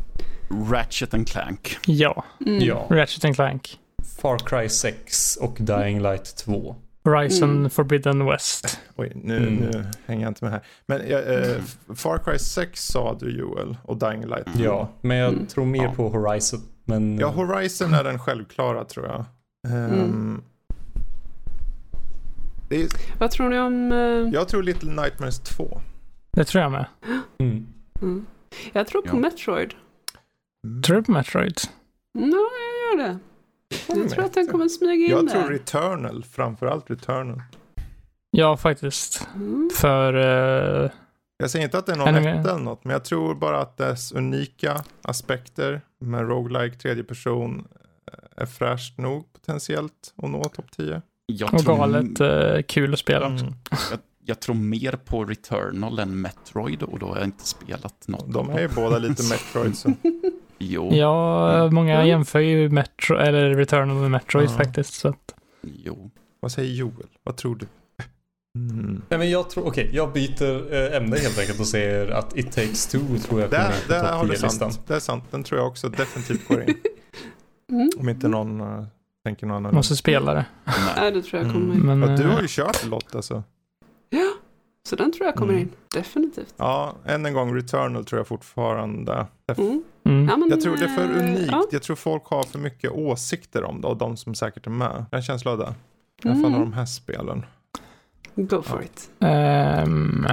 Ratchet 0.72 1.14
and 1.14 1.28
Clank. 1.28 1.78
Ja, 1.88 2.24
Mm. 2.46 2.60
Ja. 2.64 2.86
Ratchet 2.90 3.26
and 3.26 3.36
Clank. 3.36 3.80
Far 4.22 4.38
Cry 4.38 4.70
6 4.70 5.36
och 5.36 5.58
Dying 5.60 6.02
Light 6.02 6.36
2. 6.38 6.76
Horizon 7.04 7.50
Mm. 7.58 7.70
Forbidden 7.70 8.26
West. 8.26 8.80
Oj, 8.96 9.12
nu, 9.16 9.38
Mm. 9.38 9.54
nu 9.56 9.86
hänger 10.06 10.22
jag 10.26 10.30
inte 10.32 10.44
med 10.46 10.52
här. 10.54 10.62
Men 10.86 11.02
eh, 11.02 11.62
Far 11.96 12.18
Cry 12.18 12.40
6 12.40 12.86
sa 12.88 13.18
du 13.20 13.38
Joel 13.38 13.78
och 13.84 13.98
Dying 13.98 14.26
Light. 14.26 14.48
Ja, 14.58 14.90
men 15.02 15.18
jag 15.18 15.34
Mm. 15.34 15.46
tror 15.48 15.66
mer 15.66 15.84
Ja. 15.84 15.94
på 15.96 16.10
Horizon. 16.10 16.60
Men 16.86 17.18
Ja, 17.20 17.28
Horizon 17.28 17.94
är 17.94 18.04
den 18.04 18.20
självklara 18.20 18.86
tror 18.86 19.06
jag. 19.06 19.26
Mm. 19.68 20.42
det 22.70 22.82
är, 22.82 22.88
Vad 23.20 23.32
tror 23.32 23.50
ni 23.50 23.60
om... 23.60 23.92
eh, 23.92 24.34
jag 24.34 24.48
tror 24.48 24.64
Little 24.64 24.92
Nightmares 25.02 25.40
2. 25.40 25.82
Det 26.32 26.46
tror 26.46 26.62
jag 26.64 26.72
med. 26.72 26.86
Mm. 27.40 27.68
Mm. 28.02 28.26
Jag 28.74 28.88
tror 28.88 29.02
på 29.02 29.08
Ja. 29.08 29.20
Metroid. 29.20 29.74
Tror 30.86 30.96
du 30.98 31.04
på 31.04 31.12
Metroid? 31.12 31.58
Nej, 32.14 32.30
jag 32.32 33.00
gör 33.00 33.08
det. 33.08 33.18
Jag 33.88 34.10
tror 34.10 34.26
att 34.26 34.34
den 34.34 34.48
kommer 34.48 34.68
smyga 34.68 35.06
in 35.06 35.12
Jag 35.12 35.26
där. 35.28 35.34
tror 35.34 35.50
Returnal, 35.50 36.24
framförallt 36.24 36.92
Returnal. 36.92 37.42
Ja, 38.32 38.58
faktiskt. 38.58 39.28
Mm. 39.36 39.70
För... 39.76 40.14
eh, 40.84 40.92
Jag 41.38 41.50
säger 41.50 41.66
inte 41.66 41.78
att 41.78 41.86
det 41.86 41.92
är 41.92 41.96
någon 41.98 42.16
etta 42.16 42.50
eller 42.52 42.64
något, 42.64 42.84
men 42.84 42.94
jag 42.94 43.06
tror 43.06 43.36
bara 43.36 43.60
att 43.62 43.78
dess 43.78 44.12
unika 44.12 44.84
aspekter 45.02 45.82
med 46.00 46.28
roguelike 46.28 46.78
tredje 46.78 47.04
person 47.04 47.68
eh, 48.12 48.44
är 48.44 48.46
fräscht 48.46 48.98
nog 48.98 49.34
potentiellt 49.34 50.14
att 50.24 50.30
nå 50.30 50.44
topp 50.44 50.72
10. 50.78 51.02
Jag 51.26 51.54
och 51.54 51.60
tror, 51.60 51.78
galet 51.78 52.20
eh, 52.20 52.62
kul 52.68 52.94
att 52.94 53.00
spela 53.00 53.34
också. 53.34 53.46
Mm. 53.46 53.56
jag, 53.92 54.00
jag 54.26 54.40
tror 54.40 54.56
mer 54.56 54.92
på 55.06 55.26
Returnal 55.26 56.00
än 56.00 56.22
Metroid 56.22 56.84
och 56.84 57.00
då 57.00 57.06
har 57.06 57.16
jag 57.16 57.26
inte 57.26 57.48
spelat 57.48 58.08
något. 58.08 58.34
De 58.34 58.50
är 58.50 58.60
ju 58.60 58.68
båda 58.76 58.98
lite 58.98 59.24
Metroid. 59.30 59.78
Så. 59.78 59.94
Jo, 60.58 60.90
Ja, 60.94 61.70
många 61.72 61.94
Mm. 61.96 62.08
jämför 62.08 62.40
ju 62.40 62.70
Metro, 62.70 63.18
eller 63.18 63.50
Returnal 63.56 63.98
med 63.98 64.12
Metroid 64.12 64.50
Ja. 64.50 64.54
faktiskt. 64.58 64.94
Så 64.94 65.08
att, 65.08 65.34
jo. 65.62 66.12
Vad 66.40 66.52
säger 66.52 66.74
Joel? 66.74 67.08
Vad 67.24 67.38
tror 67.38 67.56
du? 67.56 67.66
Mm. 68.60 69.02
Nej 69.10 69.20
men 69.20 69.30
jag 69.30 69.50
tror, 69.50 69.68
okej, 69.68 69.90
jag 69.94 70.14
byter 70.14 70.74
eh, 70.74 70.98
ämne 70.98 71.18
helt 71.18 71.40
enkelt 71.40 71.60
och 71.60 71.68
säger 71.68 72.12
att 72.12 72.38
It 72.38 72.52
takes 72.52 72.88
two 72.88 72.98
tror 72.98 73.42
jag 73.42 73.50
kommer 73.50 73.70
på 73.70 73.94
topp 73.94 74.22
du 74.22 74.28
10-listan. 74.28 74.50
sant. 74.52 74.80
Det 74.88 74.96
är 74.96 75.00
sant. 75.00 75.24
Den 75.32 75.44
tror 75.44 75.60
jag 75.60 75.68
också 75.68 75.90
definitivt 75.90 76.48
går 76.48 76.62
in. 76.64 76.76
Mm. 77.72 77.90
Om 78.00 78.10
inte 78.10 78.28
någon 78.28 78.62
uh, 78.62 78.84
tänker 79.26 79.48
någon 79.48 79.58
annan. 79.58 79.76
måste 79.76 79.96
spela 79.96 80.34
det. 80.34 80.46
Nej. 80.66 80.76
Nej, 80.98 81.12
det 81.12 81.22
tror 81.22 81.42
jag 81.44 81.52
kommer 81.52 81.66
Mm. 81.76 81.78
in. 81.92 82.00
Men, 82.00 82.10
Ja, 82.10 82.18
du 82.18 82.24
har 82.28 82.36
eh, 82.36 82.42
ju 82.42 82.48
kört 82.50 82.86
Lotta 82.86 83.22
så. 83.22 83.44
Ja, 84.10 84.32
så 84.90 84.96
den 84.96 85.12
tror 85.14 85.26
jag 85.26 85.36
kommer 85.36 85.54
Mm. 85.54 85.62
in. 85.64 85.72
Definitivt. 85.94 86.54
Ja, 86.58 86.96
än 87.06 87.26
en 87.26 87.34
gång 87.34 87.56
Returnal 87.56 88.06
tror 88.06 88.20
jag 88.20 88.28
fortfarande. 88.28 89.26
Mm. 89.58 89.84
Mm. 90.06 90.30
Ja, 90.30 90.38
men, 90.38 90.50
Jag 90.50 90.62
tror 90.62 90.78
det 90.78 90.84
är 90.86 90.88
för 90.88 91.04
eh, 91.04 91.18
unikt. 91.24 91.50
Ja. 91.52 91.66
Jag 91.72 91.84
tror 91.84 91.96
folk 91.96 92.26
har 92.26 92.44
för 92.44 92.60
mycket 92.60 92.92
åsikter 92.92 93.64
om 93.64 93.82
det 93.82 93.88
och 93.88 93.98
de 93.98 94.18
som 94.18 94.36
säkert 94.36 94.68
är 94.68 94.72
med. 94.72 94.88
Jag 94.92 95.06
har 95.12 95.18
en 95.18 95.24
känsla 95.24 95.52
av 95.52 95.58
det. 95.58 95.74
I 96.24 96.28
alla 96.30 96.36
fall 96.36 96.46
Mm. 96.46 96.54
av 96.56 96.60
de 96.60 96.74
här 96.74 96.86
spelen. 96.86 97.46
Go 98.36 98.62
for 98.62 98.78
Ja. 98.80 98.84
it. 98.86 99.10
Ehm, 99.20 100.28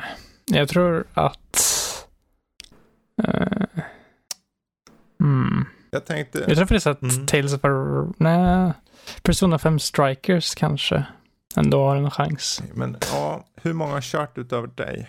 jag 0.46 0.68
tror 0.68 1.04
att... 1.14 1.66
eh, 3.22 3.62
mm. 5.20 5.64
Jag 5.90 6.04
tänkte... 6.06 6.38
Jag 6.38 6.46
tror 6.56 6.66
faktiskt 6.66 6.86
att 6.86 7.02
Mm. 7.02 7.26
Tales 7.26 7.54
of. 7.54 7.60
Nej, 8.16 8.72
Persona 9.22 9.58
5 9.58 9.78
Strikers 9.78 10.54
kanske 10.54 11.04
ändå 11.56 11.84
har 11.84 11.96
en 11.96 12.10
chans. 12.10 12.62
Men 12.74 12.96
ja, 13.12 13.44
hur 13.62 13.72
många 13.72 13.92
har 13.92 14.00
kört 14.00 14.38
utöver 14.38 14.66
dig? 14.68 15.06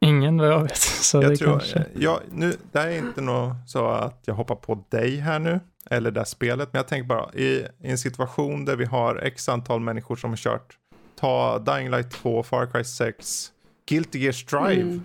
Ingen 0.00 0.38
vad 0.38 0.48
jag 0.48 0.62
vet. 0.62 0.76
Så 0.76 1.20
det 1.20 1.26
Jag 1.28 1.38
tror, 1.38 1.50
kanske... 1.50 1.86
jag, 1.94 2.20
nu, 2.32 2.56
det 2.72 2.78
här 2.78 2.88
är 2.88 2.98
inte 2.98 3.20
något 3.20 3.56
så 3.66 3.88
att 3.88 4.20
jag 4.24 4.34
hoppar 4.34 4.54
på 4.54 4.84
dig 4.88 5.16
här 5.16 5.38
nu. 5.38 5.60
Eller 5.90 6.10
det 6.10 6.20
här 6.20 6.24
spelet. 6.24 6.68
Men 6.72 6.78
jag 6.78 6.88
tänker 6.88 7.08
bara 7.08 7.32
i, 7.34 7.66
i 7.80 7.90
en 7.90 7.98
situation 7.98 8.64
där 8.64 8.76
vi 8.76 8.84
har 8.84 9.16
x 9.16 9.48
antal 9.48 9.80
människor 9.80 10.16
som 10.16 10.30
har 10.30 10.36
kört. 10.36 10.76
Ta 11.20 11.58
Dying 11.58 11.90
Light 11.90 12.10
2, 12.10 12.42
Far 12.42 12.66
Cry 12.66 12.84
6, 12.84 13.52
Guilty 13.88 14.18
Gear 14.18 14.32
Strive. 14.32 14.82
Mm. 14.82 15.02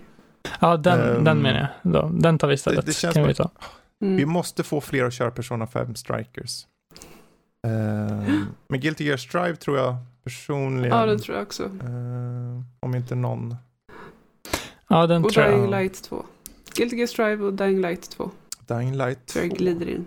Ja, 0.60 0.76
den, 0.76 1.00
Ehm, 1.16 1.24
den 1.24 1.38
menar 1.42 1.58
jag. 1.82 1.92
Då, 1.92 2.08
den 2.08 2.38
tar 2.38 2.48
vi 2.48 2.54
istället. 2.54 2.86
det 2.86 2.92
känns 2.92 3.14
kan 3.14 3.26
vi 3.26 3.34
ta. 3.34 3.50
Mm. 4.02 4.16
Vi 4.16 4.26
måste 4.26 4.62
få 4.62 4.80
fler 4.80 5.04
att 5.04 5.14
köra 5.14 5.30
Persona 5.30 5.66
5 5.66 5.94
Strikers. 5.94 6.66
Ehm, 7.66 8.46
men 8.68 8.80
Guilty 8.80 9.04
Gear 9.04 9.16
Strive 9.16 9.56
tror 9.56 9.78
jag 9.78 9.96
personligen. 10.24 10.98
Ja, 10.98 11.06
det 11.06 11.18
tror 11.18 11.36
jag 11.36 11.42
också. 11.46 11.64
ehm, 11.64 12.64
om 12.80 12.94
inte 12.94 13.14
någon. 13.14 13.56
Ja, 14.88 15.06
den 15.06 15.24
Och 15.24 15.32
tror 15.32 15.46
jag. 15.46 15.54
Dying 15.54 15.70
Light 15.70 16.02
2. 16.02 16.24
Guilty 16.74 16.96
Gear 16.96 17.06
Strive 17.06 17.44
och 17.44 17.52
Dying 17.54 17.80
Light 17.80 18.10
2. 18.10 18.30
Dying 18.66 18.96
Light 18.96 19.18
Så 19.26 19.38
jag 19.38 19.50
2. 19.50 19.56
glider 19.56 19.88
in. 19.88 20.04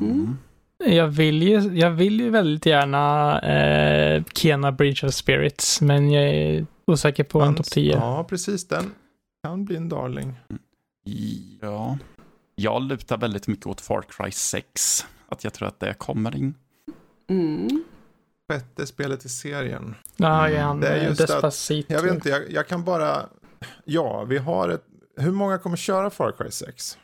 Mm. 0.00 0.36
Jag 0.84 1.06
vill 1.08 1.42
ju, 1.42 1.60
jag 1.60 1.90
vill 1.90 2.20
ju 2.20 2.30
väldigt 2.30 2.66
gärna 2.66 3.38
eh, 3.40 4.24
Kena 4.34 4.72
Bridge 4.72 5.06
of 5.06 5.14
Spirits, 5.14 5.80
men 5.80 6.10
jag 6.10 6.24
är 6.28 6.66
osäker 6.84 7.24
på 7.24 7.40
en 7.42 7.54
topp 7.54 7.66
10. 7.66 7.92
Ja, 7.92 8.24
precis. 8.28 8.68
Den 8.68 8.90
kan 9.44 9.64
bli 9.64 9.76
en 9.76 9.88
darling. 9.88 10.34
Ja. 11.60 11.98
Jag 12.54 12.82
lutar 12.82 13.18
väldigt 13.18 13.46
mycket 13.46 13.66
åt 13.66 13.80
Far 13.80 14.02
Cry 14.08 14.30
6. 14.30 15.06
Att 15.28 15.44
jag 15.44 15.52
tror 15.52 15.68
att 15.68 15.80
det 15.80 15.94
kommer 15.94 16.36
in. 16.36 16.54
Mm. 17.28 17.84
Sjätte 18.50 18.86
spelet 18.86 19.24
i 19.24 19.28
serien. 19.28 19.94
Ja, 20.16 20.58
han 20.58 20.80
Det 20.80 20.88
är 20.88 20.98
eh, 20.98 21.04
just 21.04 21.20
att- 21.20 21.26
Despacito. 21.28 21.92
Jag 21.92 22.02
vet 22.02 22.14
inte, 22.14 22.28
jag, 22.28 22.50
jag 22.50 22.66
kan 22.68 22.84
bara... 22.84 23.26
Ja, 23.84 24.24
vi 24.24 24.38
har 24.38 24.68
ett... 24.68 24.84
Hur 25.16 25.32
många 25.32 25.58
kommer 25.58 25.76
köra 25.76 26.10
Far 26.10 26.32
Cry 26.32 26.50
6? 26.50 26.98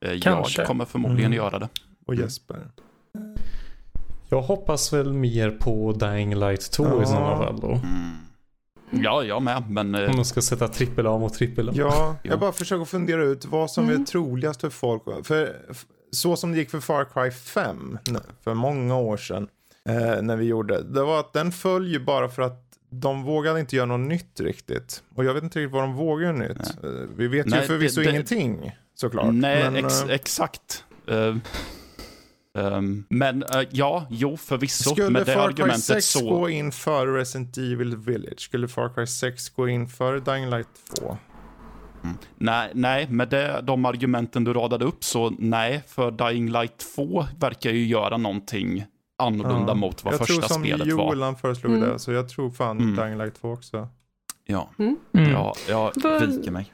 Eh, 0.00 0.20
Kanske. 0.22 0.60
Jag 0.60 0.68
kommer 0.68 0.84
förmodligen 0.84 1.32
Mm. 1.32 1.36
göra 1.44 1.58
det. 1.58 1.68
Och 2.06 2.12
Mm. 2.14 2.24
Jesper? 2.24 2.68
Jag 4.28 4.42
hoppas 4.42 4.92
väl 4.92 5.12
mer 5.12 5.50
på 5.50 5.92
Dying 5.92 6.34
Light 6.34 6.70
2 6.72 6.84
Ja. 6.84 7.02
i 7.02 7.06
sådana 7.06 7.36
fall 7.36 7.60
då. 7.60 7.68
Mm. 7.68 7.82
Ja, 8.90 9.22
jag 9.22 9.42
med, 9.42 9.70
men 9.70 9.94
eh, 9.94 10.10
Om 10.10 10.16
man 10.16 10.24
ska 10.24 10.42
sätta 10.42 10.68
trippel 10.68 11.06
A 11.06 11.18
mot 11.18 11.34
trippel 11.34 11.68
A. 11.68 11.72
Ja, 11.74 12.16
jag 12.22 12.40
bara 12.40 12.52
försöker 12.52 12.84
fundera 12.84 13.22
ut 13.22 13.44
vad 13.44 13.70
som 13.70 13.84
Mm. 13.88 14.00
är 14.02 14.06
troligast 14.06 14.60
för 14.60 14.70
folk. 14.70 15.02
För 15.26 15.56
så 16.10 16.36
som 16.36 16.52
det 16.52 16.58
gick 16.58 16.70
för 16.70 16.80
Far 16.80 17.04
Cry 17.04 17.30
5 17.30 17.98
n- 18.10 18.18
för 18.44 18.54
många 18.54 18.96
år 18.96 19.16
sedan 19.16 19.48
eh, 19.88 20.22
när 20.22 20.36
vi 20.36 20.44
gjorde, 20.44 20.82
det 20.82 21.02
var 21.02 21.20
att 21.20 21.32
den 21.32 21.52
föll 21.52 21.88
ju 21.88 22.04
bara 22.04 22.28
för 22.28 22.42
att 22.42 22.65
de 23.00 23.22
vågade 23.22 23.60
inte 23.60 23.76
göra 23.76 23.86
något 23.86 24.08
nytt 24.08 24.40
riktigt. 24.40 25.02
Och 25.14 25.24
jag 25.24 25.34
vet 25.34 25.42
inte 25.42 25.58
riktigt 25.58 25.72
vad 25.72 25.82
de 25.82 25.94
vågar 25.94 26.26
göra 26.26 26.36
nytt. 26.36 26.84
Eh, 26.84 26.90
vi 27.16 27.28
vet 27.28 27.46
Nej, 27.46 27.60
ju 27.60 27.66
förvisso 27.66 28.00
det- 28.00 28.06
det- 28.06 28.10
ingenting 28.10 28.72
såklart. 28.94 29.34
nej, 29.34 29.70
men, 29.70 29.84
ex 29.84 30.02
eh, 30.02 30.10
exakt. 30.10 30.84
Eh, 31.08 31.36
ehm, 32.58 33.04
men 33.08 33.42
eh, 33.42 33.62
ja, 33.70 34.06
jo, 34.10 34.36
förvisso. 34.36 34.90
Skulle 34.90 35.10
med 35.10 35.26
det 35.26 35.32
Far 35.34 35.42
Cry 35.52 35.62
argumentet 35.62 35.84
6 35.84 36.06
så... 36.06 36.28
gå 36.30 36.48
in 36.50 36.72
före 36.72 37.18
Resident 37.20 37.56
Evil 37.56 37.96
Village? 37.96 38.40
Skulle 38.40 38.68
Far 38.68 38.94
Cry 38.94 39.06
6 39.06 39.48
gå 39.48 39.68
in 39.68 39.88
före 39.88 40.20
Dying 40.20 40.50
Light 40.50 40.68
2? 41.00 41.18
Mm. 42.04 42.16
Nej, 42.36 42.70
nej, 42.74 43.08
med 43.10 43.28
det, 43.28 43.60
de 43.62 43.84
argumenten 43.84 44.44
du 44.44 44.52
radade 44.52 44.84
upp 44.84 45.04
så 45.04 45.30
nej, 45.38 45.82
för 45.86 46.10
Dying 46.10 46.50
Light 46.50 46.78
2 46.96 47.26
verkar 47.38 47.70
ju 47.70 47.86
göra 47.86 48.16
någonting 48.16 48.84
annorlunda 49.18 49.68
Ja. 49.68 49.74
mot 49.74 50.04
vad 50.04 50.12
jag 50.14 50.18
första 50.20 50.34
tror 50.34 50.48
som 50.48 50.62
spelet 50.62 50.86
Joel 50.86 51.18
var. 51.18 51.24
han 51.24 51.36
föreslog 51.36 51.72
Mm. 51.74 51.88
det, 51.88 51.98
så 51.98 52.12
jag 52.12 52.28
tror 52.28 52.50
fan 52.50 52.78
Mm. 52.80 52.96
Dying 52.96 53.18
Light 53.18 53.34
2 53.40 53.50
också. 53.52 53.88
Ja, 54.46 54.70
Mm. 54.78 54.96
ja 55.12 55.54
jag 55.68 55.92
viker 56.26 56.50
mig. 56.50 56.72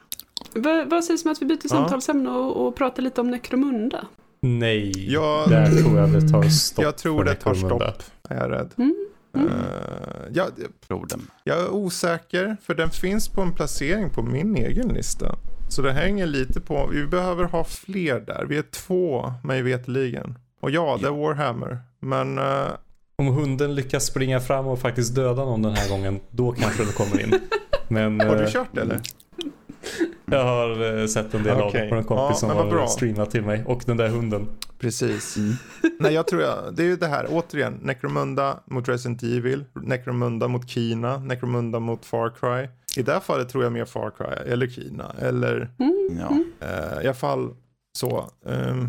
Vad, 0.55 0.91
vad 0.91 1.05
sägs 1.05 1.25
om 1.25 1.31
att 1.33 1.43
vi 1.43 1.47
byter 1.47 1.69
samtalsämne 1.69 2.31
och, 2.31 2.67
och 2.67 2.77
pratar 2.77 3.03
lite 3.03 3.21
om 3.21 3.31
Necromunda? 3.31 4.07
Nej, 4.41 5.13
Ja, 5.13 5.45
där 5.49 5.67
tror 5.83 5.99
jag 5.99 6.13
det 6.13 6.29
tar 6.29 6.43
stopp 6.43 6.85
jag 6.85 6.97
tror 6.99 7.25
det 7.25 7.35
tar 7.35 7.55
stopp, 7.55 8.03
är 8.29 8.37
jag 8.37 8.51
rädd. 8.51 8.71
Mm. 8.79 8.95
Mm. 9.35 9.49
Eh, 9.49 9.55
jag, 10.33 10.47
Tror 10.89 11.07
den. 11.07 11.21
jag 11.45 11.59
är 11.61 11.71
osäker, 11.71 12.57
för 12.63 12.75
den 12.75 12.91
finns 12.91 13.29
på 13.29 13.41
en 13.43 13.53
placering 13.53 14.11
på 14.11 14.23
min 14.23 14.57
egen 14.57 14.89
lista. 14.89 15.37
Så 15.69 15.83
det 15.83 15.93
hänger 15.93 16.27
lite 16.27 16.61
på, 16.61 16.89
vi 16.93 17.07
behöver 17.07 17.45
ha 17.45 17.65
fler 17.65 18.21
där. 18.21 18.45
Vi 18.49 18.57
är 18.59 18.63
två, 18.63 19.33
mig 19.45 19.63
veterligen. 19.63 20.39
Och 20.61 20.71
ja, 20.71 20.99
det 21.01 21.07
är 21.07 21.11
Warhammer. 21.11 21.79
Men 22.03 22.39
eh, 22.39 22.69
Om 23.17 23.27
hunden 23.27 23.75
lyckas 23.75 24.05
springa 24.07 24.41
fram 24.41 24.67
och 24.67 24.79
faktiskt 24.79 25.15
döda 25.15 25.45
någon 25.45 25.63
den 25.63 25.73
här 25.75 25.89
gången, 25.89 26.21
då 26.31 26.53
kanske 26.53 26.85
det 26.85 26.93
kommer 26.93 27.21
in. 27.21 27.41
Men 27.89 28.21
har 28.21 28.37
du 28.37 28.43
eh, 28.43 28.51
kört 28.51 28.69
det 28.73 28.81
eller? 28.81 29.01
jag 30.25 30.45
har 30.45 31.01
eh, 31.01 31.07
sett 31.07 31.35
en 31.35 31.43
del 31.43 31.57
av 31.61 31.69
Okej. 31.69 31.81
det 31.83 31.89
på 31.89 31.95
en 31.95 32.05
kompis 32.05 32.43
Ja, 32.43 32.49
som 32.49 32.51
har 32.51 32.71
bra. 32.71 32.87
streamat 32.87 33.31
till 33.31 33.43
mig. 33.43 33.65
Och 33.67 33.83
den 33.87 33.97
där 33.97 34.09
hunden. 34.09 34.49
Precis. 34.79 35.37
Mm. 35.37 35.53
Nej, 36.01 36.13
jag 36.15 36.27
tror 36.27 36.43
jag, 36.43 36.75
det 36.75 36.83
är 36.83 36.87
ju 36.87 36.97
det 36.97 37.07
här, 37.07 37.27
återigen, 37.31 37.79
Necromunda 37.83 38.61
mot 38.67 38.89
Resident 38.89 39.23
Evil, 39.23 39.65
Necromunda 39.75 40.49
mot 40.49 40.69
Kina, 40.69 41.19
Necromunda 41.19 41.81
mot 41.81 42.05
Far 42.07 42.31
Cry. 42.41 42.69
I 43.01 43.03
det 43.03 43.13
här 43.13 43.21
fallet 43.21 43.49
tror 43.49 43.65
jag 43.65 43.73
mer 43.73 43.85
Far 43.85 44.11
Cry, 44.11 44.53
eller 44.53 44.67
Kina, 44.67 45.13
eller 45.19 45.71
Mm. 45.79 46.19
Ja. 46.21 46.31
eh, 46.67 47.05
i 47.05 47.07
alla 47.07 47.15
fall 47.15 47.51
så. 47.99 48.25
ehm, 48.47 48.89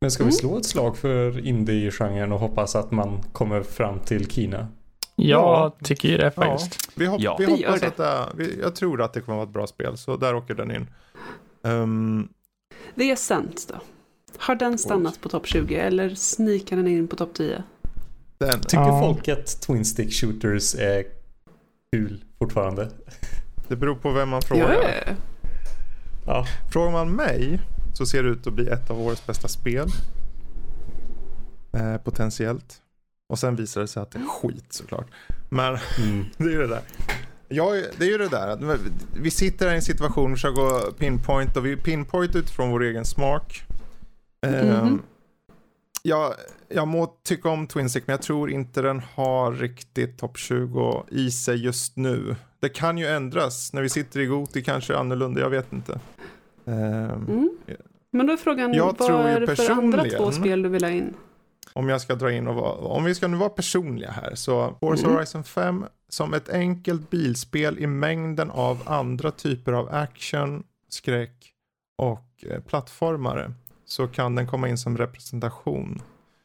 Men 0.00 0.10
ska 0.10 0.22
vi 0.24 0.28
Mm. 0.28 0.32
slå 0.32 0.58
ett 0.58 0.64
slag 0.66 0.96
för 0.96 1.46
indie-genren 1.46 2.32
och 2.32 2.40
hoppas 2.40 2.76
att 2.76 2.90
man 2.90 3.22
kommer 3.32 3.62
fram 3.62 3.98
till 4.00 4.30
Kina? 4.30 4.68
Jag 5.16 5.40
Ja. 5.40 5.76
tycker 5.84 6.08
ju 6.08 6.16
det 6.16 6.24
ja, 6.24 6.30
faktiskt. 6.30 6.90
vi, 6.94 7.06
hopp, 7.06 7.20
Ja. 7.20 7.36
vi 7.38 7.44
hoppas 7.44 7.80
det. 7.80 7.86
att 7.86 7.96
det, 7.96 8.26
vi, 8.36 8.60
jag 8.60 8.74
tror 8.74 9.02
att 9.02 9.12
det 9.12 9.20
kommer 9.20 9.36
att 9.36 9.38
vara 9.38 9.48
ett 9.48 9.52
bra 9.54 9.66
spel, 9.66 9.96
så 9.98 10.16
där 10.16 10.34
åker 10.34 10.54
den 10.54 10.70
in. 10.70 10.86
Ehm, 11.64 12.28
The 12.96 13.12
Ascent 13.12 13.68
då? 13.68 13.74
Har 14.38 14.54
den 14.54 14.78
stannat 14.78 15.20
på 15.20 15.28
topp 15.28 15.46
20 15.46 15.74
eller 15.76 16.14
snikar 16.14 16.76
den 16.76 16.86
in 16.88 17.08
på 17.08 17.16
topp 17.16 17.34
10? 17.34 17.62
den, 18.38 18.60
Tycker 18.60 18.76
Ja. 18.82 19.00
folk 19.00 19.28
att 19.28 19.46
Twin 19.62 19.84
Stick 19.84 20.12
Shooters 20.12 20.74
är 20.74 21.04
kul 21.92 22.24
fortfarande? 22.38 22.90
det 23.68 23.76
beror 23.76 23.94
på 23.94 24.10
vem 24.10 24.28
man 24.28 24.42
frågar. 24.42 24.72
Ja, 25.06 25.12
Ja, 26.26 26.46
Frågar 26.72 26.90
man 26.92 27.10
mig 27.12 27.60
så 28.00 28.06
ser 28.06 28.22
det 28.22 28.28
ut 28.28 28.46
att 28.46 28.52
bli 28.52 28.68
ett 28.68 28.90
av 28.90 29.00
årets 29.00 29.26
bästa 29.26 29.48
spel. 29.48 29.88
Eh, 31.72 31.96
potentiellt. 31.96 32.82
Och 33.28 33.38
sen 33.38 33.56
visar 33.56 33.80
det 33.80 33.88
sig 33.88 34.02
att 34.02 34.10
det 34.10 34.18
är 34.18 34.24
skit 34.24 34.66
såklart. 34.70 35.06
Men 35.48 35.78
mm. 35.98 36.24
det 36.36 36.44
är 36.44 36.50
ju 36.50 36.58
det 36.58 36.66
där. 36.66 36.82
Ja, 37.48 37.70
det 37.98 38.04
är 38.04 38.08
ju 38.08 38.18
det 38.18 38.28
där 38.28 38.48
att 38.48 38.80
vi 39.14 39.30
sitter 39.30 39.66
här 39.66 39.72
i 39.72 39.76
en 39.76 39.82
situation 39.82 40.32
och 40.32 40.38
försöker 40.38 40.92
pinpoint 40.92 41.56
och 41.56 41.66
vi 41.66 41.76
pinpoint 41.76 42.36
utifrån 42.36 42.70
vår 42.70 42.82
egen 42.82 43.04
smak. 43.04 43.62
Mm 44.40 44.66
-hmm. 44.66 44.98
jag, 46.02 46.34
jag 46.68 46.88
må 46.88 47.06
tycka 47.24 47.48
om 47.48 47.66
Twinsick 47.66 48.06
men 48.06 48.14
jag 48.14 48.22
tror 48.22 48.50
inte 48.50 48.82
den 48.82 49.02
har 49.14 49.52
riktigt 49.52 50.18
topp 50.18 50.38
20 50.38 51.04
i 51.10 51.30
sig 51.30 51.64
just 51.64 51.96
nu. 51.96 52.36
Det 52.60 52.68
kan 52.68 52.98
ju 52.98 53.06
ändras. 53.06 53.72
När 53.72 53.82
vi 53.82 53.88
sitter 53.88 54.20
i 54.20 54.26
Goti 54.26 54.62
kanske 54.62 54.96
annorlunda, 54.96 55.40
jag 55.40 55.50
vet 55.50 55.72
inte. 55.72 56.00
Um, 56.64 56.74
mm. 56.74 57.50
Men 58.12 58.26
då 58.26 58.32
är 58.32 58.36
frågan, 58.36 58.74
jag 58.74 58.96
vad 58.98 59.10
är 59.10 59.40
det 59.40 59.56
för 59.56 59.70
andra 59.70 60.04
två 60.04 60.32
spel 60.32 60.62
du 60.62 60.68
vill 60.68 60.84
ha 60.84 60.90
in? 60.90 61.14
Om 61.72 61.88
jag 61.88 62.00
ska 62.00 62.14
dra 62.14 62.32
in 62.32 62.46
och 62.46 62.54
vara, 62.54 62.72
om 62.72 63.04
vi 63.04 63.14
ska 63.14 63.28
nu 63.28 63.36
vara 63.36 63.50
personliga 63.50 64.10
här 64.10 64.34
så 64.34 64.76
Forza 64.80 65.02
mm. 65.02 65.16
Horizon 65.16 65.44
5 65.44 65.84
som 66.08 66.34
ett 66.34 66.48
enkelt 66.48 67.10
bilspel 67.10 67.78
i 67.78 67.86
mängden 67.86 68.50
av 68.50 68.82
andra 68.86 69.30
typer 69.30 69.72
av 69.72 69.88
action, 69.94 70.62
skräck 70.88 71.52
och 71.98 72.44
eh, 72.46 72.60
plattformare 72.60 73.52
så 73.84 74.06
kan 74.06 74.34
den 74.34 74.46
komma 74.46 74.68
in 74.68 74.78
som 74.78 74.98
representation. 74.98 76.02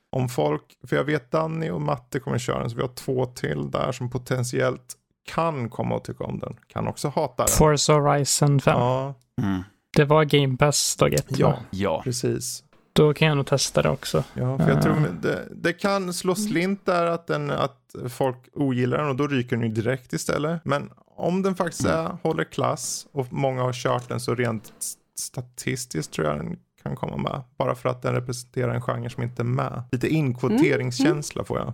Om 0.09 0.29
folk, 0.29 0.63
för 0.87 0.95
jag 0.95 1.03
vet 1.03 1.31
Danny 1.31 1.69
och 1.69 1.81
Matte 1.81 2.19
kommer 2.19 2.37
köra 2.37 2.59
den 2.59 2.69
så 2.69 2.75
vi 2.75 2.81
har 2.81 2.89
två 2.95 3.25
till 3.25 3.71
där 3.71 3.91
som 3.91 4.09
potentiellt 4.09 4.95
kan 5.25 5.69
komma 5.69 5.95
att 5.95 6.03
tycka 6.03 6.23
om 6.23 6.39
den. 6.39 6.55
Kan 6.67 6.87
också 6.87 7.07
hata 7.07 7.45
den. 7.45 7.55
Forza 7.57 7.93
Horizon 7.93 8.59
5. 8.59 8.79
Ja. 8.79 9.13
Mm. 9.41 9.63
Det 9.95 10.05
var 10.05 10.23
Game 10.23 10.57
Pass 10.57 10.95
dag 10.95 11.13
ett 11.13 11.39
Ja, 11.39 11.59
ja, 11.71 12.01
precis. 12.03 12.63
Då 12.93 13.13
kan 13.13 13.27
jag 13.27 13.37
nog 13.37 13.45
testa 13.45 13.81
det 13.81 13.89
också. 13.89 14.23
Ja, 14.33 14.57
för 14.57 14.69
jag 14.69 14.81
tror 14.81 14.97
eh. 14.97 15.13
det, 15.21 15.47
det 15.55 15.73
kan 15.73 16.13
slå 16.13 16.35
slint 16.35 16.85
där 16.85 17.05
att, 17.05 17.27
den, 17.27 17.51
att 17.51 17.95
folk 18.09 18.37
ogillar 18.53 18.97
den 18.97 19.07
och 19.07 19.15
då 19.15 19.27
ryker 19.27 19.55
den 19.55 19.65
ju 19.65 19.71
direkt 19.71 20.13
istället. 20.13 20.61
Men 20.65 20.89
om 21.15 21.41
den 21.41 21.55
faktiskt 21.55 21.85
är, 21.85 22.05
mm. 22.05 22.17
håller 22.23 22.43
klass 22.43 23.07
och 23.11 23.33
många 23.33 23.61
har 23.61 23.73
kört 23.73 24.09
den 24.09 24.19
så 24.19 24.35
rent 24.35 24.73
statistiskt 25.19 26.13
tror 26.13 26.27
jag 26.27 26.37
den 26.37 26.57
kan 26.83 26.95
komma 26.95 27.17
med. 27.17 27.41
Bara 27.57 27.75
för 27.75 27.89
att 27.89 28.01
den 28.01 28.13
representerar 28.13 28.73
en 28.73 28.81
genre 28.81 29.09
som 29.09 29.23
inte 29.23 29.41
är 29.41 29.43
med. 29.43 29.83
Lite 29.91 30.07
inkvoteringskänsla 30.07 31.39
mm. 31.39 31.45
får 31.45 31.57
jag. 31.57 31.73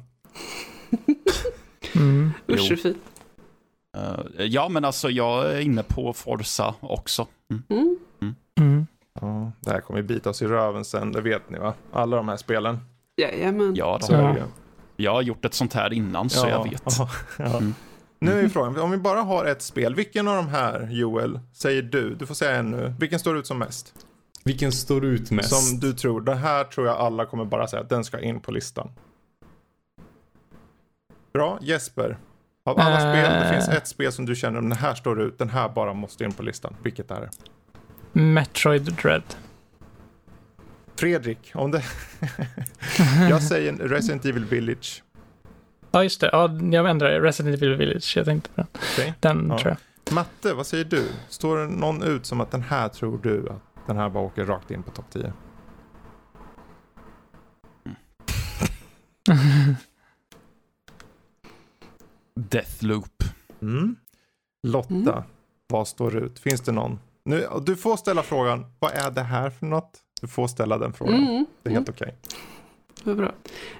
mm. 2.01 2.31
Usch, 2.49 2.81
fint. 2.81 2.97
Uh, 3.97 4.45
ja, 4.45 4.69
men 4.69 4.85
alltså 4.85 5.09
jag 5.09 5.51
är 5.51 5.59
inne 5.59 5.83
på 5.83 6.13
Forza 6.13 6.75
också. 6.79 7.27
Mm. 7.69 7.97
Mm. 8.61 8.87
Ja, 9.21 9.51
det 9.59 9.71
här 9.71 9.81
kommer 9.81 10.01
bita 10.01 10.29
oss 10.29 10.41
i 10.41 10.47
röven 10.47 10.85
sen, 10.85 11.11
det 11.11 11.21
vet 11.21 11.49
ni 11.49 11.59
va? 11.59 11.73
Alla 11.91 12.17
de 12.17 12.27
här 12.27 12.37
spelen. 12.37 12.79
Jajamän. 13.17 13.75
Ja, 13.75 13.99
så 14.01 14.13
är 14.13 14.33
det. 14.33 14.43
Jag 14.95 15.13
har 15.13 15.21
gjort 15.21 15.45
ett 15.45 15.53
sånt 15.53 15.73
här 15.73 15.93
innan 15.93 16.29
så 16.29 16.47
jag 16.47 16.63
vet. 16.63 16.83
Ja, 16.97 17.09
ja. 17.37 17.45
Mm. 17.57 17.73
Nu 18.19 18.45
är 18.45 18.49
frågan, 18.49 18.79
om 18.79 18.91
vi 18.91 18.97
bara 18.97 19.21
har 19.21 19.45
ett 19.45 19.61
spel, 19.61 19.95
vilken 19.95 20.27
av 20.27 20.35
de 20.35 20.47
här 20.47 20.87
Joel 20.91 21.39
säger 21.53 21.81
du? 21.81 22.15
Du 22.15 22.25
får 22.25 22.35
säga 22.35 22.55
en 22.55 22.71
nu. 22.71 22.93
Vilken 22.99 23.19
står 23.19 23.37
ut 23.37 23.47
som 23.47 23.59
mest? 23.59 23.93
Vilken 24.43 24.71
står 24.71 25.05
ut 25.05 25.31
mest? 25.31 25.49
Som 25.49 25.79
du 25.79 25.93
tror. 25.93 26.21
Det 26.21 26.35
här 26.35 26.63
tror 26.63 26.87
jag 26.87 26.97
alla 26.97 27.25
kommer 27.25 27.45
bara 27.45 27.67
säga 27.67 27.81
att 27.81 27.89
den 27.89 28.03
ska 28.03 28.19
in 28.19 28.39
på 28.39 28.51
listan. 28.51 28.91
Bra, 31.33 31.57
Jesper. 31.61 32.17
Av 32.63 32.79
alla 32.79 32.95
uh... 32.95 32.99
spel, 32.99 33.43
det 33.43 33.49
finns 33.53 33.69
ett 33.69 33.87
spel 33.87 34.11
som 34.11 34.25
du 34.25 34.35
känner, 34.35 34.59
om 34.59 34.69
den 34.69 34.77
här 34.77 34.95
står 34.95 35.21
ut, 35.21 35.37
den 35.37 35.49
här 35.49 35.69
bara 35.69 35.93
måste 35.93 36.23
in 36.23 36.31
på 36.31 36.43
listan. 36.43 36.75
Vilket 36.83 37.11
är 37.11 37.21
det? 37.21 37.29
Metroid 38.11 38.93
Dread. 39.01 39.23
Fredrik, 40.95 41.51
om 41.53 41.71
det... 41.71 41.83
jag 43.29 43.43
säger 43.43 43.73
Resident 43.73 44.25
Evil 44.25 44.45
Village. 44.45 45.03
Ja, 45.91 46.03
just 46.03 46.21
det. 46.21 46.29
Ja, 46.31 46.59
jag 46.71 46.89
ändrar 46.89 47.21
Resident 47.21 47.57
Evil 47.57 47.75
Village. 47.75 48.13
Jag 48.17 48.25
tänkte 48.25 48.49
på 48.49 48.61
den. 48.61 48.67
Okay. 48.93 49.13
Den 49.19 49.47
ja. 49.49 49.59
tror 49.59 49.69
jag. 49.69 50.13
Matte, 50.13 50.53
vad 50.53 50.67
säger 50.67 50.85
du? 50.85 51.07
Står 51.29 51.57
det 51.57 51.67
någon 51.67 52.03
ut 52.03 52.25
som 52.25 52.41
att 52.41 52.51
den 52.51 52.61
här 52.61 52.89
tror 52.89 53.19
du 53.23 53.49
att 53.49 53.87
den 53.87 53.97
här 53.97 54.09
bara 54.09 54.23
åker 54.23 54.45
rakt 54.45 54.71
in 54.71 54.83
på 54.83 54.91
topp 54.91 55.05
10? 55.09 55.33
Deathloop. 62.35 63.23
Mm. 63.61 63.95
Lotta, 64.67 64.93
mm. 64.93 65.23
vad 65.67 65.87
står 65.87 66.15
ut? 66.17 66.39
Finns 66.39 66.61
det 66.61 66.71
någon? 66.71 66.99
Nu, 67.23 67.47
du 67.65 67.75
får 67.75 67.97
ställa 67.97 68.23
frågan, 68.23 68.65
vad 68.79 68.91
är 68.91 69.11
det 69.11 69.21
här 69.21 69.49
för 69.49 69.65
något? 69.65 69.99
Du 70.21 70.27
får 70.27 70.47
ställa 70.47 70.77
den 70.77 70.93
frågan. 70.93 71.15
Mm. 71.15 71.45
Det 71.63 71.69
är 71.69 71.73
helt 71.73 71.89
mm. 71.89 71.95
okej. 72.01 72.15
Okay. 73.01 73.15
bra. 73.15 73.31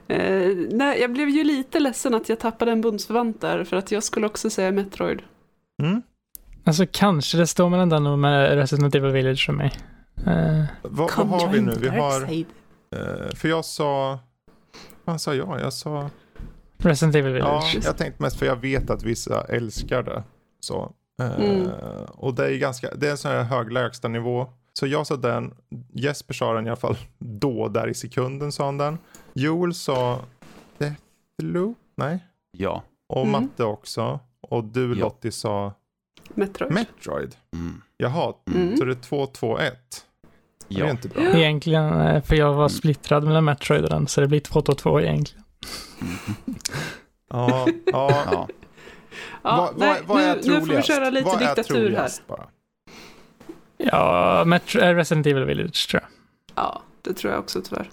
Eh, 0.08 0.58
nej, 0.72 1.02
jag 1.02 1.14
blev 1.14 1.30
ju 1.30 1.44
lite 1.44 1.80
ledsen 1.80 2.16
att 2.16 2.30
jag 2.30 2.39
tappade 2.39 2.72
en 2.72 2.82
bundsförvant 2.82 3.42
där, 3.42 3.64
för 3.64 3.78
att 3.78 3.92
jag 3.92 4.04
skulle 4.04 4.26
också 4.26 4.50
säga 4.50 4.72
Metroid. 4.72 5.22
Mm. 5.84 6.02
Alltså 6.64 6.86
kanske 6.92 7.38
det 7.38 7.48
står 7.48 7.70
mellan 7.70 7.89
den 7.89 8.08
och 8.08 8.20
med 8.20 8.56
Resident 8.56 8.96
Evil 8.96 9.12
Village 9.12 9.46
för 9.46 9.54
mig. 9.54 9.72
Eh. 10.28 10.64
Vad, 10.82 11.12
vad 11.18 11.42
har 11.42 11.50
vi 11.50 11.62
nu? 11.62 11.76
Vi 11.80 11.89
har... 11.89 12.22
Eh, 12.22 13.36
för 13.36 13.48
jag 13.48 13.66
sa... 13.66 14.20
Vad 15.04 15.22
sa 15.22 15.34
jag? 15.34 15.60
Jag 15.62 15.74
sa... 15.74 16.10
Resident 16.78 17.16
Evil 17.16 17.34
Village. 17.34 17.72
Ja, 17.76 17.82
jag 17.84 17.98
tänkte 17.98 18.24
mest 18.24 18.39
för 18.39 18.46
jag 18.46 18.56
vet 18.56 18.89
att 18.89 19.04
vissa 19.04 19.44
älskar 19.44 20.04
det. 20.04 20.24
Så. 20.60 20.94
Mm. 21.22 21.61
Uh, 21.61 22.03
och 22.11 22.34
det 22.34 22.45
är 22.45 22.57
ganska, 22.57 22.95
det 22.95 23.07
är 23.07 23.11
en 23.11 23.17
sån 23.17 23.32
här 23.32 23.43
hög 23.43 23.72
lägstanivå. 23.72 24.47
Så 24.74 24.88
jag 24.88 25.07
sa 25.07 25.15
den, 25.15 25.53
Jesper 25.93 26.34
sa 26.34 26.53
den 26.53 26.67
i 26.67 26.69
alla 26.69 26.76
fall 26.76 26.97
då, 27.19 27.67
där 27.67 27.88
i 27.88 27.93
sekunden 27.93 28.51
sa 28.51 28.65
han 28.65 28.78
den. 28.78 28.97
Joel 29.34 29.74
sa 29.74 30.19
Deathloop, 30.78 31.78
nej? 31.97 32.19
Ja. 32.51 32.84
Och 33.07 33.26
mm. 33.26 33.32
Matte 33.32 33.63
också. 33.63 34.19
Och 34.41 34.63
du 34.63 34.89
ja. 34.89 34.95
Lottie 34.95 35.32
sa 35.32 35.74
Metroid. 36.34 36.72
Metroid. 36.72 37.36
Mm. 37.53 37.82
Jaha, 37.97 38.34
mm. 38.47 38.78
så 38.78 38.86
det 38.86 38.91
är 38.91 38.95
2-2-1. 38.95 39.72
Ja. 40.67 40.84
Det 40.84 40.89
är 40.89 40.91
inte 40.91 41.07
bra. 41.07 41.24
Egentligen, 41.24 42.01
eh, 42.01 42.24
för 42.24 42.36
jag 42.36 42.53
var 42.53 42.69
splittrad 42.69 43.24
mellan 43.24 43.45
Metroid 43.45 43.84
och 43.84 43.89
den, 43.89 44.07
så 44.07 44.22
det 44.22 44.28
blir 44.28 44.39
2-2 44.39 45.01
egentligen. 45.01 45.43
ja, 47.30 47.67
ja. 47.86 48.24
ja. 48.32 48.47
Ja, 49.43 49.72
vad, 49.76 49.78
nej, 49.78 50.01
vad, 50.05 50.22
är 50.22 50.36
nu, 50.36 50.41
troligast? 50.41 50.68
Nu 50.68 50.74
får 50.74 50.76
vi 50.76 50.84
köra 50.84 51.09
lite 51.09 51.26
vad 51.26 51.39
diktatur 51.39 51.95
här. 51.95 52.12
Bara? 52.28 52.47
Ja, 53.77 54.44
Metro, 54.45 54.81
eh, 54.81 54.95
Resident 54.95 55.27
Evil 55.27 55.45
Village 55.45 55.90
tror 55.90 56.02
jag. 56.02 56.11
Ja, 56.56 56.81
det 57.02 57.14
tror 57.14 57.34
jag 57.34 57.40
också 57.40 57.61
tyvärr. 57.61 57.90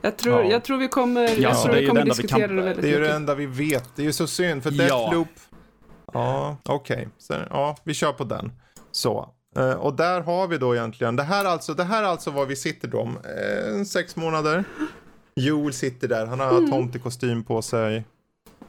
Jag 0.00 0.16
tror, 0.16 0.42
ja. 0.42 0.50
jag 0.50 0.64
tror 0.64 0.78
vi 0.78 0.88
kommer, 0.88 1.22
ja, 1.22 1.34
jag 1.34 1.62
tror 1.62 1.74
vi 1.74 1.86
kommer 1.86 2.00
det 2.00 2.10
diskutera 2.10 2.46
kan, 2.46 2.56
det 2.56 2.62
väldigt 2.62 2.82
Det 2.82 2.88
är 2.88 2.98
ju 2.98 3.00
det 3.00 3.12
enda 3.12 3.34
vi 3.34 3.46
vet. 3.46 3.96
Det 3.96 4.02
är 4.02 4.06
ju 4.06 4.12
så 4.12 4.26
synd, 4.26 4.62
för 4.62 4.70
Deathloop... 4.70 5.28
Ja, 6.12 6.56
okej. 6.62 7.08
Okay. 7.28 7.44
Ja, 7.50 7.76
vi 7.84 7.94
kör 7.94 8.12
på 8.12 8.24
den. 8.24 8.52
Så. 8.90 9.32
Uh, 9.58 9.70
och 9.72 9.94
där 9.94 10.20
har 10.20 10.46
vi 10.46 10.58
då 10.58 10.74
egentligen, 10.74 11.16
det 11.16 11.22
här 11.22 11.44
alltså, 11.44 11.74
det 11.74 11.84
här 11.84 12.02
alltså 12.02 12.30
var 12.30 12.46
vi 12.46 12.56
sitter 12.56 12.88
då 12.88 13.00
om 13.00 13.16
uh, 13.16 13.84
sex 13.84 14.16
månader. 14.16 14.64
Joel 15.34 15.72
sitter 15.72 16.08
där, 16.08 16.26
han 16.26 16.40
har 16.40 16.50
mm. 16.50 16.70
tomtekostym 16.70 17.44
på 17.44 17.62
sig. 17.62 18.04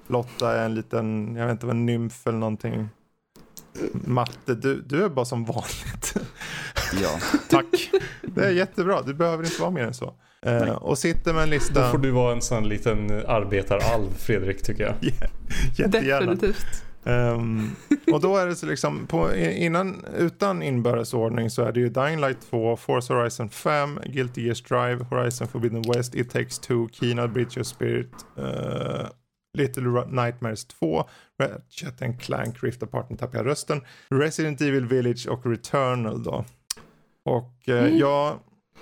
Lotta 0.08 0.58
är 0.58 0.66
en 0.66 0.76
liten, 0.76 1.36
jag 1.36 1.46
vet 1.46 1.52
inte 1.52 1.66
vad, 1.66 1.76
nymf 1.76 2.28
eller 2.28 2.38
någonting. 2.38 2.90
Matte, 3.92 4.56
du, 4.56 4.82
du 4.82 5.04
är 5.04 5.10
bara 5.10 5.26
som 5.26 5.46
vanligt. 5.46 6.14
Ja, 7.02 7.20
tack. 7.50 7.92
Det 8.22 8.46
är 8.46 8.52
jättebra, 8.52 9.02
du 9.02 9.14
behöver 9.14 9.44
inte 9.44 9.62
vara 9.62 9.72
mer 9.72 9.84
än 9.84 9.94
så. 9.94 10.14
Eh, 10.42 10.70
och 10.70 10.98
sitter 10.98 11.34
med 11.34 11.44
en 11.44 11.50
lista. 11.50 11.86
Då 11.86 11.92
får 11.92 11.98
du 11.98 12.12
vara 12.12 12.34
en 12.34 12.42
sån 12.42 12.70
liten 12.70 13.12
arbetaralv, 13.28 14.14
Fredrik, 14.18 14.64
tycker 14.64 14.84
jag. 14.84 14.96
jättegärna. 15.78 16.34
Definitivt. 16.34 16.84
Um, 17.08 17.76
och 18.14 18.22
då 18.22 18.38
är 18.38 18.48
det 18.48 18.56
så 18.56 18.66
liksom, 18.66 19.08
på, 19.08 19.36
innan, 19.36 20.06
utan 20.18 20.64
inbördesordning 20.64 21.50
så 21.50 21.64
är 21.64 21.72
det 21.72 21.80
ju 21.80 21.90
Dying 21.90 22.22
Light 22.22 22.38
2, 22.50 22.78
Forza 22.78 23.14
Horizon 23.14 23.50
5, 23.50 24.00
Guilty 24.06 24.42
Gear 24.42 24.58
Drive, 24.70 25.06
Horizon 25.06 25.48
Forbidden 25.48 25.82
West, 25.82 26.16
It 26.16 26.30
Takes 26.30 26.60
Two, 26.60 26.88
Kina, 26.92 27.28
Bridge 27.28 27.62
of 27.62 27.68
Spirit, 27.68 28.12
uh, 28.40 29.08
Little 29.58 30.06
Nightmares 30.08 30.66
2, 30.66 31.10
Ratchet 31.40 32.02
and 32.02 32.22
Clank, 32.22 32.64
Rift 32.64 32.84
Apart, 32.84 33.10
nu 33.10 33.18
tappade 33.18 33.38
jag 33.38 33.46
rösten, 33.46 33.82
Resident 34.10 34.62
Evil 34.62 34.86
Village 34.86 35.28
och 35.28 35.46
Returnal 35.46 36.24
då. 36.24 36.46
Och 37.26 37.70
eh, 37.70 37.84
mm. 37.84 37.98
ja, 37.98 38.40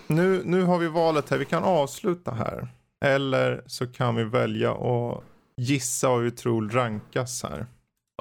nu, 0.07 0.41
nu 0.45 0.63
har 0.63 0.77
vi 0.77 0.87
valet 0.87 1.29
här, 1.29 1.37
vi 1.37 1.45
kan 1.45 1.63
avsluta 1.63 2.31
här. 2.31 2.67
Eller 3.05 3.63
så 3.65 3.87
kan 3.87 4.15
vi 4.15 4.23
välja 4.23 4.71
att 4.71 5.23
gissa 5.57 6.09
vad 6.09 6.21
vi 6.21 6.31
tror 6.31 6.69
rankas 6.69 7.43
här. 7.43 7.65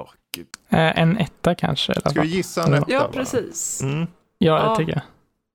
Oh. 0.01 0.11
Eh, 0.79 0.99
en 0.99 1.19
etta 1.19 1.55
kanske? 1.55 2.01
Ska 2.01 2.23
vi 2.23 2.29
gissa 2.29 2.65
en 2.67 2.75
etta? 2.75 2.93
Ja, 2.93 3.11
precis. 3.13 3.83
Mm. 3.83 4.07
Ja, 4.39 4.71
det 4.71 4.77
tycker 4.77 4.93
jag. 4.93 5.03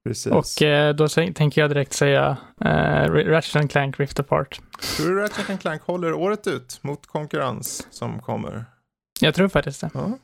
Precis. 0.10 0.32
Och 0.32 0.62
eh, 0.62 0.96
då 0.96 1.08
tänker 1.08 1.62
jag 1.62 1.70
direkt 1.72 1.94
säga 1.94 2.38
eh, 2.66 3.12
Ratchet 3.12 3.72
Clank 3.72 4.00
Rift 4.00 4.20
Apart. 4.20 4.60
Tror 4.98 5.10
du 5.10 5.22
Ratchet 5.22 5.60
Clank 5.62 5.82
håller 5.82 6.14
året 6.14 6.48
ut 6.48 6.80
mot 6.82 7.06
konkurrens 7.08 7.88
som 7.92 8.20
kommer? 8.20 8.66
Jag 9.22 9.36
tror 9.36 9.48
faktiskt 9.48 9.82
det. 9.82 9.90
Ja. 9.94 10.18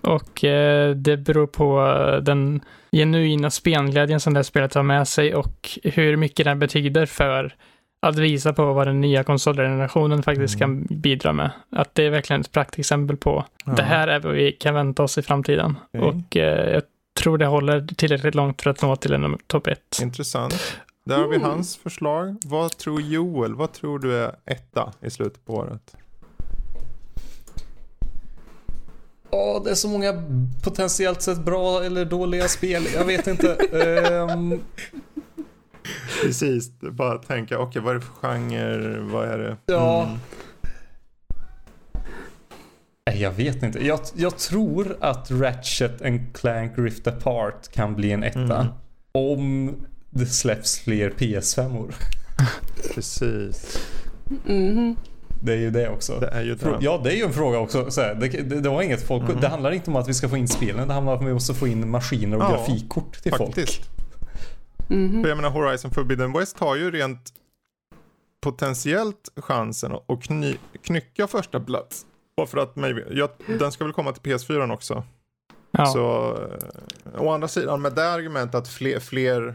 Och 0.00 0.44
eh, 0.44 0.90
det 0.94 1.16
beror 1.16 1.46
på 1.46 1.80
den 2.22 2.60
genuina 2.92 3.50
spelglädjen 3.50 4.20
som 4.20 4.34
det 4.34 4.44
spelet 4.44 4.74
har 4.74 4.82
med 4.82 5.08
sig 5.08 5.34
och 5.34 5.78
hur 5.82 6.16
mycket 6.16 6.44
den 6.46 6.58
betyder 6.58 7.06
för 7.06 7.54
att 8.02 8.18
visa 8.18 8.52
på 8.52 8.72
vad 8.72 8.86
den 8.86 9.00
nya 9.00 9.24
konsolgenerationen 9.24 10.22
faktiskt 10.22 10.60
Mm. 10.60 10.86
kan 10.88 10.96
bidra 11.00 11.32
med. 11.32 11.50
Att 11.70 11.94
det 11.94 12.06
är 12.06 12.10
verkligen 12.10 12.40
ett 12.40 12.52
praktexempel 12.52 13.16
på 13.16 13.44
Ja. 13.64 13.72
det 13.72 13.82
här 13.82 14.08
är 14.08 14.20
vad 14.20 14.32
vi 14.34 14.52
kan 14.52 14.74
vänta 14.74 15.02
oss 15.02 15.18
i 15.18 15.22
framtiden. 15.22 15.76
Okej. 15.92 16.00
Och 16.08 16.36
eh, 16.36 16.72
jag 16.72 16.82
tror 17.14 17.38
det 17.38 17.46
håller 17.46 17.86
tillräckligt 17.96 18.34
långt 18.34 18.62
för 18.62 18.70
att 18.70 18.82
nå 18.82 18.96
till 18.96 19.12
en 19.12 19.38
topp 19.46 19.66
ett. 19.66 19.98
Intressant. 20.02 20.54
Där 21.06 21.16
har 21.18 21.28
vi 21.28 21.36
Mm. 21.36 21.48
hans 21.50 21.76
förslag. 21.76 22.36
Vad 22.44 22.76
tror 22.76 23.00
Joel? 23.00 23.54
Vad 23.54 23.72
tror 23.72 23.98
du 23.98 24.14
är 24.18 24.36
etta 24.44 24.92
i 25.02 25.10
slutet 25.10 25.44
på 25.44 25.54
året? 25.54 25.96
Ja, 29.30 29.60
det 29.64 29.70
är 29.70 29.74
så 29.74 29.88
många 29.88 30.12
potentiellt 30.62 31.22
sett 31.22 31.38
bra 31.44 31.84
eller 31.84 32.04
dåliga 32.04 32.48
spel. 32.48 32.82
Jag 32.94 33.04
vet 33.04 33.26
inte. 33.26 33.54
Ehm, 33.72 34.60
Precis, 36.22 36.70
bara 36.80 37.18
tänka, 37.18 37.58
okej 37.58 37.82
vad 37.82 37.90
är 37.90 37.94
det 37.94 38.00
för 38.00 38.12
genre, 38.12 39.00
vad 39.00 39.28
är 39.28 39.38
det? 39.38 39.56
Ja. 39.66 40.02
Mm. 40.02 40.14
nej, 40.14 40.18
jag 43.12 43.30
vet 43.30 43.62
inte. 43.62 43.86
Jag, 43.86 44.00
jag 44.14 44.38
tror 44.38 44.96
att 45.00 45.30
Ratchet 45.30 46.02
and 46.02 46.20
Clank 46.36 46.72
Rift 46.78 47.06
Apart 47.06 47.68
kan 47.72 47.94
bli 47.94 48.12
en 48.12 48.22
etta. 48.22 48.40
Mm. 48.60 48.66
Om 49.12 49.72
det 50.10 50.26
släpps 50.26 50.78
fler 50.80 51.10
PS5-or. 51.10 51.94
Precis, 52.94 53.78
Mhm. 54.46 54.96
Det 55.42 55.52
är 55.52 55.56
ju 55.56 55.70
det 55.70 55.88
också. 55.88 56.20
det 56.20 56.26
är 56.28 56.42
ju 56.42 56.54
det. 56.54 56.76
Ja, 56.80 57.00
det 57.04 57.12
är 57.12 57.16
ju 57.16 57.22
en 57.24 57.32
fråga 57.32 57.58
också. 57.58 57.90
Så 57.90 58.00
här, 58.00 58.14
det, 58.14 58.28
det, 58.28 58.60
det 58.60 58.68
var 58.68 58.82
inget 58.82 59.02
folk. 59.06 59.22
Mhm. 59.22 59.40
Det 59.40 59.48
handlar 59.48 59.70
inte 59.72 59.90
om 59.90 59.96
att 59.96 60.08
vi 60.08 60.14
ska 60.14 60.28
få 60.28 60.36
in 60.36 60.48
spelen. 60.48 60.88
Det 60.88 60.94
handlar 60.94 61.12
om 61.12 61.18
att 61.22 61.28
vi 61.28 61.32
måste 61.32 61.54
få 61.54 61.66
in 61.68 61.90
maskiner 61.90 62.36
och 62.36 62.42
Ja, 62.42 62.50
grafikkort 62.50 63.22
till 63.22 63.32
Faktiskt. 63.32 63.74
folk. 63.84 63.88
Mhm. 64.90 65.22
För 65.22 65.28
jag 65.28 65.36
menar 65.36 65.50
Horizon 65.50 65.90
Forbidden 65.90 66.32
West 66.32 66.58
har 66.58 66.76
ju 66.76 66.90
rent 66.90 67.32
potentiellt 68.40 69.28
chansen 69.36 69.92
att 69.92 70.10
att 70.10 70.22
kny, 70.22 70.56
knycka 70.82 71.26
första 71.26 71.60
plats. 71.60 72.06
Bara 72.36 72.46
för 72.46 72.58
att 72.58 72.76
maybe, 72.76 73.28
den 73.46 73.72
ska 73.72 73.84
väl 73.84 73.92
komma 73.92 74.12
till 74.12 74.32
PS4 74.32 74.72
också. 74.72 75.04
Ja. 75.70 75.86
Så 75.86 76.32
eh, 77.14 77.22
å 77.22 77.30
andra 77.30 77.48
sidan 77.48 77.82
med 77.82 77.92
det 77.92 78.10
argumentet 78.10 78.54
att 78.54 78.68
fler, 78.68 79.00
fler 79.00 79.54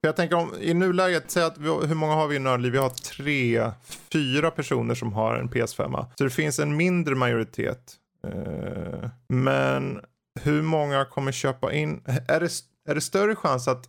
för 0.00 0.08
jag 0.08 0.16
tänker 0.16 0.36
om 0.36 0.54
i 0.60 0.74
nuläget, 0.74 1.30
säg 1.30 1.42
att 1.42 1.58
vi, 1.58 1.68
hur 1.68 1.94
många 1.94 2.14
har 2.14 2.28
vi 2.28 2.36
i 2.36 2.38
Nördliv? 2.38 2.72
Vi 2.72 2.78
har 2.78 2.88
tre, 2.88 3.70
fyra 4.12 4.50
personer 4.50 4.94
som 4.94 5.12
har 5.12 5.36
en 5.36 5.48
PS5. 5.48 6.06
Så 6.18 6.24
det 6.24 6.30
finns 6.30 6.58
en 6.58 6.76
mindre 6.76 7.14
majoritet. 7.14 7.94
Eh, 8.26 9.08
men 9.28 10.00
hur 10.40 10.62
många 10.62 11.04
kommer 11.04 11.32
köpa 11.32 11.72
in? 11.72 12.02
Är 12.28 12.40
det, 12.40 12.50
är 12.88 12.94
det 12.94 13.00
större 13.00 13.36
chans 13.36 13.68
att 13.68 13.88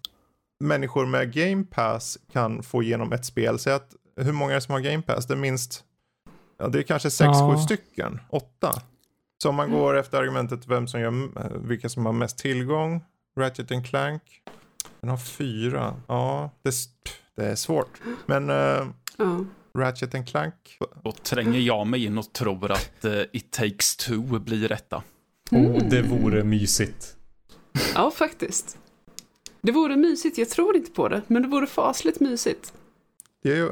människor 0.60 1.06
med 1.06 1.34
Game 1.34 1.64
Pass 1.64 2.18
kan 2.32 2.64
få 2.64 2.84
igenom 2.84 3.12
ett 3.12 3.26
spel? 3.26 3.60
Säg 3.60 3.74
att 3.74 3.96
hur 4.16 4.32
många 4.32 4.52
är 4.52 4.56
det 4.56 4.62
som 4.62 4.74
har 4.74 4.82
Game 4.82 5.02
Pass? 5.02 5.28
Det 5.28 5.34
är 5.34 5.38
minst, 5.38 5.84
ja 6.62 6.68
det 6.68 6.80
är 6.80 6.84
kanske 6.84 7.10
sex, 7.12 7.30
Ja. 7.34 7.56
sju 7.56 7.62
stycken, 7.64 8.20
åtta. 8.30 8.82
Så 9.44 9.50
om 9.50 9.56
man 9.56 9.72
går 9.72 9.98
efter 9.98 10.18
argumentet 10.18 10.68
vem 10.68 10.88
som 10.88 11.02
gör, 11.02 11.58
vilka 11.68 11.90
som 11.90 12.06
har 12.06 12.14
mest 12.14 12.38
tillgång, 12.38 13.04
Ratchet 13.40 13.72
and 13.72 13.86
Clank, 13.86 14.22
den 15.00 15.10
har 15.10 15.18
fyra. 15.18 15.96
Ja, 16.08 16.50
det, 16.64 16.72
det 17.36 17.46
är 17.46 17.56
svårt. 17.56 18.02
Men 18.26 18.50
eh, 18.50 18.88
Ja. 19.18 19.46
Ratchet 19.78 20.16
and 20.16 20.28
Clank, 20.28 20.78
Då 21.04 21.12
tränger 21.12 21.60
jag 21.60 21.88
mig 21.88 22.06
in 22.06 22.18
och 22.18 22.34
tror 22.34 22.72
att 22.72 23.06
eh, 23.06 23.22
It 23.32 23.52
takes 23.52 23.96
two 23.96 24.40
blir 24.40 24.70
detta. 24.70 25.04
Oh, 25.52 25.90
det 25.90 26.00
Mm. 26.00 26.22
vore 26.22 26.44
mysigt. 26.44 27.16
ja, 27.96 28.12
faktiskt. 28.12 28.78
Det 29.62 29.72
vore 29.72 29.96
mysigt, 29.98 30.38
jag 30.38 30.50
tror 30.50 30.76
inte 30.76 30.92
på 30.92 31.08
det, 31.08 31.22
men 31.28 31.42
det 31.42 31.48
vore 31.48 31.68
fasligt 31.68 32.20
mysigt. 32.20 32.74
det 33.44 33.52
är 33.52 33.56
ju 33.56 33.70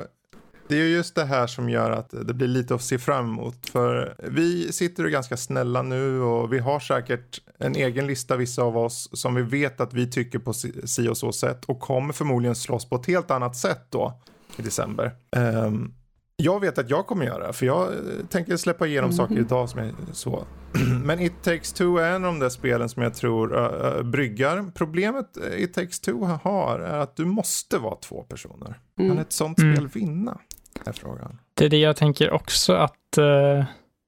det 0.69 0.75
är 0.75 0.79
ju 0.79 0.89
just 0.95 1.15
det 1.15 1.25
här 1.25 1.47
som 1.47 1.69
gör 1.69 1.91
att 1.91 2.09
det 2.25 2.33
blir 2.33 2.47
lite 2.47 2.75
att 2.75 2.81
se 2.81 2.97
fram 2.97 3.25
emot. 3.25 3.69
För 3.69 4.15
vi 4.17 4.71
sitter 4.71 5.03
ju 5.03 5.09
ganska 5.09 5.37
snälla 5.37 5.81
nu 5.81 6.21
och 6.21 6.53
vi 6.53 6.59
har 6.59 6.79
säkert 6.79 7.41
en 7.57 7.75
egen 7.75 8.07
lista 8.07 8.35
vissa 8.35 8.61
av 8.63 8.77
oss 8.77 9.09
som 9.13 9.35
vi 9.35 9.41
vet 9.41 9.81
att 9.81 9.93
vi 9.93 10.11
tycker 10.11 10.39
på 10.39 10.53
si 10.53 11.07
och 11.09 11.17
så 11.17 11.31
sätt 11.31 11.65
och 11.65 11.79
kommer 11.79 12.13
förmodligen 12.13 12.55
slåss 12.55 12.89
på 12.89 12.95
ett 12.95 13.05
helt 13.05 13.31
annat 13.31 13.55
sätt 13.55 13.85
då 13.89 14.21
i 14.57 14.61
december. 14.61 15.11
Ehm, 15.35 15.93
jag 16.37 16.59
vet 16.59 16.77
att 16.77 16.89
jag 16.89 17.07
kommer 17.07 17.25
göra 17.25 17.47
det 17.47 17.53
för 17.53 17.65
jag 17.65 17.87
eh, 17.87 17.95
tänker 18.29 18.57
släppa 18.57 18.87
igenom 18.87 19.11
saker 19.13 19.37
idag 19.37 19.69
som 19.69 19.79
är 19.79 19.93
så. 20.13 20.43
Men 21.03 21.19
It 21.19 21.33
takes 21.43 21.73
two 21.73 21.97
är 21.97 22.11
en 22.15 22.25
av 22.25 22.33
de 22.33 22.39
där 22.39 22.49
spelen 22.49 22.89
som 22.89 23.03
jag 23.03 23.13
tror 23.13 23.57
uh, 23.57 23.97
uh, 23.97 24.03
bryggar. 24.03 24.71
Problemet 24.75 25.37
eh, 25.37 25.63
It 25.63 25.73
takes 25.73 25.99
two 25.99 26.25
har 26.43 26.79
är 26.79 26.97
att 26.99 27.15
du 27.15 27.25
måste 27.25 27.77
vara 27.77 27.95
två 27.95 28.23
personer. 28.23 28.79
Kan 28.97 29.05
Mm. 29.05 29.17
ett 29.17 29.33
sånt 29.33 29.59
Mm. 29.59 29.75
spel 29.75 29.87
vinna? 29.87 30.39
Är 30.85 30.91
frågan. 30.91 31.39
Det 31.53 31.65
är 31.65 31.69
det 31.69 31.77
jag 31.77 31.95
tänker 31.95 32.31
också 32.33 32.73
att 32.73 33.17
eh, 33.17 33.63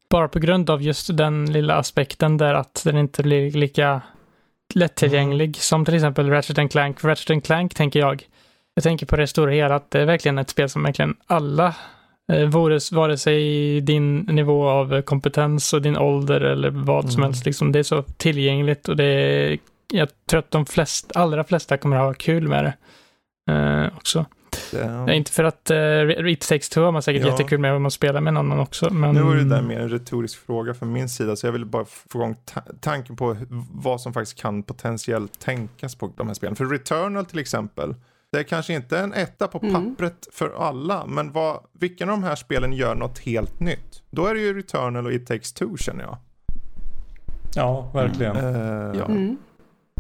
bara 0.10 0.27
på 0.27 0.39
grund 0.39 0.69
av 0.69 0.81
just 0.81 1.18
den 1.18 1.52
lilla 1.53 1.76
aspekten 1.76 2.38
där 2.38 2.53
att 2.53 2.81
den 2.85 2.98
inte 2.98 3.23
blir 3.23 3.52
lika 3.52 4.02
lättillgänglig 4.73 5.45
Mm. 5.48 5.53
som 5.53 5.85
till 5.85 5.93
exempel 5.95 6.30
Ratchet 6.30 6.72
Clank. 6.72 7.03
Ratchet 7.03 7.45
Clank 7.45 7.73
tänker 7.76 7.99
jag. 7.99 8.23
Jag 8.73 8.84
tänker 8.84 9.06
på 9.06 9.15
det 9.15 9.27
stora 9.27 9.52
hela 9.52 9.76
att 9.76 9.91
det 9.91 10.02
är 10.02 10.06
verkligen 10.06 10.38
ett 10.38 10.49
spel 10.49 10.69
som 10.69 10.84
verkligen 10.84 11.15
alla, 11.27 11.76
eh, 12.31 12.48
vare, 12.49 12.80
vare 12.91 13.18
sig 13.18 13.81
din 13.81 14.18
nivå 14.18 14.69
av 14.69 15.02
kompetens 15.02 15.73
och 15.73 15.81
din 15.81 15.98
ålder 15.98 16.41
eller 16.41 16.69
vad 16.69 17.11
som 17.11 17.22
Mm. 17.22 17.23
helst, 17.31 17.45
liksom, 17.45 17.72
det 17.72 17.80
är 17.80 17.84
så 17.84 18.02
tillgängligt 18.03 18.89
och 18.89 18.95
det 18.95 19.03
är, 19.06 19.57
jag 19.93 20.10
tror 20.30 20.39
att 20.39 20.52
de 20.52 20.65
flest, 20.65 21.11
allra 21.15 21.43
flesta 21.43 21.77
kommer 21.77 21.98
ha 21.98 22.14
kul 22.14 22.48
med 22.48 22.64
det 22.65 22.73
eh, 23.53 23.98
också. 23.98 24.26
Det, 24.72 24.78
Ja, 24.86 25.11
inte 25.14 25.32
för 25.32 25.44
att 25.44 25.72
uh, 25.72 26.30
It 26.32 26.41
takes 26.48 26.69
two 26.69 26.80
har 26.80 26.91
man 26.91 27.02
säkert 27.02 27.22
Ja. 27.22 27.28
jättekul 27.32 27.60
med 27.60 27.73
om 27.73 27.82
man 27.82 27.91
spelar 27.91 28.22
med 28.22 28.34
någon 28.34 28.45
annan 28.45 28.60
också. 28.60 28.94
Men... 28.94 29.15
Nu 29.15 29.22
var 29.22 29.36
det 29.36 29.44
där 29.44 29.61
mer 29.61 29.80
en 29.80 29.90
retorisk 29.90 30.45
fråga 30.45 30.73
från 30.73 30.91
min 30.94 31.10
sida 31.10 31.36
så 31.36 31.48
jag 31.48 31.52
ville 31.52 31.65
bara 31.65 31.86
få 31.86 32.18
igång 32.19 32.36
ta 32.45 32.61
tanken 32.80 33.15
på 33.15 33.38
vad 33.72 34.02
som 34.02 34.14
faktiskt 34.14 34.38
kan 34.41 34.64
potentiellt 34.64 35.40
tänkas 35.40 35.95
på 35.95 36.11
de 36.18 36.28
här 36.28 36.34
spelen. 36.34 36.56
För 36.56 36.65
Returnal 36.65 37.26
till 37.26 37.40
exempel, 37.40 37.95
det 38.32 38.40
är 38.40 38.44
kanske 38.44 38.73
inte 38.73 38.99
en 38.99 39.14
etta 39.14 39.48
på 39.48 39.60
Mm. 39.64 39.73
pappret 39.95 40.28
för 40.34 40.53
alla, 40.68 41.06
men 41.06 41.32
vad, 41.32 41.60
vilken 41.80 42.10
av 42.10 42.15
de 42.22 42.23
här 42.23 42.36
spelen 42.36 42.73
gör 42.73 42.95
något 42.95 43.19
helt 43.19 43.60
nytt? 43.60 44.03
Då 44.10 44.26
är 44.26 44.34
det 44.34 44.40
ju 44.41 44.57
Returnal 44.57 45.06
och 45.06 45.14
It 45.14 45.28
takes 45.28 45.53
two 45.53 45.78
känner 45.78 46.03
jag. 46.03 46.18
Ja, 47.56 47.91
verkligen. 47.94 48.36
Eh, 48.36 48.99
Ja. 48.99 49.06
Mm. 49.06 49.38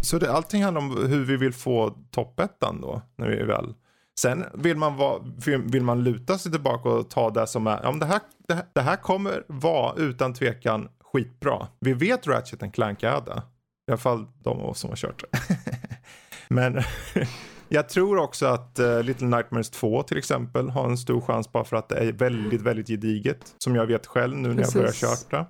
Så 0.01 0.17
det, 0.17 0.31
allting 0.31 0.63
handlar 0.63 0.81
om 0.81 1.07
hur 1.07 1.25
vi 1.25 1.37
vill 1.37 1.53
få 1.53 1.93
toppettan 2.11 2.81
då, 2.81 3.01
när 3.15 3.27
vi 3.29 3.43
väl. 3.43 3.73
Sen 4.19 4.45
vill 4.53 4.77
man, 4.77 4.95
vara, 4.97 5.21
vill, 5.65 5.81
man 5.83 6.03
luta 6.03 6.37
sig 6.37 6.51
tillbaka 6.51 6.89
och 6.89 7.09
ta 7.09 7.29
det 7.29 7.47
som 7.47 7.67
är, 7.67 7.79
ja, 7.83 7.91
men 7.91 7.99
det, 7.99 8.05
här, 8.05 8.19
det, 8.47 8.53
här, 8.53 8.65
det 8.73 8.81
här 8.81 8.95
kommer 8.95 9.43
vara 9.47 9.95
utan 9.95 10.33
tvekan 10.33 10.89
skitbra. 11.13 11.67
Vi 11.79 11.93
vet 11.93 12.27
Ratchet 12.27 12.63
and 12.63 12.73
Clank 12.73 13.03
är 13.03 13.21
det. 13.21 13.41
I 13.87 13.91
alla 13.91 13.97
fall 13.97 14.25
de 14.43 14.59
av 14.59 14.69
oss 14.69 14.79
som 14.79 14.89
har 14.89 14.97
kört 14.97 15.23
det. 15.31 15.39
men 16.47 16.81
jag 17.69 17.89
tror 17.89 18.17
också 18.17 18.45
att 18.45 18.79
uh, 18.79 19.03
Little 19.03 19.27
Nightmares 19.27 19.69
2 19.69 20.03
till 20.03 20.17
exempel 20.17 20.69
har 20.69 20.85
en 20.89 20.97
stor 20.97 21.21
chans 21.21 21.51
bara 21.51 21.63
för 21.63 21.75
att 21.77 21.89
det 21.89 21.95
är 21.95 22.11
väldigt, 22.11 22.61
väldigt 22.61 22.87
gediget. 22.87 23.55
Som 23.57 23.75
jag 23.75 23.85
vet 23.85 24.07
själv 24.07 24.37
nu 24.37 24.53
när 24.53 24.63
jag 24.63 24.73
börjar 24.73 24.87
Precis. 24.87 25.27
köra 25.29 25.39
det. 25.39 25.45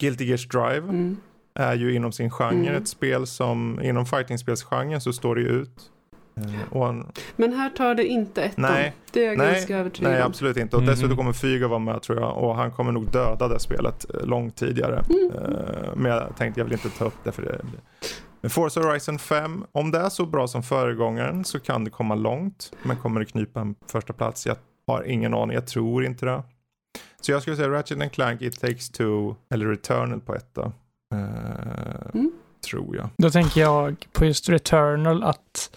Guilty 0.00 0.24
Gears 0.24 0.48
Drive 0.48 0.78
Mm. 0.88 1.16
är 1.54 1.74
ju 1.74 1.94
inom 1.94 2.12
sin 2.12 2.30
genre 2.30 2.68
Mm. 2.68 2.82
ett 2.82 2.88
spel 2.88 3.26
som 3.26 3.80
inom 3.82 4.06
fightingspelsgenren 4.06 5.00
så 5.00 5.12
står 5.12 5.34
det 5.34 5.40
ju 5.40 5.48
ut. 5.48 5.90
Eh, 6.44 6.72
Och 6.76 6.88
en, 6.88 7.06
Men 7.36 7.52
här 7.52 7.70
tar 7.70 7.94
det 7.94 8.06
inte 8.06 8.42
ett 8.42 8.56
Nej. 8.56 8.94
Det 9.12 9.24
är 9.24 9.28
jag 9.28 9.38
Nej, 9.38 9.52
ganska 9.52 9.76
övertygad 9.78 10.12
nej 10.12 10.22
absolut 10.22 10.56
inte. 10.56 10.76
Och 10.76 10.82
Mhm. 10.82 10.90
dessutom 10.90 11.16
kommer 11.16 11.32
Fyga 11.32 11.68
vara 11.68 11.78
med 11.78 12.02
tror 12.02 12.20
jag 12.20 12.36
och 12.38 12.54
han 12.56 12.70
kommer 12.70 12.92
nog 12.92 13.10
döda 13.12 13.48
det 13.48 13.58
spelet 13.60 14.06
eh, 14.14 14.26
långt 14.26 14.56
tidigare. 14.56 15.04
Mm. 15.10 15.30
Eh, 15.34 15.90
Men 15.96 16.12
jag 16.12 16.36
tänkte 16.36 16.60
jag 16.60 16.64
vill 16.64 16.72
inte 16.74 16.90
ta 16.90 17.04
upp 17.04 17.24
det 17.24 17.32
för 17.32 17.42
det. 17.42 17.60
Men 18.40 18.50
Forza 18.50 18.80
Horizon 18.80 19.18
5, 19.18 19.64
om 19.72 19.90
det 19.90 19.98
är 19.98 20.08
så 20.08 20.26
bra 20.26 20.48
som 20.48 20.62
föregångaren 20.62 21.44
så 21.44 21.60
kan 21.60 21.84
det 21.84 21.90
komma 21.90 22.14
långt. 22.14 22.72
Men 22.82 22.96
kommer 22.96 23.20
det 23.20 23.26
knipa 23.26 23.60
en 23.60 23.74
första 23.86 24.12
plats? 24.12 24.46
Jag 24.46 24.56
har 24.86 25.02
ingen 25.02 25.34
aning, 25.34 25.54
jag 25.54 25.66
tror 25.66 26.04
inte 26.04 26.26
det. 26.26 26.42
Så 27.20 27.32
jag 27.32 27.42
skulle 27.42 27.56
säga 27.56 27.68
Ratchet 27.68 28.00
and 28.00 28.12
Clank, 28.12 28.42
It 28.42 28.60
takes 28.60 28.90
two 28.90 29.34
eller 29.50 29.66
Returnal 29.66 30.20
på 30.20 30.34
etta. 30.34 30.72
Eh, 31.14 32.08
Mm. 32.14 32.32
Tror 32.70 32.96
jag. 32.96 33.08
Då 33.16 33.30
tänker 33.30 33.60
jag 33.60 34.06
på 34.12 34.24
just 34.24 34.48
Returnal 34.48 35.22
att 35.22 35.76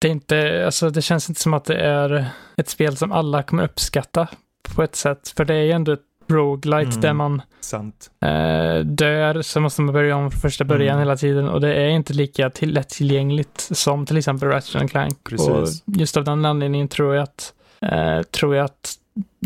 det 0.00 0.08
inte, 0.08 0.62
alltså 0.66 0.90
det 0.90 1.02
känns 1.02 1.28
inte 1.28 1.40
som 1.40 1.54
att 1.54 1.64
det 1.64 1.76
är 1.76 2.26
ett 2.56 2.68
spel 2.68 2.96
som 2.96 3.12
alla 3.12 3.42
kommer 3.42 3.64
uppskatta 3.64 4.28
på 4.74 4.82
ett 4.82 4.96
sätt. 4.96 5.32
För 5.36 5.44
det 5.44 5.54
är 5.54 5.62
ju 5.62 5.72
ändå 5.72 5.92
ett 5.92 6.00
roguelite 6.28 6.88
Mm. 6.90 7.00
där 7.00 7.12
man 7.12 7.42
Sant. 7.60 8.10
eh, 8.24 8.84
dör 8.84 9.42
så 9.42 9.60
måste 9.60 9.82
man 9.82 9.94
börja 9.94 10.16
om 10.16 10.30
från 10.30 10.40
första 10.40 10.64
början 10.64 10.88
Mm. 10.94 10.98
hela 10.98 11.16
tiden 11.16 11.48
och 11.48 11.60
det 11.60 11.74
är 11.74 11.88
inte 11.88 12.12
lika 12.12 12.50
till, 12.50 12.72
lättillgängligt 12.74 13.60
som 13.60 14.06
till 14.06 14.16
exempel 14.16 14.48
Ratchet 14.48 14.90
Clank. 14.90 15.24
Precis. 15.24 15.48
Och 15.48 15.68
just 15.86 16.16
av 16.16 16.24
den 16.24 16.44
anledningen 16.44 16.88
tror 16.88 17.14
jag 17.14 17.22
att, 17.22 17.52
eh, 17.82 18.22
tror 18.22 18.56
jag 18.56 18.64
att 18.64 18.94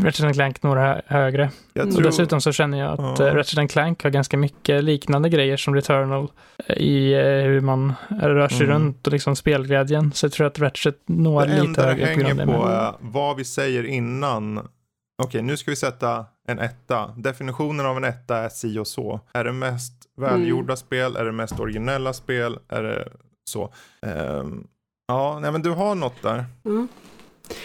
Ratchet 0.01 0.35
Clank 0.35 0.63
några 0.63 1.01
högre. 1.07 1.51
Jag 1.73 1.91
tror... 1.91 1.97
Och 1.97 2.03
dessutom 2.03 2.41
så 2.41 2.53
känner 2.53 2.79
jag 2.79 3.01
att 3.01 3.19
ja. 3.19 3.37
Ratchet 3.37 3.71
Clank 3.71 4.03
har 4.03 4.11
ganska 4.11 4.37
mycket 4.37 4.85
liknande 4.85 5.29
grejer 5.29 5.57
som 5.57 5.75
Returnal 5.75 6.29
i 6.77 7.15
hur 7.15 7.61
man 7.61 7.93
rör 8.09 8.49
sig 8.49 8.67
mm. 8.67 8.71
runt 8.71 9.07
och 9.07 9.13
liksom 9.13 9.37
spelglädjen. 9.37 10.13
Så 10.13 10.27
jag 10.27 10.33
tror 10.33 10.47
att 10.47 10.59
Ratchet 10.59 11.01
når 11.07 11.47
lite 11.47 11.83
högre. 11.83 12.05
Det 12.05 12.13
enda 12.13 12.25
det 12.25 12.45
hänger 12.45 12.47
på 12.47 12.67
är 12.67 12.93
vad 13.01 13.37
vi 13.37 13.45
säger 13.45 13.85
innan. 13.85 14.69
Okej, 15.23 15.43
nu 15.43 15.57
ska 15.57 15.71
vi 15.71 15.77
sätta 15.77 16.27
en 16.49 16.59
etta. 16.59 17.07
Definitionen 17.17 17.87
av 17.87 17.97
en 17.97 18.05
etta 18.05 18.39
är 18.39 18.49
si 18.49 18.79
och 18.79 18.87
så. 18.87 19.21
Är 19.33 19.45
det 19.45 19.53
mest 19.53 19.93
välgjorda 20.17 20.73
mm. 20.73 20.77
spel? 20.77 21.17
Är 21.17 21.25
det 21.25 21.33
mest 21.33 21.61
originella 21.61 22.13
spel? 22.13 22.59
Är 22.69 22.83
det 22.83 23.09
så? 23.51 23.73
Um, 24.03 24.67
ja, 25.09 25.39
nej 25.43 25.53
men 25.53 25.63
du 25.63 25.71
har 25.71 25.95
något 25.95 26.23
där. 26.23 26.45
Mm. 26.65 26.89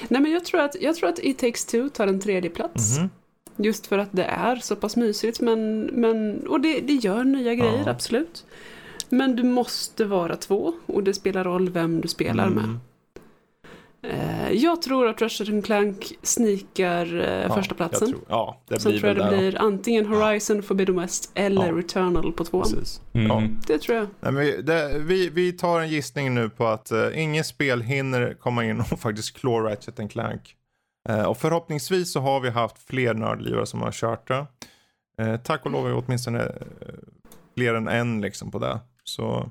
Nej 0.08 0.22
men 0.22 0.32
jag 0.32 0.46
tror 0.46 0.62
att, 0.62 0.76
jag 0.82 0.96
tror 0.96 1.10
att 1.10 1.20
It 1.20 1.38
takes 1.38 1.66
two 1.66 1.90
tar 1.90 2.08
en 2.08 2.20
tredje 2.20 2.50
plats. 2.50 2.98
Mm. 2.98 3.10
Just 3.58 3.88
för 3.88 3.98
att 3.98 4.10
det 4.12 4.24
är 4.24 4.56
så 4.56 4.76
pass 4.76 4.96
mysigt 4.96 5.42
men, 5.42 5.82
men 5.82 6.48
och 6.48 6.62
det, 6.62 6.80
det 6.80 6.94
gör 6.94 7.24
nya 7.24 7.56
grejer 7.56 7.84
ja. 7.86 7.92
absolut. 7.92 8.46
Men 9.10 9.36
du 9.36 9.44
måste 9.44 10.06
vara 10.06 10.36
två 10.36 10.74
och 10.86 11.04
det 11.04 11.14
spelar 11.14 11.44
roll 11.44 11.70
vem 11.70 12.02
du 12.02 12.08
spelar 12.08 12.48
mm. 12.48 12.56
med. 12.56 12.80
Eh, 14.02 14.52
jag 14.52 14.82
tror 14.82 15.08
att 15.08 15.22
Ratchet 15.22 15.66
Clank 15.66 16.14
snikar 16.24 17.20
eh, 17.20 17.42
ja, 17.48 17.56
första 17.56 17.76
platsen. 17.76 18.10
Tror, 18.10 18.22
ja, 18.30 18.62
det 18.68 18.80
Sen 18.80 19.00
tror 19.00 19.08
jag 19.08 19.18
det 19.18 19.38
blir 19.38 19.62
antingen 19.62 20.06
Horizon 20.06 20.64
Forbidden 20.64 21.00
West 21.00 21.32
eller 21.36 21.68
ja. 21.68 21.78
Returnal 21.78 22.34
på 22.34 22.44
tvåan. 22.44 22.86
Mm. 23.14 23.28
Ja. 23.28 23.44
Det 23.68 23.80
tror 23.80 23.98
jag. 23.98 24.08
Nej, 24.20 24.32
men 24.32 24.44
vi, 24.44 24.62
det, 24.62 25.00
vi, 25.00 25.30
vi 25.30 25.52
tar 25.52 25.80
en 25.80 25.90
gissning 25.90 26.34
nu 26.34 26.50
på 26.50 26.68
att 26.68 26.92
uh, 26.92 27.22
inget 27.22 27.46
spel 27.46 27.82
hinner 27.82 28.34
komma 28.34 28.66
in 28.66 28.80
och 28.80 28.88
faktiskt 29.00 29.38
klå 29.38 29.62
Ratchet 29.62 30.12
Clank. 30.12 30.56
Uh, 31.10 31.22
och 31.22 31.38
förhoppningsvis 31.38 32.14
så 32.14 32.20
har 32.20 32.40
vi 32.40 32.50
haft 32.50 32.78
fler 32.90 33.14
nördlivare 33.14 33.66
som 33.66 33.82
har 33.82 33.92
kört 33.92 34.28
det. 34.28 34.46
Uh, 35.22 35.38
tack 35.38 35.66
och 35.66 35.72
lov 35.72 35.88
är 35.88 36.04
åtminstone 36.06 36.44
uh, 36.44 36.52
fler 37.58 37.74
än 37.74 37.88
en 37.88 38.22
liksom 38.22 38.52
på 38.52 38.60
det. 38.60 38.80
Så 39.04 39.50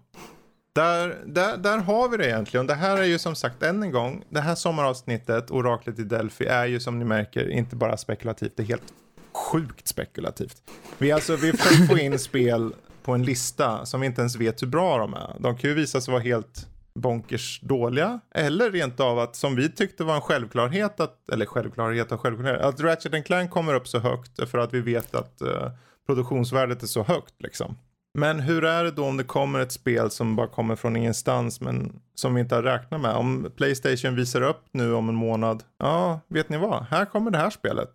där, 0.78 1.16
där, 1.26 1.56
där 1.56 1.78
har 1.78 2.08
vi 2.08 2.16
det 2.16 2.26
egentligen. 2.26 2.66
Det 2.66 2.74
här 2.74 2.96
är 2.96 3.04
ju 3.04 3.18
som 3.18 3.34
sagt 3.34 3.62
än 3.62 3.82
en 3.82 3.92
gång, 3.92 4.24
det 4.28 4.40
här 4.40 4.54
sommaravsnittet, 4.54 5.50
Oraklet 5.50 5.98
i 5.98 6.04
Delphi, 6.04 6.46
är 6.46 6.66
ju 6.66 6.80
som 6.80 6.98
ni 6.98 7.04
märker 7.04 7.50
inte 7.50 7.76
bara 7.76 7.96
spekulativt, 7.96 8.52
det 8.56 8.62
är 8.62 8.66
helt 8.66 8.92
sjukt 9.32 9.88
spekulativt. 9.88 10.62
Vi, 10.98 11.12
alltså, 11.12 11.36
vi 11.36 11.52
får 11.52 11.86
få 11.86 11.98
in 11.98 12.18
spel 12.18 12.72
på 13.02 13.12
en 13.12 13.22
lista 13.22 13.86
som 13.86 14.00
vi 14.00 14.06
inte 14.06 14.20
ens 14.20 14.36
vet 14.36 14.62
hur 14.62 14.66
bra 14.66 14.98
de 14.98 15.14
är. 15.14 15.36
De 15.38 15.56
kan 15.56 15.70
ju 15.70 15.76
visa 15.76 16.00
sig 16.00 16.12
vara 16.12 16.22
helt 16.22 16.66
bonkers 16.94 17.60
dåliga. 17.60 18.20
Eller 18.34 18.70
rent 18.70 19.00
av 19.00 19.18
att, 19.18 19.36
som 19.36 19.56
vi 19.56 19.68
tyckte 19.68 20.04
var 20.04 20.14
en 20.14 20.20
självklarhet, 20.20 21.00
att, 21.00 21.30
eller 21.32 21.46
självklarhet 21.46 22.12
och 22.12 22.20
självklarhet, 22.20 22.62
att 22.62 22.80
Ratchet 22.80 23.26
Clank 23.26 23.50
kommer 23.50 23.74
upp 23.74 23.88
så 23.88 23.98
högt 23.98 24.50
för 24.50 24.58
att 24.58 24.74
vi 24.74 24.80
vet 24.80 25.14
att 25.14 25.42
uh, 25.42 25.70
produktionsvärdet 26.06 26.82
är 26.82 26.86
så 26.86 27.02
högt 27.02 27.34
liksom. 27.38 27.76
Men 28.18 28.40
hur 28.40 28.64
är 28.64 28.84
det 28.84 28.90
då 28.90 29.04
om 29.04 29.16
det 29.16 29.24
kommer 29.24 29.58
ett 29.58 29.72
spel 29.72 30.10
som 30.10 30.36
bara 30.36 30.46
kommer 30.46 30.76
från 30.76 30.96
ingenstans 30.96 31.60
men 31.60 32.00
som 32.14 32.34
vi 32.34 32.40
inte 32.40 32.54
har 32.54 32.62
räknat 32.62 33.00
med? 33.00 33.14
Om 33.14 33.52
Playstation 33.56 34.16
visar 34.16 34.42
upp 34.42 34.64
nu 34.70 34.94
om 34.94 35.08
en 35.08 35.14
månad, 35.14 35.62
ja, 35.78 36.20
vet 36.28 36.48
ni 36.48 36.56
vad? 36.56 36.86
Här 36.90 37.04
kommer 37.04 37.30
det 37.30 37.38
här 37.38 37.50
spelet. 37.50 37.90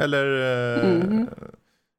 Eller, 0.00 0.26
eh, 0.76 0.90
mm. 0.90 1.28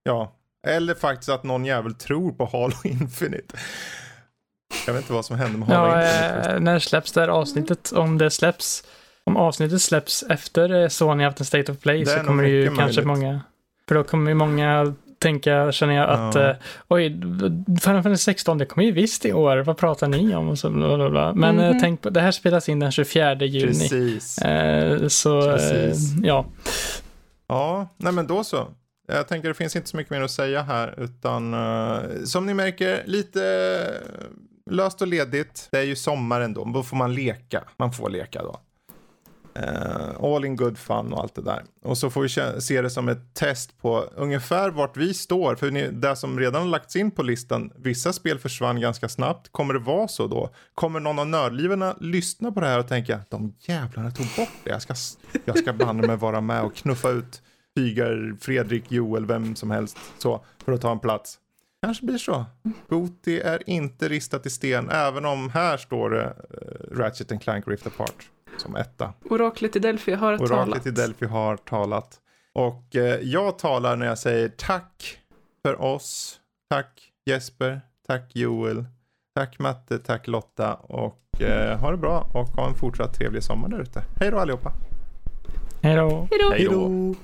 ja, 0.03 0.35
eller 0.67 0.93
faktiskt 0.93 1.29
att 1.29 1.43
någon 1.43 1.65
jävel 1.65 1.93
tror 1.93 2.31
på 2.31 2.45
Halo 2.45 2.73
Infinite. 2.83 3.57
Jag 4.85 4.93
vet 4.93 5.03
inte 5.03 5.13
vad 5.13 5.25
som 5.25 5.35
händer 5.35 5.59
med 5.59 5.67
Halo 5.67 5.87
ja, 5.87 6.01
Infinite. 6.01 6.51
Eh, 6.51 6.59
när 6.59 6.79
släpps 6.79 7.11
det 7.11 7.21
här 7.21 7.27
avsnittet? 7.27 7.91
Om 7.91 8.17
det 8.17 8.29
släpps, 8.31 8.83
om 9.23 9.37
avsnittet 9.37 9.81
släpps 9.81 10.23
efter 10.23 10.81
eh, 10.81 10.87
Sony 10.87 11.23
haft 11.23 11.39
en 11.39 11.45
State 11.45 11.71
of 11.71 11.79
Play 11.79 12.05
så 12.05 12.19
kommer 12.19 12.43
det 12.43 12.49
ju 12.49 12.75
kanske 12.75 13.01
många, 13.01 13.41
för 13.87 13.95
då 13.95 14.03
kommer 14.03 14.31
ju 14.31 14.35
många 14.35 14.95
tänka, 15.19 15.71
känner 15.71 15.93
jag, 15.93 16.09
att 16.09 16.35
ja. 16.35 16.49
uh, 16.49 16.55
oj, 16.87 17.09
Final 17.81 18.03
Fantasy 18.03 18.23
16, 18.23 18.57
det 18.57 18.65
kommer 18.65 18.87
ju 18.87 18.91
visst 18.91 19.25
i 19.25 19.33
år, 19.33 19.57
vad 19.57 19.77
pratar 19.77 20.07
ni 20.07 20.35
om? 20.35 20.49
Och 20.49 20.59
så, 20.59 20.69
bla, 20.69 21.09
bla, 21.09 21.33
Men 21.33 21.59
mm 21.59 21.71
-hmm. 21.71 21.75
uh, 21.75 21.79
tänk 21.81 22.01
på, 22.01 22.09
det 22.09 22.21
här 22.21 22.31
spelas 22.31 22.69
in 22.69 22.79
den 22.79 22.91
24 22.91 23.35
juni. 23.35 23.67
Precis. 23.67 24.39
Uh, 24.45 25.07
så, 25.07 25.41
Precis. 25.41 26.13
ja. 26.23 26.45
Ja, 27.47 27.89
nej 27.97 28.13
men 28.13 28.27
då 28.27 28.43
så. 28.43 28.67
Jag 29.07 29.27
tänker 29.27 29.47
det 29.47 29.53
finns 29.53 29.75
inte 29.75 29.89
så 29.89 29.97
mycket 29.97 30.11
mer 30.11 30.21
att 30.21 30.31
säga 30.31 30.61
här, 30.61 30.95
utan 30.97 31.55
som 32.25 32.45
ni 32.45 32.53
märker, 32.53 33.03
lite 33.05 33.39
löst 34.71 35.01
och 35.01 35.07
ledigt. 35.07 35.67
Det 35.71 35.79
är 35.79 35.83
ju 35.83 35.95
sommar 35.95 36.41
ändå, 36.41 36.65
då 36.73 36.83
får 36.83 36.97
man 36.97 37.13
leka. 37.13 37.63
Man 37.77 37.93
får 37.93 38.09
leka 38.09 38.43
då. 38.43 38.59
Uh, 39.57 40.23
all 40.23 40.45
in 40.45 40.55
good 40.55 40.77
fun 40.77 41.13
och 41.13 41.19
allt 41.19 41.35
det 41.35 41.41
där. 41.41 41.63
Och 41.83 41.97
så 41.97 42.09
får 42.09 42.21
vi 42.21 42.61
se 42.61 42.81
det 42.81 42.89
som 42.89 43.09
ett 43.09 43.33
test 43.33 43.81
på 43.81 43.99
ungefär 44.15 44.69
vart 44.69 44.97
vi 44.97 45.13
står. 45.13 45.55
För 45.55 45.71
ni, 45.71 45.87
det 45.91 46.15
som 46.15 46.39
redan 46.39 46.61
har 46.61 46.69
lagts 46.69 46.95
in 46.95 47.11
på 47.11 47.23
listan, 47.23 47.71
vissa 47.75 48.13
spel 48.13 48.39
försvann 48.39 48.81
ganska 48.81 49.09
snabbt. 49.09 49.51
Kommer 49.51 49.73
det 49.73 49.79
vara 49.79 50.07
så 50.07 50.27
då? 50.27 50.49
Kommer 50.75 50.99
någon 50.99 51.19
av 51.19 51.27
nördlivarna 51.27 51.95
lyssna 51.99 52.51
på 52.51 52.59
det 52.59 52.67
här 52.67 52.79
och 52.79 52.87
tänka, 52.87 53.19
de 53.29 53.53
jävlarna 53.59 54.11
tog 54.11 54.25
bort 54.37 54.49
det. 54.63 54.69
Jag 54.69 54.81
ska, 54.81 54.93
jag 55.45 55.57
ska 55.57 55.73
banne 55.73 56.07
mig 56.07 56.17
vara 56.17 56.41
med 56.41 56.63
och 56.63 56.75
knuffa 56.75 57.09
ut 57.09 57.41
Fygar, 57.75 58.37
Fredrik, 58.41 58.91
Joel, 58.91 59.25
vem 59.25 59.55
som 59.55 59.71
helst 59.71 59.97
så 60.17 60.43
för 60.65 60.71
att 60.71 60.81
ta 60.81 60.91
en 60.91 60.99
plats. 60.99 61.39
Kanske 61.81 62.05
blir 62.05 62.17
så. 62.17 62.45
Goti 62.89 63.39
är 63.39 63.69
inte 63.69 64.09
ristat 64.09 64.45
i 64.45 64.49
sten, 64.49 64.89
även 64.89 65.25
om 65.25 65.49
här 65.49 65.77
står 65.77 66.09
det 66.09 66.25
uh, 66.25 66.97
Ratchet 66.97 67.41
Clank 67.41 67.67
Rift 67.67 67.87
Apart 67.87 68.29
som 68.59 68.75
etta. 68.75 69.13
Oraklet 69.29 69.75
i 69.75 69.79
Delphi 69.79 70.11
har 70.13 70.33
Oraklet 70.33 70.49
talat. 70.49 70.67
Oraklet 70.67 70.87
i 70.87 70.91
Delphi 70.91 71.25
har 71.25 71.57
talat. 71.57 72.19
Och 72.53 72.95
eh, 72.95 73.19
jag 73.21 73.59
talar 73.59 73.95
när 73.95 74.05
jag 74.05 74.17
säger 74.17 74.49
tack 74.49 75.19
för 75.61 75.81
oss. 75.81 76.39
Tack 76.69 77.11
Jesper, 77.25 77.81
tack 78.07 78.35
Joel, 78.35 78.85
tack 79.35 79.59
Matte, 79.59 79.99
tack 79.99 80.27
Lotta 80.27 80.73
och 80.73 81.41
eh, 81.41 81.79
ha 81.79 81.91
det 81.91 81.97
bra 81.97 82.29
och 82.33 82.47
ha 82.47 82.67
en 82.67 82.75
fortsatt 82.75 83.13
trevlig 83.13 83.43
sommar 83.43 83.69
där 83.69 83.79
ute. 83.79 84.03
Hej 84.19 84.31
då 84.31 84.39
allihopa! 84.39 84.71
Hej 85.81 85.95
då! 85.95 86.27
Hej 86.31 86.65
då! 86.65 87.15